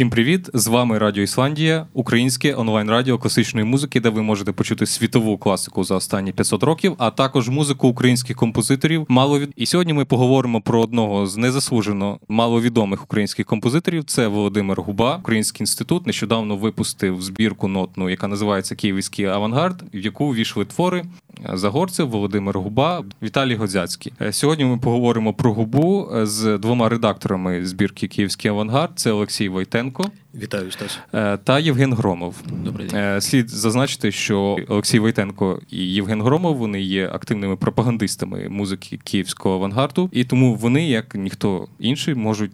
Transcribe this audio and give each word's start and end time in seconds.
Всім 0.00 0.10
привіт! 0.10 0.50
З 0.54 0.66
вами 0.66 0.98
Радіо 0.98 1.22
Ісландія, 1.22 1.86
українське 1.92 2.54
онлайн-радіо 2.54 3.18
класичної 3.18 3.66
музики, 3.66 4.00
де 4.00 4.08
ви 4.08 4.22
можете 4.22 4.52
почути 4.52 4.86
світову 4.86 5.38
класику 5.38 5.84
за 5.84 5.94
останні 5.94 6.32
500 6.32 6.62
років, 6.62 6.94
а 6.98 7.10
також 7.10 7.48
музику 7.48 7.88
українських 7.88 8.36
композиторів. 8.36 9.06
Маловід... 9.08 9.52
І 9.56 9.66
сьогодні 9.66 9.92
ми 9.92 10.04
поговоримо 10.04 10.60
про 10.60 10.80
одного 10.80 11.26
з 11.26 11.36
незаслужено 11.36 12.18
маловідомих 12.28 13.04
українських 13.04 13.46
композиторів. 13.46 14.04
Це 14.04 14.26
Володимир 14.26 14.82
Губа. 14.82 15.16
Український 15.16 15.62
інститут 15.62 16.06
нещодавно 16.06 16.56
випустив 16.56 17.22
збірку 17.22 17.68
нотну, 17.68 18.10
яка 18.10 18.28
називається 18.28 18.74
Київський 18.74 19.24
авангард, 19.24 19.82
в 19.94 19.98
яку 19.98 20.34
війшли 20.34 20.64
твори 20.64 21.04
Загорцев, 21.52 22.08
Володимир 22.08 22.58
Губа, 22.58 23.04
Віталій 23.22 23.54
Годзяцький. 23.54 24.12
Е, 24.20 24.32
сьогодні 24.32 24.64
ми 24.64 24.78
поговоримо 24.78 25.34
про 25.34 25.52
губу 25.52 26.08
е, 26.14 26.26
з 26.26 26.58
двома 26.58 26.88
редакторами 26.88 27.66
збірки 27.66 28.08
Київський 28.08 28.50
авангард. 28.50 28.90
Це 28.96 29.12
Олексій 29.12 29.48
Войтенко. 29.48 30.04
Вітаю 30.34 30.70
Стас. 30.70 30.98
Е, 31.14 31.36
та 31.36 31.58
Євген 31.58 31.94
Громов. 31.94 32.34
Добрий 32.64 32.88
день. 32.88 33.20
Слід 33.20 33.48
зазначити, 33.48 34.12
що 34.12 34.56
Олексій 34.68 34.98
Войтенко 34.98 35.60
і 35.70 35.76
Євген 35.76 36.22
Громов 36.22 36.56
вони 36.56 36.80
є 36.80 37.08
активними 37.08 37.56
пропагандистами 37.56 38.48
музики 38.48 38.98
київського 39.04 39.54
авангарду, 39.54 40.08
і 40.12 40.24
тому 40.24 40.54
вони, 40.54 40.88
як 40.88 41.14
ніхто 41.14 41.68
інший, 41.78 42.14
можуть 42.14 42.52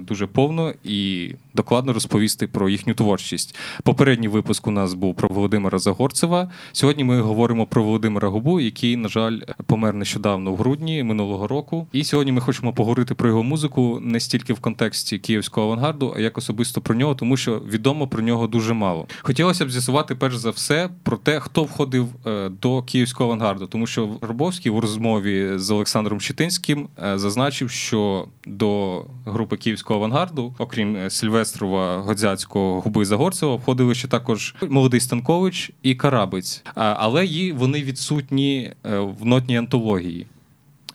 дуже 0.00 0.26
повно 0.26 0.74
і 0.84 1.30
докладно 1.54 1.92
розповісти 1.92 2.46
про 2.46 2.68
їхню 2.68 2.94
творчість. 2.94 3.56
Попередній 3.82 4.28
випуск 4.28 4.66
у 4.66 4.70
нас 4.70 4.94
був 4.94 5.14
про 5.14 5.28
Володимира 5.28 5.78
Загорцева. 5.78 6.50
Сьогодні 6.72 7.04
ми 7.04 7.20
говоримо 7.20 7.66
про 7.66 7.82
Володимира 7.82 8.28
Губу, 8.28 8.60
який, 8.60 8.96
на 8.96 9.08
жаль, 9.08 9.38
помер 9.66 9.94
нещодавно 9.94 10.52
в 10.52 10.56
грудні 10.56 11.02
минулого 11.02 11.48
року. 11.48 11.86
І 11.92 12.04
сьогодні 12.04 12.32
ми 12.32 12.40
хочемо 12.40 12.72
поговорити 12.72 13.14
про 13.14 13.28
його 13.28 13.42
музику 13.42 13.98
не 14.02 14.20
стільки 14.20 14.52
в 14.52 14.60
контексті 14.60 15.18
київського 15.18 15.66
авангарду, 15.66 16.14
а 16.16 16.20
як 16.20 16.38
особисто 16.38 16.80
про 16.90 16.98
нього, 16.98 17.14
тому 17.14 17.36
що 17.36 17.58
відомо 17.58 18.08
про 18.08 18.22
нього 18.22 18.46
дуже 18.46 18.74
мало. 18.74 19.06
Хотілося 19.22 19.66
б 19.66 19.70
з'ясувати 19.70 20.14
перш 20.14 20.36
за 20.36 20.50
все 20.50 20.88
про 21.02 21.16
те, 21.16 21.40
хто 21.40 21.64
входив 21.64 22.08
е, 22.26 22.48
до 22.48 22.82
київського 22.82 23.30
авангарду, 23.30 23.66
тому 23.66 23.86
що 23.86 24.06
Горбовський 24.06 24.72
у 24.72 24.80
розмові 24.80 25.52
з 25.56 25.70
Олександром 25.70 26.20
Щитинським 26.20 26.88
е, 27.02 27.18
зазначив, 27.18 27.70
що 27.70 28.26
до 28.46 29.02
групи 29.26 29.56
київського 29.56 30.00
авангарду, 30.00 30.54
окрім 30.58 30.96
е, 30.96 31.10
Сільве. 31.10 31.30
Сильвестрова, 31.40 31.98
Годзяцького, 31.98 32.80
Губи 32.80 33.04
Загорцева 33.04 33.54
входили 33.54 33.94
ще 33.94 34.08
також 34.08 34.54
молодий 34.68 35.00
Станкович 35.00 35.72
і 35.82 35.94
Карабець, 35.94 36.62
але 36.74 37.52
вони 37.52 37.82
відсутні 37.82 38.72
в 39.20 39.24
нотній 39.26 39.56
антології. 39.56 40.26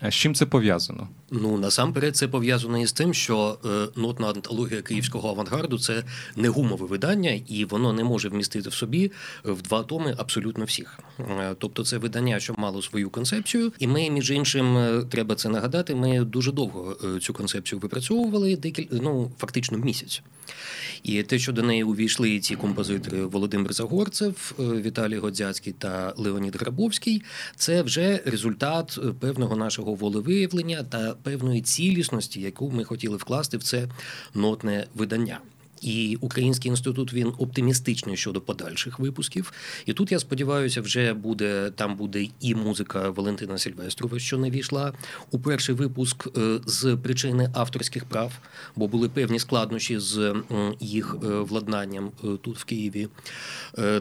З 0.01 0.13
чим 0.13 0.35
це 0.35 0.45
пов'язано? 0.45 1.07
Ну 1.31 1.57
насамперед 1.57 2.15
це 2.15 2.27
пов'язано 2.27 2.77
із 2.77 2.91
тим, 2.91 3.13
що 3.13 3.57
е, 3.65 3.99
нотна 4.01 4.27
антологія 4.27 4.81
київського 4.81 5.29
авангарду 5.29 5.79
це 5.79 6.03
не 6.35 6.49
гумове 6.49 6.85
видання, 6.85 7.41
і 7.47 7.65
воно 7.65 7.93
не 7.93 8.03
може 8.03 8.29
вмістити 8.29 8.69
в 8.69 8.73
собі 8.73 9.11
в 9.43 9.61
два 9.61 9.83
томи 9.83 10.15
абсолютно 10.17 10.65
всіх. 10.65 10.99
Е, 11.19 11.55
тобто, 11.57 11.83
це 11.83 11.97
видання, 11.97 12.39
що 12.39 12.55
мало 12.57 12.81
свою 12.81 13.09
концепцію, 13.09 13.73
і 13.79 13.87
ми, 13.87 14.09
між 14.09 14.31
іншим, 14.31 14.77
е, 14.77 15.03
треба 15.09 15.35
це 15.35 15.49
нагадати. 15.49 15.95
Ми 15.95 16.23
дуже 16.23 16.51
довго 16.51 16.97
е, 17.03 17.19
цю 17.19 17.33
концепцію 17.33 17.79
випрацьовували 17.79 18.55
декіль... 18.55 18.87
ну, 18.91 19.31
фактично 19.37 19.77
місяць. 19.77 20.21
І 21.03 21.23
те, 21.23 21.39
що 21.39 21.51
до 21.51 21.63
неї 21.63 21.83
увійшли 21.83 22.39
ці 22.39 22.55
композитори 22.55 23.25
Володимир 23.25 23.73
Загорцев, 23.73 24.53
е, 24.59 24.63
Віталій 24.63 25.17
Годзяцький 25.17 25.73
та 25.73 26.13
Леонід 26.17 26.55
Грабовський, 26.55 27.23
це 27.55 27.81
вже 27.81 28.21
результат 28.25 28.99
певного 29.19 29.55
нашого 29.55 29.93
волевиявлення 29.93 30.83
та 30.83 31.14
певної 31.23 31.61
цілісності, 31.61 32.41
яку 32.41 32.71
ми 32.71 32.83
хотіли 32.83 33.17
вкласти 33.17 33.57
в 33.57 33.63
це 33.63 33.89
нотне 34.33 34.87
видання. 34.95 35.39
І 35.85 36.17
Український 36.21 36.69
інститут 36.69 37.13
він 37.13 37.33
оптимістичний 37.37 38.17
щодо 38.17 38.41
подальших 38.41 38.99
випусків. 38.99 39.53
І 39.85 39.93
тут 39.93 40.11
я 40.11 40.19
сподіваюся, 40.19 40.81
вже 40.81 41.13
буде 41.13 41.71
там 41.75 41.95
буде 41.95 42.27
і 42.41 42.55
музика 42.55 43.09
Валентина 43.09 43.57
Сільвестрова, 43.57 44.19
що 44.19 44.37
не 44.37 44.49
війшла 44.49 44.93
у 45.31 45.39
перший 45.39 45.75
випуск 45.75 46.27
е, 46.37 46.59
з 46.65 46.97
причини 47.03 47.49
авторських 47.53 48.05
прав, 48.05 48.31
бо 48.75 48.87
були 48.87 49.09
певні 49.09 49.39
складнощі 49.39 49.99
з 49.99 50.35
їх 50.79 51.15
е, 51.23 51.27
владнанням 51.27 52.11
е, 52.23 52.27
тут 52.41 52.57
в 52.57 52.63
Києві. 52.63 53.07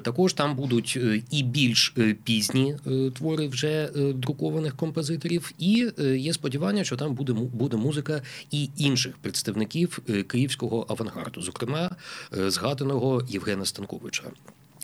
Також 0.03 0.32
там 0.32 0.56
будуть 0.56 0.98
і 1.30 1.42
більш 1.42 1.94
пізні 2.25 2.76
твори 3.14 3.48
вже 3.48 3.91
друкованих 4.14 4.76
композиторів, 4.76 5.53
і 5.59 5.91
є 5.98 6.32
сподівання, 6.32 6.84
що 6.84 6.97
там 6.97 7.14
буде 7.14 7.32
буде 7.32 7.76
музика 7.76 8.22
і 8.50 8.69
інших 8.76 9.16
представників 9.16 9.98
київського 10.28 10.86
авангарду. 10.88 11.42
Зокрема 11.42 11.73
зокрема 11.74 11.90
е, 12.36 12.50
згаданого 12.50 13.22
Євгена 13.28 13.64
Станковича. 13.64 14.22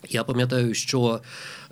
Я 0.09 0.23
пам'ятаю, 0.23 0.73
що 0.73 1.21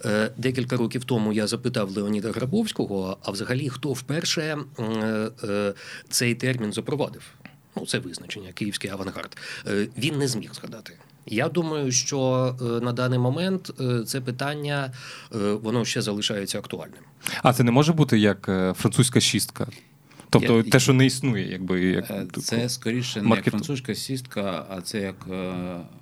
е, 0.05 0.31
декілька 0.37 0.77
років 0.77 1.03
тому 1.03 1.33
я 1.33 1.47
запитав 1.47 1.91
Леоніда 1.91 2.31
Грабовського, 2.31 3.17
а 3.23 3.31
взагалі 3.31 3.69
хто 3.69 3.93
вперше 3.93 4.57
е, 5.43 5.73
цей 6.09 6.35
термін 6.35 6.73
запровадив? 6.73 7.21
Ну, 7.75 7.85
це 7.85 7.99
визначення, 7.99 8.51
київський 8.51 8.89
авангард. 8.89 9.37
Він 9.97 10.17
не 10.17 10.27
зміг 10.27 10.53
згадати. 10.53 10.93
Я 11.25 11.49
думаю, 11.49 11.91
що 11.91 12.55
на 12.83 12.93
даний 12.93 13.19
момент 13.19 13.71
це 14.05 14.21
питання 14.21 14.93
воно 15.31 15.85
ще 15.85 16.01
залишається 16.01 16.59
актуальним. 16.59 17.03
А 17.43 17.53
це 17.53 17.63
не 17.63 17.71
може 17.71 17.93
бути 17.93 18.19
як 18.19 18.45
французька 18.75 19.19
шістка? 19.19 19.67
Тобто 20.29 20.57
я, 20.57 20.63
те, 20.63 20.79
що 20.79 20.93
не 20.93 21.05
існує, 21.05 21.51
якби 21.51 21.81
як 21.81 22.11
е, 22.11 22.27
це 22.41 22.69
скоріше 22.69 23.21
не 23.21 23.35
як 23.35 23.45
французька 23.45 23.95
сістка, 23.95 24.65
а 24.69 24.81
це 24.81 24.99
як 24.99 25.15
е, 25.31 25.53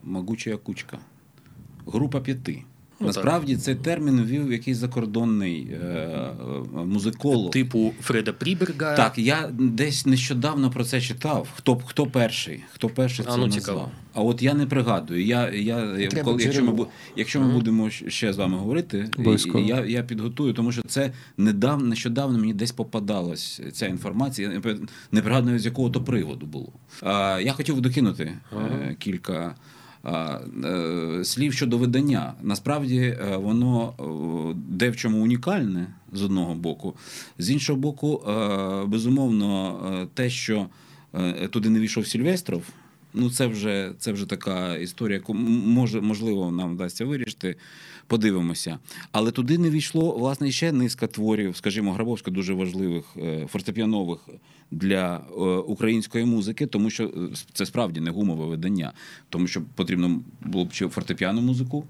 могуча 0.03 0.57
кучка. 0.57 0.99
Група 1.85 2.19
п'яти. 2.19 2.63
Ну, 2.99 3.07
Насправді 3.07 3.53
так. 3.53 3.63
цей 3.63 3.75
термін 3.75 4.21
ввів 4.21 4.51
якийсь 4.51 4.77
закордонний 4.77 5.67
е, 5.71 5.85
е, 5.85 6.85
музиколог. 6.85 7.51
Типу 7.51 7.93
Фреда 8.01 8.33
Пріберга. 8.33 8.95
Так, 8.95 9.17
я 9.17 9.49
десь 9.53 10.05
нещодавно 10.05 10.71
про 10.71 10.83
це 10.83 11.01
читав. 11.01 11.47
Хто 11.55 11.75
хто 11.75 12.05
перший? 12.05 12.63
Хто 12.73 12.89
перший 12.89 13.25
це 13.25 13.31
а, 13.31 13.37
ну, 13.37 13.47
назвав? 13.47 13.91
А 14.13 14.21
от 14.21 14.41
я 14.41 14.53
не 14.53 14.65
пригадую. 14.65 15.25
Я, 15.25 15.49
я, 15.49 16.09
коли, 16.23 16.43
Якщо 16.43 16.63
ми 16.63 16.85
якщо 17.15 17.41
ми 17.41 17.53
будемо 17.53 17.89
ще 17.89 18.33
з 18.33 18.37
вами 18.37 18.57
говорити, 18.57 19.09
я 19.55 19.85
я 19.85 20.03
підготую, 20.03 20.53
тому 20.53 20.71
що 20.71 20.81
це 20.81 21.11
недавно 21.37 21.87
нещодавно 21.87 22.39
мені 22.39 22.53
десь 22.53 22.71
попадалась 22.71 23.61
ця 23.73 23.87
інформація. 23.87 24.51
Я 24.51 24.77
не 25.11 25.21
пригадую, 25.21 25.59
з 25.59 25.65
якого 25.65 25.89
то 25.89 26.03
приводу 26.03 26.45
було. 26.45 26.73
А, 27.01 27.39
Я 27.43 27.53
хотів 27.53 27.81
докинути 27.81 28.31
ага. 28.51 28.67
Е, 28.67 28.95
кілька. 28.99 29.55
Е, 30.05 31.23
слів 31.23 31.53
щодо 31.53 31.77
видання. 31.77 32.33
Насправді 32.43 32.99
е, 32.99 33.37
воно 33.37 33.93
е, 33.99 34.59
де 34.69 34.89
в 34.89 34.95
чому 34.95 35.23
унікальне 35.23 35.87
з 36.13 36.21
одного 36.21 36.55
боку, 36.55 36.93
з 37.37 37.49
іншого 37.51 37.79
боку, 37.79 38.23
безумовно, 38.87 40.09
те, 40.13 40.29
що 40.29 40.67
туди 41.49 41.69
не 41.69 41.79
війшов 41.79 42.07
Сільвестров. 42.07 42.63
Ну, 43.13 43.29
це 43.29 43.47
вже 43.47 43.91
це 43.99 44.11
вже 44.11 44.25
така 44.25 44.75
історія, 44.75 45.15
яку 45.17 45.33
може, 45.33 46.01
можливо 46.01 46.51
нам 46.51 46.73
вдасться 46.73 47.05
вирішити. 47.05 47.55
Подивимося. 48.07 48.79
Але 49.11 49.31
туди 49.31 49.57
не 49.57 49.69
війшло 49.69 50.11
власне 50.11 50.51
ще 50.51 50.71
низка 50.71 51.07
творів, 51.07 51.55
скажімо, 51.55 51.93
Грабовська, 51.93 52.31
дуже 52.31 52.53
важливих 52.53 53.05
фортепіанових 53.47 54.19
для 54.71 55.15
е, 55.15 55.41
української 55.43 56.25
музики, 56.25 56.65
тому 56.65 56.89
що 56.89 57.03
е, 57.03 57.09
це 57.53 57.65
справді 57.65 57.99
не 57.99 58.11
гумове 58.11 58.45
видання, 58.45 58.93
тому 59.29 59.47
що 59.47 59.61
потрібно 59.75 60.21
було 60.41 60.65
б 60.65 60.73
чи 60.73 60.87
фортепіану 60.87 61.41
музику. 61.41 61.85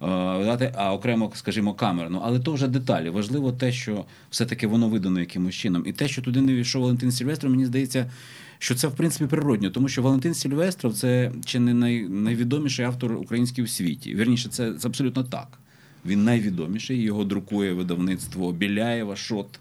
Видати, 0.00 0.72
а 0.76 0.94
окремо, 0.94 1.32
скажімо, 1.34 1.74
камерну. 1.74 2.20
Але 2.24 2.40
то 2.40 2.52
вже 2.52 2.68
деталі. 2.68 3.10
Важливо 3.10 3.52
те, 3.52 3.72
що 3.72 4.04
все-таки 4.30 4.66
воно 4.66 4.88
видано 4.88 5.20
якимось 5.20 5.54
чином. 5.54 5.82
І 5.86 5.92
те, 5.92 6.08
що 6.08 6.22
туди 6.22 6.40
не 6.40 6.54
війшов 6.54 6.82
Валентин 6.82 7.12
Сільвестров, 7.12 7.52
мені 7.52 7.66
здається, 7.66 8.10
що 8.58 8.74
це 8.74 8.88
в 8.88 8.94
принципі 8.94 9.30
природньо, 9.30 9.70
тому 9.70 9.88
що 9.88 10.02
Валентин 10.02 10.34
Сільвестров 10.34 10.94
це 10.94 11.32
чи 11.44 11.60
не 11.60 11.74
най, 11.74 12.08
найвідоміший 12.08 12.84
автор 12.84 13.12
український 13.12 13.64
у 13.64 13.66
світі. 13.66 14.14
Вірніше, 14.14 14.48
це, 14.48 14.74
це 14.74 14.88
абсолютно 14.88 15.24
так. 15.24 15.58
Він 16.06 16.24
найвідоміший. 16.24 17.02
Його 17.02 17.24
друкує 17.24 17.72
видавництво 17.72 18.52
Біляєва, 18.52 19.16
Шот 19.16 19.60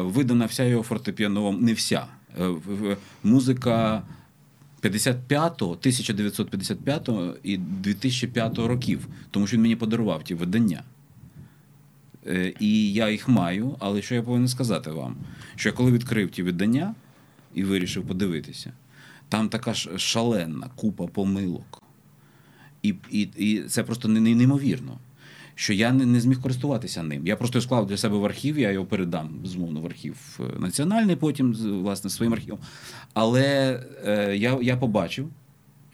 видана 0.00 0.46
вся 0.46 0.64
його 0.64 0.82
фортепіанова, 0.82 1.52
не 1.52 1.72
вся 1.72 2.06
е, 2.40 2.96
музика 3.22 4.02
55-го, 4.82 5.70
1955 5.70 7.10
і 7.42 7.56
2005 7.56 8.58
років, 8.58 9.08
тому 9.30 9.46
що 9.46 9.56
він 9.56 9.62
мені 9.62 9.76
подарував 9.76 10.24
ті 10.24 10.34
видання. 10.34 10.82
Е, 12.26 12.54
і 12.60 12.92
я 12.92 13.10
їх 13.10 13.28
маю, 13.28 13.76
але 13.78 14.02
що 14.02 14.14
я 14.14 14.22
повинен 14.22 14.48
сказати 14.48 14.90
вам? 14.90 15.16
Що 15.56 15.68
я 15.68 15.72
коли 15.72 15.92
відкрив 15.92 16.30
ті 16.30 16.42
видання 16.42 16.94
і 17.54 17.64
вирішив 17.64 18.06
подивитися, 18.06 18.72
там 19.28 19.48
така 19.48 19.74
ж 19.74 19.98
шалена 19.98 20.70
купа 20.76 21.06
помилок. 21.06 21.82
І 22.82 22.94
і, 23.10 23.20
і 23.20 23.62
це 23.62 23.82
просто 23.82 24.08
неймовірно 24.08 24.98
що 25.58 25.72
я 25.72 25.92
не 25.92 26.06
не 26.06 26.20
зміг 26.20 26.40
користуватися 26.40 27.02
ним. 27.02 27.26
Я 27.26 27.36
просто 27.36 27.60
склав 27.60 27.86
для 27.86 27.96
себе 27.96 28.16
в 28.16 28.24
архів, 28.24 28.58
я 28.58 28.70
його 28.70 28.86
передам 28.86 29.30
змовно 29.44 29.80
в 29.80 29.86
архів 29.86 30.40
е, 30.40 30.60
національний, 30.60 31.16
потім 31.16 31.52
власне 31.52 32.10
своїм 32.10 32.32
архівом. 32.32 32.60
Але 33.14 33.80
е, 34.06 34.36
я, 34.36 34.58
я 34.62 34.76
побачив. 34.76 35.28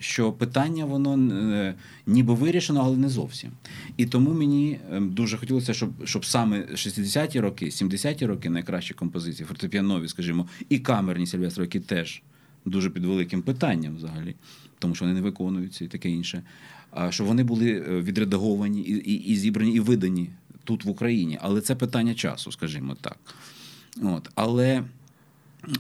що 0.01 0.33
питання 0.33 0.85
воно 0.85 1.35
е, 1.35 1.75
ніби 2.07 2.35
вирішено, 2.35 2.81
але 2.85 2.97
не 2.97 3.09
зовсім. 3.09 3.51
І 3.97 4.07
тому 4.07 4.35
мені 4.35 4.79
ем, 4.93 5.11
дуже 5.11 5.37
хотілося, 5.37 5.75
щоб 5.75 5.91
щоб 6.07 6.25
саме 6.25 6.59
60-ті 6.59 7.41
роки, 7.41 7.67
70-ті 7.67 8.27
роки 8.27 8.51
найкращі 8.51 8.95
композиції, 8.95 9.47
фортепіанові, 9.47 10.09
скажімо, 10.09 10.49
і 10.69 10.79
камерні 10.79 11.27
Сильвестро, 11.27 11.65
які 11.65 11.81
теж 11.81 12.23
дуже 12.65 12.91
під 12.91 13.05
великим 13.05 13.43
питанням 13.43 13.97
взагалі, 13.97 14.35
тому 14.79 14.95
що 14.95 15.05
вони 15.05 15.15
не 15.15 15.21
виконуються 15.21 15.85
і 15.85 15.89
таке 15.89 16.11
інше. 16.11 16.43
Щоб 17.11 17.27
вони 17.27 17.45
були 17.45 17.71
е, 17.71 18.01
відредаговані 18.01 18.81
і, 18.81 19.13
і, 19.13 19.15
і 19.15 19.37
зібрані, 19.37 19.73
і 19.73 19.81
видані 19.81 20.31
тут 20.65 20.85
в 20.85 20.89
Україні. 20.89 21.39
Але 21.43 21.61
це 21.61 21.75
питання 21.75 22.15
часу, 22.15 22.53
скажімо 22.53 22.97
так. 23.01 23.19
От. 24.03 24.31
Але 24.35 24.85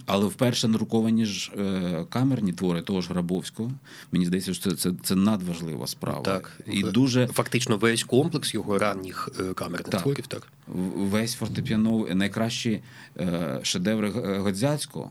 але 0.06 0.26
вперше 0.26 0.69
надруковані 0.69 1.26
ж 1.26 1.52
е, 1.58 2.06
камерні 2.08 2.52
твори 2.52 2.82
того 2.82 3.00
ж 3.00 3.08
Грабовського. 3.08 3.72
Мені 4.12 4.26
здається, 4.26 4.55
що 4.55 4.70
це 4.70 4.76
це, 4.76 4.93
це 5.02 5.14
надважлива 5.14 5.87
справа. 5.87 6.20
Так. 6.20 6.61
І 6.66 6.82
дуже... 6.82 7.26
Фактично 7.26 7.76
весь 7.76 8.05
комплекс 8.05 8.55
його 8.55 8.78
ранніх 8.78 9.28
е, 9.40 9.55
камерних 9.55 9.88
так. 9.88 10.02
творів. 10.02 10.26
Так. 10.26 10.49
Весь 10.96 11.34
фортепіано, 11.34 12.06
найкращі 12.14 12.82
шедеври 13.62 14.10
Годзяцького. 14.38 15.10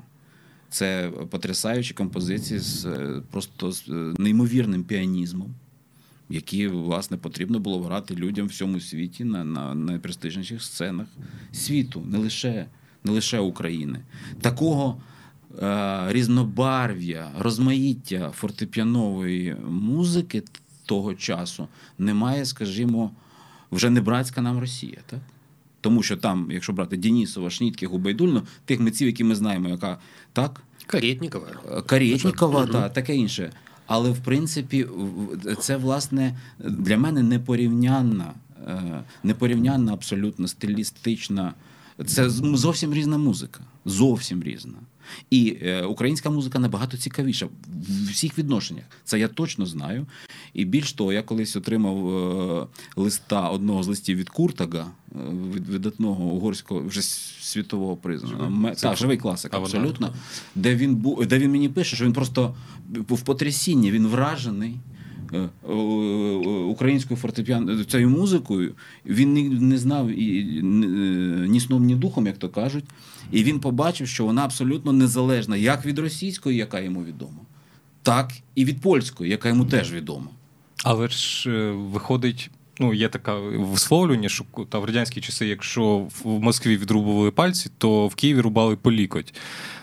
Це 0.69 1.11
потрясаючі 1.29 1.93
композиції 1.93 2.59
з 2.59 2.87
просто 3.31 3.71
з 3.71 3.83
неймовірним 4.17 4.83
піанізмом, 4.83 5.55
які, 6.33 6.67
власне, 6.67 7.17
потрібно 7.17 7.59
було 7.59 7.81
грати 7.83 8.15
людям 8.15 8.47
в 8.47 8.49
всьому 8.49 8.79
світі 8.79 9.23
на 9.23 9.43
на 9.43 9.75
найпрестижніших 9.75 10.63
сценах 10.63 11.07
світу, 11.51 12.03
не 12.05 12.17
лише 12.17 12.65
не 13.03 13.11
лише 13.11 13.39
України. 13.39 13.99
Такого 14.41 15.01
е, 15.61 16.03
різнобарв'я, 16.07 17.31
розмаїття 17.39 18.31
фортепіанової 18.35 19.55
музики 19.69 20.43
того 20.85 21.13
часу 21.13 21.67
немає, 21.97 22.45
скажімо, 22.45 23.11
вже 23.71 23.89
не 23.89 24.01
братська 24.01 24.41
нам 24.41 24.59
Росія. 24.59 24.97
так? 25.05 25.19
Тому 25.81 26.03
що 26.03 26.17
там, 26.17 26.47
якщо 26.51 26.73
брати 26.73 26.97
Денісова, 26.97 27.49
Шнітки, 27.49 27.87
Губайдульну, 27.87 28.41
тих 28.65 28.79
митців, 28.79 29.07
які 29.07 29.23
ми 29.23 29.35
знаємо, 29.35 29.69
яка 29.69 29.97
так? 30.33 30.61
Карєтнікова. 30.85 31.47
Е, 31.71 31.81
Карєтнікова, 31.81 32.67
так, 32.67 32.93
таке 32.93 33.15
інше. 33.15 33.51
Але 33.87 34.09
в 34.09 34.19
принципі, 34.19 34.87
це 35.59 35.77
власне 35.77 36.35
для 36.59 36.97
мене 36.97 37.23
непорівнянна, 37.23 38.33
е, 38.67 39.03
непорівнянна 39.23 39.93
абсолютно 39.93 40.47
стилістична. 40.47 41.53
Це 42.05 42.29
зовсім 42.29 42.93
різна 42.93 43.17
музика. 43.17 43.59
Зовсім 43.85 44.43
різна. 44.43 44.73
І 45.29 45.57
е, 45.61 45.83
українська 45.83 46.29
музика 46.29 46.59
набагато 46.59 46.97
цікавіша 46.97 47.45
в 47.45 48.11
всіх 48.11 48.37
відношеннях. 48.37 48.85
Це 49.03 49.19
я 49.19 49.27
точно 49.27 49.65
знаю. 49.65 50.05
І 50.53 50.65
більш 50.65 50.93
того, 50.93 51.13
я 51.13 51.21
колись 51.21 51.55
отримав 51.55 52.09
е, 52.09 52.67
листа 52.95 53.49
одного 53.49 53.83
з 53.83 53.87
листів 53.87 54.17
від 54.17 54.29
Куртага, 54.29 54.91
е, 55.11 55.17
від 55.55 55.67
видатного 55.67 56.23
угорського 56.23 56.81
вже 56.81 57.01
світового 57.41 57.97
признаного. 57.97 58.71
Так, 58.75 58.97
живий 58.97 59.17
класик, 59.17 59.53
абсолютно. 59.53 60.13
Де 60.55 60.75
він 60.75 60.95
був, 60.95 61.25
де 61.25 61.39
він 61.39 61.51
мені 61.51 61.69
пише, 61.69 61.95
що 61.95 62.05
він 62.05 62.13
просто 62.13 62.55
в 62.89 63.21
потрясінні, 63.21 63.91
він 63.91 64.07
вражений. 64.07 64.75
Е, 65.33 65.49
е, 65.69 65.73
українською 66.69 67.19
фортепіано 67.19 67.83
цією 67.83 68.09
музикою, 68.09 68.73
він 69.05 69.57
не 69.69 69.77
знав 69.77 70.07
і 70.07 70.61
ні 71.47 71.59
сном, 71.59 71.85
ні 71.85 71.95
духом, 71.95 72.27
як 72.27 72.37
то 72.37 72.49
кажуть. 72.49 72.85
І 73.31 73.43
він 73.43 73.59
побачив, 73.59 74.07
що 74.07 74.25
вона 74.25 74.43
абсолютно 74.43 74.93
незалежна 74.93 75.57
як 75.57 75.85
від 75.85 75.99
російської, 75.99 76.57
яка 76.57 76.79
йому 76.79 77.03
відома, 77.03 77.41
так 78.01 78.31
і 78.55 78.65
від 78.65 78.81
польської, 78.81 79.31
яка 79.31 79.49
йому 79.49 79.65
теж 79.65 79.93
відома. 79.93 80.27
Але 80.83 81.07
ж 81.07 81.49
е, 81.49 81.71
виходить. 81.71 82.49
Ну, 82.79 82.93
є 82.93 83.09
таке 83.09 83.33
висловлювання, 83.57 84.29
що 84.29 84.45
та 84.69 84.79
в 84.79 84.85
радянські 84.85 85.21
часи, 85.21 85.47
якщо 85.47 86.07
в 86.23 86.39
Москві 86.39 86.77
відрубували 86.77 87.31
пальці, 87.31 87.69
то 87.77 88.07
в 88.07 88.15
Києві 88.15 88.41
рубали 88.41 88.75
по 88.75 88.91
лікоть. 88.91 89.33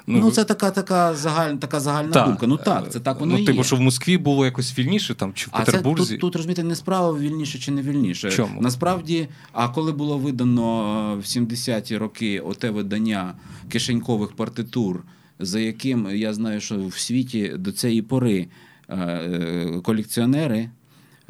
Ну, 0.07 0.19
ну 0.19 0.31
це 0.31 0.45
така 0.45 0.71
така 0.71 1.15
загальна 1.15 1.59
така 1.59 1.81
загальна 1.81 2.13
та, 2.13 2.27
думка. 2.27 2.47
Ну 2.47 2.57
так, 2.57 2.93
це 2.93 3.01
так 3.01 3.21
воно 3.21 3.35
ну, 3.35 3.43
і 3.43 3.45
типу, 3.45 3.65
що 3.65 3.77
в 3.77 3.81
Москві 3.81 4.19
було 4.19 4.45
якось 4.45 4.79
вільніше, 4.79 5.15
там 5.15 5.33
чи 5.35 5.47
в 5.47 5.51
а 5.53 5.59
Петербурзі. 5.59 6.05
Це, 6.05 6.11
тут, 6.11 6.21
тут 6.21 6.37
розумієте, 6.37 6.63
не 6.63 6.75
справа 6.75 7.19
вільніше 7.19 7.59
чи 7.59 7.71
не 7.71 7.83
вільніше. 7.83 8.31
Чому? 8.31 8.61
Насправді, 8.61 9.29
а 9.53 9.69
коли 9.69 9.93
було 9.93 10.19
видано 10.19 11.17
в 11.17 11.23
70-ті 11.23 11.97
роки 11.97 12.41
оте 12.41 12.71
видання 12.71 13.35
кишенькових 13.69 14.33
партитур, 14.33 15.03
за 15.39 15.61
яким 15.61 16.09
я 16.11 16.35
знаю, 16.35 16.61
що 16.61 16.87
в 16.87 16.95
світі 16.95 17.53
до 17.59 17.73
цієї 17.73 18.03
пори 18.03 18.47
е, 18.89 18.97
е, 18.97 19.81
колекціонери. 19.83 20.71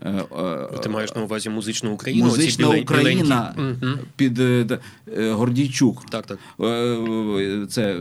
Е, 0.04 0.24
е, 0.74 0.78
Ти 0.82 0.88
маєш 0.88 1.14
на 1.14 1.22
увазі 1.22 1.50
музичну 1.50 1.92
Україну? 1.92 2.26
Музична 2.26 2.68
Оці 2.68 2.80
Україна 2.80 3.54
біленькі. 3.56 3.86
під 4.16 4.40
е, 4.40 4.78
Гордійчук. 5.16 6.06
Так, 6.10 6.26
так. 6.26 6.38
Це 7.70 7.96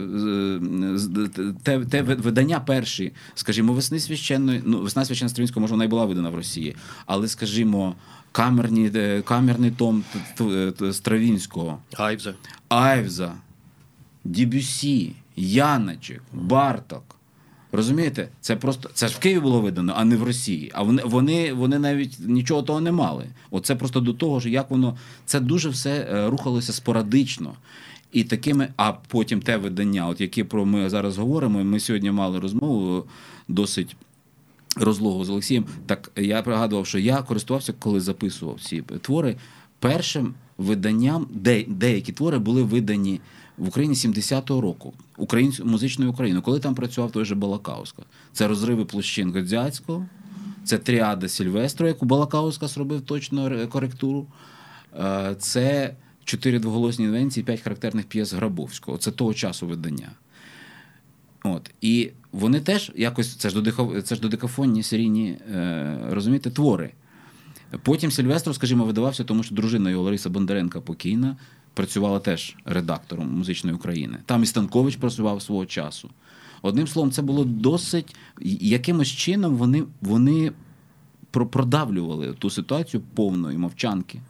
те, 1.62 1.80
те 1.80 2.02
видання 2.02 2.60
перші, 2.60 3.12
скажімо, 3.34 3.72
весни 3.72 4.00
священної, 4.00 4.62
ну, 4.64 4.80
весна 4.80 5.04
священна 5.04 5.28
Стрінського, 5.28 5.60
може, 5.60 5.74
вона 5.74 5.84
й 5.84 5.88
була 5.88 6.04
видана 6.04 6.30
в 6.30 6.34
Росії, 6.34 6.76
але, 7.06 7.28
скажімо, 7.28 7.94
камерні, 8.32 9.22
камерний 9.24 9.70
том 9.70 10.04
Стравінського. 10.92 11.78
Айвза. 11.96 12.34
Айвза, 12.68 13.32
Дібюсі, 14.24 15.12
Яночек, 15.36 16.22
Барток. 16.32 17.19
Розумієте, 17.72 18.28
це 18.40 18.56
просто 18.56 18.90
це 18.94 19.08
ж 19.08 19.14
в 19.14 19.18
Києві 19.18 19.40
було 19.40 19.60
видано, 19.60 19.92
а 19.96 20.04
не 20.04 20.16
в 20.16 20.22
Росії. 20.22 20.70
А 20.74 20.82
вони 20.82 21.02
вони 21.04 21.52
вони 21.52 21.78
навіть 21.78 22.16
нічого 22.20 22.62
того 22.62 22.80
не 22.80 22.92
мали. 22.92 23.26
Оце 23.50 23.76
просто 23.76 24.00
до 24.00 24.12
того, 24.12 24.40
що 24.40 24.48
як 24.48 24.70
воно 24.70 24.96
це 25.24 25.40
дуже 25.40 25.68
все 25.68 25.90
е, 25.90 26.30
рухалося 26.30 26.72
спорадично. 26.72 27.52
І 28.12 28.24
такими, 28.24 28.68
а 28.76 28.92
потім 28.92 29.40
те 29.40 29.56
видання, 29.56 30.08
от 30.08 30.20
яке 30.20 30.44
про 30.44 30.66
ми 30.66 30.90
зараз 30.90 31.18
говоримо. 31.18 31.64
Ми 31.64 31.80
сьогодні 31.80 32.10
мали 32.10 32.38
розмову 32.38 33.04
досить 33.48 33.96
розлогу 34.76 35.24
з 35.24 35.30
Олексієм. 35.30 35.64
Так 35.86 36.10
я 36.16 36.42
пригадував, 36.42 36.86
що 36.86 36.98
я 36.98 37.22
користувався, 37.22 37.74
коли 37.78 38.00
записував 38.00 38.60
ці 38.60 38.82
твори. 39.00 39.36
Першим 39.78 40.34
виданням, 40.58 41.26
де 41.30 41.64
деякі 41.68 42.12
твори 42.12 42.38
були 42.38 42.62
видані 42.62 43.20
в 43.60 43.68
Україні 43.68 43.94
70-го 43.94 44.60
року 44.60 44.92
українською 45.16 45.68
музичною 45.68 46.10
Україною, 46.10 46.42
коли 46.42 46.60
там 46.60 46.74
працював 46.74 47.12
той 47.12 47.24
же 47.24 47.34
Балакаускас. 47.34 48.04
Це 48.32 48.48
розриви 48.48 48.84
площин 48.84 49.32
Годзяцького, 49.32 50.06
це 50.64 50.78
тріада 50.78 51.28
Сільвестру, 51.28 51.86
яку 51.86 52.06
Балакаускас 52.06 52.78
робив 52.78 53.00
точно 53.00 53.68
коректуру. 53.68 54.26
Е, 54.98 55.34
це 55.38 55.94
чотири 56.24 56.58
двоголосні 56.58 57.04
інвенції, 57.04 57.44
п'ять 57.44 57.60
характерних 57.60 58.06
п'єс 58.06 58.32
Грабовського. 58.32 58.98
Це 58.98 59.10
того 59.10 59.34
часу 59.34 59.66
видання. 59.66 60.10
От. 61.42 61.70
І 61.80 62.10
вони 62.32 62.60
теж 62.60 62.92
якось 62.96 63.34
це 63.36 63.48
ж 63.48 63.54
додихов, 63.54 64.02
це 64.02 64.14
ж 64.14 64.20
додикафонні 64.20 64.82
серійні 64.82 65.28
е, 65.30 65.98
розумієте, 66.10 66.50
твори. 66.50 66.90
Потім 67.82 68.10
Сильвестров, 68.10 68.56
скажімо, 68.56 68.84
видавався, 68.84 69.24
тому 69.24 69.42
що 69.42 69.54
дружина 69.54 69.90
його 69.90 70.02
Лариса 70.02 70.30
Бондаренка 70.30 70.80
покійна 70.80 71.36
працювала 71.74 72.18
теж 72.18 72.56
редактором 72.64 73.38
музичної 73.38 73.76
України. 73.76 74.18
Там 74.26 74.42
і 74.42 74.46
Станкович 74.46 74.96
працював 74.96 75.42
свого 75.42 75.66
часу. 75.66 76.10
Одним 76.62 76.86
словом, 76.86 77.10
це 77.10 77.22
було 77.22 77.44
досить 77.44 78.16
якимось 78.60 79.08
чином 79.08 79.56
вони 79.56 79.84
вони 80.00 80.52
продавлювали 81.30 82.34
ту 82.38 82.50
ситуацію 82.50 83.02
повної 83.14 83.58
мовчанки, 83.58 84.20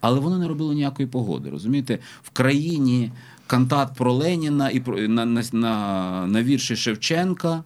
але 0.00 0.20
воно 0.20 0.38
не 0.38 0.48
робило 0.48 0.72
ніякої 0.72 1.08
погоди. 1.08 1.50
Розумієте, 1.50 1.98
в 2.22 2.30
країні 2.30 3.12
кантат 3.46 3.94
про 3.96 4.12
Леніна 4.12 4.70
і 4.70 4.80
про 4.80 4.98
на, 5.08 5.24
на, 5.24 5.42
на, 5.52 6.26
на 6.26 6.42
вірші 6.42 6.76
Шевченка. 6.76 7.64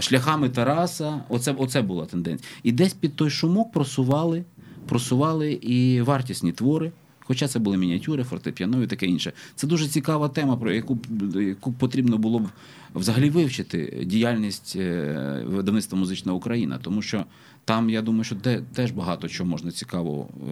Шляхами 0.00 0.48
Тараса, 0.48 1.20
оце 1.28 1.52
оце 1.58 1.82
була 1.82 2.06
тенденція. 2.06 2.50
І 2.62 2.72
десь 2.72 2.92
під 2.94 3.16
той 3.16 3.30
шумок 3.30 3.72
просували 3.72 4.44
просували 4.86 5.52
і 5.52 6.02
вартісні 6.02 6.52
твори. 6.52 6.92
Хоча 7.24 7.48
це 7.48 7.58
були 7.58 7.76
мініатюри, 7.76 8.24
фортепіано 8.24 8.82
і 8.82 8.86
таке 8.86 9.06
інше. 9.06 9.32
Це 9.54 9.66
дуже 9.66 9.88
цікава 9.88 10.28
тема, 10.28 10.56
про 10.56 10.72
яку 10.72 10.98
яку 11.34 11.72
потрібно 11.72 12.18
було 12.18 12.38
б 12.38 12.48
взагалі 12.94 13.30
вивчити 13.30 14.04
діяльність 14.06 14.76
е, 14.76 15.44
видавництва 15.46 15.98
музична 15.98 16.32
Україна, 16.32 16.78
тому 16.82 17.02
що 17.02 17.24
там, 17.64 17.90
я 17.90 18.02
думаю, 18.02 18.24
що 18.24 18.34
де, 18.34 18.62
теж 18.74 18.90
багато 18.90 19.28
чого 19.28 19.50
можна 19.50 19.70
цікаво 19.70 20.28
е, 20.32 20.44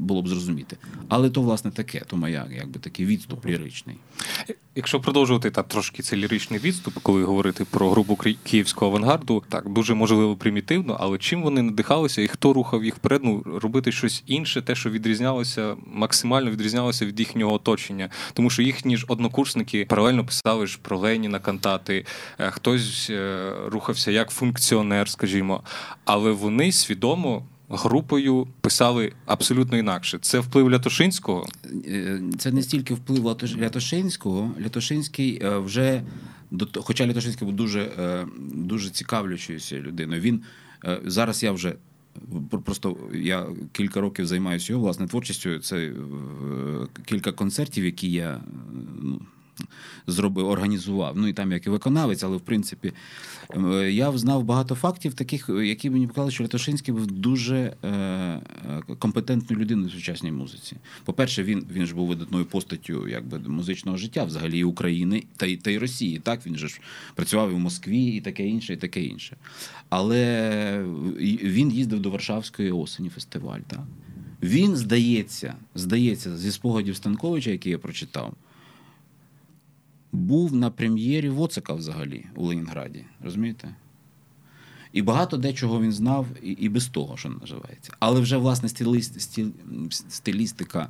було 0.00 0.22
б 0.22 0.28
зрозуміти. 0.28 0.76
Але 1.08 1.30
то, 1.30 1.42
власне, 1.42 1.70
таке, 1.70 2.02
то 2.06 2.16
моя 2.16 2.46
якби 2.56 2.80
такий 2.80 3.06
відступ 3.06 3.46
ліричний. 3.46 3.96
Якщо 4.74 5.00
продовжувати 5.00 5.50
та 5.50 5.62
трошки 5.62 6.02
цей 6.02 6.18
ліричний 6.18 6.60
відступ, 6.60 6.94
коли 7.02 7.24
говорити 7.24 7.64
про 7.70 7.90
групу 7.90 8.18
київського 8.44 8.90
авангарду, 8.90 9.42
так 9.48 9.68
дуже 9.68 9.94
можливо 9.94 10.36
примітивно, 10.36 10.96
але 11.00 11.18
чим 11.18 11.42
вони 11.42 11.62
надихалися 11.62 12.22
і 12.22 12.28
хто 12.28 12.52
рухав 12.52 12.84
їх 12.84 12.96
вперед, 12.96 13.20
ну 13.24 13.42
робити 13.62 13.92
щось 13.92 14.22
інше, 14.26 14.62
те, 14.62 14.74
що 14.74 14.90
відрізнялося, 14.90 15.76
максимально 15.86 16.50
відрізнялося 16.50 17.06
від 17.06 17.20
їхнього 17.20 17.54
оточення, 17.54 18.10
тому 18.32 18.50
що 18.50 18.62
їхні 18.62 18.96
ж 18.96 19.04
однокурсники 19.08 19.84
паралельно 19.84 20.26
писали 20.26 20.66
ж 20.66 20.78
про 20.82 20.98
Леніна, 20.98 21.38
Канта 21.38 21.78
писати, 21.78 22.04
хтось 22.38 23.10
рухався 23.66 24.10
як 24.10 24.30
функціонер, 24.30 25.08
скажімо, 25.08 25.62
але 26.04 26.32
вони 26.48 26.72
свідомо 26.72 27.46
групою 27.68 28.48
писали 28.60 29.12
абсолютно 29.26 29.78
інакше. 29.78 30.18
Це 30.20 30.38
вплив 30.38 30.70
Лятошинського? 30.70 31.46
Е, 31.86 32.20
це 32.38 32.52
не 32.52 32.62
стільки 32.62 32.94
вплив 32.94 33.24
Лятошинського. 33.60 34.54
Лятошинський 34.60 35.40
е, 35.42 35.58
вже 35.58 36.02
хоча 36.76 37.06
Лятошинський 37.06 37.46
був 37.46 37.56
дуже 37.56 37.80
е, 37.80 38.26
дуже 38.52 38.90
цікавлячою 38.90 39.60
людиною. 39.72 40.20
Він 40.20 40.42
зараз 41.04 41.42
я 41.42 41.52
вже. 41.52 41.74
Просто 42.64 42.96
я 43.14 43.46
кілька 43.72 44.00
років 44.00 44.26
займаюся 44.26 44.72
його 44.72 44.84
власне 44.84 45.06
творчістю. 45.06 45.58
Це 45.58 45.92
кілька 47.04 47.32
концертів, 47.32 47.84
які 47.84 48.12
я 48.12 48.40
ну, 49.02 49.20
зробив, 50.06 50.48
організував. 50.48 51.16
Ну 51.16 51.28
і 51.28 51.32
там 51.32 51.52
як 51.52 51.66
і 51.66 51.70
виконавець, 51.70 52.22
але 52.22 52.36
в 52.36 52.40
принципі 52.40 52.92
я 53.90 54.18
знав 54.18 54.44
багато 54.44 54.74
фактів, 54.74 55.14
таких, 55.14 55.48
які 55.48 55.90
мені 55.90 56.06
показали, 56.06 56.30
що 56.30 56.44
Лятошинський 56.44 56.94
був 56.94 57.06
дуже 57.06 57.56
е, 57.82 57.88
е, 57.88 58.42
компетентною 58.98 59.62
людиною 59.62 59.88
в 59.88 59.92
сучасній 59.92 60.32
музиці. 60.32 60.76
По-перше, 61.04 61.42
він 61.42 61.66
він 61.72 61.86
ж 61.86 61.94
був 61.94 62.08
видатною 62.08 62.44
постаттю 62.44 63.08
якби, 63.08 63.38
музичного 63.38 63.98
життя 63.98 64.24
взагалі 64.24 64.64
України 64.64 65.24
та 65.36 65.46
й 65.46 65.56
та 65.56 65.70
й 65.70 65.78
Росії. 65.78 66.18
Так, 66.18 66.46
він 66.46 66.56
же 66.56 66.68
ж 66.68 66.80
працював 67.14 67.50
і 67.50 67.54
в 67.54 67.58
Москві, 67.58 68.04
і 68.04 68.20
таке 68.20 68.46
інше, 68.46 68.72
і 68.72 68.76
таке 68.76 69.02
інше. 69.02 69.36
Але 69.88 70.84
він 71.42 71.70
їздив 71.70 72.00
до 72.00 72.10
Варшавської 72.10 72.70
осені 72.70 73.08
фестиваль. 73.08 73.60
Так? 73.66 73.80
Він 74.42 74.76
здається, 74.76 75.54
здається, 75.74 76.36
зі 76.36 76.52
спогадів 76.52 76.96
Станковича, 76.96 77.50
який 77.50 77.72
я 77.72 77.78
прочитав 77.78 78.34
був 80.12 80.54
на 80.54 80.70
прем'єрі 80.70 81.28
Воцика 81.28 81.72
взагалі 81.72 82.24
у 82.36 82.46
Ленінграді. 82.46 83.04
Розумієте? 83.20 83.74
І 84.92 85.02
багато 85.02 85.36
дечого 85.36 85.80
він 85.80 85.92
знав 85.92 86.26
і 86.42 86.50
і 86.50 86.68
без 86.68 86.86
того, 86.86 87.16
що 87.16 87.28
називається. 87.28 87.92
Але 87.98 88.20
вже 88.20 88.36
власне 88.36 88.68
стиліст, 88.68 89.20
стиль, 89.20 89.50
стилістика 89.90 90.88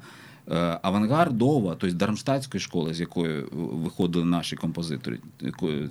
е, 0.49 0.79
авангардова, 0.83 1.77
тобто 1.79 1.97
Дармштадтської 1.97 2.61
школи, 2.61 2.95
з 2.95 3.01
якої 3.01 3.45
виходили 3.53 4.25
наші 4.25 4.57
композитори 4.57 5.19
е, 5.43 5.89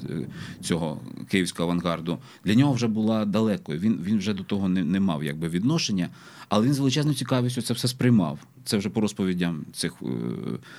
цього 0.61 1.01
київського 1.27 1.69
авангарду, 1.69 2.17
для 2.45 2.55
нього 2.55 2.73
вже 2.73 2.87
була 2.87 3.25
далекою. 3.25 3.79
Він 3.79 3.99
він 4.03 4.17
вже 4.17 4.33
до 4.33 4.43
того 4.43 4.69
не 4.69 4.83
не 4.83 4.99
мав 4.99 5.23
якби 5.23 5.49
відношення, 5.49 6.09
але 6.49 6.65
він 6.65 6.73
з 6.73 6.79
величезною 6.79 7.17
цікавістю 7.17 7.61
це 7.61 7.73
все 7.73 7.87
сприймав. 7.87 8.39
Це 8.63 8.77
вже 8.77 8.89
по 8.89 9.01
розповідям 9.01 9.65
цих 9.73 9.93
е, 10.01 10.05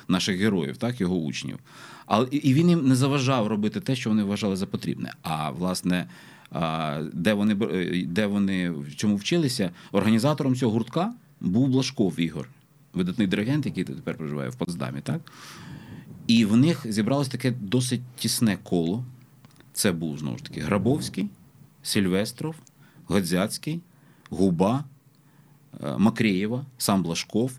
наших 0.09 0.39
героїв, 0.39 0.77
так 0.77 1.01
його 1.01 1.17
учнів. 1.17 1.59
Але 2.07 2.29
і 2.31 2.55
він 2.55 2.69
їм 2.69 2.89
не 2.89 2.95
заважав 2.95 3.47
робити 3.47 3.81
те, 3.81 3.97
що 3.97 4.11
вони 4.11 4.23
вважали 4.23 4.57
за 4.57 4.67
потрібне. 4.67 5.13
А 5.23 5.51
власне, 5.51 6.07
де 7.13 7.33
вони 7.33 7.57
е, 7.73 8.07
де 8.07 8.27
вони 8.27 8.71
в 8.71 8.97
чому 8.97 9.17
вчилися, 9.17 9.71
організатором 9.93 10.57
цього 10.57 10.73
гуртка 10.73 11.15
був 11.41 11.69
Блашков 11.69 12.21
Ігор, 12.21 12.49
видатний 12.95 13.27
диригент, 13.27 13.67
який 13.67 13.85
тепер 13.85 14.17
проживає 14.17 14.49
в 14.49 14.55
Потсдамі, 14.57 15.01
так? 15.01 15.21
І 16.27 16.45
в 16.45 16.57
них 16.57 16.87
зібралось 16.89 17.29
таке 17.29 17.51
досить 17.51 18.01
тісне 18.17 18.59
коло. 18.63 19.05
Це 19.73 19.93
був 19.93 20.19
знову 20.19 20.39
ж 20.39 20.45
таки 20.45 20.61
Грабовський, 20.61 21.29
Сільвестров, 21.83 22.55
Годзяцький, 23.07 23.81
Губа, 24.31 24.85
е, 25.85 25.99
Макреєва, 25.99 26.67
сам 26.79 27.03
Блашков. 27.03 27.53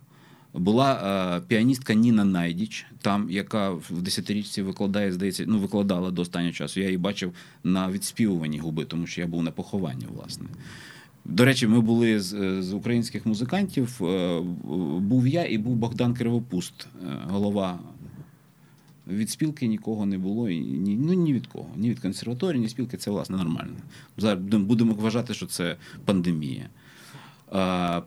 Була 0.53 0.93
е, 1.37 1.41
піаністка 1.47 1.93
Ніна 1.93 2.25
Найдіч, 2.25 2.85
там, 3.01 3.29
яка 3.29 3.69
в 3.69 4.01
десятирічці 4.01 4.61
викладає, 4.61 5.13
здається, 5.13 5.43
ну 5.47 5.59
викладала 5.59 6.11
до 6.11 6.21
останнього 6.21 6.53
часу. 6.53 6.79
Я 6.79 6.85
її 6.85 6.97
бачив 6.97 7.33
на 7.63 7.91
відспівуванні 7.91 8.59
губи, 8.59 8.85
тому 8.85 9.07
що 9.07 9.21
я 9.21 9.27
був 9.27 9.43
на 9.43 9.51
похованні, 9.51 10.05
власне. 10.15 10.45
До 11.25 11.45
речі, 11.45 11.67
ми 11.67 11.81
були 11.81 12.19
з 12.19 12.61
з 12.61 12.73
українських 12.73 13.25
музикантів. 13.25 14.03
Е, 14.03 14.39
був 14.99 15.27
я 15.27 15.45
і 15.45 15.57
був 15.57 15.75
Богдан 15.75 16.13
Кривопуст, 16.13 16.87
е, 16.87 17.17
голова. 17.27 17.79
Від 19.07 19.29
спілки 19.29 19.67
нікого 19.67 20.05
не 20.05 20.17
було, 20.17 20.49
і 20.49 20.59
ні, 20.59 20.95
ну 20.95 21.13
ні 21.13 21.33
від 21.33 21.47
кого. 21.47 21.69
Ні 21.75 21.89
від 21.89 21.99
консерваторії, 21.99 22.61
ні 22.61 22.69
спілки 22.69 22.97
це 22.97 23.11
власне 23.11 23.37
нормально. 23.37 23.73
Зараз 24.17 24.39
будемо 24.39 24.93
вважати, 24.93 25.33
що 25.33 25.45
це 25.45 25.75
пандемія. 26.05 26.69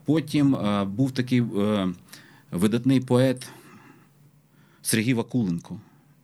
Потім 0.05 0.57
був 0.95 1.11
такий 1.11 1.43
видатний 2.53 2.99
поет 2.99 3.49
Сергій 4.81 5.13
Вакуленко, 5.13 5.79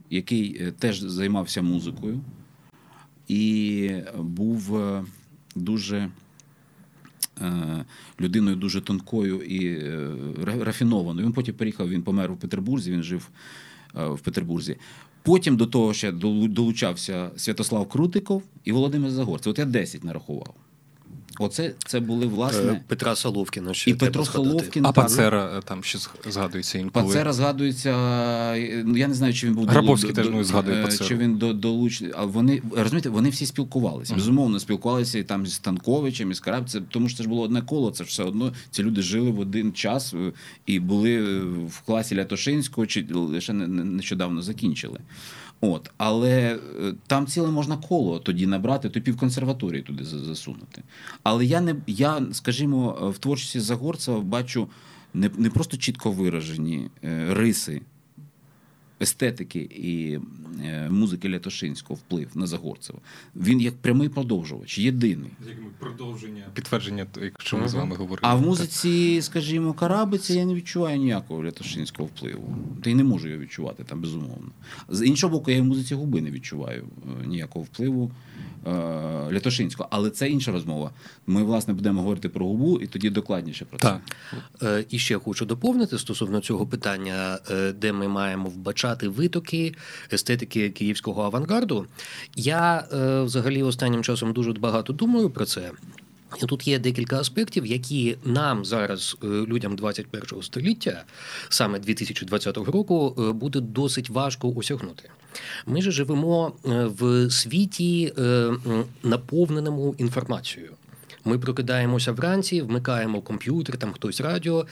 який 0.09 0.63
е, 0.63 0.71
теж 0.71 0.99
займався 0.99 1.61
музикою 1.61 2.21
і 3.27 3.91
був 4.17 4.77
е, 4.77 5.05
дуже 5.55 6.09
е, 7.41 7.85
людиною 8.21 8.55
дуже 8.55 8.81
тонкою 8.81 9.41
і 9.41 9.89
рафінованою. 10.63 11.27
Він 11.27 11.33
потім 11.33 11.55
переїхав, 11.55 11.89
він 11.89 12.01
помер 12.01 12.31
у 12.31 12.35
Петербурзі, 12.35 12.91
він 12.91 13.03
жив 13.03 13.29
в 13.93 14.19
Петербурзі. 14.19 14.77
Потім 15.23 15.57
до 15.57 15.65
того 15.65 15.93
ще 15.93 16.11
долучався 16.11 17.31
Святослав 17.35 17.89
Крутиков 17.89 18.43
і 18.63 18.71
Володимир 18.71 19.11
Загорцев. 19.11 19.51
От 19.51 19.59
я 19.59 19.65
10 19.65 20.03
нарахував. 20.03 20.55
Оце 21.41 21.73
це 21.85 21.99
були 21.99 22.25
власне 22.25 22.71
е, 22.71 22.81
Петра 22.87 23.15
Соловкіна. 23.15 23.73
Ще 23.73 23.91
і 23.91 23.93
Петро 23.93 24.25
Соловкін. 24.25 24.85
А 24.85 24.91
Пацера 24.91 25.57
е, 25.57 25.61
там 25.61 25.83
ще 25.83 25.99
згадується 26.29 26.79
інколи. 26.79 27.05
Пацера 27.05 27.33
згадується. 27.33 27.91
Ну 28.85 28.97
я 28.97 29.07
не 29.07 29.13
знаю, 29.13 29.33
чи 29.33 29.47
він 29.47 29.53
був 29.53 29.65
Грабовський 29.65 30.13
теж 30.13 30.29
ну, 30.29 30.43
згадує 30.43 30.79
е, 30.79 30.83
Пацеру. 30.83 31.09
Чи 31.09 31.17
він 31.17 31.37
до 31.37 31.53
долучений. 31.53 32.13
А 32.17 32.25
вони 32.25 32.61
розумієте, 32.75 33.09
вони 33.09 33.29
всі 33.29 33.45
спілкувалися. 33.45 34.15
Безумовно, 34.15 34.59
спілкувалися 34.59 35.17
і 35.17 35.23
там 35.23 35.47
зі 35.47 35.53
Станковичем, 35.53 36.31
і 36.31 36.33
з 36.33 36.39
Карабцем, 36.39 36.85
тому 36.89 37.09
що 37.09 37.17
це 37.17 37.23
ж 37.23 37.29
було 37.29 37.41
одне 37.41 37.61
коло. 37.61 37.91
Це 37.91 38.03
ж 38.03 38.07
все 38.07 38.23
одно 38.23 38.53
ці 38.71 38.83
люди 38.83 39.01
жили 39.01 39.31
в 39.31 39.39
один 39.39 39.73
час 39.73 40.13
і 40.65 40.79
були 40.79 41.39
в 41.49 41.81
класі 41.85 42.15
Лятошинського, 42.15 42.87
чи 42.87 43.05
лише 43.13 43.53
нещодавно 43.53 44.41
закінчили. 44.41 44.99
От, 45.61 45.91
Але 45.97 46.55
е, 46.55 46.93
там 47.07 47.27
ціле 47.27 47.51
можна 47.51 47.77
коло 47.77 48.19
тоді 48.19 48.47
набрати, 48.47 48.89
то 48.89 49.01
півконсерваторії 49.01 49.81
туди 49.81 50.03
засунути. 50.03 50.83
Але 51.23 51.45
я 51.45 51.61
не 51.61 51.75
я, 51.87 52.21
скажімо, 52.31 53.11
в 53.15 53.17
творчості 53.17 53.59
Загорцева 53.59 54.19
бачу 54.19 54.67
не 55.13 55.29
не 55.37 55.49
просто 55.49 55.77
чітко 55.77 56.11
виражені 56.11 56.89
е, 57.03 57.33
риси 57.33 57.81
естетики 59.01 59.59
і 59.59 60.19
е, 60.65 60.89
музики 60.89 61.29
Лятошинського 61.29 61.95
вплив 61.95 62.29
на 62.35 62.47
Загорцева. 62.47 62.99
Він 63.35 63.61
як 63.61 63.75
прямий 63.77 64.09
продовжувач, 64.09 64.79
єдиний. 64.79 65.31
Як 65.47 65.73
продовження 65.79 66.43
підтвердження, 66.53 67.05
якщо 67.21 67.57
ми 67.57 67.67
з 67.69 67.73
вами 67.73 67.95
говоримо. 67.95 68.33
А 68.33 68.35
в 68.35 68.41
музиці, 68.41 69.21
скажімо, 69.21 69.73
Карабиці 69.73 70.33
я 70.33 70.45
не 70.45 70.53
відчуваю 70.53 70.97
ніякого 70.97 71.43
Лятошинського 71.43 72.09
впливу. 72.15 72.57
Та 72.83 72.89
й 72.89 72.95
не 72.95 73.03
можу 73.03 73.27
його 73.27 73.41
відчувати 73.41 73.83
там, 73.83 74.01
безумовно. 74.01 74.51
З 74.89 75.05
іншого 75.05 75.31
боку, 75.31 75.51
я 75.51 75.61
в 75.61 75.65
музиці 75.65 75.95
губи 75.95 76.21
не 76.21 76.31
відчуваю 76.31 76.87
е, 77.23 77.27
ніякого 77.27 77.65
впливу. 77.65 78.11
Е, 78.67 78.71
Лятошинського, 79.33 79.89
але 79.91 80.09
це 80.09 80.29
інша 80.29 80.51
розмова. 80.51 80.91
Ми, 81.27 81.43
власне, 81.43 81.73
будемо 81.73 82.01
говорити 82.01 82.29
про 82.29 82.45
губу 82.45 82.79
і 82.79 82.87
тоді 82.87 83.09
докладніше 83.09 83.65
про 83.65 83.79
це. 83.79 83.99
Так. 84.59 84.85
І 84.89 84.99
ще 84.99 85.17
хочу 85.17 85.45
доповнити 85.45 85.97
стосовно 85.97 86.39
цього 86.39 86.67
питання, 86.67 87.39
де 87.75 87.93
ми 87.93 88.07
маємо 88.07 88.49
вбачати 88.49 88.88
вивчати 88.89 89.07
витоки 89.07 89.73
естетики 90.13 90.69
київського 90.69 91.23
авангарду. 91.23 91.85
Я 92.35 92.87
е, 92.93 93.21
взагалі 93.21 93.63
останнім 93.63 94.03
часом 94.03 94.33
дуже 94.33 94.53
багато 94.53 94.93
думаю 94.93 95.29
про 95.29 95.45
це. 95.45 95.71
І 96.43 96.45
Тут 96.45 96.67
є 96.67 96.79
декілька 96.79 97.19
аспектів, 97.19 97.65
які 97.65 98.17
нам 98.25 98.65
зараз, 98.65 99.17
е, 99.23 99.27
людям 99.27 99.75
21 99.75 100.41
століття, 100.41 101.03
саме 101.49 101.79
2020 101.79 102.57
року, 102.57 103.15
е, 103.17 103.31
буде 103.31 103.59
досить 103.59 104.09
важко 104.09 104.53
осягнути. 104.55 105.09
Ми 105.65 105.81
ж 105.81 105.91
живемо 105.91 106.53
в 106.63 107.31
світі, 107.31 108.13
наповненому 109.03 109.95
інформацією. 109.97 110.73
Ми 111.29 111.39
прокидаємося 111.39 112.11
вранці, 112.11 112.61
вмикаємо 112.61 113.21
комп'ютер, 113.21 113.77
там 113.77 113.93
хтось 113.93 114.21
радіо, 114.21 114.65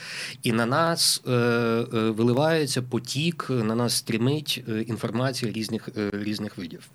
і 0.44 0.52
на 0.52 0.66
нас 0.66 1.22
е, 1.28 1.32
е, 1.32 1.86
виливається 2.10 2.82
потік, 2.82 3.46
на 3.50 3.76
нас 3.76 3.94
стрімить 3.94 4.64
е, 4.70 4.82
інформація 4.82 5.52
різних 5.52 5.90
е, 5.98 6.10
різних 6.14 6.58
видів. 6.58 6.90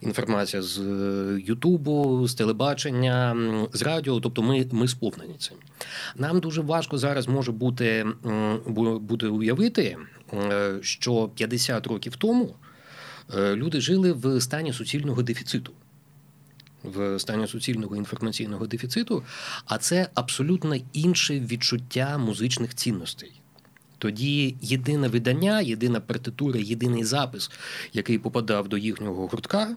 Інформація 0.00 0.62
з 0.62 0.78
е, 0.78 1.40
Ютубу, 1.46 2.28
з 2.28 2.34
телебачення, 2.34 3.36
з 3.72 3.82
радіо, 3.82 4.20
тобто 4.20 4.42
ми 4.42 4.66
ми 4.72 4.88
сповнені 4.88 5.34
цим. 5.38 5.56
Нам 6.16 6.40
дуже 6.40 6.60
важко 6.60 6.98
зараз 6.98 7.28
може 7.28 7.52
бути, 7.52 8.06
бути 9.00 9.26
уявити, 9.26 9.96
що 10.80 11.28
50 11.34 11.86
років 11.86 12.16
тому 12.16 12.54
люди 13.36 13.80
жили 13.80 14.12
в 14.12 14.40
стані 14.40 14.72
суцільного 14.72 15.22
дефіциту 15.22 15.72
в 16.84 17.18
стані 17.18 17.46
суцільного 17.46 17.96
інформаційного 17.96 18.66
дефіциту, 18.66 19.22
а 19.66 19.78
це 19.78 20.08
абсолютно 20.14 20.76
інше 20.92 21.40
відчуття 21.40 22.18
музичних 22.18 22.74
цінностей. 22.74 23.32
Тоді 23.98 24.56
єдине 24.60 25.08
видання, 25.08 25.60
єдина 25.60 26.00
партитура, 26.00 26.60
єдиний 26.60 27.04
запис, 27.04 27.50
який 27.92 28.18
попадав 28.18 28.68
до 28.68 28.76
їхнього 28.76 29.26
гуртка, 29.26 29.76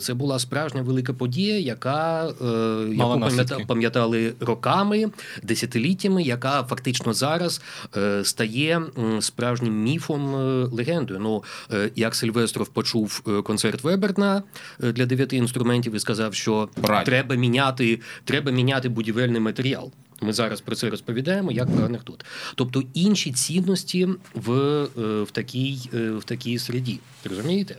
це 0.00 0.14
була 0.14 0.38
справжня 0.38 0.82
велика 0.82 1.12
подія, 1.12 1.58
яка 1.58 2.28
е, 2.28 2.94
яку 2.94 3.66
пам'ятали 3.66 4.32
роками, 4.40 5.10
десятиліттями, 5.42 6.22
яка 6.22 6.64
фактично 6.64 7.12
зараз 7.12 7.60
е, 7.96 8.24
стає 8.24 8.82
справжнім 9.20 9.82
міфом 9.82 10.34
легендою. 10.72 11.20
Ну 11.20 11.44
як 11.96 12.14
Сильвестров 12.14 12.68
почув 12.68 13.20
концерт 13.44 13.84
Веберна 13.84 14.42
для 14.78 15.06
дев'яти 15.06 15.36
інструментів 15.36 15.94
і 15.94 16.00
сказав, 16.00 16.34
що 16.34 16.68
Правильно. 16.80 17.04
треба 17.04 17.34
міняти, 17.34 18.00
треба 18.24 18.50
міняти 18.52 18.88
будівельний 18.88 19.40
матеріал. 19.40 19.92
Ми 20.20 20.32
зараз 20.32 20.60
про 20.60 20.76
це 20.76 20.90
розповідаємо 20.90 21.52
як 21.52 21.76
про 21.76 21.86
анекдот. 21.86 22.24
Тобто 22.54 22.82
інші 22.94 23.32
цінності 23.32 24.08
в 24.34 24.84
в, 24.96 25.30
такій 25.32 25.78
в 25.92 26.24
такій 26.24 26.58
середі. 26.58 27.00
Розумієте? 27.24 27.76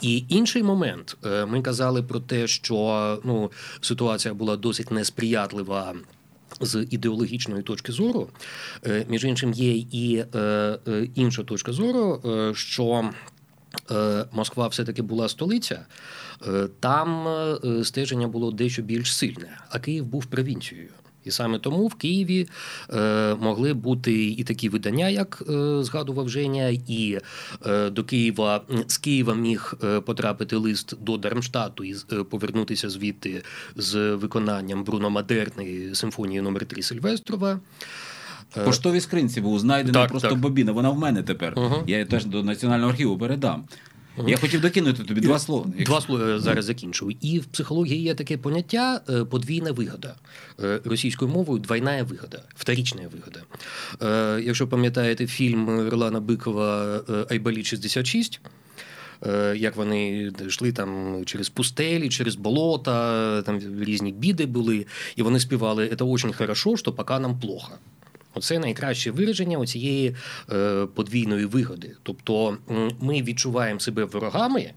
І 0.00 0.24
інший 0.28 0.62
момент 0.62 1.16
е, 1.26 1.46
ми 1.46 1.62
казали 1.62 2.02
про 2.02 2.20
те, 2.20 2.46
що 2.46 3.20
ну 3.24 3.52
ситуація 3.80 4.34
була 4.34 4.56
досить 4.56 4.90
несприятлива. 4.90 5.94
З 6.60 6.86
ідеологічної 6.90 7.62
точки 7.62 7.92
зору, 7.92 8.28
е, 8.86 9.06
між 9.08 9.24
іншим, 9.24 9.52
є 9.52 9.76
і 9.76 10.24
е, 10.34 10.78
інша 11.14 11.42
точка 11.42 11.72
зору, 11.72 12.22
що 12.54 13.10
Москва 14.32 14.68
все-таки 14.68 15.02
була 15.02 15.28
столиця, 15.28 15.86
там 16.80 17.28
стеження 17.84 18.28
було 18.28 18.50
дещо 18.50 18.82
більш 18.82 19.14
сильне, 19.14 19.58
а 19.70 19.78
Київ 19.78 20.04
був 20.04 20.26
провінцією. 20.26 20.90
І 21.28 21.30
саме 21.30 21.58
тому 21.58 21.86
в 21.86 21.94
Києві 21.94 22.48
е, 22.90 23.34
могли 23.34 23.74
бути 23.74 24.26
і 24.26 24.44
такі 24.44 24.68
видання, 24.68 25.08
як 25.08 25.42
е, 25.48 25.84
згадував 25.84 26.28
Женя, 26.28 26.68
і 26.88 27.18
е, 27.66 27.90
до 27.90 28.04
Києва 28.04 28.62
з 28.86 28.98
Києва 28.98 29.34
міг 29.34 29.74
е, 29.84 30.00
потрапити 30.00 30.56
лист 30.56 30.94
до 31.00 31.16
Дармштату 31.16 31.84
і 31.84 31.96
е, 32.12 32.24
повернутися 32.24 32.90
звідти 32.90 33.42
з 33.76 34.14
виконанням 34.14 34.84
Бруно 34.84 35.10
Мадерни 35.10 35.94
симфонії 35.94 36.40
номер 36.40 36.66
3 36.66 36.82
Сильвестрова. 36.82 37.60
В 38.56 38.64
поштовій 38.64 39.00
скринці 39.00 39.40
був 39.40 39.58
знайдена 39.58 40.06
просто 40.06 40.28
так. 40.28 40.38
бобіна. 40.38 40.72
Вона 40.72 40.90
в 40.90 40.98
мене 40.98 41.22
тепер. 41.22 41.52
Угу. 41.56 41.84
Я 41.86 41.96
її 41.96 42.06
теж 42.06 42.24
до 42.24 42.42
національного 42.42 42.90
архіву 42.90 43.18
передам. 43.18 43.64
Я 44.26 44.36
хотів 44.36 44.60
докинути 44.60 45.04
тобі 45.04 45.20
два 45.20 45.38
слова. 45.38 45.66
Два 45.86 46.00
слова 46.00 46.24
е, 46.24 46.40
зараз 46.40 46.64
закінчую. 46.64 47.16
І 47.20 47.38
в 47.38 47.44
психології 47.44 48.02
є 48.02 48.14
таке 48.14 48.38
поняття 48.38 49.00
е, 49.10 49.24
подвійна 49.24 49.72
вигода. 49.72 50.14
Е, 50.62 50.80
російською 50.84 51.30
мовою 51.30 51.60
двойна 51.60 52.02
вигода, 52.02 52.42
вторічна 52.56 53.02
вигода. 53.02 53.40
Якщо 54.42 54.68
пам'ятаєте 54.68 55.26
фільм 55.26 55.88
Ролана 55.88 56.20
Бикова 56.20 57.00
Айбалі 57.30 57.64
66. 57.64 58.40
Як 59.56 59.76
вони 59.76 60.32
йшли 60.46 60.72
там 60.72 61.22
через 61.24 61.48
пустелі, 61.48 62.08
через 62.08 62.36
болота, 62.36 63.42
там 63.42 63.60
різні 63.80 64.12
біди 64.12 64.46
були, 64.46 64.86
і 65.16 65.22
вони 65.22 65.40
співали 65.40 65.88
«Це 65.88 65.96
дуже 65.96 66.32
хорошо, 66.32 66.76
що 66.76 66.92
поки 66.92 67.18
нам 67.18 67.40
плохо. 67.40 67.72
Оце 68.38 68.58
найкраще 68.58 69.10
вираження 69.10 69.66
цієї 69.66 70.16
е, 70.52 70.86
подвійної 70.94 71.44
вигоди. 71.44 71.96
Тобто 72.02 72.56
ми 73.00 73.22
відчуваємо 73.22 73.80
себе 73.80 74.04
ворогами. 74.04 74.72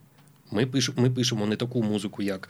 Ми 0.51 0.65
пишемо, 0.65 1.01
ми 1.01 1.09
пишемо 1.09 1.45
не 1.45 1.55
таку 1.55 1.83
музику, 1.83 2.23
як 2.23 2.49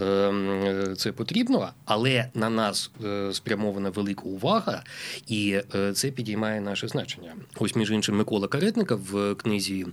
е, 0.00 0.94
це 0.96 1.12
потрібно, 1.12 1.70
але 1.84 2.30
на 2.34 2.50
нас 2.50 2.90
е, 3.04 3.32
спрямована 3.32 3.90
велика 3.90 4.22
увага, 4.22 4.82
і 5.26 5.60
е, 5.74 5.92
це 5.92 6.10
підіймає 6.10 6.60
наше 6.60 6.88
значення. 6.88 7.34
Ось 7.56 7.76
між 7.76 7.90
іншим, 7.90 8.16
Микола 8.16 8.48
Каретника 8.48 8.94
в 8.94 9.34
книзі 9.34 9.86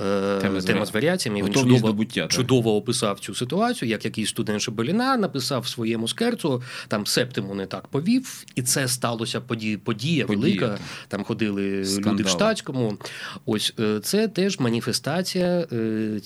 Е, 0.00 0.38
тема 0.40 0.60
з, 0.60 0.64
тема 0.64 0.86
з 0.86 0.94
варіаціями. 0.94 1.42
Він 1.42 1.54
чудово, 1.54 1.92
буття, 1.92 2.26
чудово 2.26 2.76
описав 2.76 3.20
цю 3.20 3.34
ситуацію, 3.34 3.88
як 3.88 4.04
якийсь 4.04 4.28
студент 4.28 4.60
Шебеліна 4.60 5.16
написав 5.16 5.66
своєму 5.66 6.08
скерцу, 6.08 6.62
там 6.88 7.06
септиму 7.06 7.54
не 7.54 7.66
так 7.66 7.86
повів, 7.86 8.44
і 8.54 8.62
це 8.62 8.88
сталося 8.88 9.40
подія, 9.40 9.78
подія, 9.78 10.26
подія 10.26 10.48
велика. 10.48 10.68
Подія. 10.68 10.88
Там 11.08 11.24
ходили 11.24 11.84
Скандали. 11.84 12.14
люди 12.14 12.22
в 12.22 12.28
штатському. 12.28 12.98
Ось 13.46 13.74
е, 13.80 14.00
це 14.00 14.28
теж 14.28 14.58
маніфестація 14.58 15.66
е, 15.72 16.20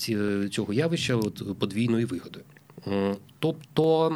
цього 0.51 0.73
явища 0.73 1.15
от, 1.15 1.59
подвійної 1.59 2.05
вигоди. 2.05 2.39
Тобто 3.39 4.09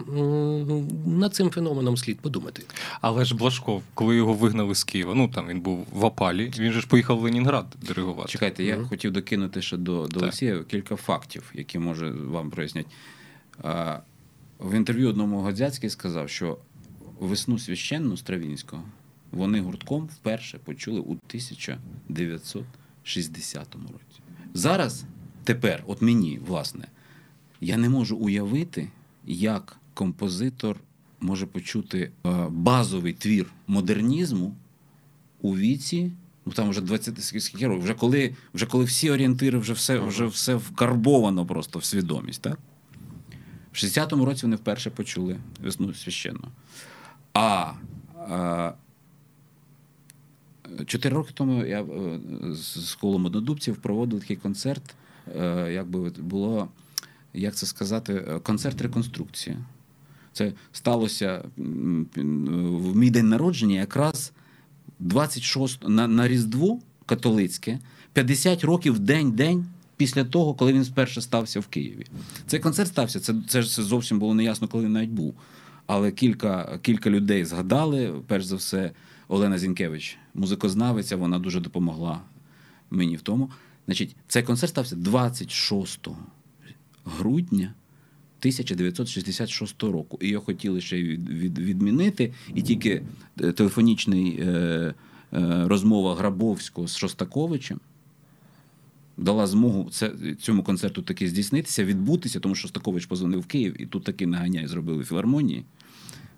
над 1.06 1.36
цим 1.36 1.50
феноменом 1.50 1.98
слід 1.98 2.20
подумати. 2.20 2.64
Але 3.02 3.26
ж 3.26 3.36
Блашков, 3.36 3.84
коли 3.94 4.16
його 4.16 4.34
вигнали 4.34 4.76
з 4.76 4.84
Києва, 4.84 5.16
ну 5.16 5.28
там 5.28 5.48
він 5.48 5.62
був 5.62 5.88
в 5.92 6.06
опалі, 6.06 6.52
він 6.58 6.72
же 6.72 6.82
ж 6.82 6.88
поїхав 6.88 7.18
в 7.18 7.22
Ленінград 7.22 7.76
диригувати. 7.82 8.32
Чекайте, 8.32 8.64
я 8.64 8.78
mm-hmm. 8.78 8.88
хотів 8.88 9.12
докинути 9.12 9.62
ще 9.62 9.78
до 9.78 10.08
до 10.08 10.20
Олексія 10.20 10.60
кілька 10.60 10.96
фактів, 10.96 11.52
які 11.54 11.80
може 11.80 12.12
вам 12.12 12.50
прояснять. 12.50 12.88
В 14.60 14.74
інтерв'ю 14.74 15.10
одному 15.10 15.42
Годзяцький 15.42 15.90
сказав, 15.90 16.30
що 16.30 16.58
весну 17.20 17.60
священну 17.60 18.18
Стравінського 18.18 18.84
вони 19.32 19.62
гуртком 19.62 20.06
вперше 20.06 20.58
почули 20.58 21.00
у 21.00 21.12
1960 21.12 23.76
році. 23.76 24.22
Зараз, 24.54 25.04
тепер, 25.44 25.84
от 25.88 26.02
мені, 26.02 26.40
власне. 26.48 26.88
Я 27.64 27.78
не 27.78 27.90
можу 27.90 28.18
уявити, 28.18 28.90
як 29.26 29.78
композитор 29.94 30.80
може 31.20 31.46
почути 31.46 32.12
е, 32.26 32.48
базовий 32.50 33.14
твір 33.14 33.46
модернізму 33.68 34.56
у 35.42 35.58
віці. 35.58 36.12
Ну 36.46 36.54
там 36.54 36.70
вже 36.70 36.82
20 36.82 37.24
скільки 37.24 37.68
років, 37.68 37.84
вже 37.84 37.94
коли 37.94 38.36
вже 38.54 38.66
коли 38.66 38.84
всі 38.84 39.12
орієнтири, 39.12 39.58
вже 39.58 39.74
все 39.74 40.00
вже 40.00 40.26
все 40.26 40.56
вкарбовано 40.56 41.46
просто 41.46 41.80
в 41.80 41.84
свідомість. 41.84 42.42
так? 42.42 42.60
В 43.72 43.76
60-му 43.76 44.26
році 44.26 44.42
вони 44.44 44.56
вперше 44.56 44.90
почули 44.90 45.38
весну 45.62 45.94
священну. 45.94 46.48
А 47.34 47.72
чотири 50.86 51.16
роки 51.16 51.32
тому 51.34 51.66
я 51.66 51.82
е, 51.82 52.20
з 52.54 52.96
колом 52.96 53.26
однодубців 53.26 53.78
проводив 53.78 54.20
такий 54.20 54.38
концерт. 54.38 54.96
Е, 55.36 55.72
якби 55.74 56.10
було 56.10 56.70
як 57.34 57.56
це 57.56 57.66
сказати, 57.66 58.14
е, 58.14 58.40
концерт 58.40 58.82
реконструкції. 58.82 59.58
Це 60.34 60.54
сталося 60.72 61.44
в 61.58 62.96
мій 62.96 63.10
день 63.10 63.30
народження, 63.30 63.80
якраз 63.80 64.32
26 65.00 65.90
на 65.90 66.08
на 66.08 66.28
Різдво 66.28 66.80
католицьке, 67.06 67.80
50 68.14 68.64
років 68.64 69.00
день-день 69.00 69.66
після 69.98 70.24
того, 70.24 70.54
коли 70.54 70.74
він 70.74 70.84
вперше 70.84 71.22
стався 71.22 71.60
в 71.60 71.68
Києві. 71.68 72.06
Цей 72.48 72.60
концерт 72.60 72.90
стався. 72.90 73.20
Це 73.20 73.34
це, 73.48 73.64
це 73.64 73.84
зовсім 73.84 74.20
було 74.20 74.34
неясно, 74.34 74.68
коли 74.68 74.86
він 74.86 74.92
навіть 74.92 75.10
був. 75.10 75.34
Але 75.86 76.12
кілька 76.12 76.80
кілька 76.82 77.10
людей 77.10 77.46
згадали. 77.46 78.14
Перш 78.28 78.46
за 78.46 78.56
все, 78.56 78.92
Олена 79.28 79.58
Зінкевич, 79.58 80.18
музикознавиця, 80.34 81.16
вона 81.16 81.40
дуже 81.40 81.60
допомогла 81.60 82.22
мені 82.90 83.16
в 83.16 83.22
тому. 83.22 83.52
Значить, 83.86 84.16
цей 84.28 84.44
концерт 84.44 84.70
стався 84.70 84.96
26 84.96 86.08
грудня 87.06 87.74
1966 88.44 89.84
року. 89.84 90.18
І 90.22 90.28
його 90.28 90.46
хотіли 90.46 90.82
ще 90.82 90.98
від, 90.98 91.30
від, 91.30 91.60
відмінити, 91.60 92.34
і 92.56 92.62
тільки 92.62 93.04
е, 93.42 93.52
телефонічний 93.52 94.40
е, 94.42 94.46
е, 94.46 94.94
розмова 95.68 96.16
Грабовського 96.16 96.88
з 96.88 96.98
Шостаковичем. 96.98 97.80
Дала 99.18 99.48
змогу 99.48 99.90
це, 99.92 100.12
цьому 100.42 100.64
концерту 100.64 101.02
таки 101.02 101.30
здійснитися, 101.30 101.86
відбутися, 101.86 102.40
тому 102.40 102.56
що 102.56 102.62
Шостакович 102.62 103.06
позвонив 103.06 103.40
в 103.40 103.46
Київ 103.46 103.82
і 103.82 103.86
тут 103.86 104.04
таки 104.04 104.28
наганяй 104.28 104.68
зробили 104.68 105.04
філармонії. 105.04 105.64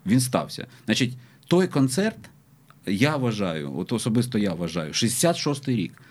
Він 0.06 0.20
стався. 0.20 0.66
Значить, 0.84 1.16
той 1.46 1.68
концерт, 1.68 2.18
я 2.86 3.16
вважаю, 3.16 3.78
от 3.78 3.92
особисто 3.92 4.38
я 4.38 4.54
вважаю, 4.54 4.92
66-й 4.92 5.76
рік, 5.76 6.02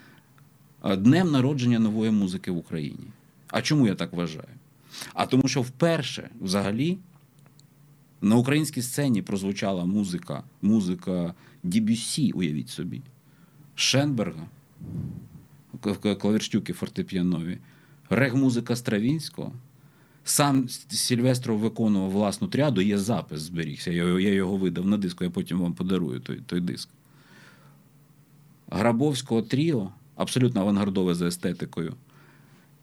днем 0.98 1.32
народження 1.32 1.80
нової 1.80 2.12
музики 2.12 2.52
в 2.52 2.58
Україні. 2.58 3.08
А 3.56 3.62
чому 3.62 3.88
я 3.88 3.96
так 3.96 4.14
вважаю? 4.14 4.48
А 5.14 5.26
тому, 5.26 5.48
що 5.48 5.62
вперше 5.62 6.30
взагалі 6.42 6.98
на 8.22 8.36
українській 8.36 8.82
сцені 8.82 9.22
прозвучала 9.22 9.86
музика, 9.86 10.44
музика 10.62 11.34
Дібюсі, 11.64 12.32
уявіть 12.32 12.70
собі, 12.70 13.02
Шенберга, 13.76 14.48
клавірштюки 16.20 16.74
фортепіанові, 16.74 17.58
рег-музика 18.10 18.76
Стравінського. 18.76 19.54
Сам 20.24 20.70
Сільвестров 20.90 21.60
виконував 21.60 22.12
власну 22.12 22.48
тряду, 22.48 22.82
є 22.82 22.98
запис 22.98 23.42
зберігся. 23.42 23.92
Я 23.92 24.20
я 24.20 24.34
його 24.34 24.58
видав 24.58 24.88
на 24.88 24.98
диску, 24.98 25.24
я 25.24 25.30
потім 25.30 25.60
вам 25.60 25.74
подарую 25.74 26.20
той 26.20 26.42
той 26.46 26.62
диск. 26.62 26.90
Грабовського 28.72 29.42
тріо, 29.42 29.92
абсолютно 30.16 30.62
авангардове 30.62 31.16
за 31.16 31.28
естетикою. 31.28 31.96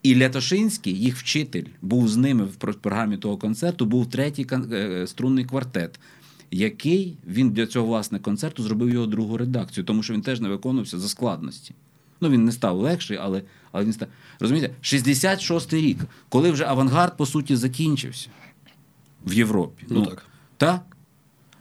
І 0.03 0.17
Лятошинський, 0.17 0.99
їх 0.99 1.17
вчитель, 1.17 1.65
був 1.83 2.09
з 2.09 2.17
ними 2.17 2.45
в 2.45 2.57
програмі 2.57 3.17
того 3.17 3.37
концерту, 3.37 3.87
був 3.87 4.11
третій 4.11 4.47
е, 4.73 5.07
струнний 5.07 5.45
квартет, 5.45 6.01
який 6.51 7.17
він 7.27 7.51
для 7.51 7.67
цього 7.67 7.87
власне 7.87 8.19
концерту 8.19 8.63
зробив 8.63 8.91
його 8.91 9.07
другу 9.07 9.37
редакцію, 9.37 9.85
тому 9.85 10.03
що 10.03 10.15
він 10.15 10.23
теж 10.23 10.41
не 10.41 10.49
виконувався 10.49 10.99
за 10.99 11.09
складності. 11.09 11.75
Ну 12.21 12.29
він 12.31 12.45
не 12.45 12.53
став 12.53 12.77
легший, 12.77 13.17
але 13.17 13.43
але 13.73 13.85
він 13.85 13.93
став. 13.93 14.09
Розумієте, 14.41 14.75
66-й 14.83 15.81
рік, 15.81 15.99
коли 16.29 16.51
вже 16.51 16.65
авангард, 16.65 17.17
по 17.17 17.27
суті, 17.27 17.57
закінчився 17.57 18.29
в 19.27 19.33
Європі. 19.33 19.87
Ну, 19.89 20.01
ну 20.01 20.07
так. 20.07 20.27
Та? 20.57 20.81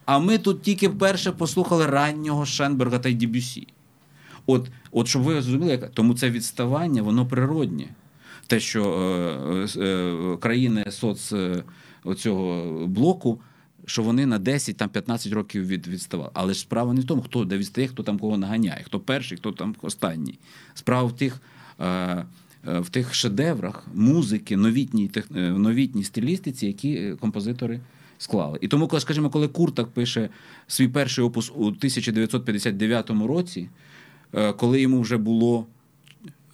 А 0.06 0.20
ми 0.20 0.38
тут 0.38 0.62
тільки 0.62 0.88
вперше 0.88 1.32
послухали 1.32 1.86
раннього 1.86 2.46
Шенберга 2.46 3.00
та 3.00 3.12
Дібюсі. 3.12 3.68
От, 4.46 4.70
от 4.92 5.08
щоб 5.08 5.22
ви 5.22 5.34
зрозуміли, 5.34 5.90
тому 5.94 6.14
це 6.14 6.30
відставання, 6.30 7.02
воно 7.02 7.26
природнє. 7.26 7.88
Те, 8.52 8.60
що 8.60 8.84
е, 9.78 9.82
е, 9.82 10.38
країни 10.38 10.86
соц 10.90 11.34
е, 11.34 11.64
цього 12.18 12.72
блоку, 12.88 13.42
що 13.86 14.04
вони 14.04 14.26
на 14.26 14.40
10 14.40 14.78
там 14.78 14.90
15 14.90 15.34
років 15.34 15.68
від, 15.68 15.88
відставали. 15.88 16.30
Але 16.34 16.54
ж 16.54 16.60
справа 16.60 16.94
не 16.94 17.02
в 17.02 17.06
тому, 17.06 17.22
хто 17.22 17.46
де 17.46 17.58
відстає, 17.58 17.88
хто 17.88 18.04
там 18.04 18.20
кого 18.20 18.38
наганяє, 18.38 18.84
хто 18.84 19.00
перший, 19.00 19.38
хто 19.38 19.52
там 19.52 19.76
останній. 19.82 20.40
Справа 20.74 21.08
в 21.08 21.16
тих. 21.16 21.42
Е, 21.82 22.26
в 22.64 22.90
тих 22.90 23.14
шедеврах 23.14 23.88
музики, 23.94 24.58
новітній 24.58 25.08
тех, 25.08 25.32
новітній 25.32 26.04
стилістиці, 26.04 26.68
які 26.68 27.14
композитори 27.20 27.80
склали. 28.18 28.58
І 28.62 28.68
тому, 28.68 28.88
коли, 28.88 29.00
скажімо, 29.00 29.30
коли 29.30 29.48
Куртак 29.48 29.88
пише 29.88 30.30
свій 30.68 30.88
перший 30.88 31.24
опус 31.24 31.52
у 31.56 31.66
1959 31.66 33.10
році, 33.10 33.70
коли 34.58 34.82
йому 34.82 35.02
вже 35.02 35.18
було. 35.18 35.68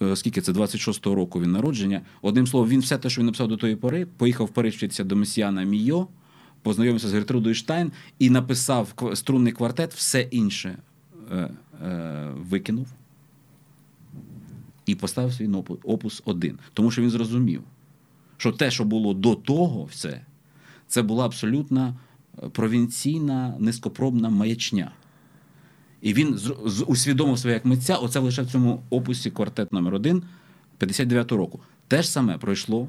Е, 0.02 0.16
скільки 0.16 0.40
це 0.40 0.52
26-го 0.52 1.14
року 1.14 1.40
він 1.40 1.52
народження? 1.52 2.00
Одним 2.22 2.46
словом, 2.46 2.68
він 2.68 2.80
все 2.80 2.98
те, 2.98 3.10
що 3.10 3.20
він 3.20 3.26
написав 3.26 3.48
до 3.48 3.56
тої 3.56 3.76
пори, 3.76 4.06
поїхав 4.06 4.50
в 4.54 5.04
до 5.04 5.16
Месіана 5.16 5.62
Мійо, 5.62 6.08
познайомився 6.62 7.08
з 7.08 7.12
Гертрудою 7.12 7.54
Штайн 7.54 7.92
і 8.18 8.30
написав 8.30 8.94
струнний 9.14 9.52
квартет, 9.52 9.94
все 9.94 10.20
інше 10.20 10.78
е, 11.32 11.50
е, 11.84 12.30
викинув 12.36 12.88
і 14.86 14.94
поставив 14.94 15.32
свій 15.32 15.48
опус 15.84 16.22
один. 16.24 16.58
Тому 16.72 16.90
що 16.90 17.02
він 17.02 17.10
зрозумів, 17.10 17.62
що 18.36 18.52
те, 18.52 18.70
що 18.70 18.84
було 18.84 19.14
до 19.14 19.34
того, 19.34 19.84
все, 19.84 20.20
це 20.86 21.02
була 21.02 21.24
абсолютна 21.26 21.96
е, 22.42 22.48
провінційна 22.48 23.56
низькопробна 23.58 24.28
маячня. 24.28 24.92
І 26.02 26.14
він 26.14 26.40
усвідомив 26.86 27.38
себе 27.38 27.54
як 27.54 27.64
митця, 27.64 27.96
оце 27.96 28.18
лише 28.18 28.42
в 28.42 28.46
цьому 28.46 28.82
опусі 28.90 29.30
квартет 29.30 29.72
номер 29.72 29.94
1 29.94 30.22
59 30.78 31.32
року. 31.32 31.60
Те 31.88 32.02
ж 32.02 32.10
саме 32.10 32.38
пройшло 32.38 32.88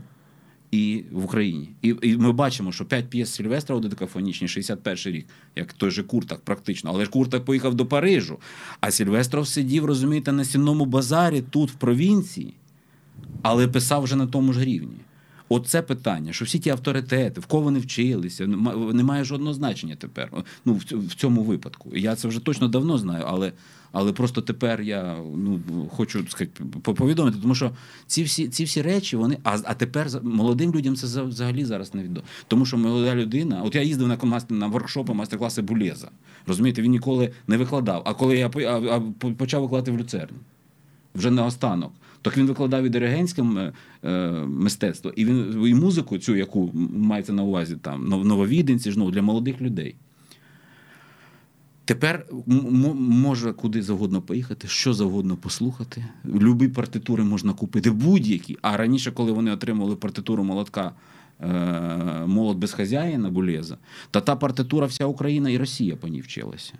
і 0.72 1.04
в 1.12 1.26
Україні. 1.26 1.70
І 1.82 1.96
і 2.02 2.18
ми 2.18 2.32
бачимо, 2.32 2.72
що 2.72 2.86
п'ять 2.86 3.10
п'єс 3.10 3.34
Сільвестра 3.34 3.76
у 3.76 3.80
декафонічні, 3.80 4.48
61 4.48 5.14
рік, 5.14 5.28
як 5.56 5.74
той 5.74 5.92
же 5.92 6.04
Куртак, 6.04 6.40
практично. 6.40 6.92
Але 6.94 7.06
ж 7.06 7.12
Куртак 7.12 7.46
поїхав 7.46 7.76
до 7.76 7.86
Парижу. 7.86 8.38
А 8.80 8.92
Сільвестров 8.92 9.48
сидів, 9.48 9.86
розумієте, 9.86 10.32
на 10.32 10.46
сінному 10.46 10.86
базарі 10.86 11.44
тут, 11.50 11.72
в 11.72 11.74
провінції, 11.74 12.54
але 13.42 13.68
писав 13.68 14.04
вже 14.04 14.16
на 14.16 14.28
тому 14.28 14.54
ж 14.54 14.66
рівні. 14.66 14.98
Оце 15.50 15.82
питання, 15.82 16.34
що 16.34 16.46
всі 16.46 16.60
ті 16.60 16.70
авторитети, 16.70 17.42
в 17.42 17.46
кого 17.46 17.64
вони 17.64 17.80
вчилися, 17.80 18.48
не 18.94 19.04
має 19.04 19.24
жодного 19.24 19.54
значення 19.54 19.96
тепер. 19.96 20.32
Ну, 20.66 20.74
в 20.92 21.16
цьому 21.16 21.44
випадку. 21.44 21.90
Я 21.96 22.16
це 22.16 22.28
вже 22.28 22.40
точно 22.40 22.68
давно 22.68 22.98
знаю, 22.98 23.24
але 23.28 23.52
але 23.92 24.14
просто 24.14 24.42
тепер 24.42 24.82
я 24.82 25.18
ну, 25.36 25.60
хочу 25.92 26.28
сказати, 26.28 26.64
повідомити, 26.82 27.38
тому 27.42 27.56
що 27.56 27.72
ці 28.08 28.24
всі 28.24 28.48
ці 28.48 28.64
всі 28.64 28.82
речі, 28.82 29.18
вони. 29.18 29.38
А 29.44 29.58
а 29.64 29.74
тепер 29.74 30.08
молодим 30.24 30.76
людям 30.76 30.96
це 30.96 31.22
взагалі 31.24 31.66
зараз 31.66 31.94
не 31.94 32.04
відомо. 32.04 32.28
Тому 32.48 32.66
що 32.66 32.78
молода 32.78 33.16
людина, 33.16 33.62
от 33.64 33.76
я 33.76 33.82
їздив 33.82 34.08
на 34.08 34.42
на 34.50 34.68
воркшопи, 34.68 35.14
мастер-класи 35.14 35.62
Булеза. 35.62 36.10
Розумієте, 36.48 36.82
він 36.82 36.92
ніколи 36.92 37.32
не 37.48 37.58
викладав. 37.58 38.02
А 38.06 38.14
коли 38.14 38.38
я 38.38 38.48
а, 38.56 38.60
а, 38.60 39.02
почав 39.38 39.62
викладати 39.62 39.92
в 39.92 39.98
люцерні, 39.98 40.38
вже 41.16 41.32
наостанок. 41.32 41.94
Так 42.22 42.38
він 42.38 42.48
викладав 42.48 42.84
і 42.84 42.90
диригентське 42.90 43.44
е, 44.04 44.32
мистецтво, 44.48 45.14
і 45.16 45.26
він 45.26 45.66
і 45.68 45.76
музику, 45.76 46.18
цю, 46.18 46.36
яку 46.36 46.72
мається 46.94 47.34
на 47.34 47.44
увазі 47.44 47.76
там 47.82 48.06
нововіденці, 48.06 48.94
ну, 48.98 49.12
для 49.12 49.22
молодих 49.22 49.62
людей. 49.62 49.96
Тепер 51.86 52.26
може 52.96 53.54
куди 53.54 53.82
завгодно 53.82 54.22
поїхати, 54.22 54.68
що 54.68 54.94
завгодно 54.94 55.38
послухати. 55.38 56.06
Любі 56.26 56.68
партитури 56.68 57.24
можна 57.24 57.54
купити, 57.54 57.92
будь-які. 57.92 58.58
А 58.62 58.78
раніше, 58.78 59.12
коли 59.12 59.32
вони 59.32 59.52
отримували 59.52 59.96
партитуру 59.96 60.44
молотка 60.44 60.92
е, 61.42 61.48
молот 62.28 62.58
без 62.58 62.74
хазяїна 62.74 63.30
Булеза, 63.30 63.78
та 64.12 64.22
та 64.22 64.36
партитура 64.36 64.88
вся 64.88 65.06
Україна 65.06 65.50
і 65.50 65.58
Росія 65.58 65.96
по 65.96 66.08
ній 66.08 66.22
вчилася. 66.22 66.74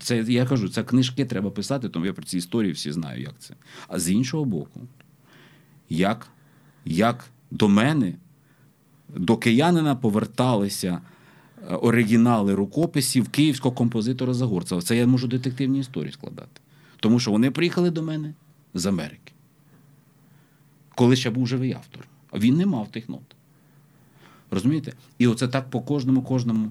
Це 0.00 0.16
я 0.16 0.46
кажу, 0.46 0.68
це 0.68 0.84
книжки 0.84 1.24
треба 1.24 1.50
писати, 1.50 1.88
тому 1.88 2.06
я 2.06 2.12
про 2.12 2.24
ці 2.24 2.38
історії 2.38 2.72
всі 2.72 2.92
знаю, 2.92 3.22
як 3.22 3.34
це. 3.38 3.54
А 3.88 3.98
з 3.98 4.10
іншого 4.10 4.44
боку, 4.44 4.80
як, 5.88 6.28
як 6.84 7.24
до 7.50 7.68
мене, 7.68 8.14
до 9.08 9.36
киянина 9.36 9.96
поверталися 9.96 11.00
е, 11.70 11.74
оригінали 11.74 12.54
рукописів 12.54 13.28
київського 13.28 13.74
композитора 13.74 14.34
Загорцева. 14.34 14.82
Це 14.82 14.96
я 14.96 15.06
можу 15.06 15.28
детективні 15.28 15.78
історії 15.78 16.12
складати. 16.12 16.60
Тому 17.00 17.20
що 17.20 17.30
вони 17.30 17.50
приїхали 17.50 17.90
до 17.90 18.02
мене 18.02 18.34
з 18.74 18.86
Америки. 18.86 19.32
Коли 20.94 21.16
ще 21.16 21.30
був 21.30 21.46
живий 21.46 21.72
автор. 21.72 22.08
А 22.30 22.38
він 22.38 22.56
не 22.56 22.66
мав 22.66 22.88
тих 22.90 23.08
нот. 23.08 23.36
Розумієте? 24.50 24.92
І 25.18 25.26
оце 25.26 25.48
так 25.48 25.70
по 25.70 25.80
кожному, 25.80 26.22
кожному 26.22 26.70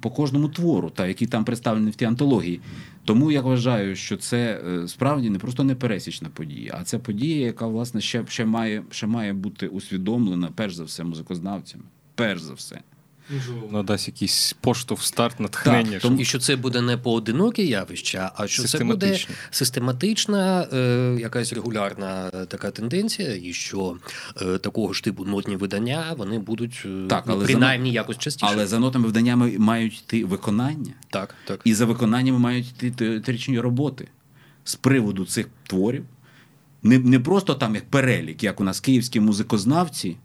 по 0.00 0.10
кожному 0.10 0.48
твору, 0.48 0.90
та 0.90 1.06
який 1.06 1.28
там 1.28 1.44
представлений 1.44 1.92
в 1.92 1.94
тій 1.94 2.04
антології. 2.04 2.60
Тому 3.04 3.30
я 3.30 3.40
вважаю, 3.40 3.96
що 3.96 4.16
це 4.16 4.62
е, 4.68 4.88
справді 4.88 5.30
не 5.30 5.38
просто 5.38 5.64
не 5.64 5.74
пересічна 5.74 6.28
подія, 6.28 6.76
а 6.80 6.84
це 6.84 6.98
подія, 6.98 7.46
яка 7.46 7.66
власне 7.66 8.00
ще 8.00 8.24
ще 8.28 8.44
має 8.44 8.82
ще 8.90 9.06
має 9.06 9.32
бути 9.32 9.68
усвідомлена, 9.68 10.50
перш 10.54 10.74
за 10.74 10.84
все, 10.84 11.04
музикознавцями. 11.04 11.84
Перш 12.14 12.42
за 12.42 12.54
все. 12.54 12.80
Надасть 13.70 14.08
якийсь 14.08 14.56
поштовх, 14.60 15.02
старт, 15.02 15.40
натхнення. 15.40 15.90
Так, 15.92 16.02
тому... 16.02 16.20
І 16.20 16.24
що 16.24 16.38
це 16.38 16.56
буде 16.56 16.80
не 16.80 16.96
поодиноке 16.96 17.64
явище, 17.64 18.30
а 18.36 18.46
що 18.48 18.64
це 18.64 18.84
буде 18.84 19.18
систематична, 19.50 20.68
е, 20.72 21.16
якась 21.20 21.52
регулярна 21.52 22.30
така 22.30 22.70
тенденція, 22.70 23.36
і 23.42 23.52
що 23.52 23.96
е, 24.42 24.58
такого 24.58 24.92
ж 24.92 25.04
типу 25.04 25.24
нотні 25.24 25.56
видання 25.56 26.14
вони 26.18 26.38
будуть 26.38 26.82
е, 26.84 27.06
так, 27.08 27.24
але 27.26 27.44
принаймні 27.44 27.90
за... 27.90 27.94
якось 27.94 28.18
частіше. 28.18 28.52
Але 28.52 28.66
за 28.66 28.78
нотами 28.78 29.06
виданнями 29.06 29.58
мають 29.58 29.98
йти 29.98 30.24
виконання. 30.24 30.92
Так, 31.10 31.34
так. 31.44 31.60
І 31.64 31.74
за 31.74 31.84
виконаннями 31.84 32.38
мають 32.38 32.68
йти 32.68 32.90
теоретичні 32.90 33.60
роботи 33.60 34.08
з 34.64 34.74
приводу 34.74 35.24
цих 35.24 35.46
творів. 35.66 36.04
Не, 36.82 36.98
Не 36.98 37.20
просто 37.20 37.54
там 37.54 37.74
як 37.74 37.84
перелік, 37.90 38.42
як 38.42 38.60
у 38.60 38.64
нас 38.64 38.80
київські 38.80 39.20
музикознавці, 39.20 40.16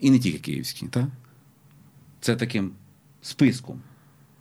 і 0.00 0.10
не 0.10 0.18
тільки 0.18 0.38
київські, 0.38 0.86
так? 0.86 1.04
Це 2.20 2.36
таким 2.36 2.70
списком. 3.22 3.80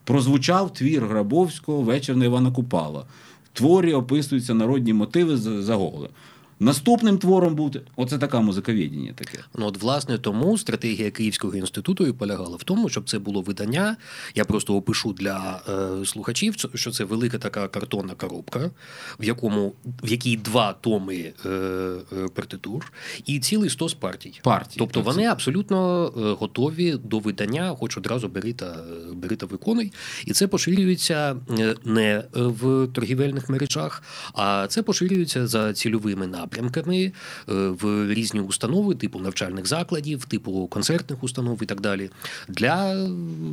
Прозвучав 0.03 0.73
твір 0.73 1.05
Грабовського 1.05 1.81
вечір 1.81 2.15
на 2.15 2.25
Івана 2.25 2.51
Купала. 2.51 3.05
В 3.45 3.57
творі 3.57 3.93
описуються 3.93 4.53
народні 4.53 4.93
мотиви 4.93 5.37
за 5.37 5.75
Гоголем. 5.75 6.11
Наступним 6.59 7.17
твором 7.17 7.55
буде 7.55 7.81
оце 7.95 8.17
така 8.17 8.41
музиковідіння 8.41 9.13
таке. 9.15 9.39
Ну 9.55 9.65
от 9.65 9.81
власне 9.81 10.17
тому 10.17 10.57
стратегія 10.57 11.11
Київського 11.11 11.55
інституту 11.55 12.07
і 12.07 12.13
полягала 12.13 12.55
в 12.57 12.63
тому, 12.63 12.89
щоб 12.89 13.09
це 13.09 13.19
було 13.19 13.41
видання. 13.41 13.97
Я 14.35 14.45
просто 14.45 14.75
опишу 14.75 15.13
для 15.13 15.61
е, 16.01 16.05
слухачів, 16.05 16.55
що 16.73 16.91
це 16.91 17.03
велика 17.03 17.37
така 17.37 17.67
картонна 17.67 18.13
коробка, 18.13 18.71
в 19.19 19.23
якому 19.23 19.73
в 20.03 20.11
якій 20.11 20.37
два 20.37 20.73
томи 20.73 21.33
е, 21.45 21.49
е, 21.49 22.01
партитур 22.33 22.93
і 23.25 23.39
цілий 23.39 23.69
стос 23.69 23.93
партій. 23.93 24.39
партій 24.43 24.75
тобто 24.77 24.99
так, 24.99 25.05
вони 25.05 25.23
це... 25.23 25.31
абсолютно 25.31 26.05
е, 26.17 26.19
готові 26.39 26.95
до 27.03 27.19
видання, 27.19 27.75
хоч 27.79 27.97
одразу 27.97 28.27
бери 28.27 28.53
та 28.53 28.77
бери 29.13 29.35
та 29.35 29.45
виконуй. 29.45 29.91
І 30.25 30.33
це 30.33 30.47
поширюється 30.47 31.35
е, 31.59 31.75
не 31.85 32.23
в 32.33 32.87
торгівельних 32.87 33.49
мережах, 33.49 34.03
а 34.33 34.67
це 34.67 34.83
поширюється 34.83 35.47
за 35.47 35.73
цільовими 35.73 36.27
напрямками 36.27 36.44
напрямками 36.45 37.03
е, 37.05 37.11
в 37.53 38.13
різні 38.13 38.39
установи, 38.39 38.95
типу 38.95 39.19
навчальних 39.19 39.65
закладів, 39.65 40.25
типу 40.25 40.67
концертних 40.67 41.23
установ 41.23 41.63
і 41.63 41.65
так 41.65 41.81
далі, 41.81 42.09
для 42.47 43.05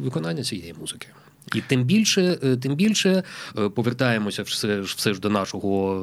виконання 0.05 0.42
цієї 0.42 0.74
музики. 0.81 1.07
І 1.55 1.61
тим 1.61 1.85
більше, 1.85 2.38
е, 2.45 2.57
тим 2.57 2.75
більше 2.75 3.23
е, 3.59 3.69
повертаємося 3.69 4.43
все 4.43 4.81
все 4.81 5.15
ж 5.15 5.21
до 5.21 5.31
нашого 5.31 6.03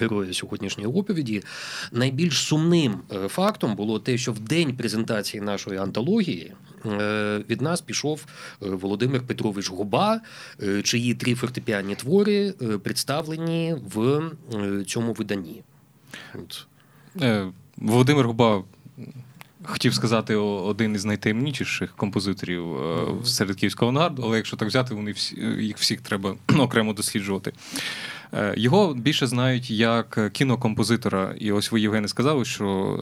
героя 0.00 0.32
сьогоднішньої 0.32 0.88
оповіді. 0.88 1.42
Найбільш 1.92 2.38
сумним 2.38 2.94
фактом 3.28 3.76
було 3.76 3.98
те, 3.98 4.18
що 4.18 4.32
в 4.32 4.38
день 4.38 4.76
презентації 4.76 5.40
нашої 5.40 5.78
антології 5.78 6.52
від 7.50 7.60
нас 7.60 7.80
пішов 7.80 8.26
Володимир 8.60 9.22
Петрович 9.26 9.70
Губа, 9.70 10.20
чиї 10.82 11.14
три 11.14 11.34
фортепіанні 11.34 11.94
твори 11.94 12.52
представлені 12.82 13.76
в 13.94 14.30
цьому 14.86 15.12
виданні. 15.12 15.62
Володимир 17.76 18.26
Губа 18.26 18.62
хотів 19.62 19.94
сказати 19.94 20.34
один 20.36 20.94
із 20.94 21.04
найтаємнічіших 21.04 21.96
композиторів 21.96 22.64
серед 23.24 23.56
київського 23.56 23.90
авангарду, 23.90 24.22
але 24.24 24.36
якщо 24.36 24.56
так 24.56 24.68
взяти, 24.68 24.94
вони 24.94 25.12
всі 25.12 25.36
їх 25.58 25.78
всіх 25.78 26.00
треба 26.00 26.34
окремо 26.58 26.92
досліджувати. 26.92 27.52
Е, 28.34 28.54
його 28.56 28.94
більше 28.94 29.26
знають 29.26 29.70
як 29.70 30.30
кінокомпозитора. 30.32 31.34
І 31.38 31.52
ось 31.52 31.72
ви, 31.72 31.80
Євгене, 31.80 32.08
сказали, 32.08 32.44
що 32.44 32.98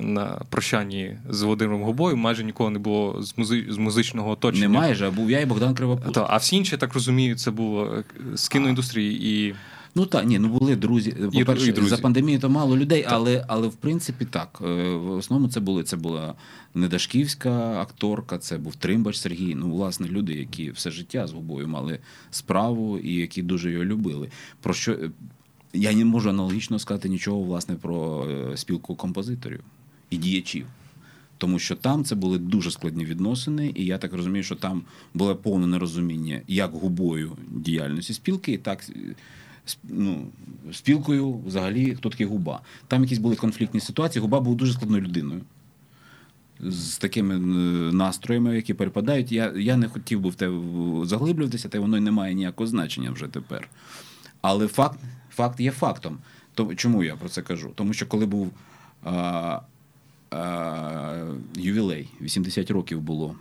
на 0.00 0.40
прощанні 0.50 1.16
з 1.28 1.42
Володимиром 1.42 1.82
Губою 1.82 2.16
майже 2.16 2.44
нікого 2.44 2.70
не 2.70 2.78
було 2.78 3.22
з 3.22 3.38
музи... 3.38 3.66
з 3.68 3.76
музичного 3.76 4.30
оточення. 4.30 4.68
Не 4.68 4.78
майже, 4.78 5.08
а 5.08 5.10
був 5.10 5.30
я 5.30 5.40
і 5.40 5.46
Богдан 5.46 5.74
Кривопуст. 5.74 6.18
А 6.28 6.36
всі 6.36 6.56
інші, 6.56 6.76
так 6.76 6.94
розумію, 6.94 7.36
це 7.36 7.50
було 7.50 8.04
з 8.34 8.48
кіноіндустрії 8.48 9.28
і. 9.28 9.54
Ну 9.94 10.06
так, 10.06 10.26
ні, 10.26 10.38
ну 10.38 10.48
були 10.48 10.76
друзі. 10.76 11.10
По-перше, 11.10 11.68
і, 11.68 11.72
друзі. 11.72 11.90
за 11.90 11.98
пандемію 11.98 12.38
то 12.38 12.48
мало 12.48 12.76
людей, 12.76 13.04
але 13.08 13.44
але 13.48 13.68
в 13.68 13.74
принципі 13.74 14.24
так. 14.24 14.58
Е, 14.64 14.94
в 14.94 15.10
основному 15.10 15.52
це 15.52 15.60
були 15.60 15.84
це 15.84 15.96
була 15.96 16.34
Недашківська 16.74 17.80
акторка, 17.80 18.38
це 18.38 18.58
був 18.58 18.76
Тримбач 18.76 19.16
Сергій. 19.16 19.54
Ну, 19.54 19.70
власне, 19.70 20.08
люди, 20.08 20.34
які 20.34 20.70
все 20.70 20.90
життя 20.90 21.26
з 21.26 21.32
губою 21.32 21.68
мали 21.68 21.98
справу 22.30 22.98
і 22.98 23.14
які 23.14 23.42
дуже 23.42 23.70
його 23.70 23.84
любили. 23.84 24.28
Про 24.60 24.74
що 24.74 24.96
я 25.72 25.92
не 25.92 26.04
можу 26.04 26.30
аналогічно 26.30 26.78
сказати 26.78 27.08
нічого 27.08 27.42
власне 27.42 27.74
про 27.74 28.26
е, 28.30 28.56
спілку 28.56 28.94
композиторів 28.94 29.60
і 30.10 30.16
діячів. 30.16 30.66
Тому 31.38 31.58
що 31.58 31.76
там 31.76 32.04
це 32.04 32.14
були 32.14 32.38
дуже 32.38 32.70
складні 32.70 33.04
відносини, 33.04 33.72
і 33.74 33.84
я 33.84 33.98
так 33.98 34.12
розумію, 34.12 34.42
що 34.42 34.56
там 34.56 34.82
було 35.14 35.36
повне 35.36 35.66
нерозуміння 35.66 36.40
як 36.48 36.70
губою 36.70 37.36
діяльності 37.48 38.14
спілки, 38.14 38.58
так 38.58 38.90
ну, 39.84 40.26
спілкою 40.72 41.32
взагалі 41.46 41.94
хто 41.94 42.08
такий 42.08 42.26
губа. 42.26 42.60
Там 42.88 43.02
якісь 43.02 43.18
були 43.18 43.36
конфліктні 43.36 43.80
ситуації. 43.80 44.22
Губа 44.22 44.40
був 44.40 44.56
дуже 44.56 44.72
складною 44.72 45.02
людиною. 45.02 45.40
З 46.60 46.98
такими 46.98 47.34
е, 47.34 47.38
настроями, 47.92 48.56
які 48.56 48.74
перепадають, 48.74 49.32
я 49.32 49.52
я 49.56 49.76
не 49.76 49.88
хотів 49.88 50.20
би 50.20 50.30
в 50.30 50.34
те 50.34 50.50
заглиблюватися, 51.04 51.68
та 51.68 51.80
воно 51.80 51.96
й 51.96 52.00
не 52.00 52.10
має 52.10 52.34
ніякого 52.34 52.66
значення 52.66 53.10
вже 53.10 53.28
тепер. 53.28 53.68
Але 54.40 54.68
факт 54.68 54.98
факт 55.30 55.60
є 55.60 55.70
фактом. 55.70 56.18
То, 56.54 56.74
Чому 56.74 57.04
я 57.04 57.16
про 57.16 57.28
це 57.28 57.42
кажу? 57.42 57.72
Тому 57.74 57.92
що 57.92 58.06
коли 58.06 58.26
був 58.26 58.52
а, 59.04 59.60
а, 60.30 61.34
ювілей, 61.54 62.08
80 62.20 62.70
років 62.70 63.00
було 63.00 63.36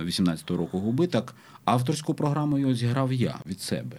18-го 0.00 0.54
е, 0.54 0.58
року 0.58 0.78
губи, 0.78 1.06
так 1.06 1.34
авторську 1.64 2.14
програму 2.14 2.58
його 2.58 2.74
зіграв 2.74 3.12
я 3.12 3.38
від 3.46 3.60
себе 3.60 3.96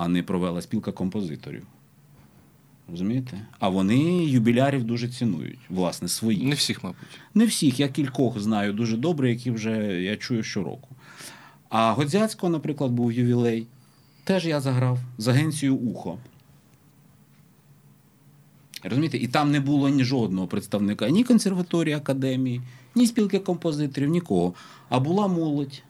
а 0.00 0.08
не 0.08 0.22
провела 0.22 0.62
спілка 0.62 0.92
композиторів. 0.92 1.66
Розумієте? 2.90 3.46
А 3.58 3.68
вони 3.68 4.24
юбілярів 4.24 4.84
дуже 4.84 5.08
цінують, 5.08 5.58
власне, 5.68 6.08
свої. 6.08 6.46
Не 6.46 6.54
всіх, 6.54 6.84
мабуть. 6.84 7.20
Не 7.34 7.46
всіх. 7.46 7.80
Я 7.80 7.88
кількох 7.88 8.38
знаю 8.38 8.72
дуже 8.72 8.96
добре, 8.96 9.30
які 9.30 9.50
вже 9.50 10.02
я 10.02 10.16
чую 10.16 10.42
щороку. 10.42 10.88
А 11.68 11.92
Годзяцького, 11.92 12.52
наприклад, 12.52 12.92
був 12.92 13.12
ювілей. 13.12 13.66
Теж 14.24 14.46
я 14.46 14.60
заграв 14.60 14.98
з 15.18 15.28
агенцією 15.28 15.76
Ухо. 15.76 16.18
Розумієте? 18.82 19.18
І 19.18 19.28
там 19.28 19.50
не 19.50 19.60
було 19.60 19.88
ні 19.88 20.04
жодного 20.04 20.46
представника 20.46 21.08
ні 21.08 21.24
консерваторії 21.24 21.94
академії, 21.94 22.62
ні 22.94 23.06
спілки 23.06 23.38
композиторів, 23.38 24.08
нікого. 24.08 24.54
А 24.88 25.00
була 25.00 25.28
молодь 25.28 25.82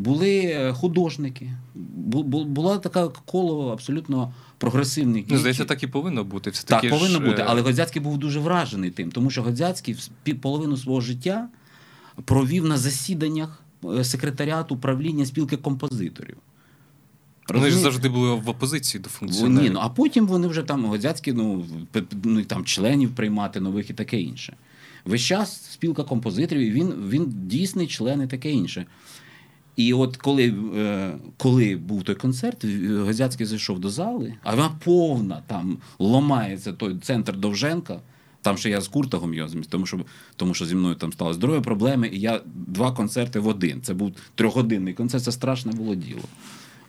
були 0.00 0.40
е, 0.40 0.72
художники, 0.72 1.50
була 1.74 2.78
така 2.78 3.08
коло 3.08 3.72
абсолютно 3.72 4.32
прогресивних 4.58 5.24
Ну, 5.28 5.38
Здається, 5.38 5.64
так 5.64 5.82
і 5.82 5.86
повинно 5.86 6.24
бути. 6.24 6.50
Все 6.50 6.66
так, 6.66 6.90
повинно 6.90 7.18
ж... 7.18 7.20
бути. 7.20 7.42
Е, 7.42 7.44
але 7.48 7.60
Годзяцький 7.60 8.02
був 8.02 8.18
дуже 8.18 8.40
вражений 8.40 8.90
тим, 8.90 9.10
тому 9.10 9.30
що 9.30 9.42
Годзяцький 9.42 9.96
половину 10.40 10.76
свого 10.76 11.00
життя 11.00 11.48
провів 12.24 12.64
на 12.64 12.78
засіданнях 12.78 13.62
е, 13.84 14.04
секретаріату 14.04 14.74
управління 14.74 15.26
спілки 15.26 15.56
композиторів. 15.56 16.36
Вони 17.48 17.70
ж 17.70 17.78
завжди 17.78 18.08
були 18.08 18.34
в 18.34 18.48
опозиції 18.48 19.02
до 19.02 19.08
функціонерів. 19.08 19.62
Ні, 19.62 19.70
ну 19.70 19.80
а 19.82 19.88
потім 19.88 20.26
вони 20.26 20.48
вже 20.48 20.62
там 20.62 20.84
Годзяцькі, 20.84 21.32
ну, 21.32 21.66
ну 22.24 22.44
там 22.44 22.64
членів 22.64 23.10
приймати 23.10 23.60
нових 23.60 23.90
і 23.90 23.94
таке 23.94 24.20
інше. 24.20 24.56
Весь 25.04 25.22
час 25.22 25.70
спілка 25.72 26.04
композиторів, 26.04 26.72
він 26.72 26.94
він 27.08 27.32
дійсний 27.46 27.86
член 27.86 28.22
і 28.22 28.26
таке 28.26 28.50
інше. 28.50 28.86
І 29.80 29.92
от 29.92 30.16
коли 30.16 30.54
е, 30.76 31.12
коли 31.36 31.76
був 31.76 32.02
той 32.02 32.14
концерт, 32.14 32.64
Газяцький 33.06 33.46
зайшов 33.46 33.78
до 33.78 33.90
зали, 33.90 34.34
а 34.42 34.54
вона 34.54 34.70
повна 34.84 35.42
там 35.46 35.78
ломається 35.98 36.72
той 36.72 36.98
центр 36.98 37.36
Довженка. 37.36 38.00
Там 38.42 38.58
ще 38.58 38.70
я 38.70 38.80
з 38.80 38.88
Куртагом 38.88 39.34
його 39.34 39.48
тому 39.68 39.86
що 39.86 40.00
тому 40.36 40.54
що 40.54 40.66
зі 40.66 40.74
мною 40.74 40.94
там 40.94 41.12
стали 41.12 41.34
здоров'я 41.34 41.60
проблеми, 41.60 42.10
і 42.12 42.20
я 42.20 42.40
два 42.66 42.92
концерти 42.92 43.40
в 43.40 43.48
один. 43.48 43.82
Це 43.82 43.94
був 43.94 44.12
трьохгодинний 44.34 44.94
концерт, 44.94 45.24
це 45.24 45.32
страшне 45.32 45.72
було 45.72 45.94
діло. 45.94 46.22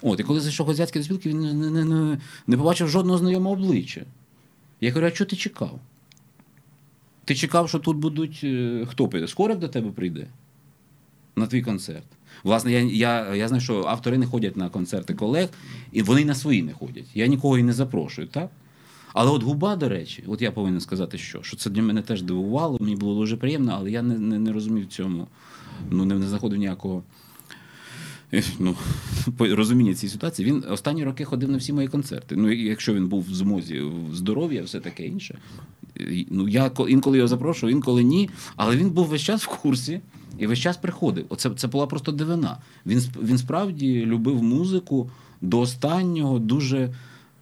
От, 0.01 0.19
і 0.19 0.23
коли 0.23 0.39
зайшов 0.39 0.67
Газяцький 0.67 1.01
до 1.01 1.05
спілки, 1.05 1.29
він 1.29 1.39
не 1.39 1.53
не, 1.53 1.85
не, 1.85 2.17
не 2.47 2.57
побачив 2.57 2.87
жодного 2.87 3.17
знайомого 3.17 3.55
обличчя. 3.55 4.01
Я 4.81 4.91
кажу, 4.91 5.05
а 5.05 5.11
чого 5.11 5.29
ти 5.29 5.35
чекав? 5.35 5.79
Ти 7.25 7.35
чекав, 7.35 7.69
що 7.69 7.79
тут 7.79 7.97
будуть 7.97 8.41
е, 8.43 8.87
хто? 8.89 9.27
Скорик 9.27 9.59
до 9.59 9.67
тебе 9.67 9.91
прийде 9.91 10.27
на 11.35 11.47
твій 11.47 11.61
концерт. 11.61 12.07
Власне, 12.43 12.71
я 12.71 12.79
я, 12.79 13.35
я 13.35 13.47
знаю, 13.47 13.61
що 13.61 13.83
автори 13.83 14.17
не 14.17 14.25
ходять 14.25 14.57
на 14.57 14.69
концерти 14.69 15.13
колег, 15.13 15.49
і 15.91 16.01
вони 16.01 16.25
на 16.25 16.35
свої 16.35 16.63
не 16.63 16.73
ходять. 16.73 17.05
Я 17.13 17.27
нікого 17.27 17.57
і 17.57 17.63
не 17.63 17.73
запрошую, 17.73 18.27
так? 18.27 18.49
Але 19.13 19.31
от 19.31 19.43
губа, 19.43 19.75
до 19.75 19.89
речі, 19.89 20.23
от 20.27 20.41
я 20.41 20.51
повинен 20.51 20.79
сказати, 20.79 21.17
що 21.17 21.43
що 21.43 21.57
це 21.57 21.69
для 21.69 21.81
мене 21.81 22.01
теж 22.01 22.21
дивувало, 22.21 22.77
мені 22.81 22.95
було 22.95 23.15
дуже 23.15 23.37
приємно, 23.37 23.73
але 23.75 23.91
я 23.91 24.01
не 24.01 24.19
не, 24.19 24.39
не 24.39 24.51
розумів 24.51 24.87
цьому, 24.87 25.27
ну 25.89 26.05
не, 26.05 26.15
не 26.15 26.27
знаходив 26.27 26.59
ніякого 26.59 27.03
ну, 28.59 28.75
розуміння 29.39 29.93
цієї 29.93 30.13
ситуації. 30.13 30.51
Він 30.51 30.63
останні 30.69 31.03
роки 31.03 31.25
ходив 31.25 31.51
на 31.51 31.57
всі 31.57 31.73
мої 31.73 31.87
концерти. 31.87 32.35
Ну, 32.35 32.51
якщо 32.51 32.93
він 32.93 33.07
був 33.07 33.25
в 33.29 33.33
змозі 33.33 33.83
здоров'я, 34.13 34.63
все 34.63 34.79
таке 34.79 35.05
інше. 35.05 35.37
Ну, 36.29 36.47
Я 36.47 36.71
інколи 36.89 37.17
його 37.17 37.27
запрошую, 37.27 37.71
інколи 37.71 38.03
ні. 38.03 38.29
Але 38.55 38.75
він 38.75 38.89
був 38.89 39.07
весь 39.07 39.21
час 39.21 39.43
в 39.43 39.47
курсі. 39.47 40.01
І 40.41 40.47
весь 40.47 40.59
час 40.59 40.77
приходив. 40.77 41.25
Оце 41.29 41.49
це 41.49 41.67
була 41.67 41.87
просто 41.87 42.11
дивина. 42.11 42.57
Він 42.85 43.03
він 43.23 43.37
справді 43.37 44.05
любив 44.05 44.43
музику 44.43 45.09
до 45.41 45.59
останнього, 45.59 46.39
дуже 46.39 46.89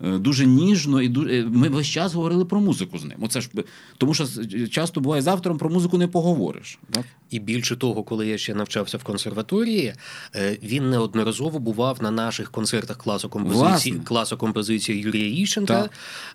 Е, 0.05 0.17
дуже 0.17 0.45
ніжно 0.45 1.01
і 1.01 1.09
дуже 1.09 1.43
ми 1.43 1.69
весь 1.69 1.87
час 1.87 2.13
говорили 2.13 2.45
про 2.45 2.61
музику 2.61 2.97
з 2.97 3.03
ним. 3.03 3.17
Оце 3.21 3.41
ж 3.41 3.49
тому, 3.97 4.13
що 4.13 4.25
часто 4.67 5.01
буває 5.01 5.21
з 5.21 5.27
автором 5.27 5.57
про 5.57 5.69
музику 5.69 5.97
не 5.97 6.07
поговориш. 6.07 6.79
Так? 6.91 7.05
І 7.29 7.39
більше 7.39 7.75
того, 7.75 8.03
коли 8.03 8.27
я 8.27 8.37
ще 8.37 8.55
навчався 8.55 8.97
в 8.97 9.03
консерваторії, 9.03 9.93
е, 10.35 10.57
він 10.63 10.89
неодноразово 10.89 11.59
бував 11.59 12.03
на 12.03 12.11
наших 12.11 12.51
концертах 12.51 12.97
класу 12.97 13.29
композиції 13.29 13.99
класу 13.99 14.37
композиції 14.37 14.99
Юрія 14.99 15.41
Іщенка. 15.41 15.81
Так. 15.81 15.91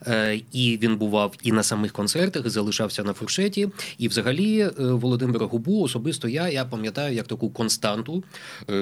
Е, 0.06 0.40
і 0.52 0.78
він 0.82 0.96
бував 0.96 1.34
і 1.42 1.52
на 1.52 1.62
самих 1.62 1.92
концертах, 1.92 2.46
і 2.46 2.48
залишався 2.48 3.04
на 3.04 3.12
фуршеті. 3.12 3.68
І, 3.98 4.08
взагалі, 4.08 4.70
Володимира 4.78 5.46
Губу 5.46 5.82
особисто 5.82 6.28
я 6.28 6.48
я 6.48 6.64
пам'ятаю 6.64 7.14
як 7.14 7.26
таку 7.26 7.50
константу, 7.50 8.24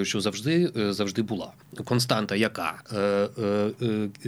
що 0.03 0.21
завжди 0.21 0.73
завжди 0.91 1.23
була. 1.23 1.53
Константа, 1.85 2.37
яка 2.37 2.83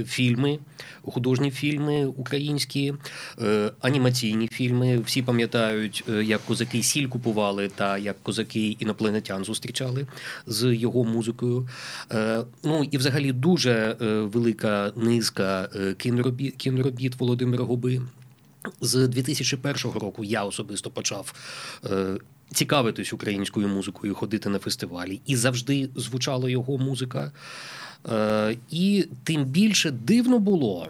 фільми, 0.06 0.58
художні 1.02 1.50
фільми 1.50 2.06
українські, 2.06 2.94
е, 3.42 3.70
анімаційні 3.80 4.48
фільми. 4.48 4.98
Всі 4.98 5.22
пам'ятають, 5.22 6.04
е, 6.08 6.24
як 6.24 6.40
козаки 6.44 6.82
сіль 6.82 7.06
купували 7.06 7.68
та 7.74 7.98
як 7.98 8.22
козаки 8.22 8.76
інопланетян 8.78 9.44
зустрічали 9.44 10.06
з 10.46 10.74
його 10.74 11.04
музикою. 11.04 11.68
Е, 12.12 12.44
ну 12.64 12.84
і 12.90 12.98
взагалі 12.98 13.32
дуже 13.32 13.96
велика 14.32 14.92
низка 14.96 15.68
кіноробіт, 15.98 16.56
кіноробіт 16.56 17.20
Володимира 17.20 17.64
Губи. 17.64 18.00
З 18.80 19.08
2001 19.08 19.92
року 19.92 20.24
я 20.24 20.44
особисто 20.44 20.90
почав 20.90 21.34
е, 21.84 22.16
цікавитись 22.52 23.12
українською 23.12 23.68
музикою, 23.68 24.14
ходити 24.14 24.48
на 24.48 24.58
фестивалі, 24.58 25.20
і 25.26 25.36
завжди 25.36 25.88
звучала 25.96 26.50
його 26.50 26.78
музика. 26.78 27.32
Е, 28.08 28.56
і 28.70 29.06
тим 29.24 29.44
більше 29.44 29.90
дивно 29.90 30.38
було. 30.38 30.88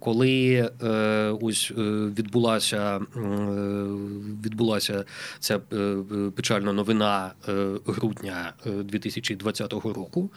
Коли 0.00 0.70
е, 0.82 0.88
ось 1.40 1.72
е, 1.78 1.82
відбулася 2.18 2.96
е, 2.96 3.20
відбулася 4.44 5.04
ця 5.38 5.60
е, 5.72 5.96
печальна 6.36 6.72
новина 6.72 7.32
грудня 7.86 8.52
2020 8.84 9.72
року, 9.72 10.30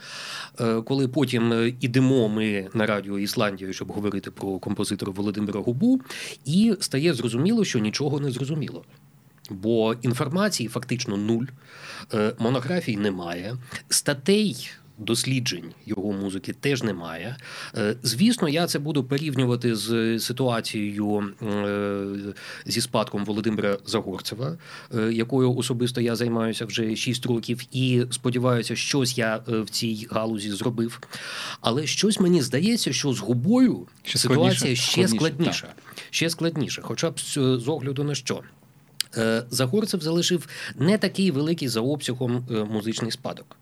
коли 0.84 1.08
потім 1.08 1.74
ідемо 1.80 2.28
ми 2.28 2.68
на 2.74 2.86
радіо 2.86 3.18
Ісландії, 3.18 3.72
щоб 3.72 3.92
говорити 3.92 4.30
про 4.30 4.58
композитора 4.58 5.12
Володимира 5.12 5.60
Губу, 5.60 6.00
і 6.44 6.74
стає 6.80 7.14
зрозуміло, 7.14 7.64
що 7.64 7.78
нічого 7.78 8.20
не 8.20 8.30
зрозуміло. 8.30 8.84
Бо 9.50 9.94
інформації 10.02 10.68
фактично 10.68 11.16
нуль, 11.16 11.46
монографій 12.38 12.96
немає, 12.96 13.56
статей 13.88 14.70
досліджень 14.98 15.64
його 15.86 16.12
музики 16.12 16.52
теж 16.52 16.82
немає. 16.82 17.36
Е, 17.76 17.96
звісно, 18.02 18.48
я 18.48 18.66
це 18.66 18.78
буду 18.78 19.04
порівнювати 19.04 19.74
з 19.74 20.18
ситуацією 20.18 21.34
е, 21.42 22.06
зі 22.66 22.80
спадком 22.80 23.24
Володимира 23.24 23.78
Загорцева, 23.86 24.58
е, 24.94 25.12
якою 25.12 25.54
особисто 25.54 26.00
я 26.00 26.16
займаюся 26.16 26.64
вже 26.64 26.96
6 26.96 27.26
років, 27.26 27.60
і 27.72 28.04
сподіваюся, 28.10 28.76
щось 28.76 29.18
я 29.18 29.42
в 29.46 29.70
цій 29.70 30.06
галузі 30.10 30.50
зробив. 30.50 31.00
Але 31.60 31.86
щось 31.86 32.20
мені 32.20 32.42
здається, 32.42 32.92
що 32.92 33.12
з 33.12 33.18
губою 33.18 33.86
ще 34.02 34.18
ситуація 34.18 34.76
ще 34.76 35.08
складніша. 35.08 35.68
Ще 36.10 36.30
складніше, 36.30 36.82
хоча 36.82 37.10
б 37.10 37.20
з 37.20 37.68
огляду 37.68 38.04
на 38.04 38.14
що. 38.14 38.40
Загорцев 39.50 40.00
залишив 40.00 40.48
не 40.78 40.98
такий 40.98 41.30
великий 41.30 41.68
за 41.68 41.80
обсягом 41.80 42.46
музичний 42.70 43.10
спадок. 43.10 43.56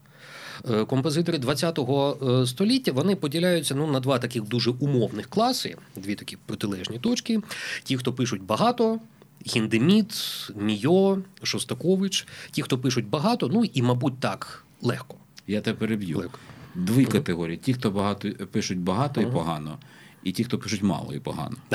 Е, 0.70 0.84
композитори 0.84 1.38
ХХ 1.38 1.78
е, 2.22 2.46
століття 2.46 2.92
вони 2.92 3.16
поділяються 3.16 3.74
ну, 3.74 3.86
на 3.86 4.00
два 4.00 4.18
таких 4.18 4.42
дуже 4.42 4.70
умовних 4.70 5.26
класи, 5.26 5.76
дві 5.96 6.14
такі 6.14 6.36
протилежні 6.46 6.98
точки. 6.98 7.40
Ті, 7.84 7.96
хто 7.96 8.12
пишуть 8.12 8.42
багато. 8.42 8.98
Гіндеміт, 9.46 10.14
Мійо, 10.56 11.18
Шостакович, 11.42 12.26
ті, 12.50 12.62
хто 12.62 12.78
пишуть 12.78 13.06
багато, 13.06 13.50
ну 13.52 13.64
і, 13.64 13.82
мабуть, 13.82 14.20
так 14.20 14.64
легко. 14.82 15.16
Я 15.46 15.60
тебе 15.60 15.78
переб'ю. 15.78 16.18
Легко. 16.18 16.38
Дві 16.74 17.04
категорії: 17.04 17.56
ті, 17.56 17.74
хто 17.74 17.90
багато 17.90 18.30
пишуть 18.30 18.78
багато 18.78 19.20
і 19.20 19.26
погано, 19.26 19.78
і 20.22 20.32
ті, 20.32 20.44
хто 20.44 20.58
пишуть 20.58 20.82
мало 20.82 21.14
і 21.14 21.20
погано. 21.20 21.56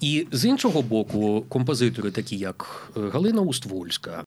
І 0.00 0.26
з 0.32 0.44
іншого 0.44 0.82
боку, 0.82 1.44
композитори, 1.48 2.10
такі 2.10 2.36
як 2.36 2.90
Галина 3.12 3.40
Уствольська, 3.40 4.24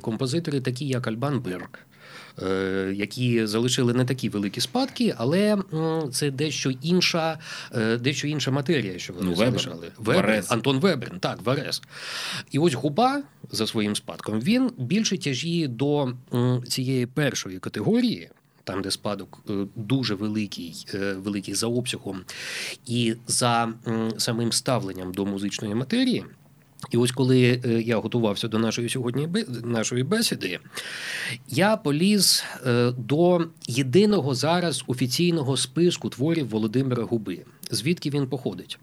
композитори, 0.00 0.60
такі 0.60 0.86
як 0.86 1.06
Альбан 1.06 1.40
Берг, 1.40 1.68
Е, 1.70 1.99
які 2.94 3.46
залишили 3.46 3.94
не 3.94 4.04
такі 4.04 4.28
великі 4.28 4.60
спадки, 4.60 5.14
але 5.18 5.58
це 6.12 6.30
дещо 6.30 6.70
інша, 6.82 7.38
е, 7.74 7.96
дещо 7.96 8.28
інша 8.28 8.50
матерія, 8.50 8.98
що 8.98 9.12
вони 9.12 9.30
ну, 9.30 9.36
залишали. 9.36 9.92
Вебер, 9.98 10.26
Вебер, 10.26 10.44
Антон 10.48 10.78
Вебер, 10.78 11.12
так, 11.20 11.42
Варес. 11.44 11.82
І 12.50 12.58
ось 12.58 12.74
губа 12.74 13.22
за 13.50 13.66
своїм 13.66 13.96
спадком 13.96 14.40
він 14.40 14.70
більше 14.78 15.18
тяжіє 15.18 15.68
до 15.68 16.12
цієї 16.68 17.06
першої 17.06 17.58
категорії. 17.58 18.30
Там, 18.64 18.82
де 18.82 18.90
спадок 18.90 19.42
е, 19.50 19.52
дуже 19.76 20.14
великий, 20.14 20.86
великий 21.16 21.54
за 21.54 21.66
обсягом 21.66 22.20
і 22.86 23.14
за 23.26 23.68
самим 24.18 24.52
ставленням 24.52 25.12
до 25.12 25.26
музичної 25.26 25.74
матерії, 25.74 26.24
і 26.90 26.96
ось 26.96 27.12
коли 27.12 27.60
е, 27.64 27.82
я 27.82 27.96
готувався 27.96 28.48
до 28.48 28.58
нашої 28.58 28.88
сьогодні 28.88 29.28
нашої 29.64 30.02
бесіди, 30.02 30.58
я 31.48 31.76
поліз 31.76 32.44
е, 32.66 32.92
до 32.98 33.46
єдиного 33.66 34.34
зараз 34.34 34.84
офіційного 34.86 35.56
списку 35.56 36.08
творів 36.08 36.48
Володимира 36.48 37.02
Губи, 37.02 37.44
звідки 37.70 38.10
він 38.10 38.26
походить. 38.26 38.78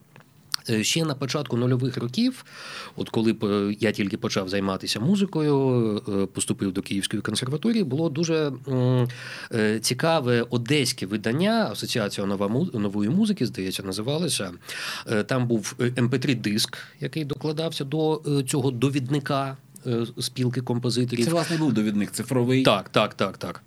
Е, 0.70 0.84
ще 0.84 1.06
на 1.06 1.16
початку 1.16 1.58
нульових 1.58 1.98
років, 1.98 2.46
от 2.96 3.10
коли 3.10 3.36
я 3.80 3.92
тільки 3.92 4.18
почав 4.18 4.50
займатися 4.50 5.00
музикою, 5.00 6.02
е, 6.08 6.26
поступив 6.26 6.74
до 6.74 6.82
Київської 6.82 7.22
консерваторії, 7.22 7.84
було 7.84 8.10
дуже 8.10 8.52
е, 9.54 9.80
цікаве 9.80 10.46
одеське 10.50 11.06
видання 11.06 11.68
Асоціація 11.72 12.28
нової 12.74 13.10
музики, 13.10 13.46
здається, 13.46 13.84
називалося. 13.84 14.52
Там 15.26 15.48
був 15.48 15.76
mp3 15.80 16.32
ем 16.32 16.40
диск, 16.42 16.78
який 17.00 17.26
докладався 17.26 17.84
до 17.84 18.22
цього 18.48 18.72
довідника 18.72 19.58
спілки 20.20 20.62
композиторів. 20.62 21.26
Це 21.26 21.32
власне 21.32 21.58
був 21.58 21.74
довідник 21.74 22.12
цифровий. 22.12 22.64
Так, 22.64 22.90
так, 22.90 23.14
так, 23.14 23.38
так. 23.38 23.62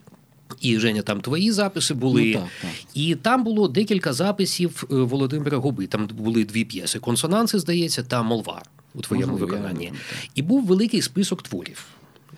І 0.60 0.78
Женя, 0.78 1.02
там 1.02 1.20
твої 1.20 1.52
записи 1.52 1.94
були, 1.94 2.24
ну, 2.24 2.32
так, 2.32 2.48
так. 2.62 2.70
і 2.94 3.14
там 3.14 3.44
було 3.44 3.68
декілька 3.68 4.12
записів 4.12 4.84
е, 4.90 4.94
Володимира 4.94 5.58
Губи. 5.58 5.86
Там 5.86 6.06
були 6.06 6.44
дві 6.44 6.64
п'єси: 6.64 6.98
консонанси, 6.98 7.58
здається, 7.58 8.02
та 8.02 8.22
молва 8.22 8.62
у 8.94 9.00
твоєму 9.00 9.32
Можливо, 9.32 9.52
виконанні. 9.52 9.92
І 10.34 10.42
був 10.42 10.66
великий 10.66 11.02
список 11.02 11.42
творів 11.42 11.86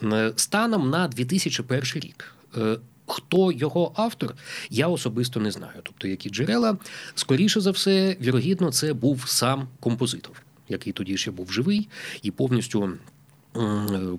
е, 0.02 0.32
станом 0.36 0.90
на 0.90 1.08
2001 1.08 1.82
рік. 1.94 2.34
Е, 2.56 2.78
хто 3.06 3.52
його 3.52 3.92
автор, 3.96 4.34
я 4.70 4.88
особисто 4.88 5.40
не 5.40 5.50
знаю. 5.50 5.80
Тобто, 5.82 6.08
які 6.08 6.30
джерела, 6.30 6.76
скоріше 7.14 7.60
за 7.60 7.70
все, 7.70 8.16
вірогідно, 8.20 8.72
це 8.72 8.92
був 8.92 9.24
сам 9.28 9.68
композитор, 9.80 10.42
який 10.68 10.92
тоді 10.92 11.16
ще 11.16 11.30
був 11.30 11.52
живий 11.52 11.88
і 12.22 12.30
повністю 12.30 12.90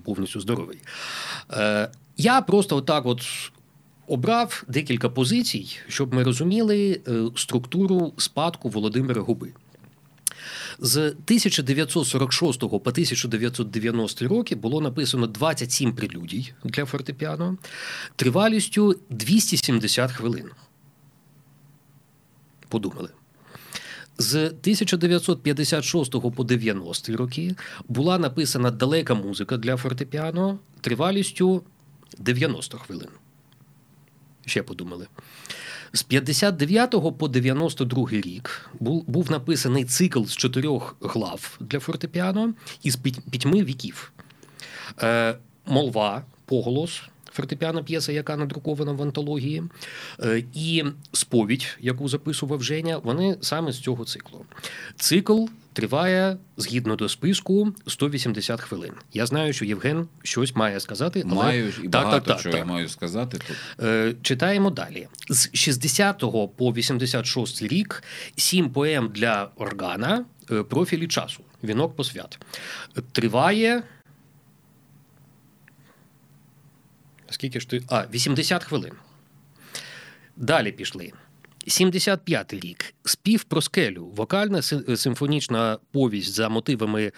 повністю 0.04 0.40
здоровий. 0.40 0.78
Я 2.16 2.40
просто 2.40 2.76
отак 2.76 3.06
от 3.06 3.22
обрав 4.06 4.64
декілька 4.68 5.08
позицій, 5.08 5.78
щоб 5.88 6.14
ми 6.14 6.22
розуміли 6.22 7.00
е, 7.08 7.24
структуру 7.36 8.12
спадку 8.16 8.68
Володимира 8.68 9.22
Губи. 9.22 9.52
З 10.78 10.98
1946 10.98 12.60
по 12.60 12.76
1990 12.76 14.28
роки 14.28 14.54
було 14.54 14.80
написано 14.80 15.26
27 15.26 15.92
прелюдій 15.92 16.52
для 16.64 16.84
фортепіано 16.84 17.56
тривалістю 18.16 19.00
270 19.10 20.12
хвилин. 20.12 20.50
Подумали. 22.68 23.08
З 24.18 24.36
1956 24.36 26.12
по 26.36 26.44
90 26.44 27.16
роки 27.16 27.54
була 27.88 28.18
написана 28.18 28.70
далека 28.70 29.14
музика 29.14 29.56
для 29.56 29.76
фортепіано 29.76 30.58
тривалістю 30.80 31.62
90 32.18 32.78
хвилин 32.78 33.08
ще 34.46 34.62
подумали. 34.62 35.06
З 35.92 36.02
59 36.02 37.18
по 37.18 37.28
92 37.28 38.08
рік 38.10 38.70
був 38.80 39.04
був 39.06 39.30
написаний 39.30 39.84
цикл 39.84 40.24
з 40.24 40.36
чотирьох 40.36 40.96
глав 41.00 41.56
для 41.60 41.80
фортепіано 41.80 42.54
із 42.82 42.96
пітьми 43.30 43.64
віків. 43.64 44.12
Е, 45.02 45.38
Молва, 45.66 46.22
поголос, 46.44 47.02
фортепіано 47.34 47.84
п'єса, 47.84 48.12
яка 48.12 48.36
надрукована 48.36 48.92
в 48.92 49.02
антології, 49.02 49.62
е, 50.20 50.44
і 50.54 50.84
сповідь, 51.12 51.78
яку 51.80 52.08
записував 52.08 52.62
Женя, 52.62 52.98
вони 52.98 53.36
саме 53.40 53.72
з 53.72 53.80
цього 53.80 54.04
циклу. 54.04 54.44
Цикл 54.96 55.44
триває 55.72 56.36
згідно 56.56 56.96
до 56.96 57.08
списку 57.08 57.72
180 57.86 58.60
хвилин. 58.60 58.92
Я 59.12 59.26
знаю, 59.26 59.52
що 59.52 59.64
Євген 59.64 60.08
щось 60.22 60.56
має 60.56 60.80
сказати. 60.80 61.22
Але... 61.26 61.34
Маю 61.34 61.68
і 61.68 61.72
так, 61.72 61.90
багато 61.90 62.26
так, 62.26 62.26
так, 62.26 62.42
чого 62.42 62.52
так. 62.52 62.66
я 62.66 62.72
маю 62.72 62.88
сказати. 62.88 63.38
тут. 63.38 63.56
Е, 63.86 64.14
Читаємо 64.22 64.70
далі. 64.70 65.08
З 65.30 65.50
60 65.52 66.18
по 66.56 66.72
86 66.72 67.62
рік 67.62 68.02
сім 68.36 68.70
поем 68.70 69.10
для 69.14 69.48
органа 69.56 70.24
е, 70.50 70.62
профілі 70.62 71.06
часу. 71.06 71.44
Вінок 71.64 71.96
посвят. 71.96 72.38
Триває. 73.12 73.82
Скільки 77.34 77.60
ж 77.60 77.68
ти? 77.68 77.82
А, 77.88 78.06
80 78.14 78.64
хвилин. 78.64 78.92
Далі 80.36 80.72
пішли. 80.72 81.12
75-й 81.66 82.60
рік. 82.60 82.94
Спів 83.04 83.44
про 83.44 83.62
скелю. 83.62 84.06
Вокальна 84.06 84.62
симфонічна 84.96 85.78
повість 85.92 86.34
за 86.34 86.48
мотивами 86.48 87.12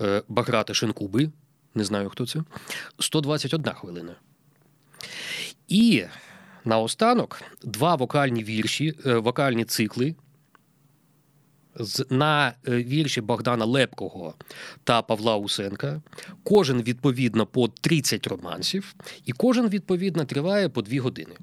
е, 0.00 0.22
Баграта 0.28 0.74
Шенкуби. 0.74 1.30
Не 1.74 1.84
знаю, 1.84 2.08
хто 2.08 2.26
це. 2.26 2.40
121 2.98 3.72
хвилина. 3.72 4.14
І 5.68 6.04
наостанок 6.64 7.42
два 7.62 7.94
вокальні 7.94 8.44
вірші, 8.44 8.94
е, 9.06 9.14
вокальні 9.14 9.64
цикли. 9.64 10.14
На 12.10 12.54
е, 12.68 12.76
вірші 12.82 13.20
Богдана 13.20 13.64
Лепкого 13.64 14.34
та 14.84 15.02
Павла 15.02 15.36
Усенка. 15.36 16.02
Кожен 16.42 16.82
відповідно 16.82 17.46
по 17.46 17.68
30 17.68 18.26
романсів, 18.26 18.94
і 19.24 19.32
кожен 19.32 19.68
відповідно 19.68 20.24
триває 20.24 20.68
по 20.68 20.82
2 20.82 21.00
години. 21.00 21.34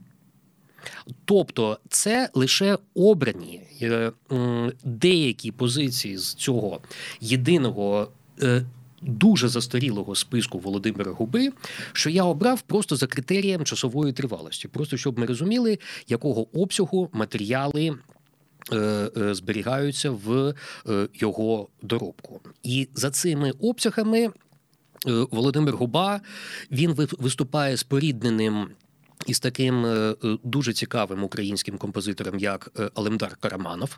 Тобто 1.25 1.79
це 1.89 2.29
лише 2.33 2.77
обрані 2.95 3.61
е, 3.81 4.11
деякі 4.83 5.51
позиції 5.51 6.17
з 6.17 6.33
цього 6.33 6.81
єдиного. 7.21 8.11
Е, 8.41 8.65
дуже 9.01 9.47
застарілого 9.47 10.15
списку 10.15 10.59
Володимира 10.59 11.11
Губи, 11.11 11.51
що 11.93 12.09
я 12.09 12.23
обрав 12.23 12.61
просто 12.61 12.95
за 12.95 13.07
критерієм 13.07 13.63
часової 13.63 14.13
тривалості, 14.13 14.67
просто 14.67 14.97
щоб 14.97 15.19
ми 15.19 15.25
розуміли, 15.25 15.79
якого 16.07 16.61
обсягу 16.61 17.09
матеріали 17.13 17.97
зберігаються 19.15 20.11
в 20.11 20.53
його 21.13 21.67
доробку. 21.81 22.41
І 22.63 22.87
за 22.95 23.11
цими 23.11 23.51
обсягами 23.51 24.29
Володимир 25.31 25.75
Губа 25.75 26.21
він 26.71 26.93
виступає 27.19 27.77
спорідненим 27.77 28.67
із 29.27 29.39
таким 29.39 29.85
е, 29.85 30.15
е, 30.23 30.37
дуже 30.43 30.73
цікавим 30.73 31.23
українським 31.23 31.77
композитором, 31.77 32.39
як 32.39 32.71
е, 32.79 32.89
Алемдар 32.95 33.35
Караманов, 33.35 33.97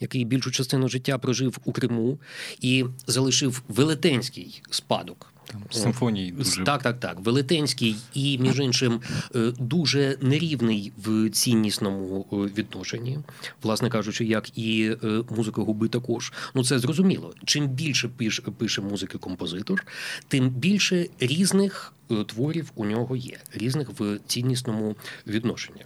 який 0.00 0.24
більшу 0.24 0.50
частину 0.50 0.88
життя 0.88 1.18
прожив 1.18 1.58
у 1.64 1.72
Криму 1.72 2.18
і 2.60 2.84
залишив 3.06 3.62
велетенський 3.68 4.62
спадок 4.70 5.33
Там 5.46 5.62
симфонії 5.70 6.32
дуже... 6.32 6.64
Так, 6.64 6.82
так, 6.82 7.00
так. 7.00 7.20
Велетенський 7.20 7.96
і, 8.14 8.38
між 8.38 8.60
іншим, 8.60 9.00
е, 9.34 9.52
дуже 9.58 10.18
нерівний 10.20 10.92
в 11.04 11.30
ціннісному 11.30 12.26
е, 12.32 12.36
відношенні, 12.36 13.18
власне 13.62 13.90
кажучи, 13.90 14.24
як 14.24 14.58
і 14.58 14.96
е, 15.04 15.22
музика 15.36 15.62
губи 15.62 15.88
також. 15.88 16.32
Ну 16.54 16.64
це 16.64 16.78
зрозуміло. 16.78 17.34
Чим 17.44 17.68
більше 17.68 18.08
пише, 18.08 18.42
пише 18.42 18.80
музики 18.80 19.18
композитор, 19.18 19.86
тим 20.28 20.48
більше 20.48 21.06
різних 21.20 21.92
творів 22.26 22.72
у 22.74 22.84
нього 22.84 23.16
є, 23.16 23.36
різних 23.54 23.88
в 24.00 24.18
ціннісному 24.26 24.96
відношенні. 25.26 25.84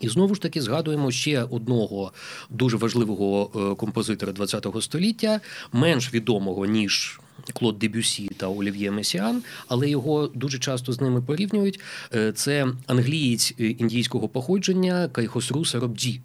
І 0.00 0.08
знову 0.08 0.34
ж 0.34 0.42
таки 0.42 0.62
згадуємо 0.62 1.10
ще 1.10 1.42
одного 1.42 2.12
дуже 2.50 2.76
важливого 2.76 3.46
композитора 3.76 4.32
ХХ 4.32 4.82
століття, 4.82 5.40
менш 5.72 6.14
відомого 6.14 6.66
ніж 6.66 7.20
Клод 7.52 7.78
Дебюсі 7.78 8.30
та 8.36 8.48
Олів'є 8.48 8.90
Месіан, 8.90 9.42
але 9.68 9.90
його 9.90 10.26
дуже 10.34 10.58
часто 10.58 10.92
з 10.92 11.00
ними 11.00 11.22
порівнюють. 11.22 11.80
Е, 12.14 12.32
це 12.32 12.66
англієць 12.86 13.54
е, 13.60 13.66
індійського 13.66 14.28
походження 14.28 15.08
Кайхосру 15.08 15.64
Сарабджі. 15.64 16.20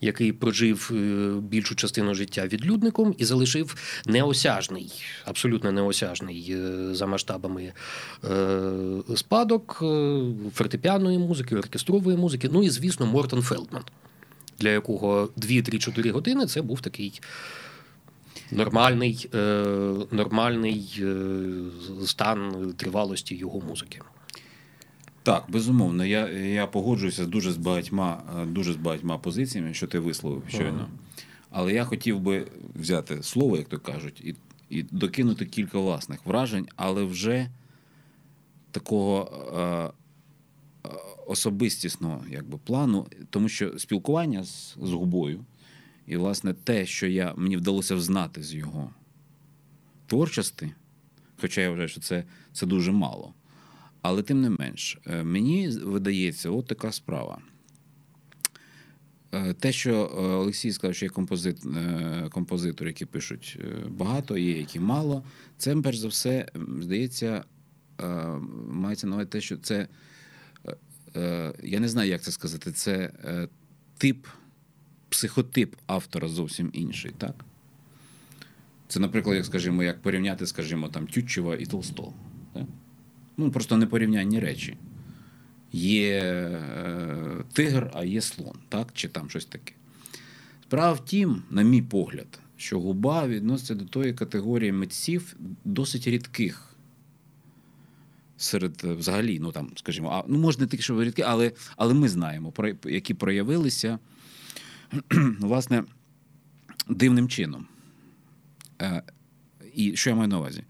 Який 0.00 0.32
прожив 0.32 0.90
е, 0.94 1.30
більшу 1.40 1.74
частину 1.74 2.14
життя 2.14 2.46
відлюдником 2.46 3.14
і 3.18 3.24
залишив 3.24 3.76
неосяжний, 4.06 4.92
абсолютно 5.24 5.72
неосяжний 5.72 6.56
за 6.92 7.06
масштабами 7.06 7.72
спадок 9.16 9.84
фортепіаної 10.54 11.18
музики, 11.18 11.56
оркестрової 11.56 12.16
музики. 12.16 12.48
Ну 12.52 12.62
і 12.62 12.70
звісно, 12.70 13.06
Мортон 13.06 13.42
Фелдман, 13.42 13.82
для 14.60 14.70
якого 14.70 15.28
2-3-4 15.36 16.10
години 16.10 16.46
це 16.46 16.62
був 16.62 16.80
такий 16.80 17.20
нормальний 18.52 19.30
е, 19.34 19.38
нормальний 20.10 20.98
е, 20.98 22.06
стан 22.06 22.72
тривалості 22.76 23.36
його 23.36 23.60
музики. 23.60 24.00
Так, 25.22 25.44
безумовно, 25.48 26.04
я 26.04 26.28
я 26.30 26.66
погоджуюся 26.66 27.26
дуже 27.26 27.52
з 27.52 27.56
багатьма 27.56 28.22
е, 28.42 28.46
дуже 28.46 28.72
з 28.72 28.76
багатьма 28.76 29.18
позиціями, 29.18 29.74
що 29.74 29.86
ти 29.86 29.98
висловив 29.98 30.42
щойно. 30.48 30.78
Ага. 30.78 30.88
Але 31.50 31.72
я 31.72 31.84
хотів 31.84 32.20
би 32.20 32.46
взяти 32.74 33.22
слово, 33.22 33.56
як 33.56 33.68
то 33.68 33.78
кажуть, 33.78 34.20
і 34.20 34.34
і 34.70 34.82
докинути 34.82 35.46
кілька 35.46 35.78
власних 35.78 36.26
вражень, 36.26 36.68
але 36.76 37.04
вже 37.04 37.48
такого 38.70 39.30
е, 39.58 39.90
особистісного 41.26 42.24
якби, 42.30 42.58
плану, 42.64 43.06
тому 43.30 43.48
що 43.48 43.78
спілкування 43.78 44.44
з, 44.44 44.76
з 44.82 44.90
губою 44.90 45.44
і, 46.06 46.16
власне, 46.16 46.54
те, 46.54 46.86
що 46.86 47.06
я, 47.06 47.34
мені 47.36 47.56
вдалося 47.56 47.94
взнати 47.94 48.42
з 48.42 48.54
його 48.54 48.90
творчості, 50.06 50.72
хоча 51.40 51.60
я 51.60 51.70
вважаю, 51.70 51.88
що 51.88 52.00
це, 52.00 52.24
це 52.52 52.66
дуже 52.66 52.92
мало. 52.92 53.34
Але 54.02 54.22
тим 54.22 54.40
не 54.40 54.50
менш, 54.50 54.98
е, 55.06 55.24
мені 55.24 55.68
видається, 55.68 56.50
от 56.50 56.66
така 56.66 56.92
справа. 56.92 57.38
Е, 59.32 59.54
те, 59.54 59.72
що 59.72 59.92
е, 59.92 60.20
Олексій 60.20 60.72
сказав, 60.72 60.94
що 60.94 61.06
є 61.06 61.10
композит, 61.10 61.62
композитори, 62.30 62.90
які 62.90 63.04
пишуть 63.04 63.58
багато, 63.88 64.38
є 64.38 64.58
які 64.58 64.80
мало, 64.80 65.24
це, 65.58 65.76
перш 65.76 65.96
за 65.96 66.08
все, 66.08 66.48
здається, 66.80 67.44
мається 68.68 69.06
на 69.06 69.14
увазі 69.14 69.28
те, 69.28 69.40
що 69.40 69.56
це, 69.56 69.88
я 71.62 71.80
не 71.80 71.88
знаю, 71.88 72.10
як 72.10 72.22
це 72.22 72.32
сказати, 72.32 72.72
це 72.72 73.12
тип 73.98 74.26
психотип 75.14 75.76
автора 75.86 76.28
зовсім 76.28 76.70
інший, 76.72 77.12
так? 77.18 77.44
Це, 78.88 79.00
наприклад, 79.00 79.36
як 79.36 79.46
скажімо, 79.46 79.82
як 79.82 80.02
порівняти, 80.02 80.46
скажімо, 80.46 80.88
там 80.88 81.06
Тютчева 81.06 81.56
і 81.56 81.66
Толстого. 81.66 82.12
Так? 82.52 82.62
Ну, 83.36 83.50
просто 83.50 83.76
не 83.76 83.86
порівнянні 83.86 84.40
речі. 84.40 84.76
Є 85.72 86.20
е, 86.22 87.44
тигр, 87.52 87.90
а 87.94 88.04
є 88.04 88.20
слон, 88.20 88.56
так? 88.68 88.88
чи 88.92 89.08
там 89.08 89.30
щось 89.30 89.44
таке. 89.44 89.72
Справа 90.62 90.92
в 90.92 91.04
тім, 91.04 91.42
на 91.50 91.62
мій 91.62 91.82
погляд, 91.82 92.38
що 92.56 92.80
губа 92.80 93.26
відноситься 93.26 93.74
до 93.74 93.84
тої 93.84 94.14
категорії 94.14 94.72
митців 94.72 95.36
досить 95.64 96.06
рідких. 96.06 96.76
Серед 98.36 98.82
е, 98.84 98.92
взагалі, 98.92 99.38
ну 99.40 99.52
там, 99.52 99.70
скажімо, 99.76 100.10
а 100.12 100.24
ну 100.28 100.38
може 100.38 100.58
не 100.58 100.66
тільки 100.66 100.82
що 100.82 101.04
рідкі, 101.04 101.22
але 101.22 101.52
але 101.76 101.94
ми 101.94 102.08
знаємо, 102.08 102.52
про 102.52 102.68
які 102.84 103.14
проявилися 103.14 103.98
власне, 105.40 105.84
дивним 106.88 107.28
чином. 107.28 107.66
Е, 108.82 109.02
і 109.74 109.96
що 109.96 110.10
я 110.10 110.16
маю 110.16 110.28
на 110.28 110.38
увазі? 110.38 110.64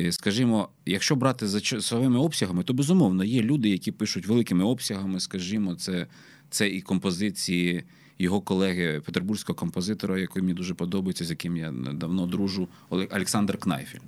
Е, 0.00 0.12
скажімо, 0.12 0.68
якщо 0.86 1.16
брати 1.16 1.46
за 1.46 1.60
часовими 1.60 2.18
обсягами, 2.18 2.62
то 2.62 2.74
безумовно 2.74 3.24
є 3.24 3.42
люди, 3.42 3.68
які 3.68 3.92
пишуть 3.92 4.26
великими 4.26 4.64
обсягами, 4.64 5.20
скажімо, 5.20 5.74
це 5.74 6.06
це 6.50 6.68
і 6.68 6.80
композиції 6.80 7.84
його 8.18 8.40
колеги, 8.40 9.02
петербурзького 9.04 9.56
композитора, 9.56 10.18
який 10.18 10.42
мені 10.42 10.54
дуже 10.54 10.74
подобається, 10.74 11.24
з 11.24 11.30
яким 11.30 11.56
я 11.56 11.72
давно 11.72 12.26
дружу, 12.26 12.68
Олександр 12.90 13.58
Кнайфель, 13.58 13.98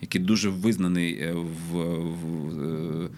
який 0.00 0.20
дуже 0.20 0.50
визнаний 0.50 1.18
е, 1.20 1.32
в, 1.32 1.78
в 2.06 3.10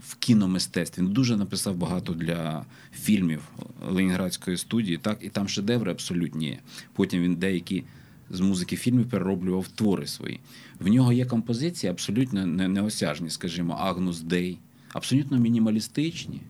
в 0.00 0.14
кіномистецтві. 0.14 1.02
Він 1.02 1.12
дуже 1.12 1.36
написав 1.36 1.76
багато 1.76 2.12
для 2.12 2.64
фільмів 2.92 3.42
Ленінградської 3.90 4.56
студії, 4.56 4.96
так 4.96 5.18
і 5.20 5.28
там 5.28 5.48
шедеври 5.48 5.90
абсолютні. 5.90 6.58
Потім 6.92 7.22
він 7.22 7.34
деякі 7.34 7.84
з 8.30 8.40
музики 8.40 8.76
фільмів 8.76 9.08
перероблював 9.08 9.68
твори 9.68 10.06
свої. 10.06 10.40
В 10.80 10.88
нього 10.88 11.12
є 11.12 11.24
композиції 11.26 11.90
абсолютно 11.90 12.46
неосяжні, 12.46 13.30
скажімо, 13.30 13.76
Агнус 13.80 14.20
Дей, 14.20 14.58
абсолютно 14.92 15.38
мінімалістичні. 15.38 16.40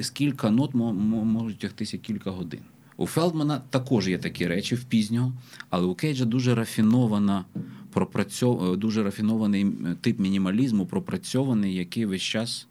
З 0.00 0.10
кілька 0.10 0.50
нот 0.50 0.74
можуть 0.74 1.58
тягтися 1.58 1.98
кілька 1.98 2.30
годин. 2.30 2.60
У 2.96 3.06
Фелдмана 3.06 3.62
також 3.70 4.08
є 4.08 4.18
такі 4.18 4.46
речі 4.46 4.74
в 4.74 4.84
пізнього, 4.84 5.32
але 5.70 5.86
у 5.86 5.94
Кейджа 5.94 6.24
дуже 6.24 6.54
рафінована 6.54 7.44
пропрацьов... 7.90 8.76
дуже 8.76 9.02
рафінований 9.02 9.66
тип 10.00 10.18
мінімалізму, 10.18 10.86
пропрацьований, 10.86 11.74
який 11.74 12.06
весь 12.06 12.22
час 12.22 12.66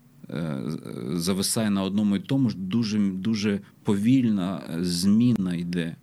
зависає 1.13 1.69
на 1.69 1.83
одному 1.83 2.15
і 2.15 2.19
тому 2.19 2.49
ж 2.49 2.57
дуже 2.57 2.99
дуже 2.99 3.59
повільна 3.83 4.61
зміна 4.79 5.55
йде. 5.55 5.95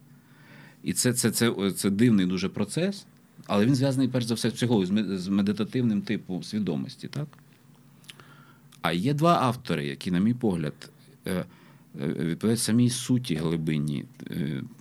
І 0.83 0.93
це 0.93 1.13
це, 1.13 1.31
це, 1.31 1.73
це 1.77 1.91
дивний 1.91 2.27
дуже 2.27 2.49
процес, 2.49 3.07
але 3.47 3.67
він 3.67 3.75
зв'язаний 3.75 4.09
перш 4.09 4.25
за 4.25 4.35
все 4.35 4.51
психологію, 4.51 5.19
з 5.19 5.29
медитативним 5.29 6.03
типом 6.03 6.43
свідомості. 6.43 7.09
так? 7.09 7.27
А 8.83 8.93
є 8.93 9.15
два 9.15 9.39
автори, 9.41 9.87
які, 9.87 10.11
на 10.11 10.19
мій 10.19 10.35
погляд, 10.35 10.91
е, 11.27 11.33
е, 11.33 11.45
відповідають 12.07 12.61
самій 12.61 12.91
суті 12.91 13.35
глибині 13.35 14.05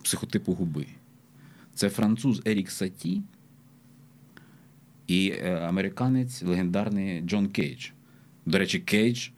психотипу 0.02 0.52
Губи. 0.52 0.86
Це 1.74 1.90
француз 1.90 2.42
Ерік 2.46 2.70
Саті 2.70 3.22
і 5.06 5.32
американець 5.42 6.42
легендарний 6.42 7.20
Джон 7.20 7.48
Кейдж. 7.48 7.90
До 8.46 8.58
речі, 8.58 8.78
Кейдж 8.78 9.28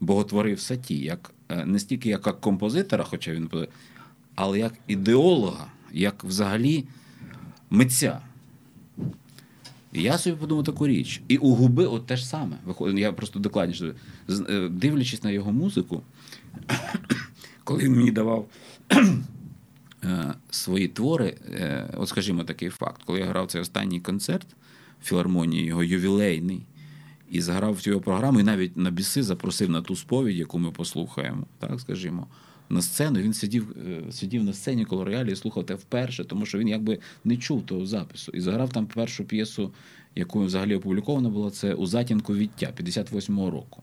боготворив 0.00 0.60
Саті, 0.60 0.98
як 0.98 1.30
е, 1.48 1.64
не 1.64 1.78
стільки 1.78 2.08
як 2.08 2.40
композитора, 2.40 3.04
хоча 3.04 3.32
він 3.32 3.50
але 4.34 4.58
як 4.58 4.74
ідеолога, 4.86 5.66
як 5.92 6.24
взагалі 6.24 6.84
митця. 7.70 8.20
І 9.92 10.02
я 10.02 10.18
собі 10.18 10.36
подумав 10.36 10.64
таку 10.64 10.86
річ. 10.86 11.22
І 11.28 11.36
у 11.36 11.54
губи 11.54 11.86
от 11.86 12.06
те 12.06 12.16
ж 12.16 12.26
саме. 12.26 12.56
Я 12.94 13.12
просто 13.12 13.38
докладніше 13.38 13.94
е, 14.48 14.68
дивлячись 14.68 15.22
на 15.22 15.30
його 15.30 15.52
музику, 15.52 16.02
коли 17.64 17.84
він 17.84 17.96
мені 17.96 18.10
давав 18.10 18.48
е, 20.04 20.34
свої 20.50 20.88
твори, 20.88 21.36
от 21.96 22.08
скажімо, 22.08 22.44
такий 22.44 22.68
факт, 22.68 23.02
коли 23.04 23.18
я 23.18 23.26
грав 23.26 23.46
цей 23.46 23.60
останній 23.60 24.00
концерт 24.00 24.46
в 25.02 25.06
філармонії, 25.06 25.64
його 25.64 25.84
ювілейний 25.84 26.62
і 27.30 27.40
заграв 27.40 27.72
в 27.72 27.80
цю 27.80 28.00
програму, 28.00 28.40
і 28.40 28.42
навіть 28.42 28.76
на 28.76 28.90
біси 28.90 29.22
запросив 29.22 29.70
на 29.70 29.82
ту 29.82 29.96
сповідь, 29.96 30.36
яку 30.36 30.58
ми 30.58 30.70
послухаємо, 30.70 31.46
так 31.58 31.80
скажімо. 31.80 32.26
На 32.68 32.82
сцену 32.82 33.20
він 33.20 33.34
сидів 33.34 33.76
е, 33.88 34.12
сидів 34.12 34.44
на 34.44 34.52
сцені 34.52 34.84
коло 34.84 35.04
роялі 35.04 35.32
і 35.32 35.36
слухав 35.36 35.66
те 35.66 35.74
вперше, 35.74 36.24
тому 36.24 36.46
що 36.46 36.58
він 36.58 36.68
якби 36.68 36.98
не 37.24 37.36
чув 37.36 37.66
того 37.66 37.86
запису. 37.86 38.32
І 38.32 38.40
заграв 38.40 38.72
там 38.72 38.86
першу 38.86 39.24
п'єсу, 39.24 39.72
яку 40.14 40.40
взагалі 40.40 40.74
опублікована 40.74 41.28
була, 41.28 41.50
це 41.50 41.74
у 41.74 41.86
затінку 41.86 42.34
віття 42.34 42.72
58-го 42.80 43.50
року. 43.50 43.82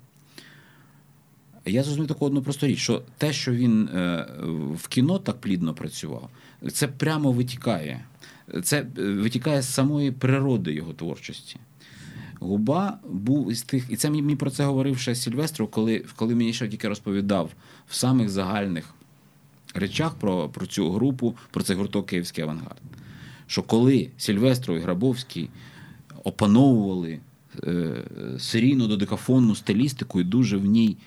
Я 1.65 1.83
зрозумів 1.83 2.07
таку 2.07 2.25
одну 2.25 2.41
просту 2.41 2.67
річ, 2.67 2.79
що 2.79 3.03
те, 3.17 3.33
що 3.33 3.51
він 3.51 3.87
е, 3.87 4.27
в 4.73 4.87
кіно 4.87 5.19
так 5.19 5.41
плідно 5.41 5.73
працював, 5.73 6.29
це 6.71 6.87
прямо 6.87 7.31
витікає. 7.31 8.05
Це 8.63 8.79
е, 8.97 9.01
витікає 9.01 9.61
з 9.61 9.73
самої 9.73 10.11
природи 10.11 10.73
його 10.73 10.93
творчості. 10.93 11.57
Губа 12.39 12.97
був 13.09 13.51
із 13.51 13.61
тих, 13.61 13.85
і 13.89 13.95
це 13.95 14.09
мені 14.09 14.35
про 14.35 14.49
це 14.51 14.65
говорив 14.65 14.97
ще 14.97 15.15
Сільвестров, 15.15 15.71
коли 15.71 16.05
коли 16.15 16.35
мені 16.35 16.53
ще 16.53 16.67
тільки 16.67 16.87
розповідав 16.87 17.49
в 17.87 17.95
самих 17.95 18.29
загальних 18.29 18.93
речах 19.73 20.15
про 20.15 20.49
про 20.49 20.65
цю 20.65 20.91
групу, 20.91 21.35
про 21.51 21.63
цей 21.63 21.75
гурток 21.75 22.07
Київський 22.07 22.43
авангард. 22.43 22.81
Що 23.47 23.63
коли 23.63 24.09
Сільвестров 24.17 24.77
і 24.77 24.81
Грабовський 24.81 25.49
опановували 26.23 27.19
е, 27.63 28.03
серійну 28.39 28.87
додекафонну 28.87 29.55
стилістику 29.55 30.21
і 30.21 30.23
дуже 30.23 30.57
в 30.57 30.65
ній 30.65 30.97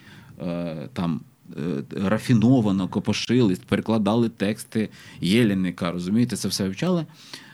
е, 0.41 0.89
там. 0.93 1.21
Е, 1.59 1.83
рафіновано 2.09 2.89
копошили, 2.89 3.57
перекладали 3.69 4.29
тексти 4.29 4.89
Єлінника, 5.21 5.93
розумієте, 5.93 6.37
це 6.37 6.49
все 6.49 6.65
вивчали. 6.65 7.07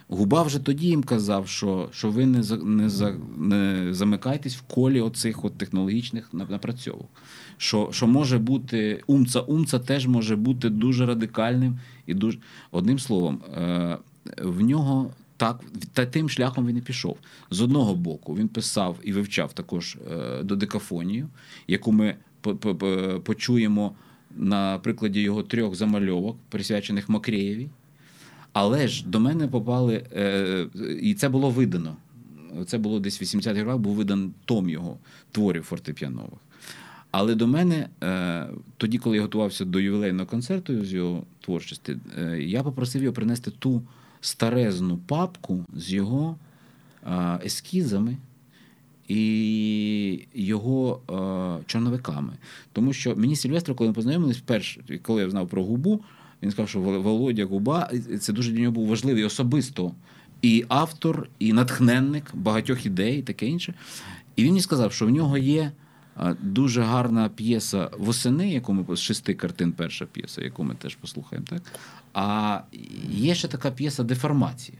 Губа 0.09 0.43
вже 0.43 0.59
тоді 0.59 0.87
їм 0.87 1.03
казав, 1.03 1.47
що 1.47 1.89
що 1.91 2.11
ви 2.11 2.25
не 2.25 2.43
не, 2.63 2.89
не 3.37 3.93
замикайтесь 3.93 4.55
в 4.55 4.61
колі 4.61 5.01
оцих 5.01 5.45
от 5.45 5.57
технологічних 5.57 6.33
напрацьовок. 6.33 7.09
Що 7.57 7.89
що 7.91 8.07
може 8.07 8.37
бути 8.37 9.03
умца, 9.07 9.39
умца 9.39 9.79
теж 9.79 10.07
може 10.07 10.35
бути 10.35 10.69
дуже 10.69 11.05
радикальним 11.05 11.79
і 12.05 12.13
дуже 12.13 12.39
одним 12.71 12.99
словом, 12.99 13.41
е, 13.57 13.97
в 14.41 14.61
нього 14.61 15.11
так 15.37 15.61
та 15.93 16.05
тим 16.05 16.29
шляхом 16.29 16.67
він 16.67 16.77
і 16.77 16.81
пішов. 16.81 17.17
З 17.51 17.61
одного 17.61 17.95
боку, 17.95 18.35
він 18.35 18.47
писав 18.47 18.97
і 19.03 19.13
вивчав 19.13 19.53
також 19.53 19.97
е, 20.11 20.43
додекафонію, 20.43 21.27
яку 21.67 21.91
ми 21.91 22.15
почуємо 23.23 23.95
на 24.35 24.79
прикладі 24.79 25.21
його 25.21 25.43
трьох 25.43 25.75
замальовок, 25.75 26.37
присвячених 26.49 27.09
Макреєві. 27.09 27.69
Але 28.53 28.87
ж 28.87 29.07
до 29.07 29.19
мене 29.19 29.47
попали, 29.47 30.03
е, 30.15 30.67
і 31.01 31.13
це 31.13 31.29
було 31.29 31.49
видано. 31.49 31.95
Це 32.65 32.77
було 32.77 32.99
десь 32.99 33.21
в 33.21 33.23
80-х 33.23 33.63
роках, 33.63 33.77
був 33.77 33.95
видан 33.95 34.33
том 34.45 34.69
його 34.69 34.97
творів 35.31 35.63
фортепіанових. 35.63 36.39
Але 37.11 37.35
до 37.35 37.47
мене, 37.47 37.89
е, 38.03 38.47
тоді, 38.77 38.97
коли 38.97 39.15
я 39.15 39.21
готувався 39.21 39.65
до 39.65 39.79
ювілейного 39.79 40.25
концерту 40.25 40.85
з 40.85 40.93
його 40.93 41.23
творчості, 41.39 41.97
е, 42.17 42.43
я 42.43 42.63
попросив 42.63 43.03
його 43.03 43.13
принести 43.13 43.51
ту 43.51 43.81
старезну 44.21 44.97
папку 44.97 45.65
з 45.73 45.93
його 45.93 46.37
ескізами 47.45 48.17
і 49.07 50.27
його 50.33 51.01
чорновиками. 51.65 52.33
Тому 52.73 52.93
що 52.93 53.15
мені 53.15 53.35
Сільвестро, 53.35 53.75
коли 53.75 53.87
ми 53.87 53.93
познайомились, 53.93 54.37
вперше, 54.37 54.99
коли 55.01 55.21
я 55.21 55.29
знав 55.29 55.47
про 55.47 55.63
губу, 55.63 56.03
він 56.43 56.51
сказав, 56.51 56.69
що 56.69 56.79
Володя 56.79 57.45
Губа 57.45 57.91
це 58.19 58.33
дуже 58.33 58.51
для 58.51 58.59
нього 58.59 58.71
був 58.71 58.87
важливий 58.87 59.23
особисто 59.23 59.91
і 60.41 60.65
автор, 60.67 61.29
і 61.39 61.53
натхненник 61.53 62.35
багатьох 62.35 62.85
ідей, 62.85 63.21
таке 63.21 63.47
інше. 63.47 63.73
І 64.35 64.43
він 64.43 64.49
мені 64.49 64.61
сказав, 64.61 64.93
що 64.93 65.05
в 65.05 65.09
нього 65.09 65.37
є 65.37 65.71
дуже 66.41 66.81
гарна 66.81 67.29
п'єса 67.29 67.89
восени, 67.97 68.49
яку 68.49 68.73
ми 68.73 68.95
з 68.95 68.99
шести 68.99 69.33
картин, 69.33 69.71
перша 69.71 70.05
п'єса, 70.05 70.41
яку 70.41 70.63
ми 70.63 70.75
теж 70.75 70.95
послухаємо. 70.95 71.47
так? 71.49 71.61
А 72.13 72.59
є 73.09 73.35
ще 73.35 73.47
така 73.47 73.71
п'єса 73.71 74.03
Деформація. 74.03 74.77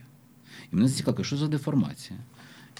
І 0.72 0.76
мене 0.76 0.88
зацікавило, 0.88 1.24
що 1.24 1.36
за 1.36 1.46
деформація? 1.46 2.18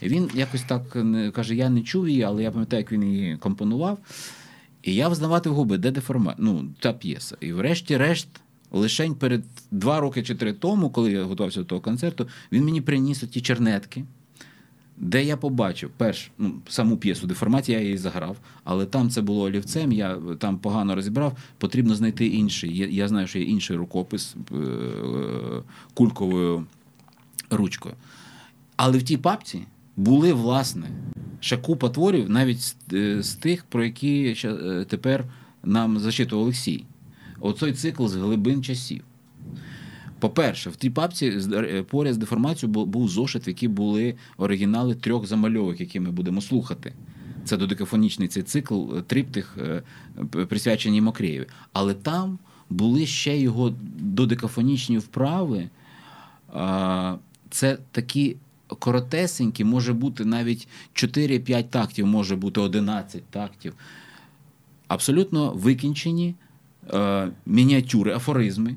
І 0.01 0.09
він 0.09 0.31
якось 0.35 0.63
так 0.63 0.97
каже: 1.33 1.55
я 1.55 1.71
не 1.71 1.83
чув 1.83 2.09
її, 2.09 2.23
але 2.23 2.43
я 2.43 2.51
пам'ятаю, 2.51 2.81
як 2.81 2.93
він 2.93 3.05
її 3.05 3.37
компонував. 3.37 3.99
І 4.83 4.95
я 4.95 5.09
взнавати 5.09 5.51
в 5.51 5.55
губи, 5.55 5.79
де 5.79 5.91
деформація? 5.91 6.47
Ну, 6.47 6.69
та 6.81 6.93
п'єса. 6.93 7.37
І 7.41 7.53
врешті-решт. 7.53 8.29
Лишень 8.71 9.15
перед 9.15 9.45
два 9.71 10.01
роки 10.01 10.23
чи 10.23 10.35
три 10.35 10.53
тому, 10.53 10.91
коли 10.91 11.13
я 11.13 11.25
готувався 11.25 11.61
до 11.61 11.65
того 11.67 11.81
концерту, 11.81 12.29
він 12.53 12.65
мені 12.65 12.81
приніс 12.81 13.21
ті 13.21 13.41
чернетки, 13.41 14.05
де 14.97 15.25
я 15.25 15.37
побачив 15.37 15.91
перш, 15.97 16.31
ну, 16.39 16.55
саму 16.69 16.97
п'єсу 16.97 17.27
деформація, 17.27 17.79
я 17.79 17.85
її 17.85 17.99
заграв, 17.99 18.37
але 18.65 18.87
там 18.87 19.11
це 19.11 19.23
було 19.23 19.43
олівцем, 19.43 19.93
я 19.93 20.19
там 20.39 20.59
погано 20.59 20.95
розібрав, 20.95 21.37
потрібно 21.59 21.95
знайти 21.95 22.27
інший. 22.27 22.77
Я, 22.77 22.87
я 22.87 23.09
знаю, 23.09 23.27
що 23.27 23.39
є 23.39 23.45
інший 23.45 23.77
рукопис 23.77 24.37
е, 24.53 24.57
кульковою 25.95 26.67
ручкою. 27.51 27.95
Але 28.77 28.99
в 28.99 29.03
тій 29.03 29.17
папці 29.17 29.61
були, 29.97 30.33
власне, 30.33 30.87
ще 31.41 31.57
купа 31.57 31.89
творів, 31.89 32.31
навіть 32.31 32.61
з, 32.61 32.77
е, 32.93 33.23
з 33.23 33.35
тих, 33.35 33.65
про 33.65 33.85
які 33.85 34.37
е, 34.45 34.85
тепер 34.89 35.25
нам 35.65 35.99
зачитував 35.99 36.43
Олексій 36.43 36.85
оцей 37.41 37.73
цикл 37.73 38.07
з 38.07 38.15
глибин 38.15 38.63
часів. 38.63 39.05
По-перше, 40.19 40.71
в 40.71 40.77
тій 40.77 40.91
папці 40.91 41.27
е, 41.55 41.83
поряд 41.83 42.15
з 42.15 42.19
деформацією 42.19 42.85
був 42.85 43.09
зошит, 43.09 43.47
в 43.47 43.49
якій 43.49 43.69
були 43.69 44.15
оригінали 44.37 44.95
трьох 44.95 45.27
замальовок, 45.27 45.81
які 45.81 46.01
ми 46.01 46.11
будемо 46.11 46.41
слухати. 46.41 46.93
Це 47.45 47.57
додекафонічний 47.57 48.29
цей 48.29 48.43
цикл, 48.43 48.97
е, 48.97 49.03
триптих, 49.03 49.59
е, 49.59 49.83
присвячені 50.47 51.01
Мокреєві. 51.01 51.47
Але 51.73 51.95
там 51.95 52.39
були 52.71 53.07
ще 53.07 53.39
його 53.39 53.75
додекафонічні 53.99 54.99
вправи. 54.99 55.69
Це 57.51 57.79
такі 57.91 58.37
коротесенькі, 58.69 59.65
може 59.65 59.93
бути 59.93 60.25
навіть 60.25 60.69
4-5 60.93 61.71
тактів, 61.71 62.07
може 62.07 62.37
бути 62.37 62.61
11 62.61 63.23
тактів. 63.31 63.75
Абсолютно 64.89 65.53
викінчені 65.53 66.35
е, 66.95 67.31
мініатюри, 67.47 68.15
афоризми. 68.15 68.77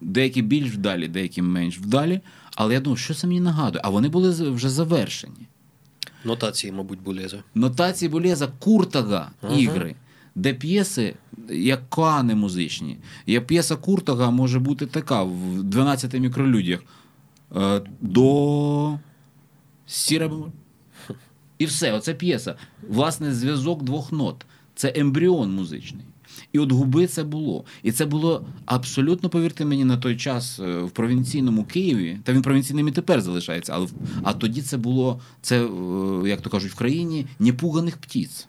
Деякі 0.00 0.42
більш 0.42 0.72
вдалі, 0.72 1.08
деякі 1.08 1.42
менш 1.42 1.78
вдалі. 1.78 2.20
Але 2.56 2.74
я 2.74 2.80
думаю, 2.80 2.96
що 2.96 3.14
це 3.14 3.26
мені 3.26 3.40
нагадує? 3.40 3.80
А 3.84 3.88
вони 3.88 4.08
були 4.08 4.50
вже 4.50 4.68
завершені. 4.68 5.48
Нотації, 6.24 6.72
мабуть, 6.72 7.02
Булеза. 7.02 7.42
Нотації 7.54 8.08
Булеза, 8.08 8.48
Куртага 8.58 9.30
ага. 9.42 9.56
ігри, 9.56 9.94
де 10.34 10.54
п'єси, 10.54 11.14
як 11.48 11.90
кани 11.90 12.34
музичні. 12.34 12.98
Є 13.26 13.40
п'єса 13.40 13.76
Куртага 13.76 14.30
може 14.30 14.58
бути 14.58 14.86
така 14.86 15.22
в 15.22 15.62
12 15.62 16.14
мікролюдях. 16.14 16.80
Е, 17.56 17.82
до 18.00 18.98
сіра 19.86 20.30
І 21.58 21.66
все, 21.66 21.92
оце 21.92 22.14
п'єса. 22.14 22.54
Власне, 22.88 23.34
зв'язок 23.34 23.82
двох 23.82 24.12
нот. 24.12 24.46
Це 24.74 24.92
ембріон 24.96 25.54
музичний. 25.54 26.04
І 26.54 26.58
от 26.58 26.72
губи 26.72 27.06
це 27.06 27.24
було. 27.24 27.64
І 27.82 27.92
це 27.92 28.06
було 28.06 28.46
абсолютно, 28.66 29.28
повірте 29.28 29.64
мені, 29.64 29.84
на 29.84 29.96
той 29.96 30.16
час 30.16 30.60
е, 30.60 30.78
в 30.78 30.90
провінційному 30.90 31.64
Києві, 31.64 32.18
та 32.24 32.32
він 32.32 32.42
провінційним 32.42 32.88
і 32.88 32.92
тепер 32.92 33.20
залишається, 33.20 33.72
але 33.74 33.88
а 34.22 34.32
тоді 34.32 34.62
це 34.62 34.76
було, 34.76 35.20
це, 35.42 35.64
е, 35.64 36.28
як 36.28 36.40
то 36.40 36.50
кажуть, 36.50 36.72
в 36.72 36.74
країні 36.74 37.26
непуганих 37.38 37.96
птіць. 37.96 38.46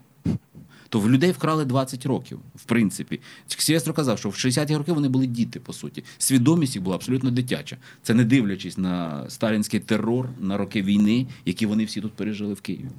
То 0.89 0.99
в 0.99 1.09
людей 1.09 1.31
вкрали 1.31 1.65
20 1.65 2.05
років, 2.05 2.39
в 2.55 2.63
принципі. 2.63 3.19
Сієстро 3.47 3.93
казав, 3.93 4.19
що 4.19 4.29
в 4.29 4.33
60-ті 4.33 4.77
роки 4.77 4.91
вони 4.91 5.09
були 5.09 5.27
діти, 5.27 5.59
по 5.59 5.73
суті. 5.73 6.03
Свідомість 6.17 6.75
їх 6.75 6.83
була 6.83 6.95
абсолютно 6.95 7.31
дитяча. 7.31 7.77
Це 8.03 8.13
не 8.13 8.23
дивлячись 8.23 8.77
на 8.77 9.25
сталінський 9.29 9.79
терор, 9.79 10.29
на 10.41 10.57
роки 10.57 10.81
війни, 10.81 11.27
які 11.45 11.65
вони 11.65 11.85
всі 11.85 12.01
тут 12.01 12.13
пережили 12.13 12.53
в 12.53 12.61
Києві. 12.61 12.89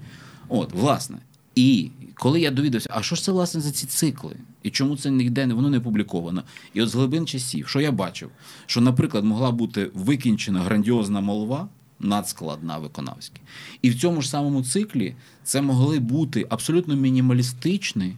От, 0.49 0.73
власне. 0.73 1.19
І 1.55 1.91
коли 2.15 2.41
я 2.41 2.51
довідався, 2.51 2.89
а 2.93 3.03
що 3.03 3.17
ж 3.17 3.23
це 3.23 3.33
власне 3.33 3.61
за 3.61 3.71
ці 3.71 3.87
цикли? 3.87 4.37
І 4.67 4.71
чому 4.71 4.97
це 4.97 5.11
ніде 5.11 5.47
воно 5.47 5.71
не 5.71 5.79
опубліковано? 5.79 6.43
І 6.75 6.83
от 6.83 6.89
з 6.89 6.95
глибин 6.95 7.27
часів, 7.27 7.69
що 7.69 7.81
я 7.81 7.93
бачив, 7.93 8.31
що, 8.67 8.81
наприклад, 8.81 9.25
могла 9.25 9.51
бути 9.51 9.91
викінчена 9.95 10.61
грандіозна 10.61 11.21
молва, 11.21 11.69
надскладна 12.01 12.79
виконавська. 12.79 13.37
І 13.83 13.91
в 13.91 14.01
цьому 14.01 14.23
ж 14.23 14.29
самому 14.29 14.65
циклі 14.65 15.15
це 15.45 15.63
могли 15.63 15.99
бути 15.99 16.47
абсолютно 16.49 16.97
мінімалістичні, 16.97 18.17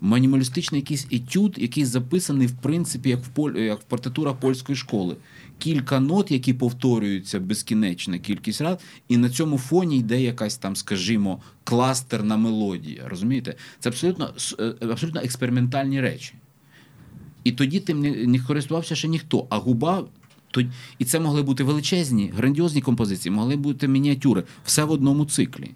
мінімалістичний 0.00 0.80
якийсь 0.80 1.06
етюд, 1.12 1.54
який 1.58 1.84
записаний, 1.84 2.46
в 2.46 2.52
принципі, 2.52 3.08
як 3.08 3.20
в 3.24 3.28
поль... 3.28 3.52
як 3.52 3.80
в 3.80 3.84
партитурах 3.84 4.36
польської 4.36 4.76
школи 4.76 5.16
кілька 5.58 6.00
нот, 6.00 6.30
які 6.30 6.54
повторюються 6.54 7.40
безкінечна 7.40 8.18
кількість 8.18 8.60
раз, 8.60 8.78
і 9.08 9.16
на 9.16 9.30
цьому 9.30 9.58
фоні 9.58 9.98
йде 9.98 10.22
якась 10.22 10.56
там, 10.56 10.76
скажімо, 10.76 11.42
кластерна 11.64 12.36
мелодія. 12.36 13.08
Розумієте? 13.08 13.54
Це 13.80 13.88
абсолютно 13.88 14.34
е, 14.60 14.74
абсолютно 14.80 15.20
експериментальні 15.20 16.00
речі. 16.00 16.34
І 17.44 17.52
тоді 17.52 17.80
тим 17.80 18.00
не, 18.00 18.26
не 18.26 18.38
користувався 18.38 18.94
ще 18.94 19.08
ніхто. 19.08 19.46
А 19.50 19.58
губа. 19.58 20.04
І 20.98 21.04
це 21.04 21.20
могли 21.20 21.42
бути 21.42 21.64
величезні, 21.64 22.32
грандіозні 22.36 22.80
композиції, 22.80 23.32
могли 23.32 23.56
бути 23.56 23.88
мініатюри, 23.88 24.42
все 24.64 24.84
в 24.84 24.90
одному 24.90 25.24
циклі. 25.24 25.70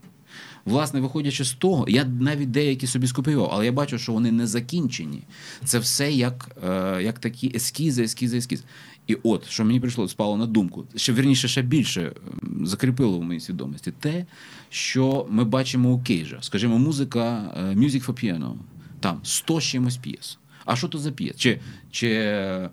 Власне, 0.64 1.00
виходячи 1.00 1.44
з 1.44 1.52
того, 1.52 1.84
я 1.88 2.04
навіть 2.04 2.50
деякі 2.50 2.86
собі 2.86 3.06
скопіював, 3.06 3.50
але 3.52 3.64
я 3.64 3.72
бачу, 3.72 3.98
що 3.98 4.12
вони 4.12 4.32
не 4.32 4.46
закінчені. 4.46 5.22
Це 5.64 5.78
все 5.78 6.12
як 6.12 6.56
е, 6.68 7.02
як 7.02 7.18
такі 7.18 7.52
ескізи, 7.54 8.02
ескізи, 8.02 8.36
ескізи. 8.36 8.62
І 9.06 9.16
от, 9.22 9.48
що 9.48 9.64
мені 9.64 9.80
прийшло, 9.80 10.08
спало 10.08 10.36
на 10.36 10.46
думку, 10.46 10.84
що 10.96 11.12
вірніше 11.14 11.48
ще 11.48 11.62
більше 11.62 12.12
закріпило 12.64 13.18
в 13.18 13.22
моїй 13.22 13.40
свідомості 13.40 13.92
те, 14.00 14.26
що 14.70 15.26
ми 15.30 15.44
бачимо 15.44 15.92
у 15.92 16.00
Кейжа. 16.00 16.38
Скажімо, 16.40 16.78
музика 16.78 17.54
е, 17.56 17.60
Music 17.60 18.06
for 18.06 18.24
Piano, 18.24 18.54
там 19.00 19.20
100 19.22 19.60
чимось 19.60 19.96
п'єс. 19.96 20.38
А 20.64 20.76
що 20.76 20.88
то 20.88 20.98
за 20.98 21.12
п'єс? 21.12 21.36
Чи 21.36 21.60
чи 21.90 22.08
е, 22.10 22.70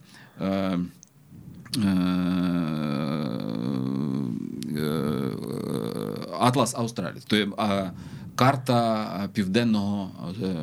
Атлас 6.39 6.75
Австралії, 6.75 7.21
тобто 7.27 7.91
карта 8.35 9.29
південного 9.33 10.11
е, 10.43 10.55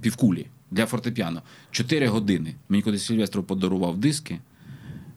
півкулі 0.00 0.46
для 0.70 0.86
фортепіано. 0.86 1.42
Чотири 1.70 2.06
години. 2.06 2.54
Мені 2.68 2.82
кудись 2.82 3.06
Сільвестров 3.06 3.44
подарував 3.44 3.98
диски. 3.98 4.40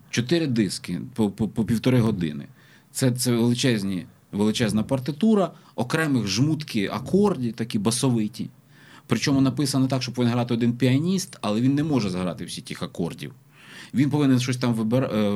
Чотири 0.09 0.47
диски 0.47 1.01
по 1.13 1.29
по, 1.29 1.47
по 1.47 1.65
півтори 1.65 1.99
години. 1.99 2.47
Це 2.91 3.11
це 3.11 3.31
величезні 3.31 4.05
величезна 4.31 4.83
партитура, 4.83 5.51
окремих 5.75 6.27
жмутки 6.27 6.89
акорді, 6.93 7.51
такі 7.51 7.79
басовиті. 7.79 8.49
Причому 9.07 9.41
написано 9.41 9.87
так, 9.87 10.03
що 10.03 10.11
повинен 10.11 10.33
грати 10.33 10.53
один 10.53 10.73
піаніст, 10.73 11.37
але 11.41 11.61
він 11.61 11.75
не 11.75 11.83
може 11.83 12.09
зграти 12.09 12.45
всі 12.45 12.61
тих 12.61 12.83
акордів. 12.83 13.33
Він 13.93 14.09
повинен 14.09 14.39
щось 14.39 14.57
там 14.57 14.73
вибир... 14.73 15.03
Е, 15.03 15.29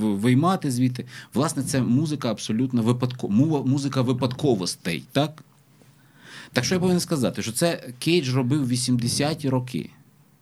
виймати 0.00 0.70
звідти. 0.70 1.04
Власне, 1.34 1.62
це 1.62 1.82
музика 1.82 2.30
абсолютно 2.30 2.82
випадкова, 2.82 3.62
музика 3.62 4.02
випадковостей. 4.02 5.04
Так 5.12 5.44
Так 6.52 6.64
що 6.64 6.74
я 6.74 6.80
повинен 6.80 7.00
сказати, 7.00 7.42
що 7.42 7.52
це 7.52 7.92
Кейдж 7.98 8.34
робив 8.34 8.72
80-ті 8.72 9.48
роки, 9.48 9.90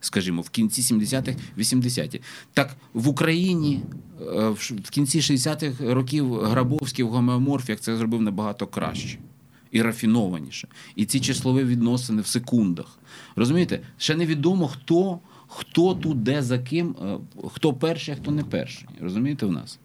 скажімо, 0.00 0.42
в 0.42 0.50
кінці 0.50 0.94
70-х, 0.94 1.36
80-ті. 1.58 2.20
Так 2.52 2.76
в 2.94 3.08
Україні 3.08 3.80
е, 4.20 4.48
в 4.84 4.90
кінці 4.90 5.20
60-х 5.20 5.94
років 5.94 6.34
Грабовський 6.34 7.04
в 7.04 7.08
гомеоморфіях 7.08 7.80
це 7.80 7.96
зробив 7.96 8.22
набагато 8.22 8.66
краще. 8.66 9.18
І 9.70 9.82
рафінованіше. 9.82 10.68
І 10.96 11.04
ці 11.04 11.20
числові 11.20 11.64
відносини 11.64 12.22
в 12.22 12.26
секундах. 12.26 12.98
Розумієте? 13.36 13.80
Ще 13.98 14.14
невідомо, 14.14 14.68
хто 14.68 15.20
хто 15.56 15.94
тут 15.94 16.22
де 16.22 16.42
за 16.42 16.58
ким, 16.58 16.96
е, 17.02 17.18
хто 17.54 17.72
перший, 17.72 18.14
а 18.14 18.16
хто 18.16 18.30
не 18.30 18.44
перший. 18.44 18.88
Розумієте 19.00 19.46
в 19.46 19.52
нас? 19.52 19.78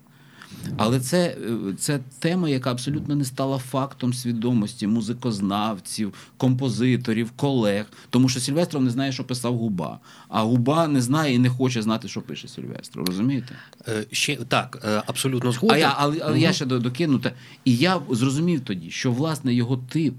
Але 0.77 0.99
це 0.99 1.27
е, 1.27 1.73
це 1.77 1.99
тема, 2.19 2.49
яка 2.49 2.71
абсолютно 2.71 3.15
не 3.15 3.25
стала 3.25 3.57
фактом 3.57 4.13
свідомості 4.13 4.87
музикознавців, 4.87 6.13
композиторів, 6.37 7.31
колег. 7.31 7.85
Тому 8.09 8.29
що 8.29 8.39
Сільвестров 8.39 8.83
не 8.83 8.89
знає, 8.89 9.11
що 9.11 9.23
писав 9.23 9.57
губа, 9.57 9.99
а 10.29 10.43
губа 10.43 10.87
не 10.87 11.01
знає 11.01 11.35
і 11.35 11.39
не 11.39 11.49
хоче 11.49 11.81
знати, 11.81 12.07
що 12.07 12.21
пише 12.21 12.47
Сільвестров. 12.47 13.05
Розумієте? 13.05 13.55
Е, 13.87 14.05
ще 14.11 14.35
так, 14.35 15.03
абсолютно 15.07 15.51
згоден. 15.51 15.75
А 15.75 15.79
я, 15.79 15.93
Але 15.97 16.17
але 16.21 16.31
угу. 16.31 16.41
я 16.41 16.53
ще 16.53 16.65
докину. 16.65 17.21
І 17.65 17.75
я 17.75 18.01
зрозумів 18.11 18.61
тоді, 18.61 18.91
що 18.91 19.11
власне 19.11 19.53
його 19.53 19.77
тип 19.77 20.15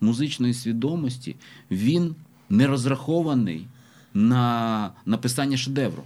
музичної 0.00 0.54
свідомості 0.54 1.36
він 1.70 2.14
не 2.50 2.66
розрахований 2.66 3.66
на 4.14 4.90
написання 5.06 5.56
шедевру, 5.56 6.02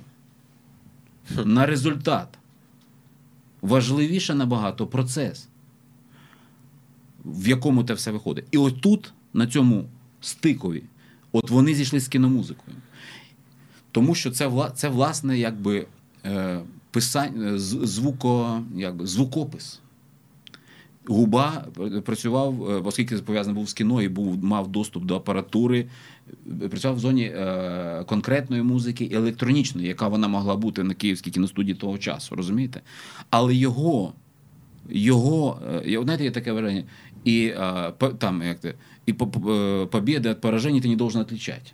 на 1.44 1.66
результат. 1.66 2.28
Важливіше 3.62 4.34
набагато 4.34 4.86
процес, 4.86 5.48
в 7.24 7.48
якому 7.48 7.84
це 7.84 7.94
все 7.94 8.10
виходить. 8.10 8.44
І 8.50 8.58
от 8.58 8.80
тут, 8.80 9.12
на 9.34 9.46
цьому 9.46 9.84
стикові, 10.20 10.82
от 11.32 11.50
вони 11.50 11.74
зійшли 11.74 12.00
з 12.00 12.08
кіномузикою. 12.08 12.76
Тому 13.92 14.14
що 14.14 14.30
це 14.30 14.70
це 14.74 14.88
власне 14.88 15.38
якби 15.38 15.86
е, 16.24 16.60
писання, 16.90 17.58
звуко, 17.58 18.62
якби, 18.74 19.06
звукопис. 19.06 19.80
Губа 21.06 21.66
працював, 22.04 22.70
е, 22.70 22.82
оскільки 22.84 23.16
пов'язаний 23.16 23.54
був 23.54 23.68
з 23.68 23.72
кіно 23.72 24.02
і 24.02 24.08
був, 24.08 24.44
мав 24.44 24.68
доступ 24.68 25.04
до 25.04 25.16
апаратури, 25.16 25.86
працював 26.70 26.96
в 26.96 27.00
зоні 27.00 27.24
е, 27.24 28.04
конкретної 28.06 28.62
музики 28.62 29.10
електронічної, 29.12 29.88
яка 29.88 30.08
вона 30.08 30.28
могла 30.28 30.56
бути 30.56 30.82
на 30.82 30.94
київській 30.94 31.30
кіностудії 31.30 31.74
того 31.74 31.98
часу, 31.98 32.36
розумієте? 32.36 32.80
Але 33.30 33.54
його, 33.54 34.12
його, 34.90 35.60
е, 35.86 36.02
знаєте, 36.02 36.24
є 36.24 36.30
таке 36.30 36.52
враження, 36.52 36.84
і 37.24 37.46
е, 37.46 37.92
там 38.18 38.42
як 38.42 38.58
те, 38.60 38.74
і 39.06 39.12
победы 39.12 40.30
от 40.30 40.40
поражения 40.40 40.80
ты 40.80 40.88
не 40.88 40.96
должен 40.96 41.22
отличать. 41.22 41.70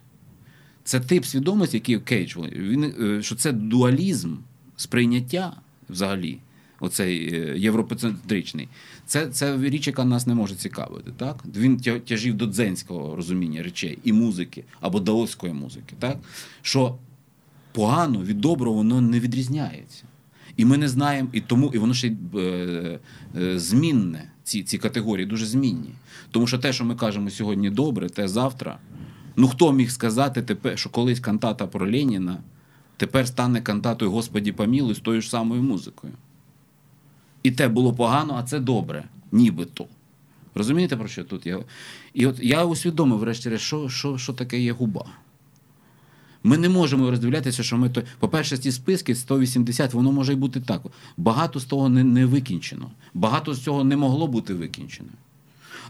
Це 0.84 1.00
тип 1.00 1.24
свідомості, 1.24 1.76
який 1.76 1.98
Кейдж, 1.98 2.36
він, 2.36 2.94
е, 3.00 3.22
що 3.22 3.34
це 3.34 3.52
дуалізм 3.52 4.36
сприйняття 4.76 5.56
взагалі 5.90 6.38
оцей 6.80 7.34
е, 7.34 7.58
європоцентричний, 7.58 8.68
це 9.06 9.26
це 9.26 9.58
річ, 9.58 9.86
яка 9.86 10.04
нас 10.04 10.26
не 10.26 10.34
може 10.34 10.54
цікавити. 10.54 11.12
Так? 11.16 11.44
Він 11.56 11.76
тяжів 11.80 12.34
до 12.34 12.46
дзенського 12.46 13.16
розуміння 13.16 13.62
речей 13.62 13.98
і 14.04 14.12
музики 14.12 14.64
або 14.80 15.00
даоської 15.00 15.52
музики. 15.52 15.96
Так? 15.98 16.18
Що 16.62 16.98
погано 17.72 18.22
від 18.22 18.40
доброго 18.40 18.76
воно 18.76 19.00
не 19.00 19.20
відрізняється. 19.20 20.04
І 20.56 20.64
ми 20.64 20.78
не 20.78 20.88
знаємо, 20.88 21.28
і 21.32 21.40
тому 21.40 21.70
і 21.74 21.78
воно 21.78 21.94
ще 21.94 22.08
й 22.08 22.16
е, 22.36 22.98
е, 23.36 23.58
змінне, 23.58 24.30
ці 24.44 24.62
ці 24.62 24.78
категорії 24.78 25.26
дуже 25.26 25.46
змінні. 25.46 25.90
Тому 26.30 26.46
що 26.46 26.58
те, 26.58 26.72
що 26.72 26.84
ми 26.84 26.94
кажемо 26.94 27.30
сьогодні 27.30 27.70
добре, 27.70 28.08
те 28.08 28.28
завтра. 28.28 28.78
Ну 29.36 29.48
хто 29.48 29.72
міг 29.72 29.90
сказати, 29.90 30.42
тепер, 30.42 30.78
що 30.78 30.90
колись 30.90 31.20
кантата 31.20 31.66
про 31.66 31.90
Леніна 31.90 32.38
тепер 32.96 33.28
стане 33.28 33.60
кантатою 33.60 34.10
Господі 34.10 34.52
помілуй 34.52 34.94
з 34.94 34.98
тою 34.98 35.20
ж 35.20 35.30
самою 35.30 35.62
музикою 35.62 36.12
і 37.42 37.50
те 37.50 37.68
було 37.68 37.92
погано, 37.92 38.34
а 38.38 38.42
це 38.42 38.60
добре, 38.60 39.04
нібито. 39.32 39.86
Розумієте, 40.54 40.96
про 40.96 41.08
що 41.08 41.24
тут 41.24 41.46
я? 41.46 41.58
І 42.14 42.26
от 42.26 42.36
я 42.42 42.64
усвідомив, 42.64 43.18
врешті, 43.18 43.58
що 43.58 43.88
що, 43.88 44.18
що 44.18 44.32
таке 44.32 44.60
є 44.60 44.72
губа. 44.72 45.04
Ми 46.42 46.58
не 46.58 46.68
можемо 46.68 47.10
роздивлятися, 47.10 47.62
що 47.62 47.76
ми 47.76 47.90
то. 47.90 48.02
По-перше, 48.18 48.58
ці 48.58 48.72
списки 48.72 49.14
180, 49.14 49.94
воно 49.94 50.12
може 50.12 50.32
й 50.32 50.36
бути 50.36 50.60
так. 50.60 50.82
Багато 51.16 51.60
з 51.60 51.64
того 51.64 51.88
не 51.88 52.04
не 52.04 52.26
викінчено. 52.26 52.90
Багато 53.14 53.54
з 53.54 53.62
цього 53.62 53.84
не 53.84 53.96
могло 53.96 54.26
бути 54.26 54.54
викінчено. 54.54 55.08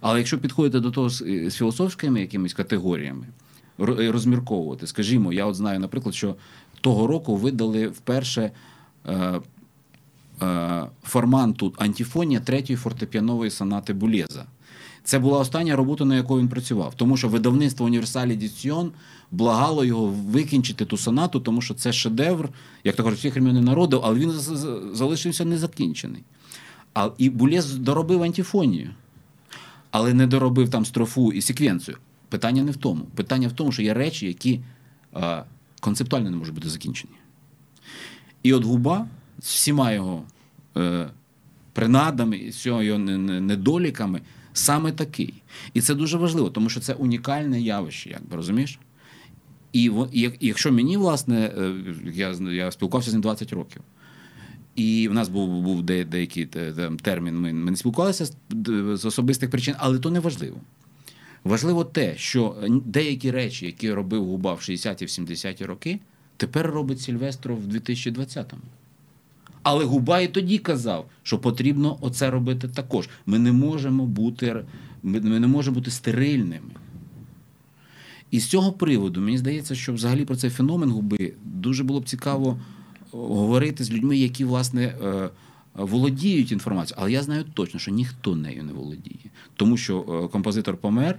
Але 0.00 0.18
якщо 0.18 0.38
підходити 0.38 0.80
до 0.80 0.90
того 0.90 1.08
з, 1.08 1.24
з 1.46 1.54
філософськими 1.54 2.20
якимись 2.20 2.54
категоріями, 2.54 3.26
розмірковувати, 3.78 4.86
скажімо, 4.86 5.32
я 5.32 5.46
от 5.46 5.54
знаю, 5.54 5.80
наприклад, 5.80 6.14
що 6.14 6.36
того 6.80 7.06
року 7.06 7.36
видали 7.36 7.88
вперше. 7.88 8.42
Е, 8.42 8.52
Е, 9.08 9.40
форманту 11.02 11.74
антифонія 11.76 12.40
третьої 12.40 12.76
фортепіанової 12.76 13.50
сонати 13.50 13.92
Булєза. 13.92 14.46
Це 15.04 15.18
була 15.18 15.38
остання 15.38 15.76
робота, 15.76 16.04
на 16.04 16.16
яку 16.16 16.38
він 16.38 16.48
працював, 16.48 16.94
тому 16.94 17.16
що 17.16 17.28
видавництво 17.28 17.86
Універсалі 17.86 18.36
Діціон 18.36 18.92
благало 19.30 19.84
його 19.84 20.06
викінчити 20.06 20.84
ту 20.84 20.96
сонату, 20.96 21.40
тому 21.40 21.62
що 21.62 21.74
це 21.74 21.92
шедевр, 21.92 22.48
як 22.84 22.96
то 22.96 23.04
кажуть, 23.04 23.18
всіх 23.18 23.34
ремінних 23.34 23.62
народів, 23.62 24.00
але 24.02 24.18
він 24.18 24.30
залишився 24.94 25.44
незакінчений. 25.44 26.22
А, 26.94 27.10
І 27.18 27.30
Булєз 27.30 27.74
доробив 27.74 28.22
антифонію, 28.22 28.90
але 29.90 30.14
не 30.14 30.26
доробив 30.26 30.70
там 30.70 30.84
строфу 30.84 31.32
і 31.32 31.42
секвенцію. 31.42 31.96
Питання 32.28 32.62
не 32.62 32.70
в 32.70 32.76
тому. 32.76 33.04
Питання 33.14 33.48
в 33.48 33.52
тому, 33.52 33.72
що 33.72 33.82
є 33.82 33.94
речі, 33.94 34.26
які 34.26 34.60
а, 35.12 35.42
концептуально 35.80 36.30
не 36.30 36.36
можуть 36.36 36.54
бути 36.54 36.68
закінчені. 36.68 37.12
І 38.42 38.52
от 38.52 38.64
губа 38.64 39.06
з 39.38 39.54
всіма 39.54 39.92
його 39.92 40.22
е, 40.76 41.10
принадами 41.72 42.36
і 42.36 42.48
всього 42.48 42.82
його 42.82 42.98
недоліками 42.98 44.20
саме 44.52 44.92
такий. 44.92 45.34
І 45.74 45.80
це 45.80 45.94
дуже 45.94 46.18
важливо, 46.18 46.50
тому 46.50 46.68
що 46.68 46.80
це 46.80 46.94
унікальне 46.94 47.60
явище, 47.60 48.10
якби 48.10 48.36
розумієш? 48.36 48.78
І, 49.72 49.92
і 50.12 50.32
якщо 50.40 50.72
мені, 50.72 50.96
власне, 50.96 51.52
е, 51.58 51.74
я 52.14 52.34
я 52.52 52.70
спілкувався 52.70 53.10
з 53.10 53.12
ним 53.12 53.22
20 53.22 53.52
років. 53.52 53.82
І 54.74 55.08
в 55.08 55.14
нас 55.14 55.28
був 55.28 55.62
був 55.62 55.82
деякий 55.82 56.46
термін. 57.02 57.40
Ми, 57.40 57.52
ми 57.52 57.70
не 57.70 57.76
спілкувалися 57.76 58.26
з, 58.26 58.34
з 58.96 59.04
особистих 59.04 59.50
причин, 59.50 59.74
але 59.78 59.98
то 59.98 60.10
не 60.10 60.20
важливо. 60.20 60.56
Важливо 61.44 61.84
те, 61.84 62.16
що 62.16 62.56
деякі 62.84 63.30
речі, 63.30 63.66
які 63.66 63.92
робив 63.92 64.24
Губа 64.24 64.54
в 64.54 64.58
60-ті, 64.58 65.06
70-ті 65.06 65.64
роки, 65.64 66.00
тепер 66.36 66.66
робить 66.66 67.00
Сільвестров 67.00 67.62
в 67.62 67.68
2020-му. 67.68 68.62
Але 69.62 69.84
Губа 69.84 70.20
і 70.20 70.28
тоді 70.28 70.58
казав, 70.58 71.06
що 71.22 71.38
потрібно 71.38 71.98
оце 72.00 72.30
робити 72.30 72.68
також. 72.68 73.08
Ми 73.26 73.38
не 73.38 73.52
можемо 73.52 74.06
бути 74.06 74.64
ми 75.02 75.20
не 75.20 75.46
можемо 75.46 75.74
бути 75.74 75.90
стерильними. 75.90 76.70
І 78.30 78.40
з 78.40 78.46
цього 78.46 78.72
приводу, 78.72 79.20
мені 79.20 79.38
здається, 79.38 79.74
що 79.74 79.92
взагалі 79.92 80.24
про 80.24 80.36
цей 80.36 80.50
феномен 80.50 80.90
губи 80.90 81.32
дуже 81.44 81.84
було 81.84 82.00
б 82.00 82.08
цікаво 82.08 82.60
говорити 83.12 83.84
з 83.84 83.90
людьми, 83.90 84.16
які, 84.16 84.44
власне, 84.44 84.82
е, 84.82 85.30
володіють 85.74 86.52
інформацією. 86.52 87.02
Але 87.02 87.12
я 87.12 87.22
знаю 87.22 87.44
точно, 87.54 87.80
що 87.80 87.90
ніхто 87.90 88.36
нею 88.36 88.64
не 88.64 88.72
володіє. 88.72 89.30
Тому 89.56 89.76
що 89.76 90.22
е, 90.24 90.28
композитор 90.28 90.76
помер, 90.76 91.18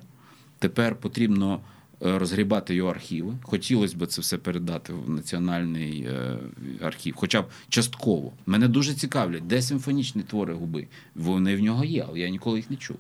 тепер 0.60 0.96
потрібно. 0.96 1.60
Розгрібати 2.02 2.76
його 2.76 2.90
архіви. 2.90 3.34
Хотілося 3.42 3.98
б 3.98 4.08
це 4.08 4.22
все 4.22 4.38
передати 4.38 4.94
в 4.94 5.10
національний 5.10 6.02
е, 6.02 6.38
архів, 6.82 7.14
хоча 7.18 7.42
б 7.42 7.50
частково. 7.70 8.34
Мене 8.46 8.68
дуже 8.68 8.94
цікавлять, 8.94 9.48
де 9.48 9.62
симфонічні 9.62 10.24
твори 10.24 10.54
губи. 10.54 10.88
Вони 11.16 11.56
в 11.56 11.60
нього 11.60 11.86
є, 11.86 12.06
але 12.10 12.20
я 12.20 12.30
ніколи 12.30 12.58
їх 12.58 12.70
не 12.70 12.76
чув. 12.76 12.98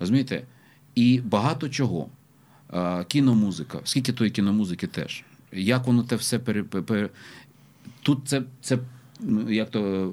Розумієте? 0.00 0.42
І 0.94 1.20
багато 1.24 1.68
чого. 1.68 2.08
Е, 2.72 3.04
кіномузика, 3.04 3.80
скільки 3.84 4.12
тої 4.12 4.30
кіномузики 4.30 4.86
теж. 4.86 5.24
Як 5.52 5.86
воно 5.86 6.02
те 6.02 6.16
все 6.16 6.38
пере... 6.38 6.64
Тут 8.02 8.18
це 8.24 8.42
це 8.60 8.78
як 9.48 9.70
то 9.70 10.12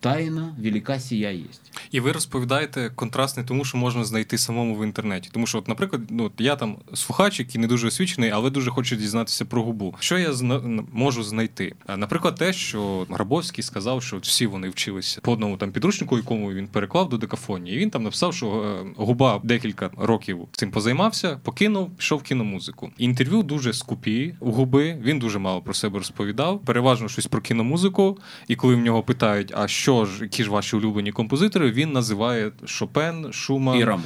тайна 0.00 0.56
велика 0.58 1.00
сія 1.00 1.30
є. 1.30 1.44
І 1.90 2.00
ви 2.00 2.12
розповідаєте 2.12 2.90
контраст 2.94 3.36
не 3.36 3.44
тому, 3.44 3.64
що 3.64 3.78
можна 3.78 4.04
знайти 4.04 4.38
самому 4.38 4.76
в 4.76 4.84
інтернеті. 4.84 5.28
Тому 5.32 5.46
що, 5.46 5.58
от, 5.58 5.68
наприклад, 5.68 6.02
ну 6.10 6.30
я 6.38 6.56
там 6.56 6.76
слухач, 6.94 7.38
який 7.38 7.60
не 7.60 7.66
дуже 7.66 7.86
освічений, 7.86 8.30
але 8.30 8.50
дуже 8.50 8.70
хочу 8.70 8.96
дізнатися 8.96 9.44
про 9.44 9.62
губу. 9.62 9.94
Що 9.98 10.18
я 10.18 10.32
зна... 10.32 10.60
можу 10.92 11.22
знайти? 11.22 11.74
Наприклад, 11.96 12.34
те, 12.34 12.52
що 12.52 13.06
Грабовський 13.10 13.64
сказав, 13.64 14.02
що 14.02 14.16
всі 14.16 14.46
вони 14.46 14.68
вчилися 14.68 15.20
по 15.20 15.32
одному 15.32 15.56
там 15.56 15.72
підручнику, 15.72 16.16
якому 16.16 16.52
він 16.52 16.66
переклав 16.66 17.08
до 17.08 17.18
декафонії. 17.18 17.76
І 17.76 17.78
він 17.78 17.90
там 17.90 18.02
написав, 18.02 18.34
що 18.34 18.46
е, 18.46 18.92
губа 18.96 19.40
декілька 19.44 19.90
років 19.96 20.48
цим 20.52 20.70
позаймався, 20.70 21.40
покинув, 21.42 21.90
пішов 21.90 22.18
в 22.18 22.22
кіномузику. 22.22 22.90
Інтерв'ю 22.98 23.42
дуже 23.42 23.72
скупі 23.72 24.34
у 24.40 24.52
губи. 24.52 24.98
Він 25.02 25.18
дуже 25.18 25.38
мало 25.38 25.60
про 25.60 25.74
себе 25.74 25.98
розповідав. 25.98 26.60
Переважно 26.64 27.08
щось 27.08 27.26
про 27.26 27.40
кіномузику. 27.40 28.18
І 28.48 28.56
коли 28.56 28.74
в 28.74 28.78
нього 28.78 29.02
питають, 29.02 29.52
а 29.56 29.68
що 29.68 30.04
ж, 30.04 30.22
які 30.22 30.44
ж 30.44 30.50
ваші 30.50 30.76
улюблені 30.76 31.12
композитори, 31.12 31.70
він 31.70 31.92
називає 31.92 32.52
Шопен, 32.64 33.32
Шуман. 33.32 33.78
І 33.78 33.84
Рамо. 33.84 34.04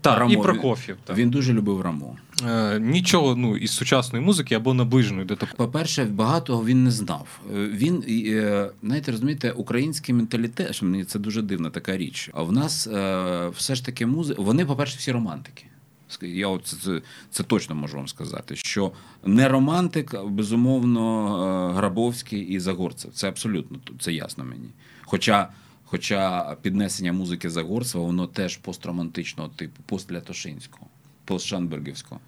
Так, 0.00 0.18
Рамо. 0.18 0.32
і 0.32 0.36
Прокоф'єв. 0.36 0.96
Так. 1.04 1.16
Він 1.16 1.30
дуже 1.30 1.52
любив 1.52 1.80
Рамо. 1.80 2.16
Е, 2.48 2.80
Нічого 2.80 3.36
ну, 3.36 3.56
із 3.56 3.70
сучасної 3.70 4.24
музики 4.24 4.54
або 4.54 4.74
наближеної 4.74 5.26
до 5.26 5.36
такого. 5.36 5.56
По-перше, 5.56 6.04
багатого 6.04 6.64
він 6.64 6.84
не 6.84 6.90
знав. 6.90 7.40
Е, 7.54 7.68
він, 7.72 8.04
е, 8.08 8.70
знаєте, 8.82 9.12
розумієте, 9.12 9.50
український 9.50 10.14
менталітет, 10.14 10.74
що 10.74 10.86
мені 10.86 11.04
це 11.04 11.18
дуже 11.18 11.42
дивна 11.42 11.70
така 11.70 11.96
річ. 11.96 12.30
А 12.34 12.42
в 12.42 12.52
нас 12.52 12.86
е, 12.86 13.48
все 13.56 13.74
ж 13.74 13.84
таки 13.86 14.06
музика. 14.06 14.42
Вони, 14.42 14.66
по-перше, 14.66 14.98
всі 14.98 15.12
романтики. 15.12 15.64
Я 16.20 16.48
от 16.48 16.66
це, 16.66 17.02
це, 17.30 17.42
точно 17.42 17.74
можу 17.74 17.96
вам 17.96 18.08
сказати, 18.08 18.56
що 18.56 18.92
не 19.24 19.48
романтик, 19.48 20.24
безумовно, 20.24 21.70
е, 21.70 21.74
Грабовський 21.74 22.40
і 22.40 22.60
Загорцев. 22.60 23.12
Це 23.12 23.28
абсолютно 23.28 23.78
це 24.00 24.12
ясно 24.12 24.44
мені. 24.44 24.68
Хоча 25.04 25.48
хоча 25.84 26.54
піднесення 26.62 27.12
музики 27.12 27.50
Загорцева, 27.50 28.04
воно 28.04 28.26
теж 28.26 28.56
постромантичного 28.56 29.48
типу, 29.48 29.82
постлятошинського, 29.86 30.86
постшанбергівського. 31.24 32.20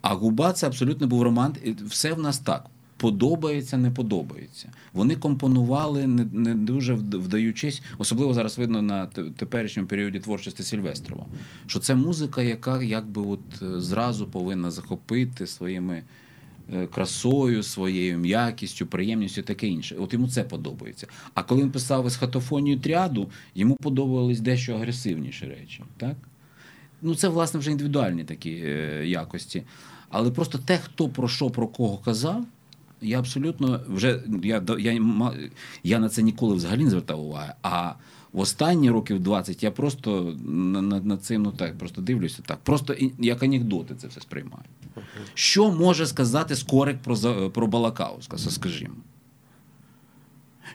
А 0.00 0.14
губа 0.14 0.52
це 0.52 0.66
абсолютно 0.66 1.06
був 1.06 1.22
романт. 1.22 1.58
Все 1.86 2.12
в 2.12 2.18
нас 2.18 2.38
так 2.38 2.66
подобається, 3.04 3.76
не 3.76 3.90
подобається. 3.90 4.72
Вони 4.92 5.16
компонували, 5.16 6.06
не 6.06 6.24
не 6.32 6.54
дуже 6.54 6.94
вдаючись, 6.94 7.82
особливо 7.98 8.34
зараз 8.34 8.58
видно 8.58 8.82
на 8.82 9.06
теперішньому 9.36 9.88
періоді 9.88 10.20
творчості 10.20 10.62
Сільвестрова, 10.62 11.26
що 11.66 11.78
це 11.78 11.94
музика, 11.94 12.42
яка 12.42 12.82
якби 12.82 13.22
от 13.22 13.62
е, 13.62 13.80
зразу 13.80 14.26
повинна 14.26 14.70
захопити 14.70 15.46
своїми. 15.46 16.02
Е, 16.74 16.86
красою, 16.86 17.62
своєю 17.62 18.18
м'якістю, 18.18 18.86
приємністю 18.86 19.42
таке 19.42 19.66
інше. 19.66 19.96
От 19.98 20.12
йому 20.12 20.28
це 20.28 20.44
подобається. 20.44 21.06
А 21.34 21.42
коли 21.42 21.62
він 21.62 21.70
писав 21.70 22.06
есхатофонію 22.06 22.78
тряду, 22.80 23.30
йому 23.54 23.76
подобались 23.76 24.40
дещо 24.40 24.74
агресивніші 24.74 25.46
речі. 25.46 25.82
Так? 25.96 26.16
Ну, 27.02 27.14
Це, 27.14 27.28
власне, 27.28 27.60
вже 27.60 27.70
індивідуальні 27.70 28.24
такі 28.24 28.50
е, 28.50 29.06
якості. 29.06 29.62
Але 30.08 30.30
просто 30.30 30.58
те, 30.58 30.78
хто 30.78 31.08
про 31.08 31.28
що 31.28 31.50
про 31.50 31.68
кого 31.68 31.98
казав, 31.98 32.44
я 33.00 33.18
абсолютно 33.18 33.80
вже 33.88 34.22
я 34.42 34.62
я, 34.78 35.00
я 35.82 35.98
на 35.98 36.08
це 36.08 36.22
ніколи 36.22 36.54
взагалі 36.54 36.84
не 36.84 36.90
звертав 36.90 37.20
уваги. 37.20 37.52
А 37.62 37.92
в 38.32 38.40
останні 38.40 38.90
років 38.90 39.20
20 39.20 39.62
я 39.62 39.70
просто 39.70 40.36
над 40.44 41.06
на 41.06 41.16
цим 41.16 41.42
ну 41.42 41.52
так 41.52 41.78
просто 41.78 42.02
дивлюся 42.02 42.42
так. 42.46 42.58
Просто 42.58 42.96
як 43.18 43.42
анекдоти 43.42 43.94
це 43.94 44.06
все 44.06 44.20
сприймаю. 44.20 44.64
Що 45.34 45.70
може 45.70 46.06
сказати 46.06 46.56
Скорик 46.56 46.98
про 46.98 47.16
про 47.50 47.66
Балакауска, 47.66 48.38
скажімо? 48.38 48.94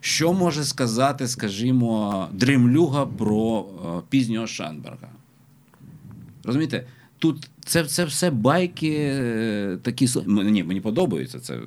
Що 0.01 0.33
може 0.33 0.63
сказати, 0.63 1.27
скажімо, 1.27 2.27
Дремлюга 2.31 3.05
про 3.05 3.65
е, 3.85 4.01
пізнього 4.09 4.47
Шанберга? 4.47 5.09
Розумієте? 6.43 6.87
Тут 7.19 7.49
це 7.65 7.85
це 7.85 8.05
все 8.05 8.31
байки 8.31 8.95
е, 8.99 9.77
такі 9.81 10.07
Ні, 10.27 10.63
мені 10.63 10.81
подобається 10.81 11.39
це, 11.39 11.55
е, 11.55 11.61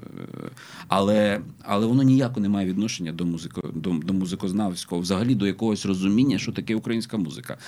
але 0.88 1.40
але 1.62 1.86
воно 1.86 2.02
ніяко 2.02 2.40
не 2.40 2.48
має 2.48 2.68
відношення 2.68 3.12
до 3.12 3.24
музико, 3.24 3.70
до, 3.74 3.90
до 3.90 4.12
музикознавського, 4.12 5.00
взагалі 5.00 5.34
до 5.34 5.46
якогось 5.46 5.86
розуміння, 5.86 6.38
що 6.38 6.52
таке 6.52 6.74
українська 6.74 7.16
музика. 7.16 7.58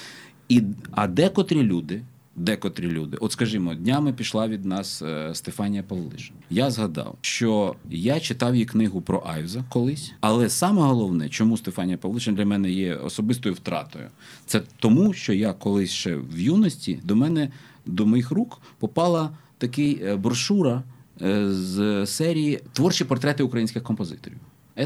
І, 0.49 0.63
А 0.91 1.07
декотрі 1.07 1.63
люди, 1.63 2.03
декотрі 2.37 2.87
люди, 2.87 3.17
от 3.21 3.33
скажімо, 3.33 3.75
днями 3.75 4.13
пішла 4.13 4.49
від 4.49 4.65
нас 4.65 5.03
е, 5.03 5.35
Стефанія 5.35 5.83
Павлиш. 5.83 6.33
Я 6.51 6.71
згадав, 6.71 7.19
що 7.21 7.77
я 7.91 8.21
читав 8.21 8.55
її 8.55 8.67
книгу 8.67 9.01
про 9.01 9.23
Айвза 9.27 9.65
колись, 9.69 10.13
але 10.21 10.49
саме 10.49 10.83
головне, 10.83 11.29
чому 11.29 11.57
Стефанія 11.57 11.99
Павлишин 11.99 12.35
для 12.35 12.47
мене 12.47 12.71
є 12.71 12.95
особистою 12.95 13.55
втратою, 13.55 14.09
це 14.47 14.63
тому, 14.77 15.13
що 15.13 15.33
я 15.33 15.53
колись 15.53 15.91
ще 15.91 16.17
в 16.17 16.41
юності 16.41 17.01
до 17.05 17.17
мене 17.17 17.51
до 17.87 18.07
моїх 18.07 18.31
рук 18.31 18.61
попала 18.79 19.31
такий 19.59 20.05
е, 20.05 20.17
брошура 20.17 20.83
е, 21.23 21.49
з 21.53 22.07
серії 22.07 22.61
Творчі 22.73 23.05
портрети 23.05 23.43
українських 23.43 23.83
композиторів. 23.83 24.39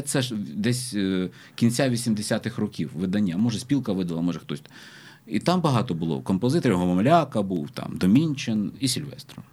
Це 0.05 0.21
ж 0.21 0.35
десь 0.35 0.93
е, 0.93 1.29
кінця 1.55 1.89
80-х 1.89 2.61
років 2.61 2.91
видання. 2.95 3.37
Може, 3.37 3.59
спілка 3.59 3.93
видала, 3.93 4.21
може 4.21 4.39
хтось. 4.39 4.61
І 5.27 5.39
там 5.39 5.61
багато 5.61 5.93
було 5.93 6.21
композиторів, 6.21 6.77
Гомомляка 6.77 7.41
був, 7.41 7.69
там 7.69 7.97
Домінчин 7.97 8.71
і 8.79 8.87
Сільвестро. 8.87 9.43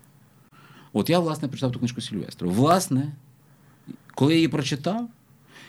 От 0.92 1.10
я, 1.10 1.18
власне, 1.18 1.48
прочитав 1.48 1.72
ту 1.72 1.78
книжку 1.78 2.00
Сільвестру. 2.00 2.50
Власне, 2.50 3.12
коли 4.14 4.32
я 4.32 4.36
її 4.36 4.48
прочитав, 4.48 5.08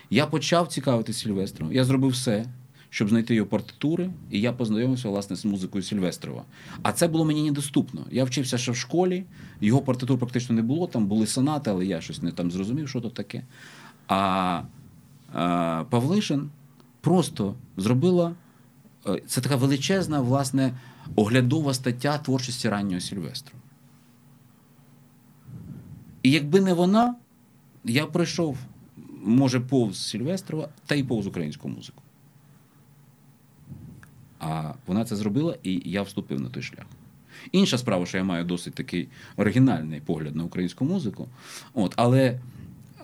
я 0.10 0.26
почав 0.26 0.68
цікавитися 0.68 1.20
Сільвестром. 1.20 1.74
Я 1.74 1.84
зробив 1.84 2.12
все, 2.12 2.46
щоб 2.90 3.10
знайти 3.10 3.36
його 3.36 3.50
партитури, 3.50 4.10
і 4.32 4.42
я 4.42 4.54
познайомився 4.54 5.10
власне 5.10 5.36
з 5.36 5.46
музикою 5.46 5.84
Сільвестрова. 5.84 6.44
А 6.82 6.92
це 6.92 7.08
було 7.08 7.26
мені 7.26 7.44
недоступно. 7.44 8.06
Я 8.12 8.24
вчився 8.24 8.58
ще 8.58 8.72
в 8.72 8.76
школі, 8.76 9.24
його 9.62 9.82
партитур 9.82 10.20
практично 10.20 10.56
не 10.56 10.62
було. 10.62 10.88
Там 10.88 11.06
були 11.06 11.28
сонати, 11.28 11.70
але 11.70 11.86
я 11.86 12.02
щось 12.02 12.22
не 12.22 12.32
там 12.32 12.52
зрозумів, 12.52 12.90
що 12.90 13.02
то 13.02 13.10
таке. 13.10 13.44
А, 14.08 14.62
а 15.34 15.84
Павлишин 15.90 16.50
просто 17.02 17.56
зробила 17.78 18.36
е, 19.08 19.22
це 19.28 19.42
така 19.42 19.56
величезна, 19.56 20.22
власне, 20.22 20.78
оглядова 21.16 21.74
стаття 21.74 22.18
творчості 22.18 22.70
раннього 22.70 23.02
Сільвестру. 23.02 23.56
І 26.24 26.32
якби 26.32 26.62
не 26.62 26.74
вона, 26.74 27.16
я 27.86 28.06
пройшов, 28.06 28.58
може, 29.24 29.60
повз 29.60 30.08
Сільвестрова 30.08 30.70
та 30.86 30.96
й 30.96 31.04
повз 31.04 31.28
українську 31.28 31.70
музику. 31.70 32.02
А 34.40 34.74
вона 34.88 35.06
це 35.06 35.16
зробила, 35.16 35.58
і 35.64 35.82
я 35.86 36.02
вступив 36.02 36.42
на 36.42 36.50
той 36.50 36.64
шлях. 36.64 36.86
Інша 37.52 37.78
справа, 37.78 38.06
що 38.06 38.18
я 38.18 38.24
маю 38.24 38.44
досить 38.44 38.74
такий 38.74 39.08
оригінальний 39.38 40.02
погляд 40.02 40.36
на 40.36 40.44
українську 40.44 40.86
музику. 40.86 41.28
От, 41.74 41.94
Але, 41.96 42.40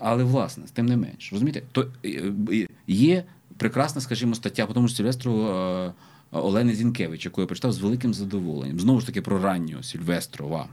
але 0.00 0.24
власне, 0.24 0.64
тим 0.72 0.86
не 0.86 0.96
менш, 0.96 1.32
розумієте, 1.32 1.62
то 1.72 1.86
е, 2.04 2.32
е, 2.52 2.66
є 2.86 3.24
прекрасна, 3.56 4.00
скажімо, 4.00 4.34
стаття, 4.34 4.66
по 4.66 4.74
тому 4.74 4.88
ж 4.88 4.94
Сільвестру 4.94 5.46
е, 5.46 5.92
Олени 6.30 6.74
Зінкевич, 6.74 7.24
яку 7.24 7.40
я 7.40 7.46
прочитав 7.46 7.72
з 7.72 7.78
великим 7.78 8.14
задоволенням. 8.14 8.80
Знову 8.80 9.00
ж 9.00 9.06
таки, 9.06 9.22
про 9.22 9.38
раннього 9.38 9.82
Сільвестрова. 9.82 10.68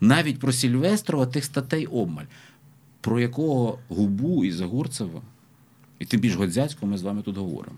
Навіть 0.00 0.38
про 0.38 0.52
Сільвестрова 0.52 1.26
тих 1.26 1.44
статей 1.44 1.86
обмаль, 1.86 2.24
про 3.00 3.20
якого 3.20 3.78
губу 3.88 4.44
і 4.44 4.52
Загорцева, 4.52 5.20
і 5.98 6.04
тим 6.04 6.20
більш 6.20 6.34
Годзяцького 6.34 6.92
ми 6.92 6.98
з 6.98 7.02
вами 7.02 7.22
тут 7.22 7.36
говоримо. 7.36 7.76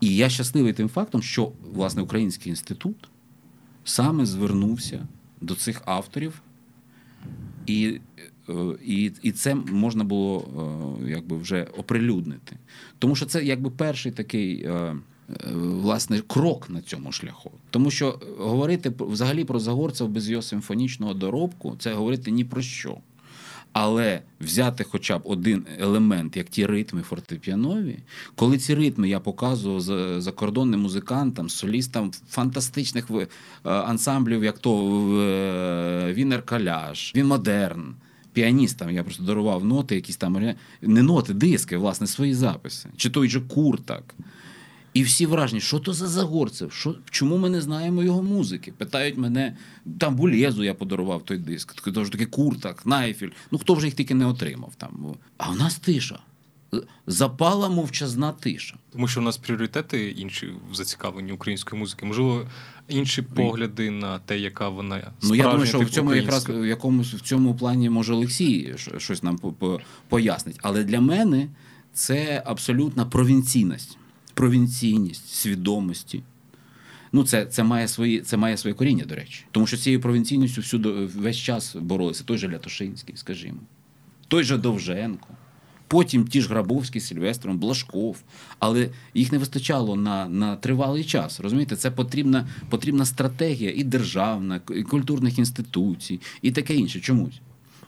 І 0.00 0.16
я 0.16 0.28
щасливий 0.28 0.72
тим 0.72 0.88
фактом, 0.88 1.22
що 1.22 1.52
власне 1.72 2.02
Український 2.02 2.50
інститут 2.50 3.08
саме 3.84 4.26
звернувся 4.26 5.06
до 5.40 5.54
цих 5.54 5.82
авторів, 5.84 6.42
і 7.66 8.00
е, 8.48 8.52
і, 8.84 9.12
і 9.22 9.32
це 9.32 9.54
можна 9.54 10.04
було 10.04 10.44
е, 11.02 11.10
якби 11.10 11.36
вже 11.36 11.64
оприлюднити. 11.78 12.56
Тому 12.98 13.14
що 13.14 13.26
це 13.26 13.44
якби 13.44 13.70
перший 13.70 14.12
такий. 14.12 14.62
Е, 14.62 14.96
власне, 15.54 16.22
крок 16.26 16.70
на 16.70 16.82
цьому 16.82 17.12
шляху, 17.12 17.50
тому 17.70 17.90
що 17.90 18.20
говорити 18.38 18.92
взагалі 18.98 19.44
про 19.44 19.58
Загорцев 19.58 20.08
без 20.08 20.30
його 20.30 20.42
симфонічного 20.42 21.14
доробку 21.14 21.76
це 21.78 21.94
говорити 21.94 22.30
ні 22.30 22.44
про 22.44 22.62
що. 22.62 22.98
Але 23.78 24.22
взяти 24.40 24.84
хоча 24.84 25.18
б 25.18 25.22
один 25.24 25.66
елемент, 25.78 26.36
як 26.36 26.48
ті 26.48 26.66
ритми 26.66 27.02
фортепіанові, 27.02 27.98
коли 28.34 28.58
ці 28.58 28.74
ритми 28.74 29.08
я 29.08 29.20
показував 29.20 29.80
закордонним 30.20 30.80
музикантам, 30.80 31.48
солістам 31.48 32.12
фантастичних 32.28 33.06
е, 33.10 33.26
ансамблів, 33.64 34.44
як 34.44 34.58
то 34.58 34.72
е, 35.20 36.12
Вінер 36.12 36.42
Каляш, 36.42 37.12
він 37.14 37.26
модерн. 37.26 37.94
Піаністам 38.32 38.90
я 38.90 39.02
просто 39.04 39.22
дарував 39.22 39.64
ноти, 39.64 39.94
якісь 39.94 40.16
там 40.16 40.54
не 40.82 41.02
ноти, 41.02 41.34
диски, 41.34 41.76
власне, 41.76 42.06
свої 42.06 42.34
записи. 42.34 42.88
Чи 42.96 43.10
той 43.10 43.28
же 43.28 43.40
Куртак. 43.40 44.14
І 44.96 45.02
всі 45.02 45.26
вражені, 45.26 45.60
що 45.60 45.78
то 45.78 45.92
за 45.92 46.06
Загорцев? 46.06 46.72
Що, 46.72 46.94
Чому 47.10 47.38
ми 47.38 47.50
не 47.50 47.60
знаємо 47.60 48.02
його 48.02 48.22
музики? 48.22 48.72
Питають 48.72 49.18
мене, 49.18 49.56
там 49.98 50.16
Булєзу 50.16 50.64
я 50.64 50.74
подарував 50.74 51.24
той 51.24 51.38
диск, 51.38 51.90
тож 51.94 52.10
таки 52.10 52.26
Куртак, 52.26 52.86
Найфіль. 52.86 53.30
Ну 53.50 53.58
хто 53.58 53.74
вже 53.74 53.86
їх 53.86 53.94
тільки 53.94 54.14
не 54.14 54.26
отримав 54.26 54.74
там. 54.76 55.14
А 55.36 55.50
в 55.50 55.56
нас 55.56 55.76
тиша. 55.78 56.18
Запала 57.06 57.68
мовчазна 57.68 58.32
тиша. 58.32 58.76
Тому 58.92 59.08
що 59.08 59.20
у 59.20 59.22
нас 59.22 59.36
пріоритети 59.36 60.10
інші 60.10 60.46
в 60.70 60.74
зацікавленні 60.74 61.32
української 61.32 61.80
музики. 61.80 62.06
Можливо, 62.06 62.46
інші 62.88 63.22
погляди 63.22 63.90
на 63.90 64.18
те, 64.18 64.38
яка 64.38 64.68
вона 64.68 65.12
Ну 65.22 65.34
я 65.34 65.42
думаю, 65.42 65.66
що 65.66 65.80
в 65.80 65.90
цьому 65.90 66.14
якраз 66.14 66.48
в 66.48 66.66
якомусь 66.66 67.14
в 67.14 67.20
цьому 67.20 67.54
плані 67.54 67.90
може 67.90 68.12
Олексій 68.12 68.74
щось 68.98 69.22
нам 69.22 69.38
пояснить. 70.08 70.58
Але 70.62 70.84
для 70.84 71.00
мене 71.00 71.48
це 71.92 72.42
абсолютна 72.46 73.06
провінційність, 73.06 73.98
провінційність 74.36 75.28
свідомості. 75.28 76.22
Ну, 77.12 77.24
це 77.24 77.46
це 77.46 77.62
має 77.62 77.88
свої 77.88 78.20
це 78.20 78.36
має 78.36 78.56
своє 78.56 78.74
коріння, 78.74 79.04
до 79.04 79.14
речі. 79.14 79.44
Тому 79.50 79.66
що 79.66 79.76
цією 79.76 80.00
провінційністю 80.00 80.60
всюди 80.60 80.88
весь 80.90 81.36
час 81.36 81.76
боролися. 81.76 82.24
Той 82.24 82.38
же 82.38 82.48
Лятошинський, 82.48 83.16
скажімо, 83.16 83.58
той 84.28 84.44
же 84.44 84.56
Довженко. 84.56 85.28
Потім 85.88 86.26
ті 86.26 86.40
ж 86.40 86.48
Грабовський, 86.48 87.00
Сильвестром, 87.00 87.58
Блашков, 87.58 88.16
але 88.58 88.88
їх 89.14 89.32
не 89.32 89.38
вистачало 89.38 89.96
на 89.96 90.28
на 90.28 90.56
тривалий 90.56 91.04
час. 91.04 91.40
Розумієте, 91.40 91.76
це 91.76 91.90
потрібна 91.90 92.48
потрібна 92.70 93.04
стратегія 93.04 93.72
і 93.76 93.84
державна, 93.84 94.60
і 94.76 94.82
культурних 94.82 95.38
інституцій, 95.38 96.20
і 96.42 96.50
таке 96.50 96.74
інше. 96.74 97.00
Чомусь. 97.00 97.40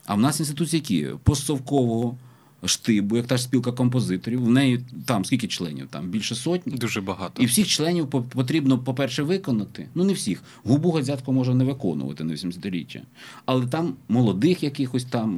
А 0.07 0.15
в 0.15 0.21
нас 0.21 0.41
інституції 0.41 0.81
які 0.81 1.17
постсовкового 1.23 2.17
штибу, 2.65 3.17
як 3.17 3.27
та 3.27 3.37
ж 3.37 3.43
спілка 3.43 3.73
композиторів. 3.73 4.45
В 4.45 4.51
неї 4.51 4.81
там 5.07 5.25
скільки 5.25 5.49
членів? 5.49 5.87
Там 5.91 6.09
більше 6.09 6.35
сотні. 6.35 6.73
Дуже 6.77 7.01
багато. 7.01 7.43
І 7.43 7.47
всіх 7.47 7.67
членів 7.67 8.07
потрібно, 8.09 8.79
по-перше, 8.79 9.23
виконати. 9.23 9.89
Ну 9.95 10.05
не 10.05 10.13
всіх. 10.13 10.43
Губу 10.65 10.91
Гадзятко 10.91 11.33
може 11.33 11.55
не 11.55 11.65
виконувати 11.65 12.25
на 12.25 12.33
80-річчя. 12.33 13.01
Але 13.47 13.67
там 13.67 13.95
молодих 14.09 14.63
якихось 14.63 15.05
там, 15.05 15.31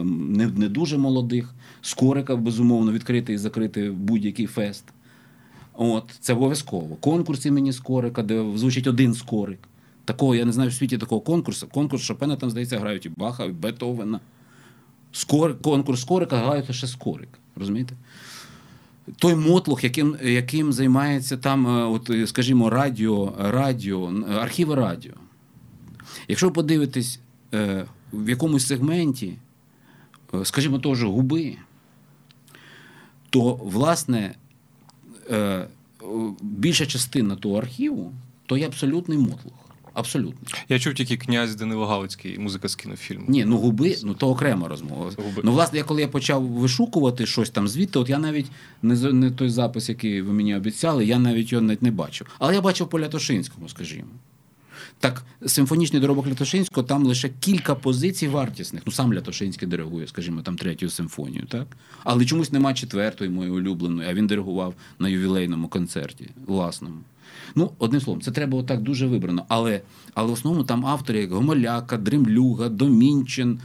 ем, 0.00 0.32
не 0.32 0.46
не 0.46 0.68
дуже 0.68 0.98
молодих, 0.98 1.54
скорика, 1.82 2.36
безумовно, 2.36 2.92
відкрити 2.92 3.32
і 3.32 3.38
закрити 3.38 3.90
будь-який 3.90 4.46
фест. 4.46 4.84
От, 5.74 6.04
Це 6.20 6.32
обов'язково. 6.32 6.96
Конкурс 6.96 7.46
імені 7.46 7.72
Скорика, 7.72 8.22
де 8.22 8.44
звучить 8.56 8.86
один 8.86 9.14
скорик. 9.14 9.58
Такого, 10.04 10.34
я 10.34 10.44
не 10.44 10.52
знаю 10.52 10.70
в 10.70 10.72
світі 10.72 10.98
такого 10.98 11.20
конкурсу. 11.20 11.66
Конкурс 11.66 12.02
Шопена 12.02 12.36
там, 12.36 12.50
здається, 12.50 12.78
грають 12.78 13.06
і 13.06 13.08
Баха, 13.08 13.44
і 13.44 13.52
Бетовена. 13.52 14.20
Скор, 15.16 15.58
конкурс 15.62 16.00
скорика 16.00 16.36
грають 16.36 16.68
лише 16.68 16.86
скорик. 16.86 17.28
Розумієте? 17.56 17.94
Той 19.16 19.34
мотлох, 19.34 19.84
яким 19.84 20.16
яким 20.22 20.72
займається 20.72 21.36
там, 21.36 21.66
е, 21.66 21.84
от, 21.84 22.10
скажімо, 22.28 22.70
радіо, 22.70 23.34
радіо, 23.38 24.12
архіви 24.40 24.74
радіо. 24.74 25.12
Якщо 26.28 26.50
подивитись 26.50 27.20
е, 27.54 27.86
в 28.12 28.28
якомусь 28.28 28.66
сегменті, 28.66 29.36
е, 30.34 30.44
скажімо, 30.44 30.78
того 30.78 30.94
ж 30.94 31.06
губи, 31.06 31.56
то, 33.30 33.54
власне, 33.54 34.34
більша 36.40 36.86
частина 36.86 37.36
того 37.36 37.58
архіву 37.58 38.12
то 38.46 38.56
є 38.56 38.66
абсолютний 38.66 39.18
мотлох. 39.18 39.63
Абсолютно. 39.94 40.48
Я 40.68 40.78
чув 40.78 40.94
тільки 40.94 41.16
князь 41.16 41.54
Данило 41.54 41.86
Галицький, 41.86 42.38
музика 42.38 42.68
з 42.68 42.74
кінофільму. 42.76 43.24
Ні, 43.28 43.44
ну 43.44 43.56
губи, 43.56 43.96
ну 44.04 44.14
то 44.14 44.28
окрема 44.28 44.68
розмова. 44.68 45.10
Губи. 45.16 45.42
Ну, 45.44 45.52
власне, 45.52 45.78
я 45.78 45.84
коли 45.84 46.00
я 46.00 46.08
почав 46.08 46.42
вишукувати 46.42 47.26
щось 47.26 47.50
там 47.50 47.68
звідти, 47.68 47.98
от 47.98 48.08
я 48.08 48.18
навіть 48.18 48.46
не 48.82 49.12
не 49.12 49.30
той 49.30 49.48
запис, 49.48 49.88
який 49.88 50.22
ви 50.22 50.32
мені 50.32 50.56
обіцяли, 50.56 51.04
я 51.04 51.18
навіть 51.18 51.52
його 51.52 51.62
навіть 51.62 51.82
не 51.82 51.90
бачив. 51.90 52.26
Але 52.38 52.54
я 52.54 52.60
бачив 52.60 52.88
по 52.88 53.00
Лятошинському, 53.00 53.68
скажімо. 53.68 54.08
Так, 55.00 55.24
симфонічний 55.46 56.00
доробок 56.00 56.26
Лятошинського, 56.26 56.86
там 56.86 57.06
лише 57.06 57.30
кілька 57.40 57.74
позицій 57.74 58.28
вартісних. 58.28 58.82
Ну, 58.86 58.92
сам 58.92 59.14
Лятошинський 59.14 59.68
диригує, 59.68 60.06
скажімо, 60.06 60.42
там 60.42 60.56
третю 60.56 60.90
симфонію, 60.90 61.46
так? 61.48 61.66
Але 62.04 62.24
чомусь 62.24 62.52
немає 62.52 62.76
четвертої 62.76 63.30
моєї 63.30 63.56
улюбленої, 63.56 64.08
а 64.08 64.14
він 64.14 64.26
диригував 64.26 64.74
на 64.98 65.08
ювілейному 65.08 65.68
концерті 65.68 66.30
власному. 66.46 66.96
Ну, 67.54 67.70
одним 67.78 68.00
словом, 68.00 68.22
це 68.22 68.30
треба 68.30 68.58
отак 68.58 68.82
дуже 68.82 69.06
вибрано. 69.06 69.44
Але 69.48 69.80
але 70.14 70.28
в 70.28 70.32
основному 70.32 70.64
там 70.64 70.86
автори, 70.86 71.20
як 71.20 71.32
Гомоляка, 71.32 71.96
Дремлюга, 71.96 72.68
Домінчин, 72.68 73.60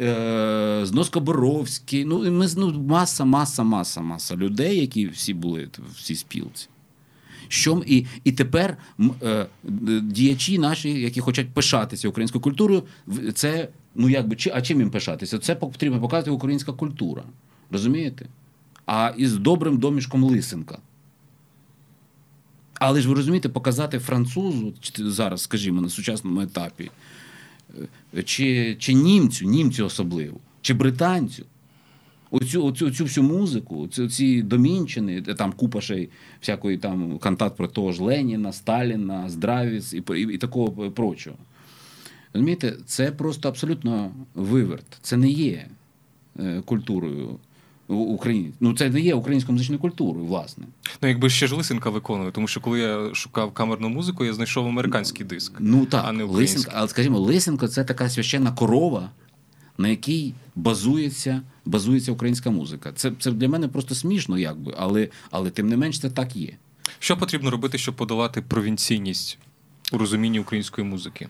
е, 0.00 0.80
Зноскоборовський. 0.84 2.04
Ну, 2.04 2.30
ми, 2.30 2.46
ну, 2.56 2.82
маса, 2.88 3.24
маса, 3.24 3.62
маса, 3.62 4.00
маса 4.00 4.36
людей, 4.36 4.80
які 4.80 5.06
всі 5.06 5.34
були 5.34 5.68
в 5.92 6.02
цій 6.02 6.16
спілці. 6.16 6.68
Що, 7.48 7.82
І 7.86 8.06
і 8.24 8.32
тепер 8.32 8.76
е, 9.22 9.46
діячі 10.02 10.58
наші, 10.58 10.90
які 11.00 11.20
хочуть 11.20 11.50
пишатися 11.50 12.08
українською 12.08 12.42
культурою, 12.42 12.82
це 13.34 13.68
ну 13.94 14.08
якби 14.08 14.36
а 14.54 14.62
чим 14.62 14.80
їм 14.80 14.90
пишатися? 14.90 15.38
Це 15.38 15.54
потрібно 15.54 16.00
показати 16.00 16.30
українська 16.30 16.72
культура. 16.72 17.22
Розумієте? 17.70 18.26
А 18.86 19.12
із 19.16 19.36
добрим 19.36 19.78
домішком 19.78 20.24
Лисенка. 20.24 20.78
Але 22.80 23.00
ж 23.00 23.08
ви 23.08 23.14
розумієте, 23.14 23.48
показати 23.48 23.98
французу 23.98 24.72
зараз, 24.98 25.42
скажімо, 25.42 25.80
на 25.80 25.88
сучасному 25.88 26.40
етапі, 26.40 26.90
е, 28.14 28.22
чи 28.22 28.76
чи 28.78 28.94
німцю, 28.94 29.46
німцю 29.46 29.86
особливо, 29.86 30.36
чи 30.62 30.74
британцю. 30.74 31.44
Оцю 32.30 32.64
оцю, 32.64 32.86
оцю 32.86 33.04
всю 33.04 33.24
музику, 33.24 33.82
оцю, 33.82 34.08
ці 34.08 34.42
домінчини, 34.42 35.22
там 35.22 35.52
купа 35.52 35.80
ще 35.80 36.08
всякої 36.40 36.78
там 36.78 37.18
кантат 37.18 37.56
про 37.56 37.68
того 37.68 37.92
ж 37.92 38.02
Леніна, 38.02 38.52
Сталіна, 38.52 39.28
Здравіс 39.28 39.92
і, 39.92 40.02
і, 40.16 40.34
і 40.34 40.38
такого 40.38 40.90
прочого. 40.90 41.36
Розумієте, 42.32 42.76
це 42.86 43.12
просто 43.12 43.48
абсолютно 43.48 44.10
виверт. 44.34 44.98
Це 45.02 45.16
не 45.16 45.30
є 45.30 45.66
е, 46.38 46.62
культурою 46.64 47.38
Україні. 47.96 48.52
Ну 48.60 48.74
це 48.74 48.90
не 48.90 49.00
є 49.00 49.14
українською 49.14 49.52
музичною 49.52 49.80
культурою, 49.80 50.26
власне. 50.26 50.64
Ну 51.02 51.08
якби 51.08 51.30
ще 51.30 51.46
ж 51.46 51.54
Лисенка 51.54 51.90
виконує, 51.90 52.30
тому 52.30 52.48
що 52.48 52.60
коли 52.60 52.80
я 52.80 53.14
шукав 53.14 53.52
камерну 53.52 53.88
музику, 53.88 54.24
я 54.24 54.34
знайшов 54.34 54.66
американський 54.66 55.26
диск. 55.26 55.52
Ну 55.58 55.86
так, 55.86 56.04
а 56.08 56.12
не 56.12 56.24
Лисенка, 56.24 56.72
але 56.74 56.88
скажімо, 56.88 57.18
Лисенко 57.18 57.68
це 57.68 57.84
така 57.84 58.08
священна 58.08 58.52
корова, 58.52 59.10
на 59.78 59.88
якій 59.88 60.34
базується 60.54 61.42
базується 61.64 62.12
українська 62.12 62.50
музика. 62.50 62.92
Це 62.92 63.12
це 63.18 63.30
для 63.30 63.48
мене 63.48 63.68
просто 63.68 63.94
смішно, 63.94 64.38
якби, 64.38 64.74
але 64.78 65.08
але 65.30 65.50
тим 65.50 65.68
не 65.68 65.76
менш 65.76 66.00
це 66.00 66.10
так 66.10 66.36
є. 66.36 66.56
Що 66.98 67.16
потрібно 67.16 67.50
робити, 67.50 67.78
щоб 67.78 67.96
подолати 67.96 68.42
провінційність 68.42 69.38
у 69.92 69.98
розумінні 69.98 70.40
української 70.40 70.86
музики? 70.86 71.28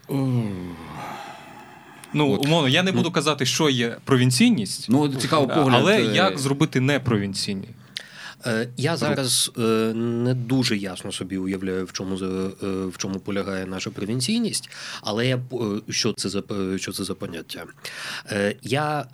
Ну, 2.13 2.33
От. 2.33 2.47
умовно, 2.47 2.69
я 2.69 2.83
не 2.83 2.93
буду 2.93 3.09
ну, 3.09 3.13
казати, 3.13 3.47
що 3.47 3.71
є 3.71 3.97
провінційність, 4.05 4.87
ну, 4.89 5.15
цікаво 5.15 5.47
погляд. 5.47 5.81
але 5.81 6.03
е, 6.03 6.15
як 6.15 6.39
зробити 6.39 6.81
непровінційні? 6.81 7.69
Е, 8.47 8.69
я 8.77 8.97
зараз 8.97 9.53
е, 9.59 9.61
не 9.95 10.35
дуже 10.35 10.77
ясно 10.77 11.13
собі 11.13 11.39
уявляю, 11.39 11.85
в 11.85 11.93
чому 11.93 12.17
в 12.89 12.97
чому 12.97 13.19
полягає 13.19 13.67
наша 13.67 13.91
провінційність, 13.91 14.71
але 15.03 15.27
я 15.27 15.41
що 15.89 16.13
це 16.13 16.29
за 16.29 16.43
що 16.77 16.93
це 16.93 17.05
за 17.05 17.15
поняття? 17.15 17.65
Я 18.63 19.07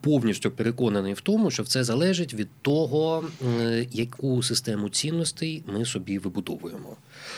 повністю 0.00 0.50
переконаний 0.50 1.14
в 1.14 1.20
тому, 1.20 1.50
що 1.50 1.64
це 1.64 1.84
залежить 1.84 2.34
від 2.34 2.48
того, 2.62 3.24
яку 3.92 4.42
систему 4.42 4.88
цінностей 4.88 5.62
ми 5.66 5.84
собі 5.84 6.18
вибудовуємо. 6.18 6.96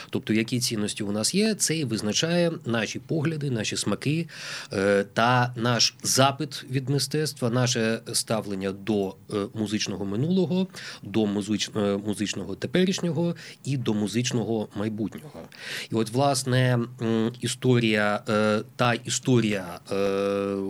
Тобто, 0.09 0.33
які 0.33 0.59
цінності 0.59 1.03
у 1.03 1.11
нас 1.11 1.35
є, 1.35 1.55
це 1.55 1.77
і 1.77 1.85
визначає 1.85 2.51
наші 2.65 2.99
погляди, 2.99 3.51
наші 3.51 3.77
смаки 3.77 4.27
е, 4.73 5.05
та 5.13 5.53
наш 5.55 5.95
запит 6.03 6.65
від 6.71 6.89
мистецтва, 6.89 7.49
наше 7.49 7.99
ставлення 8.13 8.71
до 8.71 9.15
е, 9.33 9.35
музичного 9.53 10.05
минулого, 10.05 10.67
до 11.03 11.23
е, 11.23 11.27
музичного 12.05 12.55
теперішнього 12.55 13.35
і 13.65 13.77
до 13.77 13.93
музичного 13.93 14.67
майбутнього. 14.75 15.41
І 15.91 15.95
от, 15.95 16.09
власне, 16.09 16.79
історія, 17.41 18.23
та 18.75 18.93
історія 18.93 19.79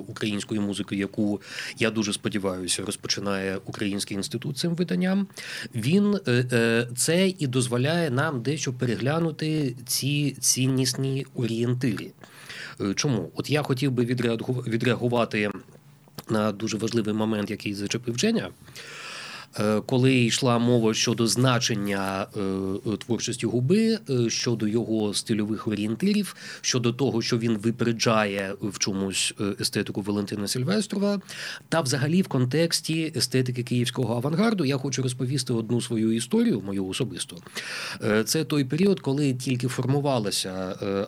української 0.07 0.61
музики, 0.61 0.95
яку 0.95 1.41
я 1.77 1.91
дуже 1.91 2.13
сподіваюся, 2.13 2.85
розпочинає 2.85 3.57
Український 3.65 4.17
інститут 4.17 4.57
цим 4.57 4.75
виданням, 4.75 5.27
він 5.75 6.19
це 6.95 7.27
і 7.27 7.47
дозволяє 7.47 8.09
нам 8.09 8.41
дещо 8.41 8.73
переглянути 8.73 9.22
розглянути 9.23 9.75
ці 9.85 10.31
ціннісні 10.39 11.25
орієнтири. 11.35 12.11
Е, 12.81 12.93
чому? 12.93 13.31
От 13.35 13.49
я 13.49 13.61
хотів 13.63 13.91
би 13.91 14.05
відреагувати 14.67 15.51
на 16.29 16.51
дуже 16.51 16.77
важливий 16.77 17.13
момент, 17.13 17.51
який 17.51 17.73
зачепив 17.73 18.17
Женя. 18.17 18.49
Е, 19.59 19.81
коли 19.85 20.15
йшла 20.15 20.59
мова 20.59 20.93
щодо 20.93 21.27
значення 21.27 22.27
е, 22.37 22.97
творчості 22.97 23.45
губи, 23.45 23.99
щодо 24.27 24.67
його 24.67 25.13
стильових 25.13 25.67
орієнтирів, 25.67 26.35
щодо 26.61 26.93
того, 26.93 27.21
що 27.21 27.37
він 27.37 27.57
випереджає 27.57 28.55
в 28.61 28.79
чомусь 28.79 29.33
естетику 29.59 30.01
Валентина 30.01 30.47
Сильвестрова, 30.47 31.21
та 31.69 31.81
взагалі 31.81 32.21
в 32.21 32.27
контексті 32.27 33.13
естетики 33.15 33.63
київського 33.63 34.15
авангарду, 34.15 34.65
я 34.65 34.77
хочу 34.77 35.03
розповісти 35.03 35.53
одну 35.53 35.81
свою 35.81 36.11
історію, 36.11 36.61
мою 36.61 36.87
особисту. 36.87 37.43
Це 38.25 38.43
той 38.43 38.65
період, 38.65 38.99
коли 38.99 39.33
тільки 39.33 39.67
формувалася 39.67 40.51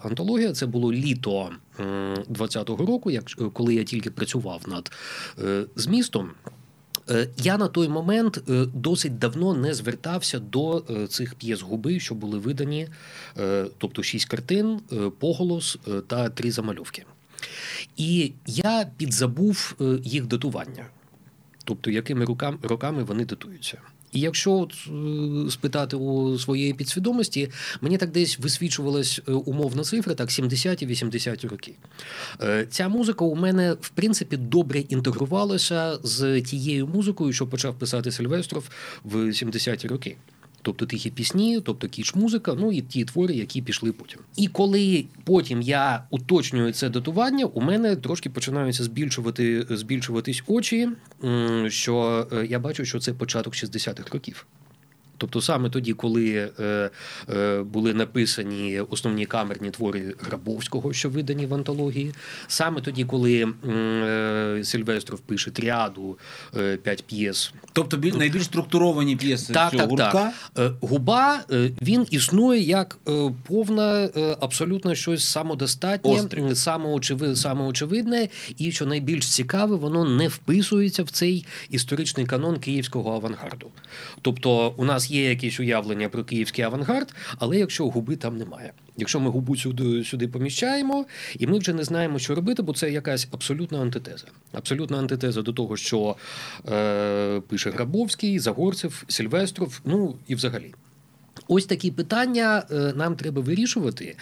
антологія. 0.04 0.54
Це 0.54 0.66
було 0.66 0.94
літо 0.94 1.50
20-го 2.30 2.86
року, 2.86 3.12
коли 3.54 3.76
я 3.76 3.84
тільки 3.84 4.12
працював 4.12 4.62
над 4.68 4.92
змістом. 5.76 6.30
Е, 7.10 7.28
я 7.38 7.58
на 7.58 7.68
той 7.68 7.88
момент 7.88 8.38
е, 8.50 8.66
досить 8.74 9.18
давно 9.18 9.54
не 9.54 9.74
звертався 9.74 10.40
до 10.40 10.84
е, 10.90 11.08
цих 11.08 11.36
п'єс 11.36 11.62
губи, 11.62 12.00
що 12.00 12.16
були 12.16 12.40
видані, 12.40 12.88
тобто 13.78 14.04
шість 14.04 14.26
картин, 14.26 14.80
поголос 15.20 15.78
та 16.08 16.30
три 16.30 16.52
замальовки. 16.52 17.06
І 17.98 18.34
я 18.46 18.92
підзабув 18.98 19.76
їх 20.04 20.26
датування, 20.26 20.86
тобто 21.64 21.92
якими 21.92 22.26
роками 22.62 23.04
вони 23.04 23.26
датуються. 23.26 23.78
І 24.16 24.20
якщо 24.20 24.52
от 24.52 24.74
е, 24.74 25.52
спитати 25.52 25.96
у 25.96 26.40
своєї 26.40 26.74
підсвідомості, 26.74 27.52
мені 27.82 27.98
так 27.98 28.12
десь 28.12 28.40
висвічувалась 28.40 29.22
е, 29.28 29.32
умовна 29.32 29.84
цифра, 29.84 30.16
так 30.16 30.30
70-80 30.30 31.50
роки. 31.50 31.74
Е, 32.42 32.68
ця 32.70 32.88
музика 32.88 33.26
у 33.26 33.36
мене 33.36 33.74
в 33.82 33.90
принципі 33.90 34.38
добре 34.38 34.80
інтегрувалася 34.80 36.00
з 36.04 36.42
тією 36.42 36.88
музикою, 36.88 37.34
що 37.34 37.48
почав 37.48 37.80
писати 37.80 38.12
Сильвестров 38.12 38.70
в 39.04 39.16
70-ті 39.16 39.88
роки 39.88 40.18
тобто 40.66 40.86
тихі 40.86 41.10
пісні, 41.10 41.62
тобто 41.66 41.88
кіч-музика, 41.88 42.54
ну 42.60 42.72
і 42.72 42.82
ті 42.82 43.06
твори, 43.06 43.34
які 43.34 43.62
пішли 43.62 43.92
потім. 43.92 44.20
І 44.38 44.48
коли 44.48 45.06
потім 45.24 45.62
я 45.62 46.04
уточнюю 46.10 46.74
це 46.74 46.90
датування, 46.90 47.46
у 47.46 47.62
мене 47.62 47.96
трошки 47.96 48.30
починаються 48.30 48.84
збільшувати 48.84 49.66
збільшуватись 49.70 50.44
очі, 50.48 50.90
що 51.68 52.28
е, 52.32 52.46
я 52.50 52.60
бачу, 52.60 52.86
що 52.86 53.00
це 53.00 53.14
початок 53.14 53.54
60-х 53.54 54.14
років. 54.14 54.46
Тобто 55.18 55.42
саме 55.42 55.70
тоді, 55.70 55.94
коли 55.94 56.52
е, 56.60 56.90
е, 57.30 57.64
були 57.64 57.94
написані 57.94 58.80
основні 58.80 59.26
камерні 59.26 59.72
твори 59.72 60.14
Грабовського, 60.20 60.94
що 60.94 61.10
видані 61.10 61.46
в 61.46 61.54
антології, 61.54 62.14
саме 62.48 62.82
тоді, 62.82 63.06
коли 63.06 63.54
е, 63.68 64.62
Сильвестров 64.64 65.20
пише 65.20 65.52
тріаду 65.52 66.18
е, 66.58 66.78
п'ять 66.78 67.04
п'єс. 67.04 67.54
Тобто 67.74 67.98
біль, 67.98 68.14
найбільш 68.14 68.44
структуровані 68.46 69.16
п'єси 69.16 69.54
так, 69.54 69.72
цього 69.72 69.82
так, 69.82 69.90
гуртка? 69.90 70.34
Так. 70.54 70.72
Е, 70.72 70.72
губа 70.82 71.40
е, 71.52 71.72
він 71.82 72.08
існує 72.12 72.62
як 72.62 72.98
повна, 73.48 74.10
абсолютно 74.40 74.96
щось 74.96 75.26
самодостатнє, 75.26 76.56
самоочевидне, 76.56 77.36
самоочевидне, 77.36 78.28
і 78.58 78.72
що 78.72 78.86
найбільш 78.86 79.28
цікаве, 79.28 79.76
воно 79.76 80.06
не 80.06 80.28
вписується 80.28 81.04
в 81.04 81.10
цей 81.10 81.46
історичний 81.70 82.26
канон 82.26 82.60
київського 82.60 83.14
авангарду. 83.14 83.68
Тобто, 84.22 84.74
у 84.78 84.86
нас 84.86 85.05
є 85.12 85.30
якісь 85.30 85.60
уявлення 85.60 86.10
про 86.10 86.24
київський 86.24 86.66
авангард, 86.66 87.14
але 87.40 87.58
якщо 87.58 87.90
губи 87.90 88.16
там 88.16 88.38
немає. 88.38 88.72
Якщо 88.98 89.20
ми 89.20 89.30
губу 89.30 89.56
сюди 89.56 90.04
сюди 90.04 90.28
поміщаємо, 90.28 91.06
і 91.40 91.48
ми 91.48 91.60
вже 91.60 91.74
не 91.74 91.84
знаємо, 91.84 92.20
що 92.20 92.36
робити, 92.36 92.62
бо 92.62 92.74
це 92.74 92.92
якась 92.92 93.28
абсолютна 93.32 93.82
антитеза. 93.82 94.26
Абсолютна 94.52 94.98
антитеза 94.98 95.42
до 95.42 95.54
того, 95.54 95.78
що 95.78 96.16
е, 96.70 97.42
пише 97.48 97.72
Грабовський, 97.72 98.40
Загорцев, 98.40 99.04
Сільвестров, 99.08 99.82
ну 99.86 100.16
і 100.28 100.36
взагалі. 100.36 100.74
Ось 101.48 101.66
такі 101.66 101.92
питання 101.92 102.64
е, 102.72 102.94
нам 102.96 103.16
треба 103.16 103.42
вирішувати. 103.42 104.18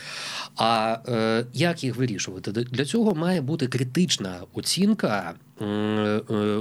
А 0.56 0.98
е, 1.08 1.46
як 1.54 1.84
їх 1.84 1.96
вирішувати? 1.96 2.52
Для 2.52 2.86
цього 2.86 3.16
має 3.16 3.42
бути 3.42 3.68
критична 3.68 4.42
оцінка 4.54 5.34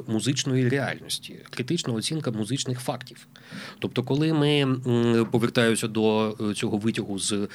музичної 0.07 0.69
реальності, 0.69 1.39
критична 1.51 1.93
оцінка 1.93 2.31
музичних 2.31 2.81
фактів. 2.81 3.27
Тобто, 3.79 4.03
коли 4.03 4.33
ми 4.33 4.77
повертаюся 5.31 5.89
до 5.89 6.37
е, 6.51 6.55
цього 6.55 6.79
витягу 6.79 7.19
з 7.19 7.33
е, 7.33 7.49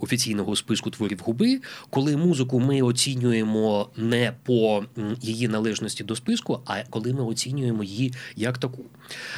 офіційного 0.00 0.56
списку 0.56 0.90
творів 0.90 1.20
губи, 1.24 1.60
коли 1.90 2.16
музику 2.16 2.60
ми 2.60 2.82
оцінюємо 2.82 3.88
не 3.96 4.32
по 4.42 4.84
її 5.20 5.48
належності 5.48 6.04
до 6.04 6.16
списку, 6.16 6.60
а 6.66 6.82
коли 6.90 7.12
ми 7.12 7.24
оцінюємо 7.24 7.84
її 7.84 8.14
як 8.36 8.58
таку. 8.58 8.84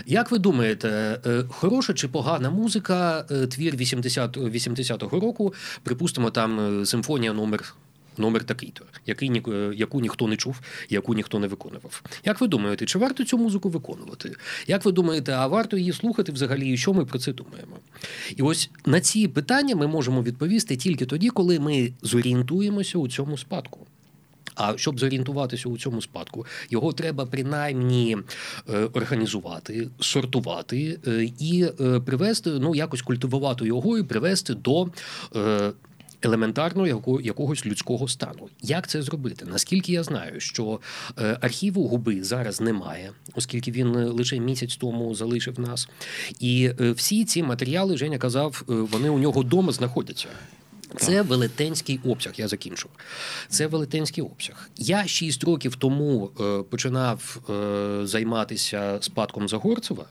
Як 0.07 0.30
ви 0.30 0.38
думаєте, 0.38 1.20
хороша 1.49 1.94
чи 1.94 2.09
погана 2.09 2.51
музика, 2.51 3.22
твір 3.22 3.76
80 3.76 4.36
80-го 4.36 5.20
року, 5.20 5.55
припустимо, 5.82 6.30
там 6.30 6.84
симфонія 6.86 7.32
номер 7.32 7.74
номер 8.18 8.44
такий-то, 8.44 8.84
який 9.06 9.42
е, 9.48 9.72
яку 9.74 10.00
ніхто 10.00 10.28
не 10.28 10.36
чув, 10.36 10.60
яку 10.88 11.14
ніхто 11.14 11.38
не 11.38 11.46
виконував. 11.46 12.02
Як 12.24 12.40
ви 12.40 12.46
думаєте, 12.46 12.86
чи 12.86 12.98
варто 12.98 13.24
цю 13.24 13.38
музику 13.38 13.68
виконувати? 13.68 14.36
Як 14.66 14.84
ви 14.84 14.92
думаєте, 14.92 15.32
а 15.32 15.46
варто 15.46 15.76
її 15.76 15.92
слухати 15.92 16.32
взагалі? 16.32 16.72
І 16.72 16.76
що 16.76 16.94
ми 16.94 17.04
про 17.04 17.18
це 17.18 17.32
думаємо? 17.32 17.76
І 18.36 18.42
ось 18.42 18.70
на 18.86 19.00
ці 19.00 19.28
питання 19.28 19.76
ми 19.76 19.86
можемо 19.86 20.22
відповісти 20.22 20.76
тільки 20.76 21.06
тоді, 21.06 21.28
коли 21.28 21.60
ми 21.60 21.92
зорієнтуємося 22.02 22.98
у 22.98 23.08
цьому 23.08 23.38
спадку. 23.38 23.86
А 24.54 24.76
щоб 24.76 25.00
зорієнтуватися 25.00 25.68
у 25.68 25.78
цьому 25.78 26.02
спадку, 26.02 26.46
його 26.70 26.92
треба 26.92 27.26
принаймні 27.26 28.16
е, 28.74 28.78
організувати, 28.92 29.88
сортувати 30.00 30.98
е, 31.06 31.24
і 31.38 31.66
привести, 32.06 32.50
ну 32.50 32.74
якось 32.74 33.02
культивувати 33.02 33.66
його 33.66 33.98
і 33.98 34.02
привести 34.02 34.54
до 34.54 34.88
елементарно 36.22 36.86
якогось 37.22 37.66
людського 37.66 38.08
стану. 38.08 38.48
Як 38.62 38.88
це 38.88 39.02
зробити? 39.02 39.44
Наскільки 39.44 39.92
я 39.92 40.02
знаю, 40.02 40.40
що 40.40 40.80
е, 41.18 41.38
архіву 41.40 41.88
губи 41.88 42.24
зараз 42.24 42.60
немає, 42.60 43.12
оскільки 43.34 43.70
він 43.70 43.88
лише 43.88 44.40
місяць 44.40 44.76
тому 44.76 45.14
залишив 45.14 45.60
нас, 45.60 45.88
і 46.40 46.70
е, 46.80 46.90
всі 46.90 47.24
ці 47.24 47.42
матеріали 47.42 47.96
Женя 47.96 48.18
казав, 48.18 48.62
е, 48.68 48.72
вони 48.72 49.08
у 49.08 49.18
нього 49.18 49.40
вдома 49.40 49.72
знаходяться. 49.72 50.28
Це 50.97 51.22
велетенський 51.22 52.01
обсяг. 52.05 52.32
Я 52.36 52.49
закінчу. 52.49 52.88
Це 53.49 53.66
велетенський 53.66 54.24
обсяг. 54.24 54.70
Я 54.76 55.07
шість 55.07 55.44
років 55.44 55.76
тому 55.76 56.30
е, 56.40 56.62
починав 56.62 57.40
е, 57.51 58.07
займатися 58.07 58.99
спадком 59.01 59.49
Загорцева. 59.49 60.05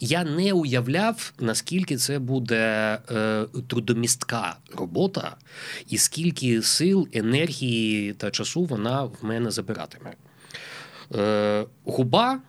Я 0.00 0.24
не 0.24 0.52
уявляв, 0.52 1.32
наскільки 1.40 1.96
це 1.96 2.18
буде 2.18 2.98
е, 3.10 3.44
трудомістка 3.66 4.56
робота, 4.74 5.36
і 5.88 5.98
скільки 5.98 6.62
сил, 6.62 7.08
енергії 7.12 8.12
та 8.12 8.30
часу 8.30 8.64
вона 8.64 9.02
в 9.04 9.16
мене 9.22 9.50
забиратиме. 9.50 10.14
Е, 11.14 11.64
Губа 11.84 12.40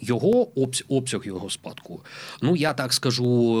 його 0.00 0.48
обсяг 0.88 1.22
його 1.24 1.50
спадку. 1.50 2.00
Ну 2.42 2.56
я 2.56 2.72
так 2.72 2.92
скажу, 2.92 3.58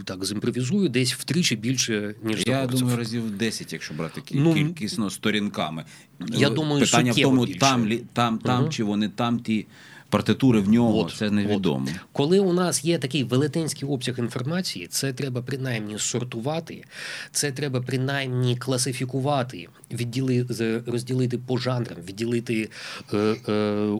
е, 0.00 0.02
так 0.04 0.24
зімпровізую, 0.24 0.88
десь 0.88 1.14
втричі 1.14 1.56
більше 1.56 2.14
ніж 2.22 2.38
я 2.46 2.54
Загорцев. 2.54 2.78
думаю, 2.80 2.98
разів 2.98 3.30
10, 3.30 3.72
якщо 3.72 3.94
брати 3.94 4.22
ну, 4.32 4.54
кількісно 4.54 5.10
сторінками. 5.10 5.84
Я 6.28 6.50
думаю, 6.50 6.80
питання 6.80 7.12
в 7.12 7.16
тому, 7.16 7.46
більше. 7.46 7.58
там 7.58 7.90
там, 8.12 8.38
там 8.38 8.62
угу. 8.62 8.72
чи 8.72 8.84
вони 8.84 9.08
там 9.08 9.38
ті 9.38 9.66
партитури 10.10 10.60
в 10.60 10.68
нього 10.68 10.98
от, 10.98 11.14
це 11.16 11.30
невідомо. 11.30 11.86
От. 11.90 12.00
Коли 12.12 12.38
у 12.38 12.52
нас 12.52 12.84
є 12.84 12.98
такий 12.98 13.24
велетенський 13.24 13.88
обсяг 13.88 14.18
інформації, 14.18 14.86
це 14.86 15.12
треба 15.12 15.42
принаймні 15.42 15.98
сортувати, 15.98 16.84
це 17.32 17.52
треба 17.52 17.80
принаймні 17.80 18.56
класифікувати, 18.56 19.68
відділи, 19.92 20.46
розділити 20.86 21.38
по 21.38 21.58
жанрам, 21.58 21.98
відділити 22.08 22.68
е, 23.14 23.16
е, 23.48 23.52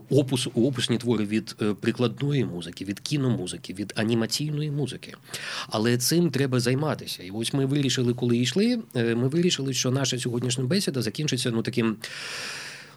опус, 0.09 0.47
опусні 0.55 0.97
твори 0.97 1.25
від 1.25 1.55
е, 1.61 1.73
прикладної 1.73 2.45
музики, 2.45 2.85
від 2.85 2.99
кіномузики, 2.99 3.73
від 3.73 3.93
анімаційної 3.95 4.71
музики. 4.71 5.13
Але 5.69 5.97
цим 5.97 6.29
треба 6.29 6.59
займатися. 6.59 7.23
І 7.23 7.31
ось 7.31 7.53
ми 7.53 7.65
вирішили, 7.65 8.13
коли 8.13 8.37
йшли. 8.37 8.79
Е, 8.95 9.15
ми 9.15 9.27
вирішили, 9.27 9.73
що 9.73 9.91
наша 9.91 10.19
сьогоднішня 10.19 10.63
бесіда 10.63 11.01
закінчиться 11.01 11.51
ну 11.51 11.61
таким 11.61 11.97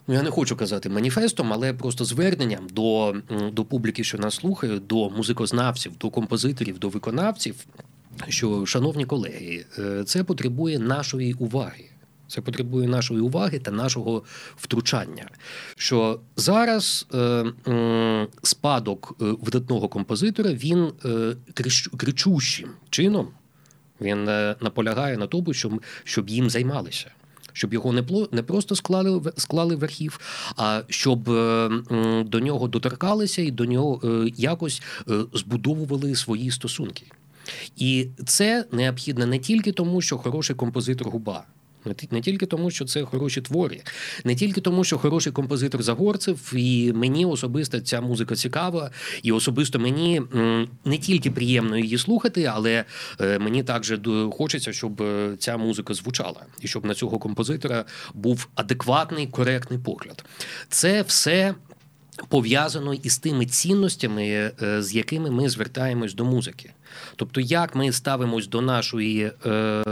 ну 0.06 0.14
я 0.14 0.22
не 0.22 0.30
хочу 0.30 0.56
казати 0.56 0.88
маніфестом, 0.88 1.52
але 1.52 1.72
просто 1.72 2.04
зверненням 2.04 2.66
до, 2.72 3.14
до 3.52 3.64
публіки, 3.64 4.04
що 4.04 4.18
нас 4.18 4.34
слухає, 4.34 4.78
до 4.78 5.10
музикознавців, 5.10 5.92
до 5.96 6.10
композиторів, 6.10 6.78
до 6.78 6.88
виконавців. 6.88 7.54
Що, 8.28 8.66
шановні 8.66 9.04
колеги, 9.04 9.64
е, 9.78 10.04
це 10.04 10.24
потребує 10.24 10.78
нашої 10.78 11.32
уваги. 11.32 11.84
Це 12.28 12.40
потребує 12.40 12.88
нашої 12.88 13.20
уваги 13.20 13.58
та 13.58 13.70
нашого 13.70 14.22
втручання. 14.56 15.28
Що 15.76 16.20
зараз 16.36 17.06
е, 17.14 17.18
е, 17.18 18.26
спадок 18.42 19.16
видатного 19.18 19.88
композитора 19.88 20.52
він 20.52 20.92
е, 21.04 21.36
кричущим 21.96 22.70
чином 22.90 23.28
він 24.00 24.28
е, 24.28 24.56
наполягає 24.60 25.16
на 25.16 25.26
тому, 25.26 25.54
щоб, 25.54 25.82
щоб 26.04 26.28
їм 26.28 26.50
займалися 26.50 27.10
щоб 27.60 27.74
його 27.74 27.92
не 27.92 28.04
не 28.32 28.42
просто 28.42 28.76
склали 28.76 29.32
склали 29.36 29.76
в 29.76 29.84
архів, 29.84 30.20
а 30.56 30.82
щоб 30.88 31.24
до 32.24 32.40
нього 32.40 32.68
доторкалися 32.68 33.42
і 33.42 33.50
до 33.50 33.64
нього 33.64 34.24
якось 34.36 34.82
збудовували 35.34 36.14
свої 36.14 36.50
стосунки. 36.50 37.06
І 37.76 38.08
це 38.26 38.64
необхідно 38.72 39.26
не 39.26 39.38
тільки 39.38 39.72
тому, 39.72 40.00
що 40.00 40.18
хороший 40.18 40.56
композитор 40.56 41.08
губа. 41.08 41.44
Не 42.10 42.20
тільки 42.20 42.46
тому, 42.46 42.70
що 42.70 42.84
це 42.84 43.02
хороші 43.02 43.40
твори, 43.40 43.82
не 44.24 44.34
тільки 44.34 44.60
тому, 44.60 44.84
що 44.84 44.98
хороший 44.98 45.32
композитор 45.32 45.82
Загорцев, 45.82 46.52
і 46.56 46.92
мені 46.92 47.26
особисто 47.26 47.80
ця 47.80 48.00
музика 48.00 48.36
цікава, 48.36 48.90
і 49.22 49.32
особисто 49.32 49.78
мені 49.78 50.22
не 50.84 50.98
тільки 50.98 51.30
приємно 51.30 51.78
її 51.78 51.98
слухати, 51.98 52.44
але 52.44 52.84
е, 53.20 53.38
мені 53.38 53.62
також 53.62 53.92
хочеться, 54.32 54.72
щоб 54.72 55.02
е, 55.02 55.36
ця 55.38 55.56
музика 55.56 55.94
звучала, 55.94 56.46
і 56.60 56.68
щоб 56.68 56.84
на 56.84 56.94
цього 56.94 57.18
композитора 57.18 57.84
був 58.14 58.48
адекватний, 58.54 59.26
коректний 59.26 59.78
погляд. 59.78 60.24
Це 60.68 61.02
все 61.02 61.54
пов'язано 62.28 62.94
із 62.94 63.18
тими 63.18 63.46
цінностями, 63.46 64.52
е, 64.62 64.82
з 64.82 64.94
якими 64.94 65.30
ми 65.30 65.48
звертаємось 65.48 66.14
до 66.14 66.24
музики. 66.24 66.70
Тобто, 67.16 67.40
як 67.40 67.74
ми 67.74 67.92
ставимось 67.92 68.46
до 68.46 68.60
нашої 68.60 69.32
е, 69.46 69.82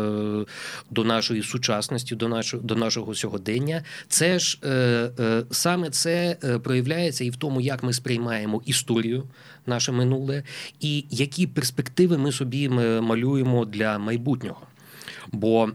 до 0.90 1.04
нашої 1.04 1.42
сучасності, 1.42 2.14
до 2.14 2.28
нашого 2.28 2.62
до 2.62 2.76
нашого 2.76 3.14
сьогодення, 3.14 3.82
це 4.08 4.38
ж 4.38 4.58
е, 4.64 5.44
саме 5.50 5.90
це 5.90 6.36
проявляється 6.64 7.24
і 7.24 7.30
в 7.30 7.36
тому, 7.36 7.60
як 7.60 7.82
ми 7.82 7.92
сприймаємо 7.92 8.62
історію, 8.64 9.24
наше 9.66 9.92
минуле, 9.92 10.42
і 10.80 11.04
які 11.10 11.46
перспективи 11.46 12.18
ми 12.18 12.32
собі 12.32 12.68
малюємо 13.00 13.64
для 13.64 13.98
майбутнього. 13.98 14.60
Бо 15.32 15.70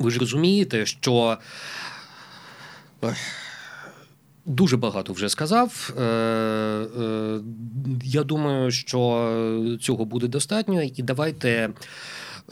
ви 0.00 0.10
ж 0.10 0.18
розумієте, 0.18 0.86
що. 0.86 1.38
Дуже 4.46 4.76
багато 4.76 5.12
вже 5.12 5.28
сказав. 5.28 5.94
Е, 5.98 6.02
е, 6.02 7.40
я 8.04 8.24
думаю, 8.24 8.70
що 8.70 9.78
цього 9.80 10.04
буде 10.04 10.28
достатньо, 10.28 10.82
і 10.82 11.02
давайте 11.02 11.70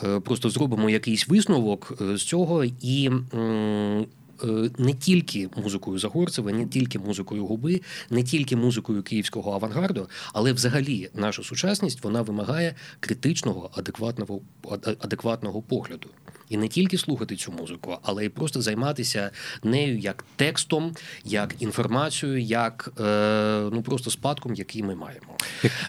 е, 0.05 0.21
просто 0.21 0.51
зробимо 0.51 0.91
якийсь 0.91 1.29
висновок 1.29 1.93
з 2.15 2.23
цього 2.23 2.65
і. 2.83 3.11
Не 4.79 4.93
тільки 5.01 5.49
музикою 5.57 5.99
Загорцева, 5.99 6.53
не 6.53 6.67
тільки 6.67 6.99
музикою 6.99 7.47
губи, 7.47 7.81
не 8.11 8.23
тільки 8.23 8.57
музикою 8.57 9.03
київського 9.03 9.53
авангарду, 9.53 10.09
але 10.33 10.53
взагалі 10.53 11.09
наша 11.15 11.43
сучасність 11.43 12.05
вона 12.05 12.23
вимагає 12.23 12.75
критичного, 13.01 13.71
адекватного 13.77 14.41
адекватного 15.01 15.63
погляду 15.63 16.09
і 16.51 16.57
не 16.57 16.69
тільки 16.69 16.99
слухати 16.99 17.37
цю 17.37 17.53
музику, 17.53 17.99
але 18.03 18.25
й 18.25 18.29
просто 18.29 18.63
займатися 18.63 19.31
нею 19.65 19.99
як 19.99 20.25
текстом, 20.37 20.95
як 21.25 21.55
інформацією, 21.59 22.41
як 22.41 22.93
е, 23.01 23.69
ну 23.73 23.83
просто 23.83 24.11
спадком, 24.11 24.55
який 24.55 24.83
ми 24.83 24.95
маємо. 24.95 25.37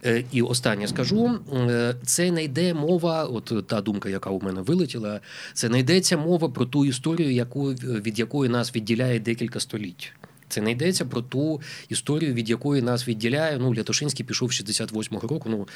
Е, 0.05 0.23
і 0.31 0.41
останнє 0.41 0.87
скажу: 0.87 1.39
е, 1.53 1.95
це 2.05 2.31
не 2.31 2.43
йде 2.43 2.73
мова, 2.73 3.23
от 3.23 3.67
та 3.67 3.81
думка, 3.81 4.09
яка 4.09 4.29
у 4.29 4.41
мене 4.41 4.61
вилетіла, 4.61 5.19
це 5.53 5.69
не 5.69 5.79
йдеться 5.79 6.17
мова 6.17 6.49
про 6.49 6.65
ту 6.65 6.85
історію, 6.85 7.31
яку 7.31 7.69
від 7.73 8.19
якої 8.19 8.51
нас 8.51 8.75
відділяє 8.75 9.19
декілька 9.19 9.59
століть. 9.59 10.13
Це 10.49 10.61
не 10.61 10.71
йдеться 10.71 11.05
про 11.05 11.21
ту 11.21 11.61
історію, 11.89 12.33
від 12.33 12.49
якої 12.49 12.81
нас 12.81 13.07
відділяє. 13.07 13.57
Ну, 13.57 13.75
Лятошинський 13.75 14.25
пішов 14.25 14.49
68-го 14.49 15.27
року. 15.27 15.49
Ну 15.49 15.67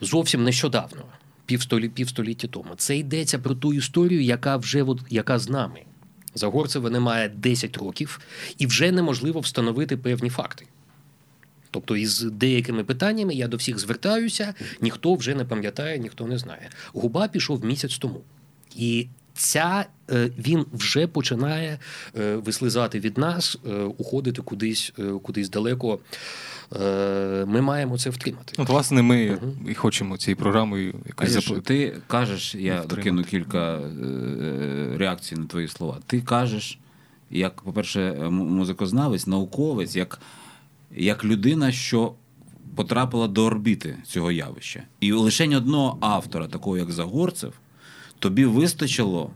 зовсім 0.00 0.44
нещодавно 0.44 1.02
півстолі, 1.46 1.88
півстоліття 1.88 2.48
тому. 2.48 2.74
Це 2.76 2.96
йдеться 2.96 3.38
про 3.38 3.54
ту 3.54 3.74
історію, 3.74 4.22
яка 4.22 4.56
вже 4.56 4.82
от, 4.82 5.00
яка 5.10 5.38
з 5.38 5.48
нами. 5.48 5.80
Загорцева 6.34 6.90
немає 6.90 7.28
10 7.28 7.76
років, 7.76 8.20
і 8.58 8.66
вже 8.66 8.92
неможливо 8.92 9.40
встановити 9.40 9.96
певні 9.96 10.30
факти. 10.30 10.66
Тобто, 11.70 11.96
із 11.96 12.20
деякими 12.20 12.84
питаннями 12.84 13.34
я 13.34 13.48
до 13.48 13.56
всіх 13.56 13.78
звертаюся, 13.78 14.54
ніхто 14.80 15.14
вже 15.14 15.34
не 15.34 15.44
пам'ятає, 15.44 15.98
ніхто 15.98 16.26
не 16.26 16.38
знає. 16.38 16.70
Губа 16.92 17.28
пішов 17.28 17.64
місяць 17.64 17.98
тому. 17.98 18.20
І 18.76 19.06
ця 19.34 19.86
е, 20.10 20.30
він 20.38 20.66
вже 20.72 21.06
починає 21.06 21.78
е, 22.18 22.36
вислизати 22.36 23.00
від 23.00 23.18
нас, 23.18 23.58
е, 23.66 23.74
уходити 23.74 24.42
кудись, 24.42 24.92
кудись 25.22 25.48
далеко. 25.48 25.98
Ми 27.46 27.60
маємо 27.60 27.98
це 27.98 28.10
втримати. 28.10 28.54
От, 28.58 28.68
власне, 28.68 29.02
ми 29.02 29.30
угу. 29.30 29.52
і 29.68 29.74
хочемо 29.74 30.16
цією 30.16 30.36
програмою 30.36 30.94
якось 31.06 31.30
запл... 31.30 31.60
Ти 31.60 31.96
кажеш, 32.06 32.54
я 32.54 32.60
втримати. 32.60 32.96
докину 32.96 33.24
кілька 33.24 33.80
реакцій 34.96 35.36
на 35.36 35.46
твої 35.46 35.68
слова. 35.68 35.98
Ти 36.06 36.20
кажеш, 36.20 36.78
як, 37.30 37.62
по-перше, 37.62 38.12
музикознавець, 38.30 39.26
науковець, 39.26 39.96
як, 39.96 40.20
як 40.96 41.24
людина, 41.24 41.72
що. 41.72 42.14
Потрапила 42.76 43.28
до 43.28 43.44
орбіти 43.44 43.96
цього 44.06 44.32
явища, 44.32 44.82
і 45.00 45.12
лише 45.12 45.56
одного 45.56 45.98
автора, 46.00 46.46
такого 46.46 46.78
як 46.78 46.90
Загорцев, 46.90 47.52
тобі 48.18 48.44
вистачило 48.44 49.30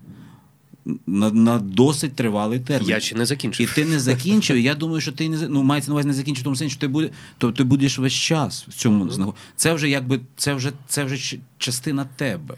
на 1.07 1.31
на 1.31 1.59
досить 1.59 2.15
тривалий 2.15 2.61
термін. 2.61 2.89
Я 2.89 3.01
ще 3.01 3.17
не 3.17 3.27
закінчив. 3.27 3.71
І 3.71 3.75
ти 3.75 3.85
не 3.85 4.01
закінчив. 4.01 4.59
Я 4.59 4.75
думаю, 4.75 5.01
що 5.01 5.13
ти 5.13 5.29
не 5.29 5.49
ну, 5.49 5.63
мається 5.63 5.91
на 5.91 5.95
увазі 5.95 6.09
не 6.09 6.15
закінчив 6.15 6.45
тому 6.45 6.57
сенсі, 6.57 6.73
що 6.73 6.81
ти 6.81 6.89
буде, 6.89 7.11
то 7.39 7.53
ти 7.53 7.65
будеш 7.65 7.99
весь 7.99 8.13
час 8.13 8.67
в 8.69 8.73
цьому 8.73 9.05
mm-hmm. 9.05 9.35
Це 9.57 9.73
вже 9.73 9.89
якби 9.89 10.21
це 10.37 10.55
вже 10.55 10.73
це 10.87 11.05
вже 11.05 11.39
частина 11.59 12.07
тебе. 12.17 12.57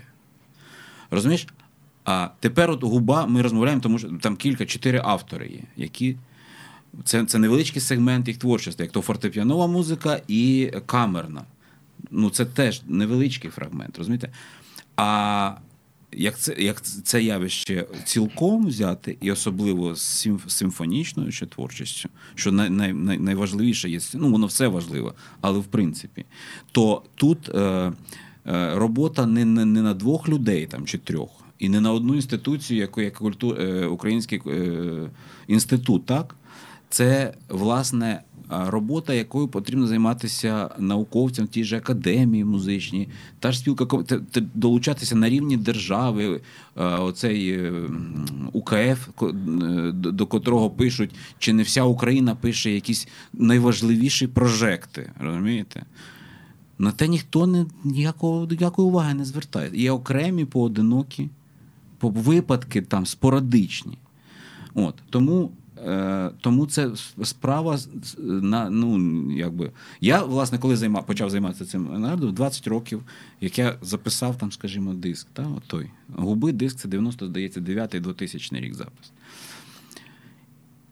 Розумієш? 1.11 1.47
А 2.05 2.29
тепер 2.41 2.71
от 2.71 2.85
губа 2.85 3.27
ми 3.27 3.43
розмовляємо, 3.43 3.83
тому 3.83 3.99
що 3.99 4.09
там 4.09 4.37
кілька, 4.37 4.67
чотири 4.67 5.01
автори 5.05 5.49
є, 5.49 5.63
які. 5.77 6.17
Це 7.05 7.25
це 7.25 7.39
невеличкий 7.39 7.83
сегмент 7.83 8.29
їх 8.29 8.37
творчості, 8.37 8.83
як 8.83 8.93
то 8.93 9.01
фортепіанова 9.01 9.67
музика 9.67 10.21
і 10.29 10.73
камерна. 10.87 11.45
Ну, 12.11 12.31
це 12.31 12.45
теж 12.45 12.83
невеличкий 12.87 13.51
фрагмент, 13.51 13.99
розумієте? 13.99 14.33
А 14.97 15.53
як 16.13 16.39
це 16.39 16.55
як 16.59 16.83
це 16.83 17.23
явище 17.23 17.87
цілком 18.05 18.67
взяти, 18.67 19.17
і 19.21 19.33
особливо 19.33 19.95
з 19.95 20.29
симфонічною 20.49 21.33
ще 21.33 21.47
творчістю, 21.47 22.09
що 22.35 22.53
най, 22.53 22.71
най, 22.71 22.93
най, 22.93 23.19
найважливіше 23.19 23.91
є, 23.91 23.99
ну 24.15 24.31
воно 24.31 24.47
все 24.47 24.69
важливо, 24.69 25.15
але 25.41 25.59
в 25.59 25.65
принципі, 25.65 26.25
то 26.73 27.03
тут 27.15 27.49
е, 27.49 27.59
е, 27.61 27.93
робота 28.75 29.27
не, 29.27 29.45
не 29.45 29.65
не, 29.65 29.83
на 29.83 29.95
двох 29.95 30.29
людей 30.29 30.67
там 30.67 30.87
чи 30.87 30.99
трьох, 30.99 31.31
і 31.59 31.69
не 31.69 31.81
на 31.81 31.93
одну 31.93 32.15
інституцію, 32.15 32.81
яку 32.81 33.01
як 33.01 33.15
культур, 33.15 33.61
е, 33.61 33.87
Український 33.87 34.43
е, 34.47 35.11
інститут, 35.47 36.07
так? 36.07 36.37
Це 36.89 37.35
власне 37.49 38.23
робота, 38.53 39.15
якою 39.15 39.49
потрібно 39.49 39.87
займатися 39.87 40.71
науковцям 40.79 41.47
тій 41.47 41.65
же 41.65 41.77
академії 41.77 42.45
музичній, 42.45 43.09
та 43.39 43.53
ж 43.53 43.59
спілка 43.59 43.87
долучатися 44.55 45.17
на 45.17 45.29
рівні 45.29 45.57
держави, 45.57 46.41
оцей 46.77 47.51
е, 47.51 47.73
УКФ, 48.53 49.09
до 49.95 50.27
котрого 50.27 50.71
пишуть, 50.71 51.11
чи 51.39 51.53
не 51.53 51.63
вся 51.63 51.83
Україна 51.83 52.35
пише 52.35 52.71
якісь 52.71 53.09
найважливіші 53.33 54.27
прожекти. 54.27 55.13
Розумієте? 55.21 55.85
На 56.79 56.93
те 56.93 57.09
ніхто 57.09 57.47
не 57.47 57.67
ніякого 57.85 58.47
ніякої 58.51 58.89
уваги 58.89 59.15
не 59.15 59.25
звертає. 59.25 59.71
Є 59.75 59.91
окремі 59.91 60.45
поодинокі 60.45 61.29
випадки 62.01 62.83
там 62.83 63.07
спорадичні. 63.07 63.99
От 64.75 64.95
Тому 65.11 65.51
тому 66.41 66.67
це 66.67 66.91
справа 67.23 67.79
на 68.19 68.71
ну 68.71 69.31
якби 69.33 69.71
я 70.01 70.23
власне 70.23 70.59
коли 70.59 70.77
займа, 70.77 71.03
почав 71.03 71.31
займатися 71.31 71.65
цим 71.65 72.01
нардом 72.01 72.35
20 72.35 72.67
років, 72.67 73.03
як 73.41 73.59
я 73.59 73.77
записав 73.83 74.39
там, 74.39 74.53
скажімо, 74.53 74.95
диск. 74.95 75.27
Та, 75.33 75.47
той. 75.67 75.91
Губи 76.17 76.53
диск 76.53 76.77
це 76.77 76.89
90, 76.89 77.27
здається, 77.27 77.61
9 77.61 77.91
2000 77.91 78.61
рік 78.61 78.75
запис. 78.75 79.13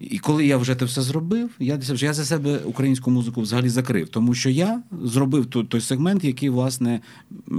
І 0.00 0.18
коли 0.18 0.46
я 0.46 0.56
вже 0.56 0.74
це 0.74 0.84
все 0.84 1.02
зробив, 1.02 1.50
я 1.58 1.80
я 1.96 2.14
за 2.14 2.24
себе 2.24 2.58
українську 2.58 3.10
музику 3.10 3.40
взагалі 3.40 3.68
закрив, 3.68 4.08
тому 4.08 4.34
що 4.34 4.50
я 4.50 4.82
зробив 5.02 5.46
той, 5.46 5.64
той 5.64 5.80
сегмент, 5.80 6.24
який, 6.24 6.48
власне, 6.48 7.00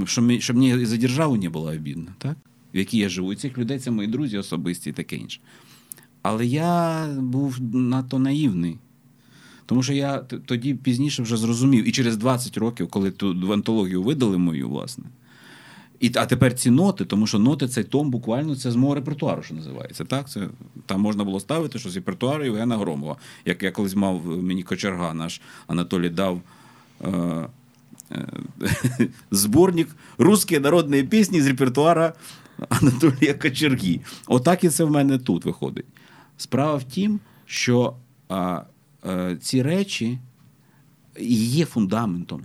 щоб 0.05 0.31
щоб 0.41 0.57
мені 0.57 0.85
за 0.85 0.97
державу 0.97 1.37
не 1.37 1.49
було 1.49 1.71
обідно, 1.71 2.07
так? 2.17 2.37
в 2.73 2.77
якій 2.77 2.97
я 2.97 3.09
живу. 3.09 3.33
І 3.33 3.35
цих 3.35 3.57
людей 3.57 3.79
це 3.79 3.91
мої 3.91 4.07
друзі 4.07 4.37
особисті 4.37 4.89
і 4.89 4.93
таке 4.93 5.15
інше. 5.15 5.39
Але 6.21 6.45
я 6.45 7.05
був 7.19 7.61
надто 7.73 8.19
наївний. 8.19 8.77
Тому 9.65 9.83
що 9.83 9.93
я 9.93 10.17
тоді 10.17 10.73
пізніше 10.73 11.23
вже 11.23 11.37
зрозумів. 11.37 11.87
І 11.87 11.91
через 11.91 12.17
20 12.17 12.57
років, 12.57 12.87
коли 12.87 13.11
ту 13.11 13.53
антологію 13.53 14.03
видали 14.03 14.37
мою, 14.37 14.69
власне. 14.69 15.03
І, 15.99 16.11
А 16.15 16.25
тепер 16.25 16.53
ці 16.53 16.69
ноти, 16.69 17.05
тому 17.05 17.27
що 17.27 17.39
ноти 17.39 17.67
цей 17.67 17.83
том 17.83 18.11
буквально 18.11 18.55
це 18.55 18.71
з 18.71 18.75
мого 18.75 18.95
репертуару, 18.95 19.43
що 19.43 19.55
називається. 19.55 20.05
Так? 20.05 20.29
Це, 20.29 20.47
Там 20.85 21.01
можна 21.01 21.23
було 21.23 21.39
ставити 21.39 21.79
що 21.79 21.89
з 21.89 21.95
репертуару 21.95 22.43
Євгена 22.43 22.77
Громова. 22.77 23.15
Як 23.45 23.63
я 23.63 23.71
колись 23.71 23.95
мав 23.95 24.25
мені 24.25 24.63
кочерга, 24.63 25.13
наш 25.13 25.41
Анатолій 25.67 26.09
дав. 26.09 26.41
Е, 27.03 27.47
е, 28.11 28.27
Зборник 29.31 29.87
русські 30.17 30.59
народні 30.59 31.03
пісні 31.03 31.41
з 31.41 31.47
репертуара 31.47 32.13
Анатолія 32.69 33.33
Кочергі. 33.33 34.01
Отак 34.27 34.63
і 34.63 34.69
це 34.69 34.83
в 34.83 34.91
мене 34.91 35.17
тут 35.17 35.45
виходить. 35.45 35.85
Справа 36.41 36.75
в 36.75 36.83
тім, 36.83 37.19
що 37.45 37.95
а, 38.29 38.61
а, 39.01 39.11
е, 39.11 39.37
ці 39.41 39.61
речі 39.61 40.19
є 41.29 41.65
фундаментом 41.65 42.41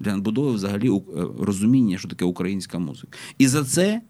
для 0.00 0.12
надбудови 0.12 0.52
взагалі 0.52 0.90
е, 0.90 1.00
розуміння, 1.40 1.98
що 1.98 2.08
таке 2.08 2.24
українська 2.24 2.78
музика. 2.78 3.18
І 3.38 3.46
за 3.46 3.64
це 3.64 4.02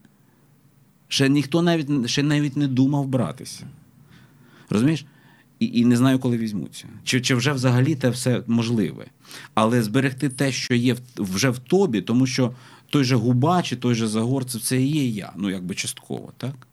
ще 1.09 1.29
ніхто 1.29 1.63
навіть 1.63 2.09
ще 2.09 2.23
навіть 2.23 2.57
не 2.57 2.69
думав 2.69 3.07
братися. 3.07 3.67
Розумієш? 4.71 5.05
І 5.61 5.67
і 5.67 5.85
не 5.85 5.97
знаю, 5.97 6.19
коли 6.19 6.39
візьмуться. 6.39 6.85
Чи 7.05 7.21
чи 7.21 7.35
вже 7.35 7.53
взагалі 7.53 7.95
те 7.95 8.11
все 8.11 8.43
можливе. 8.47 9.07
Але 9.55 9.83
зберегти 9.83 10.29
те, 10.29 10.53
що 10.53 10.75
є 10.75 10.97
вже 11.17 11.51
в 11.51 11.59
тобі, 11.59 12.03
тому 12.03 12.27
що 12.27 12.53
той 12.91 13.05
же 13.05 13.17
губа 13.17 13.63
чи 13.63 13.77
той 13.77 13.95
же 13.95 14.09
Загорцев 14.09 14.61
це 14.61 14.83
і 14.83 14.87
є 14.87 15.09
я, 15.09 15.33
ну 15.37 15.51
якби 15.51 15.75
частково, 15.75 16.33
так? 16.37 16.68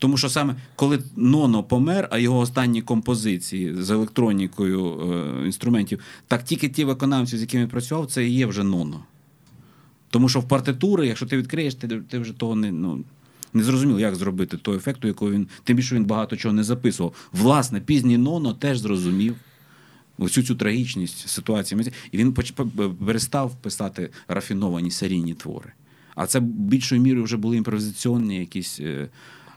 Тому 0.00 0.16
що 0.16 0.28
саме 0.28 0.56
коли 0.76 0.98
Ноно 1.16 1.62
помер, 1.62 2.08
а 2.10 2.18
його 2.18 2.38
останні 2.38 2.82
композиції 2.82 3.82
з 3.82 3.90
електронікою 3.90 5.00
е, 5.00 5.46
інструментів, 5.46 6.00
так 6.28 6.44
тільки 6.44 6.68
ті 6.68 6.84
виконавці, 6.84 7.38
з 7.38 7.40
якими 7.40 7.66
працював, 7.66 8.06
це 8.06 8.26
і 8.26 8.30
є 8.30 8.46
вже 8.46 8.62
Ноно. 8.64 9.04
Тому 10.10 10.28
що 10.28 10.40
в 10.40 10.48
партитури, 10.48 11.06
якщо 11.06 11.26
ти 11.26 11.36
відкриєш, 11.36 11.74
ти 11.74 11.88
ти 11.88 12.18
вже 12.18 12.32
того 12.32 12.54
не 12.54 12.72
ну, 12.72 13.04
не 13.54 13.62
зрозуміло, 13.62 14.00
як 14.00 14.14
зробити 14.14 14.56
той 14.56 14.76
ефект, 14.76 15.04
якого 15.04 15.30
він. 15.30 15.48
Тим 15.64 15.76
більше 15.76 15.94
він 15.94 16.04
багато 16.04 16.36
чого 16.36 16.54
не 16.54 16.64
записував. 16.64 17.14
Власне, 17.32 17.80
пізній 17.80 18.18
Ноно 18.18 18.54
теж 18.54 18.78
зрозумів 18.78 19.36
всю 20.18 20.46
цю 20.46 20.54
трагічність 20.54 21.28
ситуації. 21.28 21.92
І 22.12 22.18
він 22.18 22.34
перестав 23.06 23.54
писати 23.54 24.10
рафіновані 24.28 24.90
серійні 24.90 25.34
твори. 25.34 25.72
А 26.14 26.26
це 26.26 26.40
більшою 26.40 27.00
мірою 27.00 27.24
вже 27.24 27.36
були 27.36 27.56
імпровізаційні 27.56 28.38
якісь. 28.38 28.80
Е, 28.80 29.08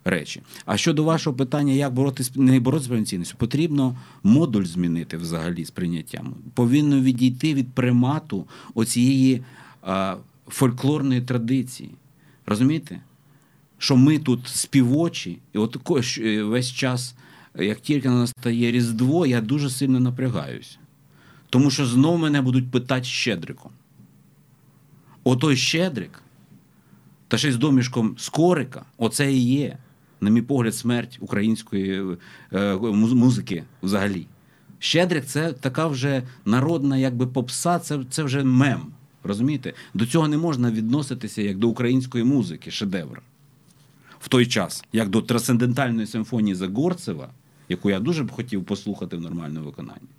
речі. 0.06 0.42
А 0.66 0.78
щодо 0.78 1.04
вашого 1.04 1.36
питання, 1.36 1.74
як 1.74 1.94
боротися 1.94 2.32
не 2.36 2.60
боротися 2.60 2.86
з 2.86 2.88
провінційністю, 2.88 3.38
потрібно 3.38 3.98
модуль 4.24 4.64
змінити 4.64 5.18
взагалі 5.18 5.66
з 5.66 5.72
прийняттям. 5.72 6.36
Повинно 6.54 7.00
відійти 7.00 7.54
від 7.54 7.74
примату 7.74 8.48
оцієї 8.74 9.44
а, 9.82 10.16
фольклорної 10.48 11.22
традиції. 11.22 11.90
Розумієте? 12.46 13.02
Що 13.78 13.98
ми 13.98 14.20
тут 14.20 14.48
співочі, 14.48 15.38
і 15.54 15.58
от 15.58 15.78
е, 16.20 16.44
весь 16.44 16.72
час, 16.72 17.16
як 17.56 17.80
тільки 17.80 18.10
настає 18.10 18.72
Різдво, 18.72 19.26
я 19.26 19.42
дуже 19.42 19.70
сильно 19.70 20.00
напрягаюся. 20.00 20.78
Тому 21.50 21.72
що 21.72 21.86
знову 21.86 22.18
мене 22.18 22.42
будуть 22.42 22.72
питати 22.72 23.04
щедриком. 23.04 23.72
Отой 25.24 25.58
щедрик, 25.58 26.24
та 27.28 27.38
ще 27.38 27.50
й 27.50 27.52
з 27.52 27.58
домішком 27.58 28.16
скорика, 28.18 28.86
оце 28.98 29.34
і 29.34 29.46
є 29.46 29.78
на 30.24 30.30
мій 30.30 30.42
погляд, 30.42 30.76
смерть 30.76 31.18
української 31.22 32.18
е, 32.54 32.76
музики 32.92 33.64
взагалі. 33.84 34.28
Щедрик 34.80 35.26
це 35.26 35.54
така 35.54 35.88
вже 35.88 36.24
народна, 36.46 36.98
якби 36.98 37.28
попса, 37.28 37.80
це, 37.80 38.00
це 38.10 38.24
вже 38.24 38.44
мем. 38.44 38.82
Розумієте? 39.24 39.74
До 39.94 40.06
цього 40.06 40.28
не 40.28 40.38
можна 40.38 40.72
відноситися 40.72 41.42
як 41.42 41.58
до 41.58 41.70
української 41.70 42.24
музики, 42.24 42.72
шедевр. 42.72 43.22
В 44.20 44.28
той 44.28 44.46
час, 44.46 44.84
як 44.94 45.10
до 45.10 45.22
трансцендентальної 45.22 46.08
симфонії 46.08 46.56
Загорцева, 46.56 47.30
яку 47.70 47.90
я 47.90 48.00
дуже 48.00 48.24
б 48.24 48.32
хотів 48.32 48.64
послухати 48.64 49.18
в 49.18 49.22
нормальному 49.22 49.66
виконанні. 49.66 50.10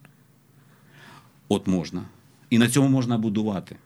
От 1.48 1.66
можна. 1.66 2.02
І 2.50 2.58
на 2.58 2.68
цьому 2.68 2.88
можна 2.88 3.18
будувати. 3.18 3.76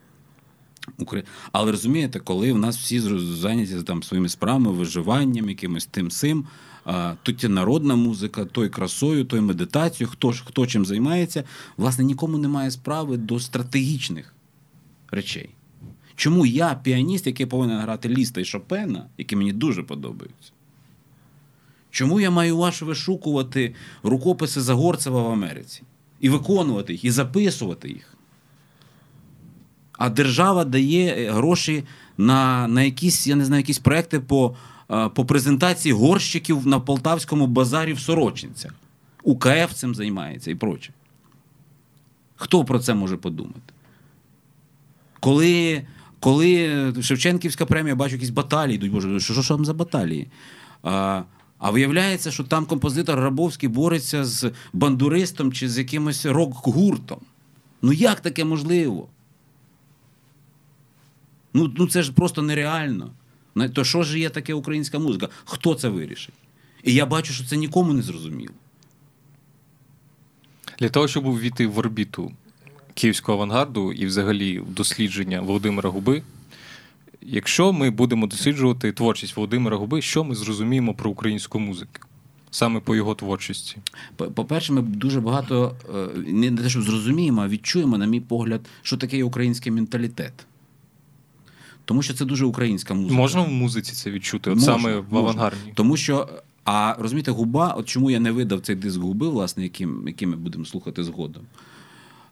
Але 1.53 1.73
розумієте, 1.73 2.21
коли 2.21 2.53
в 2.53 2.59
нас 2.59 2.79
всі 2.79 3.01
зайняті 3.01 3.83
там 3.83 4.03
своїми 4.03 4.29
справами, 4.29 4.71
виживанням, 4.71 5.49
якимось 5.49 5.87
тим 5.87 6.11
сим, 6.11 6.47
тут 7.23 7.43
є 7.43 7.49
народна 7.49 7.97
музика, 7.97 8.45
той 8.45 8.69
красою, 8.69 9.25
той 9.25 9.41
медитацією, 9.41 10.13
хто 10.13 10.33
ж 10.33 10.43
хто 10.47 10.67
чим 10.67 10.85
займається, 10.85 11.45
власне, 11.77 12.05
нікому 12.05 12.39
немає 12.39 12.71
справи 12.71 13.17
до 13.17 13.41
стратегічних 13.41 14.35
речей. 15.11 15.51
Чому 16.15 16.47
я, 16.47 16.75
піаніст, 16.75 17.27
який 17.27 17.47
повинен 17.47 17.81
грати 17.81 18.09
Ліста 18.09 18.41
і 18.41 18.45
Шопена, 18.45 19.07
які 19.19 19.37
мені 19.37 19.53
дуже 19.53 19.83
подобаються? 19.83 20.53
Чому 21.91 22.21
я 22.21 22.31
маю 22.31 22.57
ваш 22.57 22.83
вишукувати 22.83 23.75
рукописи 24.03 24.61
Загорцева 24.61 25.23
в 25.23 25.31
Америці 25.31 25.83
і 26.21 26.29
виконувати 26.29 26.93
їх, 26.93 27.05
і 27.05 27.11
записувати 27.11 27.89
їх? 27.89 28.18
А 29.99 30.11
держава 30.11 30.65
дає 30.65 31.15
е, 31.15 31.31
гроші 31.31 31.85
на 32.19 32.69
на 32.69 32.83
якісь, 32.83 33.27
я 33.27 33.37
не 33.37 33.45
знаю, 33.45 33.61
якісь 33.61 33.79
проекти 33.79 34.21
по 34.21 34.57
е, 34.91 35.09
по 35.09 35.25
презентації 35.25 35.93
горщиків 35.93 36.67
на 36.67 36.81
полтавському 36.81 37.47
базарі 37.47 37.93
в 37.93 38.01
Сорочинцях. 38.01 38.75
УКФ 39.23 39.73
цим 39.75 39.95
займається 39.95 40.51
і 40.51 40.55
проче. 40.55 40.93
Хто 42.37 42.65
про 42.65 42.79
це 42.79 42.95
може 42.95 43.17
подумати? 43.17 43.73
Коли 45.21 45.83
коли 46.21 46.95
Шевченківська 47.03 47.67
премія 47.67 47.95
бачу 47.95 48.15
якісь 48.15 48.31
баталії, 48.31 48.75
йдуть, 48.75 48.93
боже, 48.93 49.21
що 49.21 49.43
що 49.43 49.57
там 49.57 49.65
за 49.65 49.75
баталії? 49.75 50.29
А 50.83 51.23
а 51.59 51.71
виявляється, 51.71 52.31
що 52.31 52.45
там 52.45 52.67
композитор 52.67 53.19
Рабовський 53.19 53.69
бореться 53.69 54.25
з 54.25 54.53
бандуристом 54.73 55.53
чи 55.53 55.69
з 55.69 55.79
якимось 55.79 56.27
рок-гуртом. 56.27 57.19
Ну 57.83 57.93
як 57.93 58.21
таке 58.21 58.45
можливо? 58.45 59.09
Ну 61.55 61.73
ну 61.77 61.89
це 61.89 62.03
ж 62.03 62.13
просто 62.13 62.43
нереально. 62.43 63.11
То 63.73 63.85
що 63.85 64.03
ж 64.03 64.19
є 64.19 64.31
таке 64.31 64.55
українська 64.55 64.99
музика? 64.99 65.29
Хто 65.45 65.75
це 65.75 65.89
вирішить? 65.89 66.35
І 66.85 66.95
я 66.95 67.07
бачу, 67.07 67.33
що 67.33 67.45
це 67.45 67.57
нікому 67.57 67.93
не 67.93 68.03
зрозуміло. 68.03 68.55
Для 70.79 70.89
того, 70.89 71.09
щоб 71.09 71.27
увійти 71.27 71.67
в 71.67 71.79
орбіту 71.79 72.33
київського 72.95 73.39
авангарду 73.39 73.93
і 73.93 74.07
взагалі 74.07 74.59
в 74.59 74.75
дослідження 74.75 75.41
Володимира 75.41 75.91
Губи. 75.91 76.23
Якщо 77.23 77.73
ми 77.73 77.91
будемо 77.91 78.27
досліджувати 78.27 78.93
творчість 78.93 79.37
Володимира 79.37 79.77
Губи, 79.77 80.03
що 80.03 80.25
ми 80.25 80.35
зрозуміємо 80.35 80.95
про 80.95 81.11
українську 81.11 81.59
музику? 81.59 81.93
Саме 82.51 82.81
по 82.81 82.97
його 82.97 83.15
творчості? 83.15 83.77
По-перше, 84.17 84.73
ми 84.73 84.83
дуже 84.83 85.21
багато 85.21 85.77
е, 85.95 86.19
не 86.19 86.51
те, 86.51 86.69
що 86.69 86.83
зрозуміємо, 86.83 87.43
а 87.43 87.49
відчуємо, 87.49 87.99
на 87.99 88.07
мій 88.07 88.21
погляд, 88.21 88.61
що 88.83 88.97
таке 88.97 89.25
український 89.25 89.73
менталітет. 89.73 90.33
Тому 91.89 92.03
що 92.03 92.15
це 92.15 92.25
дуже 92.25 92.45
українська 92.45 92.95
музика. 92.95 93.15
Можна 93.15 93.43
в 93.43 93.49
музиці 93.49 93.93
це 93.93 94.11
відчути, 94.11 94.51
от 94.51 94.57
можна, 94.57 94.73
саме 94.73 94.97
в 94.97 95.19
авангардні. 95.19 95.73
Тому 95.75 95.97
що, 95.97 96.29
а 96.65 96.97
розумієте, 96.99 97.31
губа, 97.31 97.75
от 97.79 97.89
чому 97.89 98.11
я 98.11 98.21
не 98.21 98.33
видав 98.33 98.61
цей 98.61 98.77
диск 98.77 99.01
губи, 99.01 99.29
власне, 99.29 99.63
яким, 99.63 100.09
яким 100.09 100.31
ми 100.31 100.37
будемо 100.37 100.65
слухати 100.65 101.05
згодом. 101.05 101.43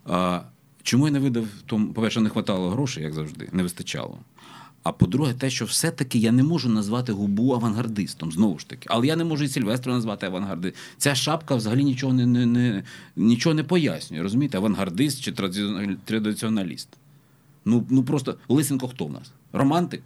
А, 0.06 0.40
Чому 0.82 1.06
я 1.06 1.12
не 1.12 1.18
видав, 1.18 1.46
тому, 1.66 1.92
по-перше, 1.92 2.20
не 2.20 2.28
вистачало 2.28 2.70
грошей, 2.70 3.02
як 3.02 3.14
завжди, 3.14 3.48
не 3.52 3.62
вистачало. 3.62 4.18
А 4.82 4.92
по-друге, 4.92 5.34
те, 5.34 5.50
що 5.50 5.64
все-таки 5.64 6.18
я 6.18 6.32
не 6.32 6.42
можу 6.42 6.68
назвати 6.68 7.12
губу 7.12 7.54
авангардистом, 7.54 8.32
знову 8.32 8.58
ж 8.58 8.68
таки. 8.68 8.86
Але 8.90 9.06
я 9.06 9.16
не 9.16 9.24
можу 9.24 9.44
і 9.44 9.48
Сільвестра 9.48 9.92
назвати 9.92 10.26
авангардистом. 10.26 10.80
Ця 10.98 11.14
шапка 11.14 11.54
взагалі 11.56 11.84
нічого 11.84 12.12
не 12.12 12.26
не, 12.26 12.46
не, 12.46 12.82
нічого 13.16 13.54
не 13.54 13.64
пояснює. 13.64 14.22
Розумієте, 14.22 14.58
авангардист 14.58 15.20
чи 15.20 15.32
традиціоналіст. 16.04 16.88
Ну 17.66 17.86
ну 17.90 18.02
просто 18.02 18.36
Лисенко 18.48 18.88
хто 18.88 19.04
в 19.04 19.12
нас? 19.12 19.32
Романтик? 19.56 20.02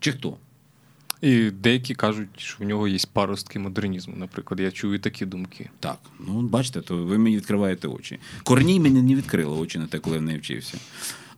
Чи 0.00 0.12
хто? 0.12 0.36
І 1.20 1.50
деякі 1.50 1.94
кажуть, 1.94 2.28
що 2.36 2.64
в 2.64 2.66
нього 2.66 2.88
є 2.88 2.98
паростки 3.12 3.58
модернізму, 3.58 4.16
наприклад. 4.16 4.60
Я 4.60 4.70
чую 4.70 4.98
такі 4.98 5.26
думки. 5.26 5.70
Так, 5.80 5.98
ну 6.20 6.42
бачите, 6.42 6.80
то 6.80 6.96
ви 6.96 7.18
мені 7.18 7.36
відкриваєте 7.36 7.88
очі. 7.88 8.18
Корній 8.42 8.80
мені 8.80 9.02
не 9.02 9.14
відкрили 9.14 9.56
очі 9.56 9.78
на 9.78 9.86
те, 9.86 9.98
коли 9.98 10.16
я 10.16 10.22
не 10.22 10.38
вчився. 10.38 10.78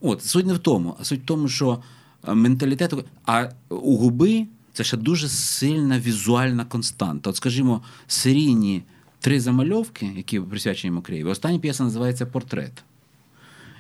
От, 0.01 0.25
суть 0.25 0.47
не 0.47 0.55
в 0.55 0.59
тому, 0.59 0.97
а 1.01 1.05
суть 1.05 1.23
в 1.23 1.25
тому, 1.25 1.49
що 1.49 1.83
е, 2.29 2.35
менталітет. 2.35 2.95
А 3.27 3.49
у 3.69 3.97
губи 3.97 4.47
це 4.73 4.85
ще 4.85 4.97
дуже 4.97 5.29
сильна 5.29 6.01
візуальна 6.01 6.65
константа. 6.65 7.31
От, 7.31 7.37
скажімо, 7.37 7.83
серійні 8.07 8.83
три 9.21 9.41
замальовки, 9.41 10.13
які 10.17 10.41
присвячені 10.41 10.91
Макреєві, 10.91 11.29
остання 11.29 11.59
п'єса 11.59 11.85
називається 11.85 12.27
Портрет. 12.27 12.85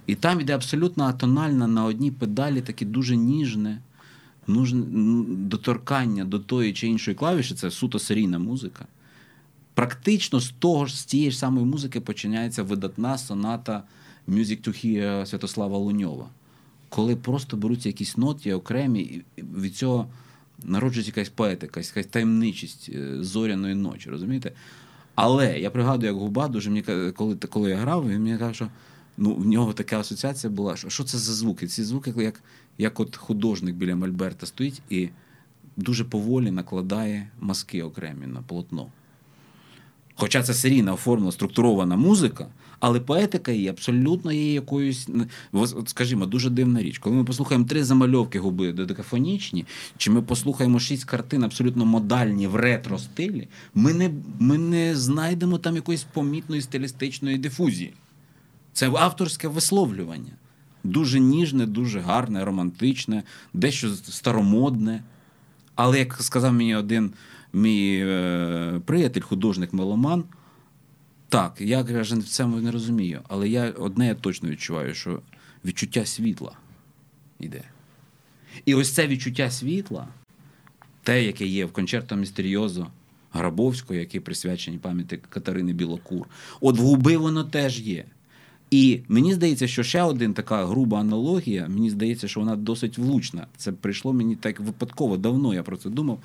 І 0.06 0.14
там 0.14 0.40
йде 0.40 0.54
абсолютно 0.54 1.04
атональна 1.04 1.66
на 1.66 1.84
одній 1.84 2.10
педалі, 2.10 2.60
таке 2.60 2.84
дуже 2.84 3.16
ніжне, 3.16 3.80
доторкання 5.28 6.24
до 6.24 6.38
тої 6.38 6.72
чи 6.72 6.86
іншої 6.86 7.14
клавіші, 7.14 7.54
це 7.54 7.70
суто 7.70 7.98
серійна 7.98 8.38
музика. 8.38 8.86
Практично 9.74 10.40
з 10.40 10.50
того 10.50 10.86
ж 10.86 11.00
з 11.00 11.04
тієї 11.04 11.30
ж 11.30 11.38
самої 11.38 11.66
музики 11.66 12.00
починається 12.00 12.62
видатна 12.62 13.18
соната 13.18 13.82
Music 14.28 14.68
to 14.68 14.68
Hear 14.68 15.26
Святослава 15.26 15.78
Луньова. 15.78 16.28
Коли 16.88 17.16
просто 17.16 17.56
беруться 17.56 17.88
якісь 17.88 18.16
ноти 18.16 18.54
окремі, 18.54 19.00
і 19.00 19.24
від 19.38 19.76
цього 19.76 20.06
народжується 20.64 21.10
якась 21.10 21.28
поетика, 21.28 21.80
якась 21.80 22.06
таємничість 22.06 22.90
е, 22.94 23.24
зоряної 23.24 23.74
ночі, 23.74 24.10
розумієте? 24.10 24.52
Але 25.14 25.58
я 25.58 25.70
пригадую, 25.70 26.12
як 26.12 26.20
губа 26.20 26.48
дуже 26.48 26.70
мені 26.70 27.12
коли 27.12 27.36
коли 27.36 27.70
я 27.70 27.76
грав, 27.76 28.08
він 28.08 28.22
мені 28.22 28.38
каже, 28.38 28.54
що 28.54 28.68
ну, 29.16 29.34
в 29.34 29.46
нього 29.46 29.72
така 29.72 30.00
асоціація 30.00 30.52
була, 30.52 30.76
що 30.76 30.88
що 30.88 31.04
це 31.04 31.18
за 31.18 31.32
звуки? 31.32 31.66
Ці 31.66 31.84
звуки 31.84 32.14
як 32.16 32.42
як 32.78 33.00
от 33.00 33.16
художник 33.16 33.74
біля 33.74 33.96
Мольберта 33.96 34.46
стоїть 34.46 34.82
і 34.90 35.08
дуже 35.76 36.04
поволі 36.04 36.50
накладає 36.50 37.28
маски 37.40 37.82
окремі 37.82 38.26
на 38.26 38.42
полотно. 38.42 38.86
Хоча 40.18 40.42
це 40.42 40.54
серійна 40.54 40.92
оформлена, 40.92 41.32
структурована 41.32 41.96
музика, 41.96 42.46
але 42.80 43.00
поетика 43.00 43.52
її 43.52 43.68
абсолютно 43.68 44.32
є 44.32 44.52
якоюсь, 44.52 45.08
скажімо, 45.86 46.26
дуже 46.26 46.50
дивна 46.50 46.82
річ. 46.82 46.98
Коли 46.98 47.16
ми 47.16 47.24
послухаємо 47.24 47.66
три 47.66 47.84
замальовки 47.84 48.38
губи 48.38 48.72
додекафонічні, 48.72 49.66
чи 49.96 50.10
ми 50.10 50.22
послухаємо 50.22 50.78
шість 50.78 51.04
картин 51.04 51.44
абсолютно 51.44 51.86
модальні 51.86 52.46
в 52.46 52.56
ретро 52.56 52.98
стилі, 52.98 53.48
ми 53.74 53.94
не, 53.94 54.10
ми 54.38 54.58
не 54.58 54.96
знайдемо 54.96 55.58
там 55.58 55.76
якоїсь 55.76 56.04
помітної 56.04 56.62
стилістичної 56.62 57.38
дифузії. 57.38 57.92
Це 58.76 58.90
авторське 58.90 59.48
висловлювання. 59.48 60.32
Дуже 60.84 61.20
ніжне, 61.20 61.66
дуже 61.66 62.00
гарне, 62.00 62.44
романтичне, 62.44 63.22
дещо 63.54 63.90
старомодне. 63.90 65.02
Але 65.74 65.98
як 65.98 66.22
сказав 66.22 66.52
мені 66.52 66.74
один 66.74 67.12
мій 67.52 68.00
е, 68.06 68.80
приятель, 68.84 69.20
художник 69.20 69.72
меломан, 69.72 70.24
так, 71.28 71.60
я 71.60 71.82
в 71.82 72.22
цьому 72.24 72.56
не 72.56 72.70
розумію, 72.70 73.20
але 73.28 73.48
я 73.48 73.70
одне 73.70 74.06
я 74.06 74.14
точно 74.14 74.48
відчуваю, 74.48 74.94
що 74.94 75.22
відчуття 75.64 76.06
світла 76.06 76.52
йде. 77.40 77.62
І 78.64 78.74
ось 78.74 78.92
це 78.92 79.06
відчуття 79.06 79.50
світла, 79.50 80.08
те, 81.02 81.24
яке 81.24 81.46
є 81.46 81.64
в 81.64 81.72
концерто 81.72 82.16
Містеріозо 82.16 82.86
Грабовського, 83.32 84.00
який 84.00 84.20
присвячені 84.20 84.78
пам'яті 84.78 85.16
Катерини 85.16 85.72
Білокур, 85.72 86.26
от 86.60 86.78
в 86.78 86.82
губи 86.82 87.16
воно 87.16 87.44
теж 87.44 87.80
є. 87.80 88.04
І 88.70 89.00
мені 89.08 89.34
здається, 89.34 89.68
що 89.68 89.82
ще 89.82 90.02
один 90.02 90.34
така 90.34 90.66
груба 90.66 91.00
аналогія, 91.00 91.68
мені 91.68 91.90
здається, 91.90 92.28
що 92.28 92.40
вона 92.40 92.56
досить 92.56 92.98
влучна. 92.98 93.46
Це 93.56 93.72
прийшло 93.72 94.12
мені 94.12 94.36
так 94.36 94.60
випадково, 94.60 95.16
давно 95.16 95.54
я 95.54 95.62
про 95.62 95.76
це 95.76 95.90
думав. 95.90 96.18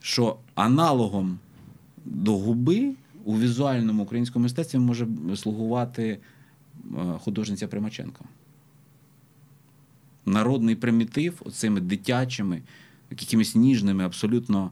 Що 0.00 0.36
аналогом 0.54 1.38
до 2.04 2.36
губи 2.38 2.94
у 3.24 3.38
візуальному 3.38 4.02
українському 4.02 4.42
мистецтві 4.42 4.78
може 4.78 5.06
слугувати 5.36 6.18
художниця 7.18 7.68
Примаченко. 7.68 8.24
Народний 10.26 10.76
примітив 10.76 11.42
оцими 11.44 11.80
дитячими, 11.80 12.62
якимись 13.10 13.54
ніжними, 13.54 14.04
абсолютно 14.04 14.70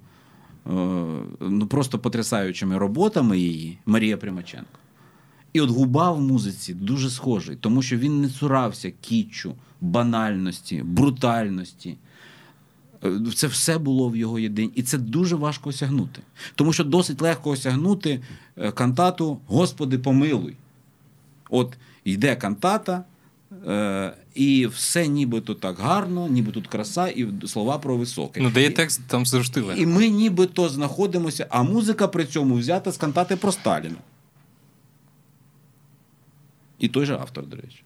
ну 1.41 1.67
просто 1.71 1.99
потрясаючими 1.99 2.79
роботами 2.79 3.39
її 3.39 3.79
Марія 3.87 4.17
Примаченко. 4.17 4.79
І 5.53 5.61
от 5.61 5.71
губа 5.71 6.13
в 6.13 6.21
музиці 6.21 6.75
дуже 6.75 7.11
схожий, 7.11 7.57
тому 7.57 7.83
що 7.83 7.97
він 7.97 8.21
не 8.21 8.29
цурався 8.29 8.93
кічу, 9.01 9.55
банальності, 9.81 10.83
брутальності. 10.85 11.97
Е, 13.05 13.21
це 13.35 13.47
все 13.47 13.79
було 13.79 14.09
в 14.09 14.17
його 14.17 14.39
єдині. 14.39 14.73
І 14.75 14.83
це 14.83 14.99
дуже 14.99 15.37
важко 15.37 15.71
осягнути. 15.71 16.21
Тому 16.55 16.73
що 16.73 16.85
досить 16.85 17.23
легко 17.23 17.51
осягнути 17.51 18.21
е, 18.57 18.73
кантату 18.73 19.39
Господи, 19.47 19.99
помилуй. 19.99 20.57
От 21.51 21.77
йде 22.05 22.37
кантата, 22.37 23.05
е, 23.67 24.13
і 24.35 24.67
все 24.67 25.09
нібито 25.09 25.55
так 25.55 25.79
гарно, 25.79 26.29
ніби 26.29 26.53
тут 26.53 26.67
краса, 26.67 27.09
і 27.09 27.29
слова 27.47 27.79
про 27.79 27.97
високе. 27.97 28.41
Ну, 28.41 28.51
де 28.51 28.63
є 28.63 28.71
текст, 28.71 29.01
там 29.07 29.27
завжди 29.27 29.61
легко. 29.61 29.83
І 29.83 29.87
ми 29.87 30.09
нібито 30.09 30.69
знаходимося, 30.69 31.47
а 31.51 31.63
музика 31.63 32.09
при 32.09 32.25
цьому 32.25 32.55
взята 32.55 32.93
з 32.93 32.97
кантати 32.97 33.37
про 33.37 33.53
Сталіна. 33.53 33.97
І 36.79 36.89
той 36.89 37.07
же 37.07 37.15
автор, 37.15 37.47
до 37.47 37.57
речі. 37.57 37.83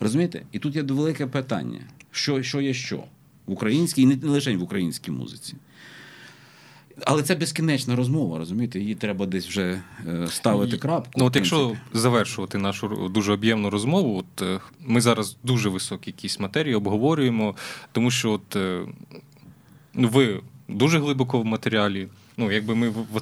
Розумієте? 0.00 0.42
І 0.52 0.58
тут 0.58 0.76
є 0.76 0.82
велике 0.82 1.26
питання: 1.26 1.80
що 2.10 2.42
що 2.42 2.60
є 2.60 2.74
що 2.74 3.04
в 3.46 3.52
українській, 3.52 4.02
і 4.02 4.06
не 4.06 4.28
лише 4.28 4.56
в 4.56 4.62
українській 4.62 5.10
музиці. 5.10 5.54
Але 7.04 7.22
це 7.22 7.34
безкінечна 7.34 7.96
розмова, 7.96 8.38
розумієте? 8.38 8.80
Її 8.80 8.94
треба 8.94 9.26
десь 9.26 9.48
вже 9.48 9.82
е, 10.06 10.26
ставити 10.26 10.76
крапку. 10.76 11.10
Ну, 11.16 11.24
от 11.24 11.36
якщо 11.36 11.76
завершувати 11.92 12.58
нашу 12.58 13.10
дуже 13.14 13.32
об'ємну 13.32 13.70
розмову, 13.70 14.18
от 14.18 14.42
е, 14.42 14.60
ми 14.80 15.00
зараз 15.00 15.36
дуже 15.44 15.68
високі 15.68 16.10
якісь 16.10 16.40
матерії 16.40 16.74
обговорюємо, 16.74 17.54
тому 17.92 18.10
що 18.10 18.32
от 18.32 18.56
е, 18.56 18.86
ну, 19.94 20.08
ви 20.08 20.40
дуже 20.68 20.98
глибоко 20.98 21.40
в 21.40 21.44
матеріалі. 21.44 22.08
Ну, 22.36 22.52
якби 22.52 22.74
ми 22.74 22.88
в 22.88 23.16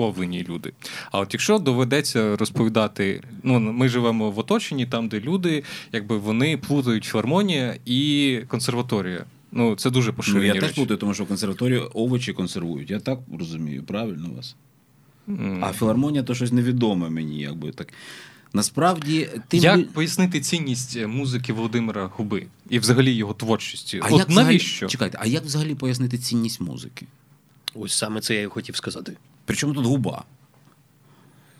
підготовлені 0.00 0.44
люди. 0.48 0.72
А 1.12 1.18
от 1.20 1.34
якщо 1.34 1.58
доведеться 1.58 2.36
розповідати, 2.36 3.22
ну 3.42 3.60
ми 3.60 3.88
живемо 3.88 4.30
в 4.30 4.38
оточенні, 4.38 4.86
там 4.86 5.08
де 5.08 5.20
люди, 5.20 5.62
якби 5.92 6.18
вони 6.18 6.56
плутають 6.56 7.04
філармонія 7.04 7.76
і 7.84 8.40
консерваторія. 8.48 9.24
Ну 9.52 9.76
це 9.76 9.90
дуже 9.90 10.12
поширені 10.12 10.40
Ну, 10.40 10.46
Я 10.46 10.52
речі. 10.54 10.66
теж 10.66 10.74
плутаю, 10.74 10.98
тому 10.98 11.14
що 11.14 11.24
в 11.24 11.28
консерваторії 11.28 11.80
овочі 11.94 12.32
консервують. 12.32 12.90
Я 12.90 13.00
так 13.00 13.18
розумію, 13.38 13.82
правильно 13.82 14.30
вас. 14.36 14.56
Mm. 15.28 15.58
А 15.62 15.72
філармонія 15.72 16.22
то 16.22 16.34
щось 16.34 16.52
невідоме 16.52 17.10
мені, 17.10 17.40
якби 17.40 17.70
так. 17.70 17.92
Насправді, 18.52 19.28
ти 19.48 19.56
як 19.56 19.92
пояснити 19.92 20.40
цінність 20.40 21.06
музики 21.06 21.52
Володимира 21.52 22.10
Губи 22.16 22.46
і 22.70 22.78
взагалі 22.78 23.12
його 23.12 23.34
творчості? 23.34 24.00
А 24.02 24.08
От 24.08 24.18
як 24.18 24.28
навіщо? 24.28 24.86
Взагалі, 24.86 24.92
чекайте, 24.92 25.18
а 25.20 25.26
як 25.26 25.44
взагалі 25.44 25.74
пояснити 25.74 26.18
цінність 26.18 26.60
музики? 26.60 27.06
Ось 27.74 27.92
саме 27.92 28.20
це 28.20 28.34
я 28.34 28.42
і 28.42 28.46
хотів 28.46 28.76
сказати. 28.76 29.16
Причому 29.50 29.74
тут 29.74 29.86
губа? 29.86 30.24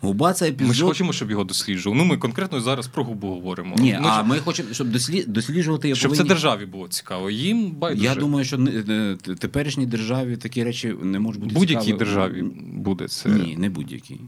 Губа 0.01 0.33
це 0.33 0.49
епізод... 0.49 0.67
Ми 0.67 0.73
ж 0.73 0.85
хочемо, 0.85 1.13
щоб 1.13 1.31
його 1.31 1.43
досліджували. 1.43 2.03
Ну, 2.03 2.05
ми 2.05 2.17
конкретно 2.17 2.61
зараз 2.61 2.87
про 2.87 3.03
губу 3.03 3.27
говоримо. 3.27 3.75
Ні, 3.79 3.97
ми 4.01 4.09
а 4.09 4.23
ми 4.23 4.39
хочемо, 4.39 4.73
щоб 4.73 4.89
досліджувати 5.27 5.87
його. 5.87 5.95
Щоб 5.95 6.11
повинні... 6.11 6.27
це 6.27 6.33
державі 6.33 6.65
було 6.65 6.87
цікаво. 6.87 7.29
Їм 7.29 7.71
байдуже. 7.71 8.05
Я 8.05 8.15
думаю, 8.15 8.45
що 8.45 8.59
теперішній 9.39 9.85
державі 9.85 10.37
такі 10.37 10.63
речі 10.63 10.95
не 11.01 11.19
можуть 11.19 11.41
бути 11.41 11.55
Будь-якій 11.55 11.85
цікаві. 11.85 11.99
державі 11.99 12.43
буде 12.61 13.07
це. 13.07 13.29
Ні, 13.29 13.57
не 13.57 13.69
будь-якій. 13.69 14.19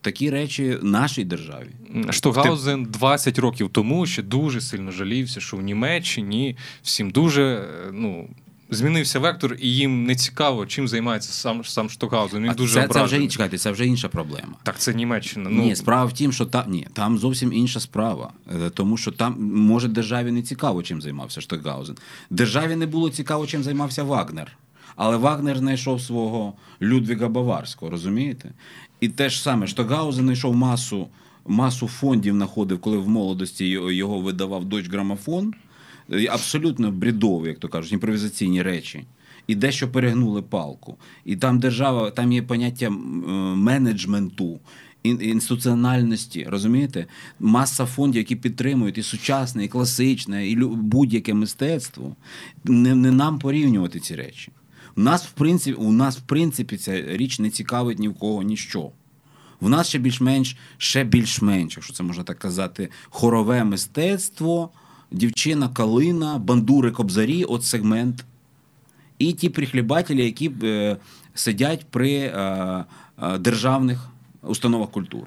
Такі 0.00 0.30
речі 0.30 0.78
нашій 0.82 1.24
державі. 1.24 1.68
Штогаузен 2.10 2.84
20 2.84 3.38
років 3.38 3.68
тому 3.72 4.06
ще 4.06 4.22
дуже 4.22 4.60
сильно 4.60 4.90
жалівся, 4.90 5.40
що 5.40 5.56
в 5.56 5.62
Німеччині 5.62 6.56
всім 6.82 7.10
дуже 7.10 7.68
ну, 7.92 8.28
змінився 8.70 9.18
вектор, 9.18 9.56
і 9.60 9.74
їм 9.74 10.04
не 10.04 10.14
цікаво, 10.14 10.66
чим 10.66 10.88
займається 10.88 11.32
сам 11.32 11.64
сам 11.64 11.90
Штокгаузен. 11.90 12.42
Він 12.42 12.50
а 12.50 12.54
дуже 12.54 12.82
це, 12.82 12.88
це 12.88 13.02
вже 13.02 13.26
чекайте, 13.26 13.58
це 13.58 13.70
вже 13.70 13.86
інша 13.86 14.08
проблема. 14.08 14.54
Так, 14.62 14.78
це 14.78 14.94
Німеччина. 14.94 15.50
Ну 15.50 15.62
ні, 15.62 15.76
справа 15.76 16.04
в 16.04 16.12
тім, 16.12 16.32
що 16.32 16.46
там 16.46 16.64
ні, 16.70 16.86
там 16.92 17.18
зовсім 17.18 17.52
інша 17.52 17.80
справа, 17.80 18.32
е, 18.66 18.70
тому 18.70 18.96
що 18.96 19.12
там 19.12 19.36
може 19.40 19.88
державі 19.88 20.30
не 20.32 20.42
цікаво, 20.42 20.82
чим 20.82 21.02
займався 21.02 21.40
Штокгаузен. 21.40 21.96
Державі 22.30 22.76
не 22.76 22.86
було 22.86 23.10
цікаво, 23.10 23.46
чим 23.46 23.62
займався 23.62 24.02
Вагнер. 24.02 24.56
Але 24.96 25.16
Вагнер 25.16 25.58
знайшов 25.58 26.02
свого 26.02 26.52
Людвіга 26.82 27.28
Баварського, 27.28 27.90
розумієте? 27.90 28.50
І 29.00 29.08
те 29.08 29.28
ж 29.28 29.42
саме 29.42 29.66
Штокгаузен 29.66 30.24
знайшов 30.24 30.56
масу 30.56 31.08
масу 31.48 31.88
фондів, 31.88 32.34
знаходив, 32.34 32.80
коли 32.80 32.98
в 32.98 33.08
молодості 33.08 33.66
його 33.68 34.20
видавав 34.20 34.64
дочь 34.64 34.88
грамофон. 34.88 35.54
Е, 36.12 36.26
абсолютно 36.30 36.90
бредові, 36.90 37.48
як 37.48 37.58
то 37.58 37.68
кажуть, 37.68 37.92
імпровізаційні 37.92 38.62
речі. 38.62 39.04
І 39.46 39.54
дещо 39.54 39.88
перегнули 39.88 40.42
палку. 40.42 40.96
І 41.24 41.36
там 41.36 41.58
держава, 41.58 42.10
там 42.10 42.32
є 42.32 42.42
поняття 42.42 42.90
менеджменту. 42.90 44.60
Інституціональності, 45.02 46.46
розумієте? 46.48 47.06
Маса 47.40 47.86
фондів, 47.86 48.18
які 48.18 48.36
підтримують 48.36 48.98
і 48.98 49.02
сучасне, 49.02 49.64
і 49.64 49.68
класичне, 49.68 50.48
і 50.48 50.56
будь-яке 50.56 51.34
мистецтво. 51.34 52.16
Не 52.64 52.94
не 52.94 53.10
нам 53.10 53.38
порівнювати 53.38 54.00
ці 54.00 54.14
речі. 54.14 54.52
У 54.96 55.00
нас, 55.00 55.26
в 55.26 55.30
принципі, 55.30 55.76
у 55.76 55.92
нас, 55.92 56.18
в 56.18 56.20
принципі, 56.20 56.76
ця 56.76 57.16
річ 57.16 57.38
не 57.38 57.50
цікавить 57.50 57.98
ні 57.98 58.08
в 58.08 58.14
кого 58.14 58.42
ніщо. 58.42 58.90
В 59.60 59.68
нас 59.68 59.88
ще 59.88 59.98
більш-менш, 59.98 60.56
ще 60.78 61.04
більш-менш, 61.04 61.76
якщо 61.76 61.92
це 61.92 62.02
можна 62.02 62.24
так 62.24 62.38
казати, 62.38 62.88
хорове 63.08 63.64
мистецтво 63.64 64.70
дівчина, 65.10 65.68
калина, 65.68 66.38
бандури 66.38 66.90
кобзарі, 66.90 67.44
от 67.44 67.64
сегмент. 67.64 68.24
І 69.18 69.32
ті 69.32 69.48
прихлібателі, 69.48 70.24
які 70.24 70.52
е, 70.62 70.96
сидять 71.34 71.86
при 71.90 72.12
е, 72.12 72.84
е, 73.22 73.38
державних 73.38 74.08
установах 74.42 74.90
культури. 74.90 75.26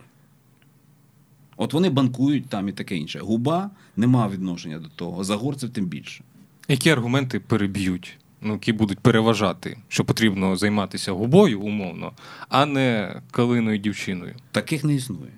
От 1.57 1.73
вони 1.73 1.89
банкують 1.89 2.49
там 2.49 2.69
і 2.69 2.71
таке 2.71 2.97
інше. 2.97 3.19
Губа 3.19 3.69
не 3.97 4.07
має 4.07 4.31
відношення 4.31 4.79
до 4.79 4.89
того, 4.89 5.23
загорцев 5.23 5.69
тим 5.69 5.85
більше. 5.85 6.23
Які 6.67 6.89
аргументи 6.89 7.39
переб'ють, 7.39 8.17
ну, 8.41 8.53
які 8.53 8.73
будуть 8.73 8.99
переважати, 8.99 9.77
що 9.87 10.05
потрібно 10.05 10.55
займатися 10.55 11.11
губою 11.11 11.61
умовно, 11.61 12.11
а 12.49 12.65
не 12.65 13.15
калиною 13.31 13.77
дівчиною? 13.77 14.35
Таких 14.51 14.83
не 14.83 14.95
існує. 14.95 15.31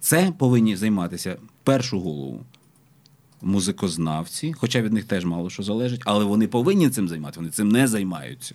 Це 0.00 0.32
повинні 0.38 0.76
займатися 0.76 1.36
першу 1.64 2.00
голову 2.00 2.40
музикознавці, 3.42 4.52
хоча 4.52 4.82
від 4.82 4.92
них 4.92 5.04
теж 5.04 5.24
мало 5.24 5.50
що 5.50 5.62
залежить, 5.62 6.02
але 6.04 6.24
вони 6.24 6.48
повинні 6.48 6.90
цим 6.90 7.08
займатися, 7.08 7.40
вони 7.40 7.50
цим 7.50 7.68
не 7.68 7.88
займаються. 7.88 8.54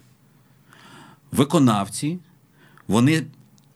Виконавці, 1.32 2.20
вони 2.88 3.24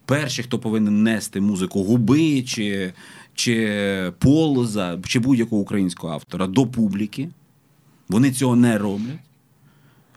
перші, 0.05 0.43
хто 0.43 0.59
повинен 0.59 1.03
нести 1.03 1.41
музику 1.41 1.83
губи 1.83 2.41
чи 2.41 2.93
чи 3.33 4.13
Полоза, 4.19 4.99
чи 5.05 5.19
будь-якого 5.19 5.61
українського 5.61 6.13
автора 6.13 6.47
до 6.47 6.67
публіки. 6.67 7.29
Вони 8.09 8.31
цього 8.31 8.55
не 8.55 8.77
роблять. 8.77 9.19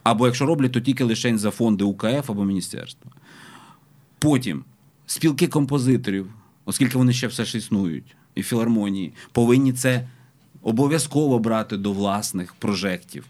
Або 0.03 0.27
якщо 0.27 0.47
роблять, 0.47 0.73
то 0.73 0.81
тільки 0.81 1.05
лише 1.05 1.39
за 1.39 1.51
фонди 1.51 1.85
УКФ 1.85 2.31
або 2.31 2.45
міністерства. 2.45 3.11
Потім 4.19 4.65
спілки 5.07 5.49
композиторів, 5.49 6.27
оскільки 6.65 6.99
вони 6.99 7.13
ще 7.13 7.27
все 7.27 7.45
ж 7.45 7.59
існують, 7.59 8.17
і 8.35 8.43
філармонії, 8.43 9.13
повинні 9.33 9.73
це 9.73 10.09
обов'язково 10.65 11.39
брати 11.39 11.77
до 11.77 11.93
власних 11.93 12.55
прожектів. 12.55 13.27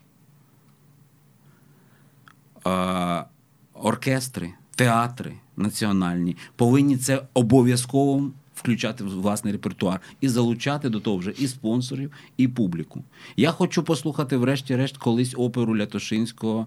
Оркестри, 3.75 4.55
театри 4.75 5.35
національні 5.57 6.37
повинні 6.57 6.97
це 6.97 7.23
обов'язково 7.35 8.31
включати 8.55 9.05
в 9.05 9.21
власний 9.21 9.53
репертуар 9.53 10.01
і 10.21 10.29
залучати 10.29 10.89
до 10.89 11.01
того 11.01 11.17
вже 11.17 11.31
і 11.39 11.49
спонсорів, 11.49 12.13
і 12.37 12.49
публіку. 12.49 13.05
Я 13.37 13.51
хочу 13.51 13.83
послухати, 13.83 14.37
врешті-решт, 14.37 14.97
колись 14.97 15.35
оперу 15.39 15.77
Лятошинського 15.77 16.67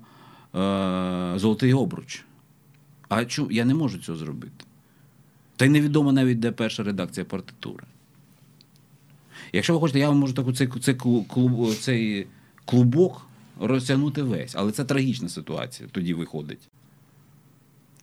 е- 0.56 1.34
Золотий 1.36 1.74
обруч. 1.74 2.24
А 3.10 3.26
чу, 3.26 3.48
я 3.52 3.66
не 3.66 3.74
можу 3.74 3.98
цього 3.98 4.18
зробити. 4.18 4.66
Та 5.56 5.66
й 5.66 5.70
невідомо 5.70 6.12
навіть, 6.12 6.40
де 6.40 6.52
перша 6.52 6.84
редакція 6.84 7.26
партитури. 7.26 7.84
Якщо 9.54 9.74
ви 9.74 9.80
хочете, 9.80 10.00
я 10.00 10.08
вам 10.08 10.18
можу 10.18 10.34
таку 10.34 10.54
цей, 10.54 10.70
цей, 10.82 10.96
клуб, 10.96 11.76
цей 11.80 12.28
клубок 12.66 13.28
розтягнути 13.60 14.24
весь, 14.24 14.56
але 14.56 14.72
це 14.72 14.86
трагічна 14.86 15.30
ситуація 15.30 15.90
тоді 15.92 16.14
виходить. 16.14 16.70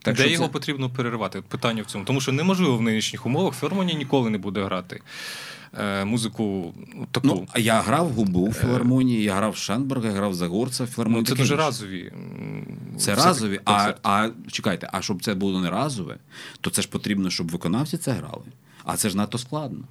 Так, 0.02 0.16
Де 0.16 0.32
його 0.32 0.46
це... 0.46 0.52
потрібно 0.52 0.90
переривати? 0.90 1.42
Питання 1.42 1.82
в 1.82 1.86
цьому. 1.86 2.04
Тому 2.04 2.20
що 2.20 2.32
неможливо 2.32 2.76
в 2.76 2.82
нинішніх 2.82 3.26
умовах 3.26 3.54
філармонія 3.54 3.98
ніколи 3.98 4.30
не 4.30 4.38
буде 4.38 4.64
грати 4.64 5.00
е, 5.78 6.04
музику 6.04 6.74
таку. 7.10 7.26
Ну, 7.26 7.46
Я 7.56 7.80
грав 7.80 8.08
губу 8.10 8.44
в 8.44 8.48
е, 8.48 8.52
філармонії, 8.52 9.22
я 9.22 9.34
грав 9.34 9.52
в 9.52 9.56
Шанберга, 9.56 10.08
я 10.08 10.14
грав 10.14 10.30
в 10.30 10.34
Загорца 10.34 10.84
в 10.84 10.86
філармонії. 10.86 11.26
Ну, 11.28 11.36
Це 11.36 11.42
дуже 11.42 11.56
разові. 11.56 12.12
Це 12.98 13.14
разові. 13.14 13.60
А 13.64 13.94
а 14.02 14.30
чекайте, 14.50 14.90
а 14.92 15.02
щоб 15.02 15.24
це 15.24 15.34
було 15.34 15.60
не 15.60 15.70
разове, 15.70 16.16
то 16.60 16.70
це 16.70 16.82
ж 16.82 16.88
потрібно, 16.88 17.30
щоб 17.30 17.50
виконавці 17.50 17.96
це 17.96 18.12
грали. 18.12 18.44
А 18.84 18.96
це 18.96 19.10
ж 19.10 19.16
надто 19.16 19.38
складно. 19.38 19.84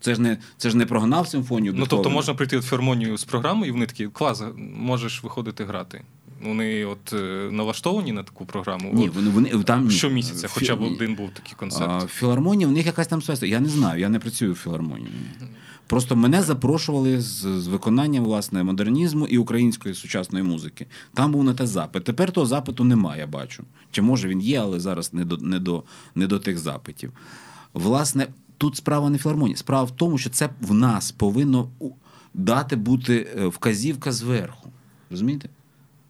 Це 0.00 0.14
ж 0.14 0.20
не 0.20 0.38
це 0.56 0.70
ж 0.70 0.76
не 0.76 0.86
прогнав 0.86 1.28
симфонію. 1.28 1.74
Ну 1.76 1.86
тобто 1.88 2.10
можна 2.10 2.34
прийти 2.34 2.58
в 2.58 2.62
філармонію 2.62 3.16
з 3.16 3.24
програмою, 3.24 3.68
і 3.68 3.72
вони 3.72 3.86
такі 3.86 4.06
клас, 4.06 4.42
можеш 4.76 5.24
виходити 5.24 5.64
грати. 5.64 6.02
Вони 6.42 6.84
от 6.84 7.12
е, 7.12 7.48
налаштовані 7.52 8.12
на 8.12 8.22
таку 8.22 8.46
програму? 8.46 8.90
Ні, 8.94 9.08
вони 9.08 9.30
вони 9.30 9.48
там 9.64 9.90
щомісяця, 9.90 10.48
хоча 10.48 10.76
б 10.76 10.82
один 10.82 11.14
був 11.14 11.30
такий 11.30 11.54
концерт. 11.56 11.90
А, 11.90 12.06
Філармонія, 12.06 12.68
в 12.68 12.72
них 12.72 12.86
якась 12.86 13.06
там 13.06 13.22
свеста. 13.22 13.46
Я 13.46 13.60
не 13.60 13.68
знаю, 13.68 14.00
я 14.00 14.08
не 14.08 14.18
працюю 14.18 14.52
в 14.52 14.56
філармонії. 14.56 15.12
Просто 15.86 16.16
мене 16.16 16.42
запрошували 16.42 17.20
з, 17.20 17.40
з 17.42 17.66
виконанням 17.66 18.24
власне 18.24 18.62
модернізму 18.62 19.26
і 19.26 19.38
української 19.38 19.94
сучасної 19.94 20.44
музики. 20.44 20.86
Там 21.14 21.32
був 21.32 21.44
на 21.44 21.54
те 21.54 21.66
запит. 21.66 22.04
Тепер 22.04 22.32
того 22.32 22.46
запиту 22.46 22.84
немає, 22.84 23.20
я 23.20 23.26
бачу. 23.26 23.64
Чи 23.90 24.02
може 24.02 24.28
він 24.28 24.40
є, 24.40 24.60
але 24.60 24.80
зараз 24.80 25.14
не 25.14 25.24
до 25.24 25.36
не 25.36 25.58
до, 25.58 25.82
не 26.14 26.26
до 26.26 26.38
тих 26.38 26.58
запитів. 26.58 27.12
Власне, 27.74 28.26
тут 28.58 28.76
справа 28.76 29.10
не 29.10 29.18
філармонії. 29.18 29.56
Справа 29.56 29.84
в 29.84 29.90
тому, 29.90 30.18
що 30.18 30.30
це 30.30 30.48
в 30.60 30.74
нас 30.74 31.12
повинно 31.12 31.68
дати 32.34 32.76
бути 32.76 33.28
е, 33.36 33.46
вказівка 33.46 34.12
зверху. 34.12 34.70
Розумієте? 35.10 35.48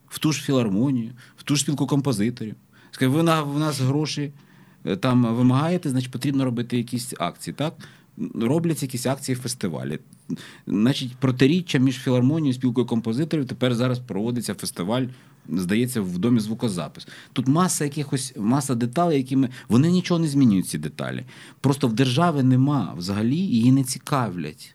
в 0.09 0.19
ту 0.19 0.33
ж 0.33 0.43
філармонію, 0.43 1.11
в 1.37 1.43
ту 1.43 1.57
ж 1.57 1.61
спілку 1.61 1.87
композиторів. 1.87 2.55
Скажи, 2.91 3.11
ви 3.11 3.23
на 3.23 3.43
в 3.43 3.59
нас 3.59 3.81
гроші 3.81 4.33
е, 4.85 4.97
там 4.97 5.35
вимагаєте, 5.35 5.91
значить 5.91 6.11
потрібно 6.11 6.45
робити 6.45 6.77
якісь 6.77 7.15
акції. 7.19 7.55
так? 7.55 7.75
Робляться 8.35 8.87
якісь 8.87 9.07
акції, 9.07 9.37
в 9.37 9.41
фестивалі. 9.41 9.99
Значить, 10.67 11.17
протиріччя 11.17 11.79
між 11.79 11.99
філармонією 11.99 12.51
і 12.51 12.55
спілкою 12.55 12.87
композиторів 12.87 13.47
тепер 13.47 13.75
зараз 13.75 13.99
проводиться 13.99 14.55
фестиваль, 14.55 15.07
здається, 15.53 16.01
в 16.01 16.19
домі 16.19 16.41
звукозапис. 16.41 17.09
Тут 17.33 17.49
маса 17.49 17.85
якихось 17.85 18.35
маса 18.37 18.75
деталей, 18.75 19.19
які 19.19 19.37
ми 19.37 19.49
вони 19.69 19.91
нічого 19.91 20.21
не 20.21 20.29
змінюють, 20.29 20.69
ці 20.69 20.79
деталі. 20.79 21.25
Просто 21.61 21.89
в 21.89 21.93
держави 21.93 22.43
нема 22.43 22.95
взагалі 22.97 23.37
її 23.37 23.73
не 23.73 23.85
цікавлять. 23.85 24.75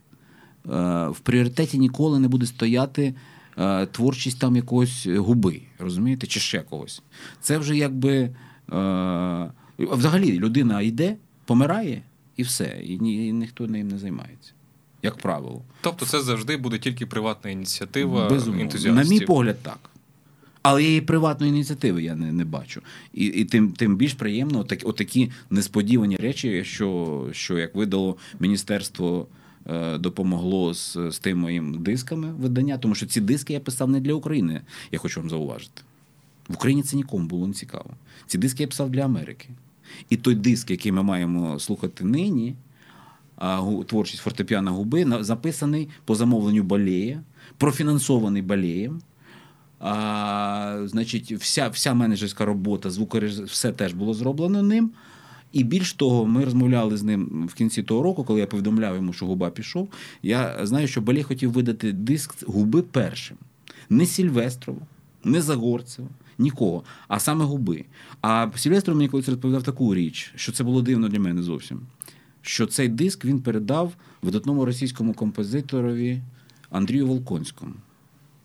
Е, 0.66 0.70
в 1.08 1.20
пріоритеті 1.24 1.78
ніколи 1.78 2.20
не 2.20 2.28
буде 2.28 2.46
стояти 2.46 3.14
Е, 3.58 3.86
творчість 3.86 4.40
там 4.40 4.56
якогось 4.56 5.08
губи, 5.08 5.62
розумієте, 5.80 6.28
чи 6.28 6.40
ще 6.40 6.60
когось. 6.60 7.02
Це 7.42 7.58
вже 7.58 7.78
якби 7.78 8.16
е, 8.18 8.32
взагалі 9.80 10.40
людина 10.40 10.82
йде, 10.82 11.16
помирає 11.46 12.02
і 12.38 12.44
все, 12.44 12.82
і, 12.84 13.00
ні, 13.00 13.28
і 13.28 13.34
ніхто 13.34 13.68
ним 13.68 13.88
не 13.88 13.98
займається. 13.98 14.52
Як 15.04 15.18
правило. 15.18 15.62
Тобто 15.82 16.06
це 16.06 16.22
завжди 16.22 16.58
буде 16.58 16.78
тільки 16.78 17.06
приватна 17.06 17.52
ініціатива 17.52 18.30
Безумовно. 18.30 18.64
ентузіастів? 18.64 18.96
На 18.96 19.04
мій 19.04 19.26
погляд, 19.26 19.58
так. 19.64 19.91
Але 20.62 20.84
її 20.84 21.02
приватної 21.02 21.52
ініціативи 21.52 22.04
я 22.04 22.16
не 22.16 22.32
не 22.32 22.46
бачу. 22.46 22.82
І 23.14 23.26
і 23.26 23.46
тим 23.46 23.72
тим 23.72 23.96
більш 23.96 24.14
приємно 24.14 24.60
отакі, 24.60 24.86
отакі 24.86 25.32
несподівані 25.50 26.16
речі, 26.16 26.64
що, 26.64 27.28
що 27.32 27.58
як 27.58 27.76
видало 27.76 28.18
Міністерство. 28.40 29.28
Е, 29.70 29.98
допомогло 29.98 30.74
з 30.74 30.98
з 31.12 31.20
тим 31.20 31.38
моїм 31.38 31.84
дисками 31.84 32.32
видання, 32.32 32.78
тому 32.78 32.96
що 32.96 33.06
ці 33.06 33.22
диски 33.22 33.54
я 33.54 33.60
писав 33.60 33.90
не 33.90 34.00
для 34.00 34.14
України, 34.14 34.62
я 34.92 35.00
хочу 35.00 35.20
вам 35.20 35.30
зауважити. 35.30 35.82
В 36.50 36.54
Україні 36.54 36.84
це 36.84 36.96
нікому 36.96 37.28
було 37.28 37.48
не 37.48 37.54
цікаво. 37.54 37.90
Ці 38.28 38.38
диски 38.38 38.64
я 38.64 38.68
писав 38.68 38.90
для 38.90 39.06
Америки. 39.06 39.50
І 40.10 40.18
той 40.18 40.36
диск, 40.36 40.72
який 40.72 40.92
ми 40.92 41.04
маємо 41.04 41.60
слухати 41.60 42.06
нині, 42.06 42.56
творчість 43.86 44.24
фортепіано 44.24 44.74
губи, 44.74 45.06
записаний 45.20 45.90
по 46.06 46.16
замовленню 46.16 46.64
балея, 46.64 47.24
профінансований 47.58 48.42
балеєм. 48.42 49.02
А, 49.82 50.84
Значить, 50.86 51.32
вся 51.32 51.70
вся 51.70 51.94
менеджерська 51.94 52.46
робота, 52.46 52.90
звукореж... 52.90 53.40
все 53.40 53.72
теж 53.72 53.94
було 53.94 54.14
зроблено 54.14 54.64
ним. 54.64 54.92
І 55.52 55.64
більш 55.64 55.94
того, 55.94 56.26
ми 56.26 56.46
розмовляли 56.46 56.98
з 56.98 57.04
ним 57.04 57.48
в 57.50 57.54
кінці 57.54 57.84
того 57.84 58.04
року, 58.04 58.24
коли 58.24 58.40
я 58.40 58.48
повідомляв 58.48 58.96
йому, 58.96 59.14
що 59.14 59.26
губа 59.26 59.50
пішов. 59.50 59.90
Я 60.24 60.66
знаю, 60.66 60.88
що 60.88 61.02
Балій 61.02 61.24
хотів 61.24 61.52
видати 61.52 61.92
диск 61.92 62.48
губи 62.48 62.82
першим. 62.82 63.38
Не 63.90 64.06
Сільвестрова, 64.06 64.80
не 65.24 65.42
Загорцева, 65.42 66.08
нікого, 66.38 66.84
а 67.08 67.20
саме 67.20 67.46
губи. 67.46 67.86
А 68.22 68.48
Сільвестров 68.56 68.98
мені 68.98 69.10
колись 69.10 69.30
розповідав 69.30 69.64
таку 69.64 69.96
річ, 69.96 70.34
що 70.36 70.52
це 70.52 70.64
було 70.64 70.82
дивно 70.82 71.10
для 71.10 71.20
мене 71.20 71.44
зовсім. 71.44 71.80
Що 72.42 72.66
цей 72.66 72.88
диск 72.88 73.26
він 73.26 73.42
передав 73.42 73.94
видатному 74.22 74.66
російському 74.66 75.14
композиторові 75.14 76.22
Андрію 76.70 77.08
Волконському, 77.08 77.74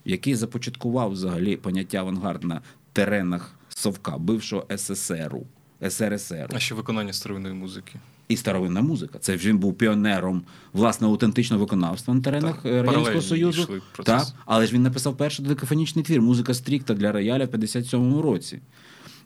який 0.07 0.35
започаткував 0.35 1.11
взагалі 1.11 1.57
поняття 1.57 1.99
авангард 1.99 2.45
на 2.45 2.61
теренах 2.93 3.53
Совка, 3.69 4.19
бившого 4.19 4.67
СССРу. 4.77 5.47
СРСР. 5.89 6.49
А 6.53 6.59
ще 6.59 6.75
виконання 6.75 7.13
старовинної 7.13 7.55
музики. 7.55 7.93
І 8.29 8.37
старовинна 8.37 8.83
музика. 8.83 9.19
Це 9.19 9.37
він 9.37 9.59
був 9.59 9.75
піонером 9.75 10.43
власне 10.73 11.07
аутентичного 11.07 11.65
виконавства 11.65 12.15
на 12.15 12.21
теренах 12.21 12.57
так, 12.63 12.73
е, 12.73 12.83
Радянського 12.83 13.23
Союзу. 13.23 13.83
Так, 14.05 14.27
Але 14.47 14.67
ж 14.67 14.73
він 14.73 14.83
написав 14.83 15.17
перший 15.17 15.45
додекафонічний 15.45 16.05
твір 16.05 16.23
Музика 16.23 16.55
стрікта 16.55 16.95
для 16.95 17.13
рояля 17.13 17.45
в 17.45 17.49
57-му 17.49 18.23
році. 18.23 18.61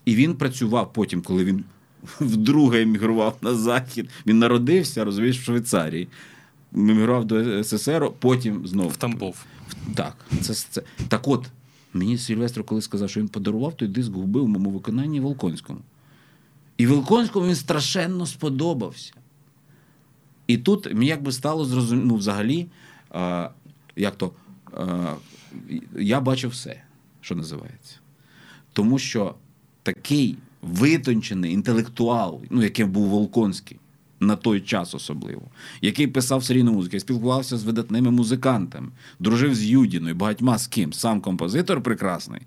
І 0.05 0.15
він 0.15 0.35
працював 0.35 0.93
потім, 0.93 1.23
коли 1.23 1.45
він 1.45 1.65
вдруге 2.21 2.83
емігрував 2.83 3.37
на 3.41 3.55
захід. 3.55 4.09
Він 4.27 4.39
народився, 4.39 5.05
розумієш, 5.05 5.41
в 5.41 5.45
Швейцарії. 5.45 6.09
Емігрував 6.75 7.25
до 7.25 7.65
СССР, 7.65 8.11
потім 8.19 8.67
знову. 8.67 8.89
В 8.89 8.97
Тамбов. 8.97 9.45
Так, 9.95 10.17
це, 10.41 10.55
це. 10.55 10.83
так 11.09 11.29
от, 11.29 11.47
мені 11.93 12.19
Сильвестро 12.19 12.65
коли 12.65 12.83
сказав, 12.83 13.11
що 13.11 13.21
він 13.21 13.29
подарував 13.29 13.77
той 13.77 13.89
диск 13.89 14.13
губи 14.13 14.41
в 14.41 14.49
моєму 14.49 14.71
виконанні 14.71 15.21
Волконському. 15.21 15.81
І 16.77 16.87
Вилконському 16.87 17.47
він 17.47 17.55
страшенно 17.55 18.27
сподобався. 18.27 19.13
І 20.47 20.59
тут 20.59 20.95
мені 20.95 21.07
якби 21.07 21.33
стало 21.33 21.65
зрозуміло, 21.65 22.07
ну, 22.09 22.15
взагалі, 22.15 22.67
а, 23.11 23.51
як 23.97 24.17
то, 24.17 24.33
а, 24.73 25.15
я 25.99 26.21
бачив 26.21 26.51
все, 26.51 26.83
що 27.21 27.35
називається. 27.35 27.97
Тому 28.73 28.99
що 28.99 29.35
такий 29.83 30.37
витончений 30.63 31.53
інтелектуал, 31.53 32.41
ну, 32.51 32.63
яким 32.63 32.91
був 32.91 33.09
Волконський, 33.09 33.79
на 34.21 34.37
той 34.37 34.61
час 34.61 34.95
особливо, 34.95 35.43
який 35.83 36.07
писав 36.07 36.45
серійну 36.45 36.73
музику, 36.73 37.01
спілкувався 37.01 37.57
з 37.57 37.65
видатними 37.65 38.11
музикантами, 38.11 38.89
дружив 39.19 39.55
з 39.55 39.65
Юдіною, 39.65 40.15
багатьма 40.15 40.59
з 40.59 40.67
ким, 40.67 40.93
сам 40.93 41.21
композитор 41.21 41.83
прекрасний 41.83 42.41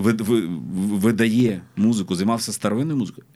видає 0.00 1.62
музику, 1.76 2.14
займався 2.14 2.52
старовинною 2.52 2.98
музикою. 2.98 3.26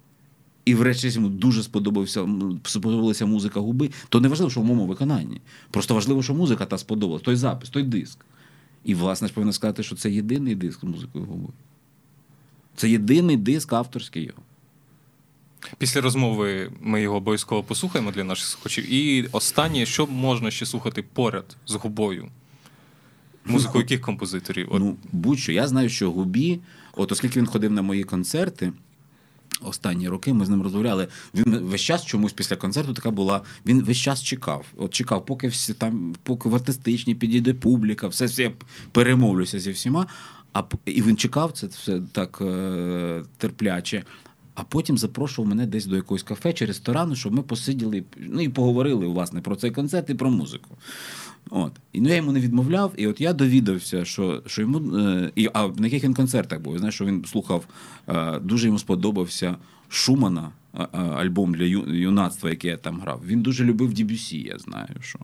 І, 0.64 0.74
врешті, 0.74 1.08
йому 1.08 1.28
дуже 1.28 1.62
сподобався 1.62 2.28
сподобалася 2.64 3.26
музика 3.26 3.60
губи, 3.60 3.90
то 4.08 4.20
не 4.20 4.28
важливо, 4.28 4.50
що 4.50 4.60
в 4.60 4.64
моєму 4.64 4.86
виконанні. 4.86 5.40
Просто 5.70 5.94
важливо, 5.94 6.22
що 6.22 6.34
музика 6.34 6.66
та 6.66 6.78
сподобалась, 6.78 7.22
той 7.22 7.36
запис, 7.36 7.70
той 7.70 7.82
диск. 7.82 8.24
І, 8.84 8.94
власне, 8.94 9.28
ж 9.28 9.34
повинна 9.34 9.52
сказати, 9.52 9.82
що 9.82 9.96
це 9.96 10.10
єдиний 10.10 10.54
диск 10.54 10.80
з 10.80 10.84
музикою 10.84 11.24
губи. 11.24 11.52
Це 12.76 12.90
єдиний 12.90 13.36
диск 13.36 13.72
авторський 13.72 14.24
його. 14.24 14.42
Після 15.78 16.00
розмови 16.00 16.70
ми 16.80 17.02
його 17.02 17.16
обов'язково 17.16 17.62
послухаємо 17.62 18.10
для 18.10 18.24
наших 18.24 18.46
слухачів. 18.46 18.92
І 18.92 19.28
останнє, 19.32 19.86
що 19.86 20.06
можна 20.06 20.50
ще 20.50 20.66
слухати 20.66 21.04
поряд 21.12 21.56
з 21.66 21.74
губою? 21.74 22.28
Музику 23.44 23.78
яких 23.78 24.00
композиторів? 24.00 24.68
От. 24.70 24.80
Ну, 24.80 24.96
будь-що. 25.12 25.52
Я 25.52 25.68
знаю, 25.68 25.88
що 25.88 26.10
губі, 26.10 26.60
от 26.96 27.12
оскільки 27.12 27.38
він 27.38 27.46
ходив 27.46 27.72
на 27.72 27.82
мої 27.82 28.04
концерти. 28.04 28.72
Останні 29.64 30.08
роки 30.08 30.32
ми 30.32 30.46
з 30.46 30.48
ним 30.48 30.62
розмовляли. 30.62 31.08
Він 31.34 31.58
весь 31.58 31.80
час 31.80 32.04
чомусь 32.04 32.32
після 32.32 32.56
концерту 32.56 32.94
така 32.94 33.10
була. 33.10 33.40
Він 33.66 33.82
весь 33.82 33.98
час 33.98 34.22
чекав. 34.22 34.66
От 34.76 34.94
чекав, 34.94 35.26
поки 35.26 35.48
всі 35.48 35.74
там, 35.74 36.14
поки 36.22 36.48
в 36.48 36.54
артистичні 36.54 37.14
підійде 37.14 37.54
публіка, 37.54 38.08
все 38.08 38.26
все 38.26 38.42
я 38.42 38.52
перемовлюся 38.92 39.58
зі 39.58 39.70
всіма. 39.70 40.06
А 40.52 40.62
і 40.84 41.02
він 41.02 41.16
чекав 41.16 41.52
це 41.52 41.66
все 41.66 42.00
так 42.12 42.38
е, 42.40 43.22
терпляче. 43.38 44.04
А 44.54 44.62
потім 44.62 44.98
запрошував 44.98 45.48
мене 45.48 45.66
десь 45.66 45.86
до 45.86 45.96
якогось 45.96 46.22
кафе 46.22 46.52
чи 46.52 46.64
ресторану, 46.64 47.16
щоб 47.16 47.32
ми 47.32 47.42
посиділи 47.42 48.04
ну 48.16 48.40
і 48.40 48.48
поговорили 48.48 49.06
власне 49.06 49.40
про 49.40 49.56
цей 49.56 49.70
концерт 49.70 50.10
і 50.10 50.14
про 50.14 50.30
музику. 50.30 50.76
От. 51.50 51.72
І 51.92 52.00
ну, 52.00 52.08
я 52.08 52.14
йому 52.16 52.32
не 52.32 52.40
відмовляв, 52.40 52.92
і 52.96 53.06
от 53.06 53.20
я 53.20 53.32
довідався, 53.32 54.04
що 54.04 54.42
що 54.46 54.62
йому. 54.62 54.98
Е, 54.98 55.32
і, 55.34 55.48
А 55.52 55.66
на 55.66 55.86
яких 55.86 56.04
він 56.04 56.14
концертах 56.14 56.60
був? 56.60 56.78
Знаєш, 56.78 56.94
що 56.94 57.04
він 57.04 57.24
слухав, 57.24 57.64
е, 58.08 58.38
дуже 58.40 58.66
йому 58.66 58.78
сподобався 58.78 59.56
Шумана, 59.88 60.50
е, 60.74 60.82
е, 60.92 60.98
альбом 60.98 61.54
для 61.54 61.64
ю, 61.64 61.94
юнацтва, 61.94 62.50
який 62.50 62.70
я 62.70 62.76
там 62.76 63.00
грав. 63.00 63.22
Він 63.26 63.42
дуже 63.42 63.64
любив 63.64 63.92
Дібюсі, 63.92 64.38
я 64.38 64.58
знаю. 64.58 64.88
що. 65.00 65.18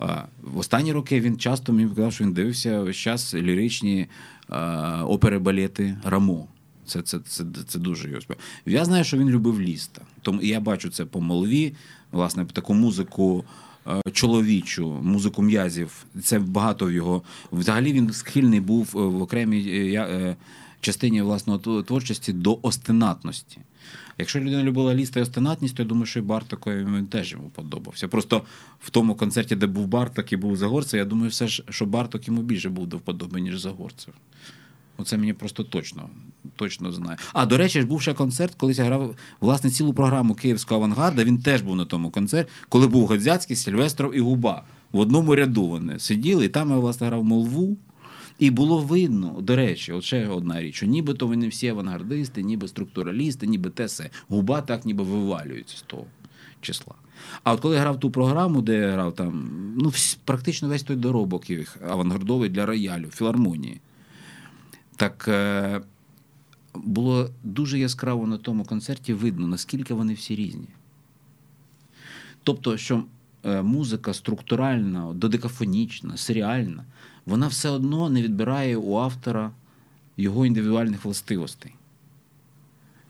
Е, 0.00 0.22
в 0.42 0.58
останні 0.58 0.92
роки 0.92 1.20
він 1.20 1.38
часто 1.38 1.72
мені 1.72 1.88
казав, 1.88 2.12
що 2.12 2.24
він 2.24 2.32
дивився 2.32 2.82
весь 2.82 2.96
час 2.96 3.34
ліричні 3.34 4.06
е, 4.50 4.56
опери 5.02 5.38
балети 5.38 5.96
Рамо. 6.04 6.46
Це 6.86 7.02
це, 7.02 7.18
це, 7.18 7.44
це 7.66 7.78
дуже 7.78 8.08
його 8.08 8.20
Я 8.66 8.84
знаю, 8.84 9.04
що 9.04 9.18
він 9.18 9.30
любив 9.30 9.60
ліста. 9.60 10.02
Тому 10.22 10.42
я 10.42 10.60
бачу 10.60 10.90
це 10.90 11.04
по 11.04 11.20
молві, 11.20 11.74
власне, 12.12 12.44
таку 12.44 12.74
музику. 12.74 13.44
Е, 13.86 14.10
чоловічу 14.12 14.88
музику 15.02 15.42
м'язів, 15.42 16.06
це 16.22 16.38
багато 16.38 16.86
в 16.86 16.92
його. 16.92 17.22
Взагалі 17.52 17.92
він 17.92 18.12
схильний 18.12 18.60
був 18.60 18.94
е, 18.96 18.98
в 18.98 19.22
окремій 19.22 19.94
е, 19.94 20.36
частині 20.80 21.22
власного 21.22 21.82
творчості 21.82 22.32
до 22.32 22.58
остенатності. 22.62 23.58
Якщо 24.18 24.40
людина 24.40 24.62
любила 24.62 24.94
ліста 24.94 25.20
і 25.20 25.22
остенатність, 25.22 25.76
то 25.76 25.82
я 25.82 25.88
думаю, 25.88 26.06
що 26.06 26.18
і 26.18 26.22
Барток 26.22 26.66
він 26.66 27.06
теж 27.06 27.32
йому 27.32 27.48
подобався. 27.48 28.08
Просто 28.08 28.42
в 28.80 28.90
тому 28.90 29.14
концерті, 29.14 29.56
де 29.56 29.66
був 29.66 29.86
Барток 29.86 30.32
і 30.32 30.36
був 30.36 30.56
Загорцев, 30.56 30.98
я 30.98 31.04
думаю, 31.04 31.30
все 31.30 31.48
ж, 31.48 31.64
що 31.70 31.86
Барток 31.86 32.28
йому 32.28 32.42
більше 32.42 32.68
був 32.68 32.86
до 32.86 32.96
вподоби, 32.96 33.40
ніж 33.40 33.60
Загорцев. 33.60 34.14
Оце 34.96 35.16
мені 35.16 35.32
просто 35.32 35.64
точно 35.64 36.08
точно 36.56 36.92
знаю. 36.92 37.18
А 37.32 37.46
до 37.46 37.56
речі, 37.56 37.80
ж 37.80 37.86
був 37.86 38.02
ще 38.02 38.14
концерт, 38.14 38.54
колись 38.54 38.78
я 38.78 38.84
грав 38.84 39.16
власне 39.40 39.70
цілу 39.70 39.94
програму 39.94 40.34
Київського 40.34 40.80
авангарда. 40.80 41.24
Він 41.24 41.38
теж 41.38 41.62
був 41.62 41.76
на 41.76 41.84
тому 41.84 42.10
концерті, 42.10 42.50
коли 42.68 42.86
був 42.86 43.06
Годзяцький, 43.06 43.56
Сільвестров 43.56 44.16
і 44.16 44.20
Губа. 44.20 44.62
В 44.92 44.98
одному 44.98 45.34
ряду 45.34 45.66
вони 45.66 45.98
сиділи, 45.98 46.44
і 46.44 46.48
там 46.48 46.70
я 46.70 46.76
власне 46.76 47.06
грав 47.06 47.24
молву. 47.24 47.76
І 48.38 48.50
було 48.50 48.78
видно, 48.78 49.36
до 49.40 49.56
речі, 49.56 49.92
от 49.92 50.04
ще 50.04 50.28
одна 50.28 50.62
річ, 50.62 50.74
що 50.74 50.86
нібито 50.86 51.26
вони 51.26 51.48
всі 51.48 51.68
авангардисти, 51.68 52.42
ніби 52.42 52.68
структуралісти, 52.68 53.46
ніби 53.46 53.70
те 53.70 53.84
все. 53.84 54.10
Губа 54.28 54.60
так 54.60 54.84
ніби 54.84 55.04
вивалюється 55.04 55.76
з 55.76 55.82
того 55.82 56.06
числа. 56.60 56.94
А 57.42 57.52
от 57.52 57.60
коли 57.60 57.74
я 57.74 57.80
грав 57.80 58.00
ту 58.00 58.10
програму, 58.10 58.62
де 58.62 58.78
я 58.78 58.92
грав 58.92 59.14
там, 59.14 59.50
ну 59.78 59.92
практично 60.24 60.68
весь 60.68 60.82
той 60.82 60.96
доробок 60.96 61.50
їх 61.50 61.76
авангардовий 61.88 62.48
для 62.48 62.66
роялю, 62.66 63.06
філармонії 63.06 63.80
так 64.96 65.28
е, 65.28 65.80
було 66.74 67.30
дуже 67.42 67.78
яскраво 67.78 68.26
на 68.26 68.38
тому 68.38 68.64
концерті 68.64 69.14
видно, 69.14 69.46
наскільки 69.46 69.94
вони 69.94 70.14
всі 70.14 70.36
різні. 70.36 70.68
Тобто, 72.42 72.76
що 72.76 73.04
е, 73.44 73.62
музика 73.62 74.14
структуральна, 74.14 75.12
додекафонічна, 75.12 76.16
серіальна, 76.16 76.84
вона 77.26 77.46
все 77.46 77.68
одно 77.68 78.10
не 78.10 78.22
відбирає 78.22 78.76
у 78.76 78.96
автора 78.96 79.50
його 80.16 80.46
індивідуальних 80.46 81.04
властивостей. 81.04 81.74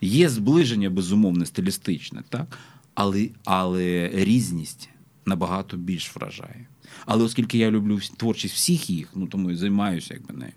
Є 0.01 0.29
зближення, 0.29 0.91
безумовне, 0.91 1.47
стилістичне, 1.47 2.23
так? 2.29 2.59
але 2.95 3.29
але 3.45 4.11
різність 4.15 4.89
набагато 5.27 5.77
більш 5.77 6.17
вражає. 6.17 6.67
Але 7.07 7.25
оскільки 7.25 7.59
я 7.59 7.71
люблю 7.71 8.01
творчість 8.17 8.55
всіх 8.55 8.91
їх, 8.91 9.09
ну 9.15 9.27
тому 9.27 9.51
і 9.51 9.57
займаюся 9.57 10.15
якби 10.15 10.35
нею 10.35 10.53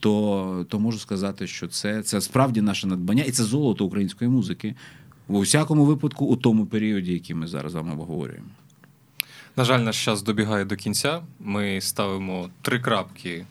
то 0.00 0.66
то 0.68 0.78
можу 0.78 0.98
сказати, 0.98 1.46
що 1.46 1.68
це 1.68 2.02
це 2.02 2.20
справді 2.20 2.60
наше 2.60 2.86
надбання, 2.86 3.22
і 3.22 3.30
це 3.30 3.44
золото 3.44 3.84
української 3.84 4.30
музики 4.30 4.74
у 5.28 5.40
всякому 5.40 5.84
випадку 5.84 6.24
у 6.24 6.36
тому 6.36 6.66
періоді, 6.66 7.12
який 7.12 7.36
ми 7.36 7.46
зараз 7.46 7.72
з 7.72 7.74
вами 7.74 7.92
обговорюємо. 7.92 8.46
На 9.56 9.64
жаль, 9.64 9.80
наш 9.80 10.04
час 10.04 10.22
добігає 10.22 10.64
до 10.64 10.76
кінця. 10.76 11.22
Ми 11.40 11.80
ставимо 11.80 12.50
три 12.62 12.78
крапки 12.78 13.46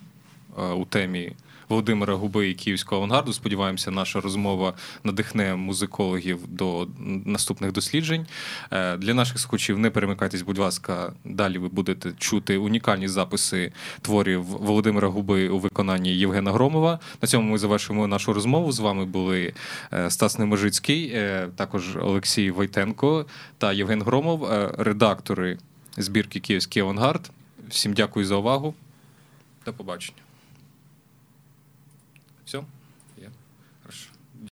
е, 0.60 0.68
у 0.68 0.86
темі 0.86 1.32
Володимира 1.70 2.14
Губи 2.14 2.50
і 2.50 2.54
Київського 2.54 3.02
авангарду. 3.02 3.34
Сподіваємося, 3.34 3.92
наша 3.92 4.22
розмова 4.22 4.74
надихне 5.04 5.56
музикологів 5.56 6.40
до 6.48 6.88
наступних 7.26 7.72
досліджень. 7.72 8.26
Е, 8.72 8.98
для 8.98 9.14
наших 9.14 9.40
слухачів 9.40 9.80
не 9.80 9.90
перемикайтесь, 9.90 10.42
будь 10.42 10.58
ласка, 10.58 11.14
далі 11.26 11.58
ви 11.58 11.68
будете 11.68 12.12
чути 12.18 12.58
унікальні 12.58 13.08
записи 13.08 13.72
творів 14.02 14.44
Володимира 14.44 15.08
Губи 15.08 15.50
у 15.50 15.60
виконанні 15.60 16.16
Євгена 16.16 16.52
Громова. 16.52 17.00
На 17.22 17.28
цьому 17.28 17.52
ми 17.52 17.58
завершуємо 17.58 18.08
нашу 18.08 18.34
розмову. 18.34 18.72
З 18.72 18.80
вами 18.80 19.06
були 19.06 19.54
е, 19.94 20.10
Стас 20.10 20.40
Неможицький, 20.40 21.12
е, 21.14 21.50
також 21.56 21.96
Олексій 21.96 22.52
Войтенко 22.52 23.26
та 23.58 23.74
Євген 23.74 24.02
Громов, 24.02 24.48
редактори 24.78 25.58
збірки 25.98 26.40
Київський 26.40 26.82
авангард. 26.82 27.32
Всім 27.70 27.94
дякую 27.94 28.26
за 28.26 28.36
увагу. 28.36 28.74
До 29.66 29.74
побачення. 29.74 30.23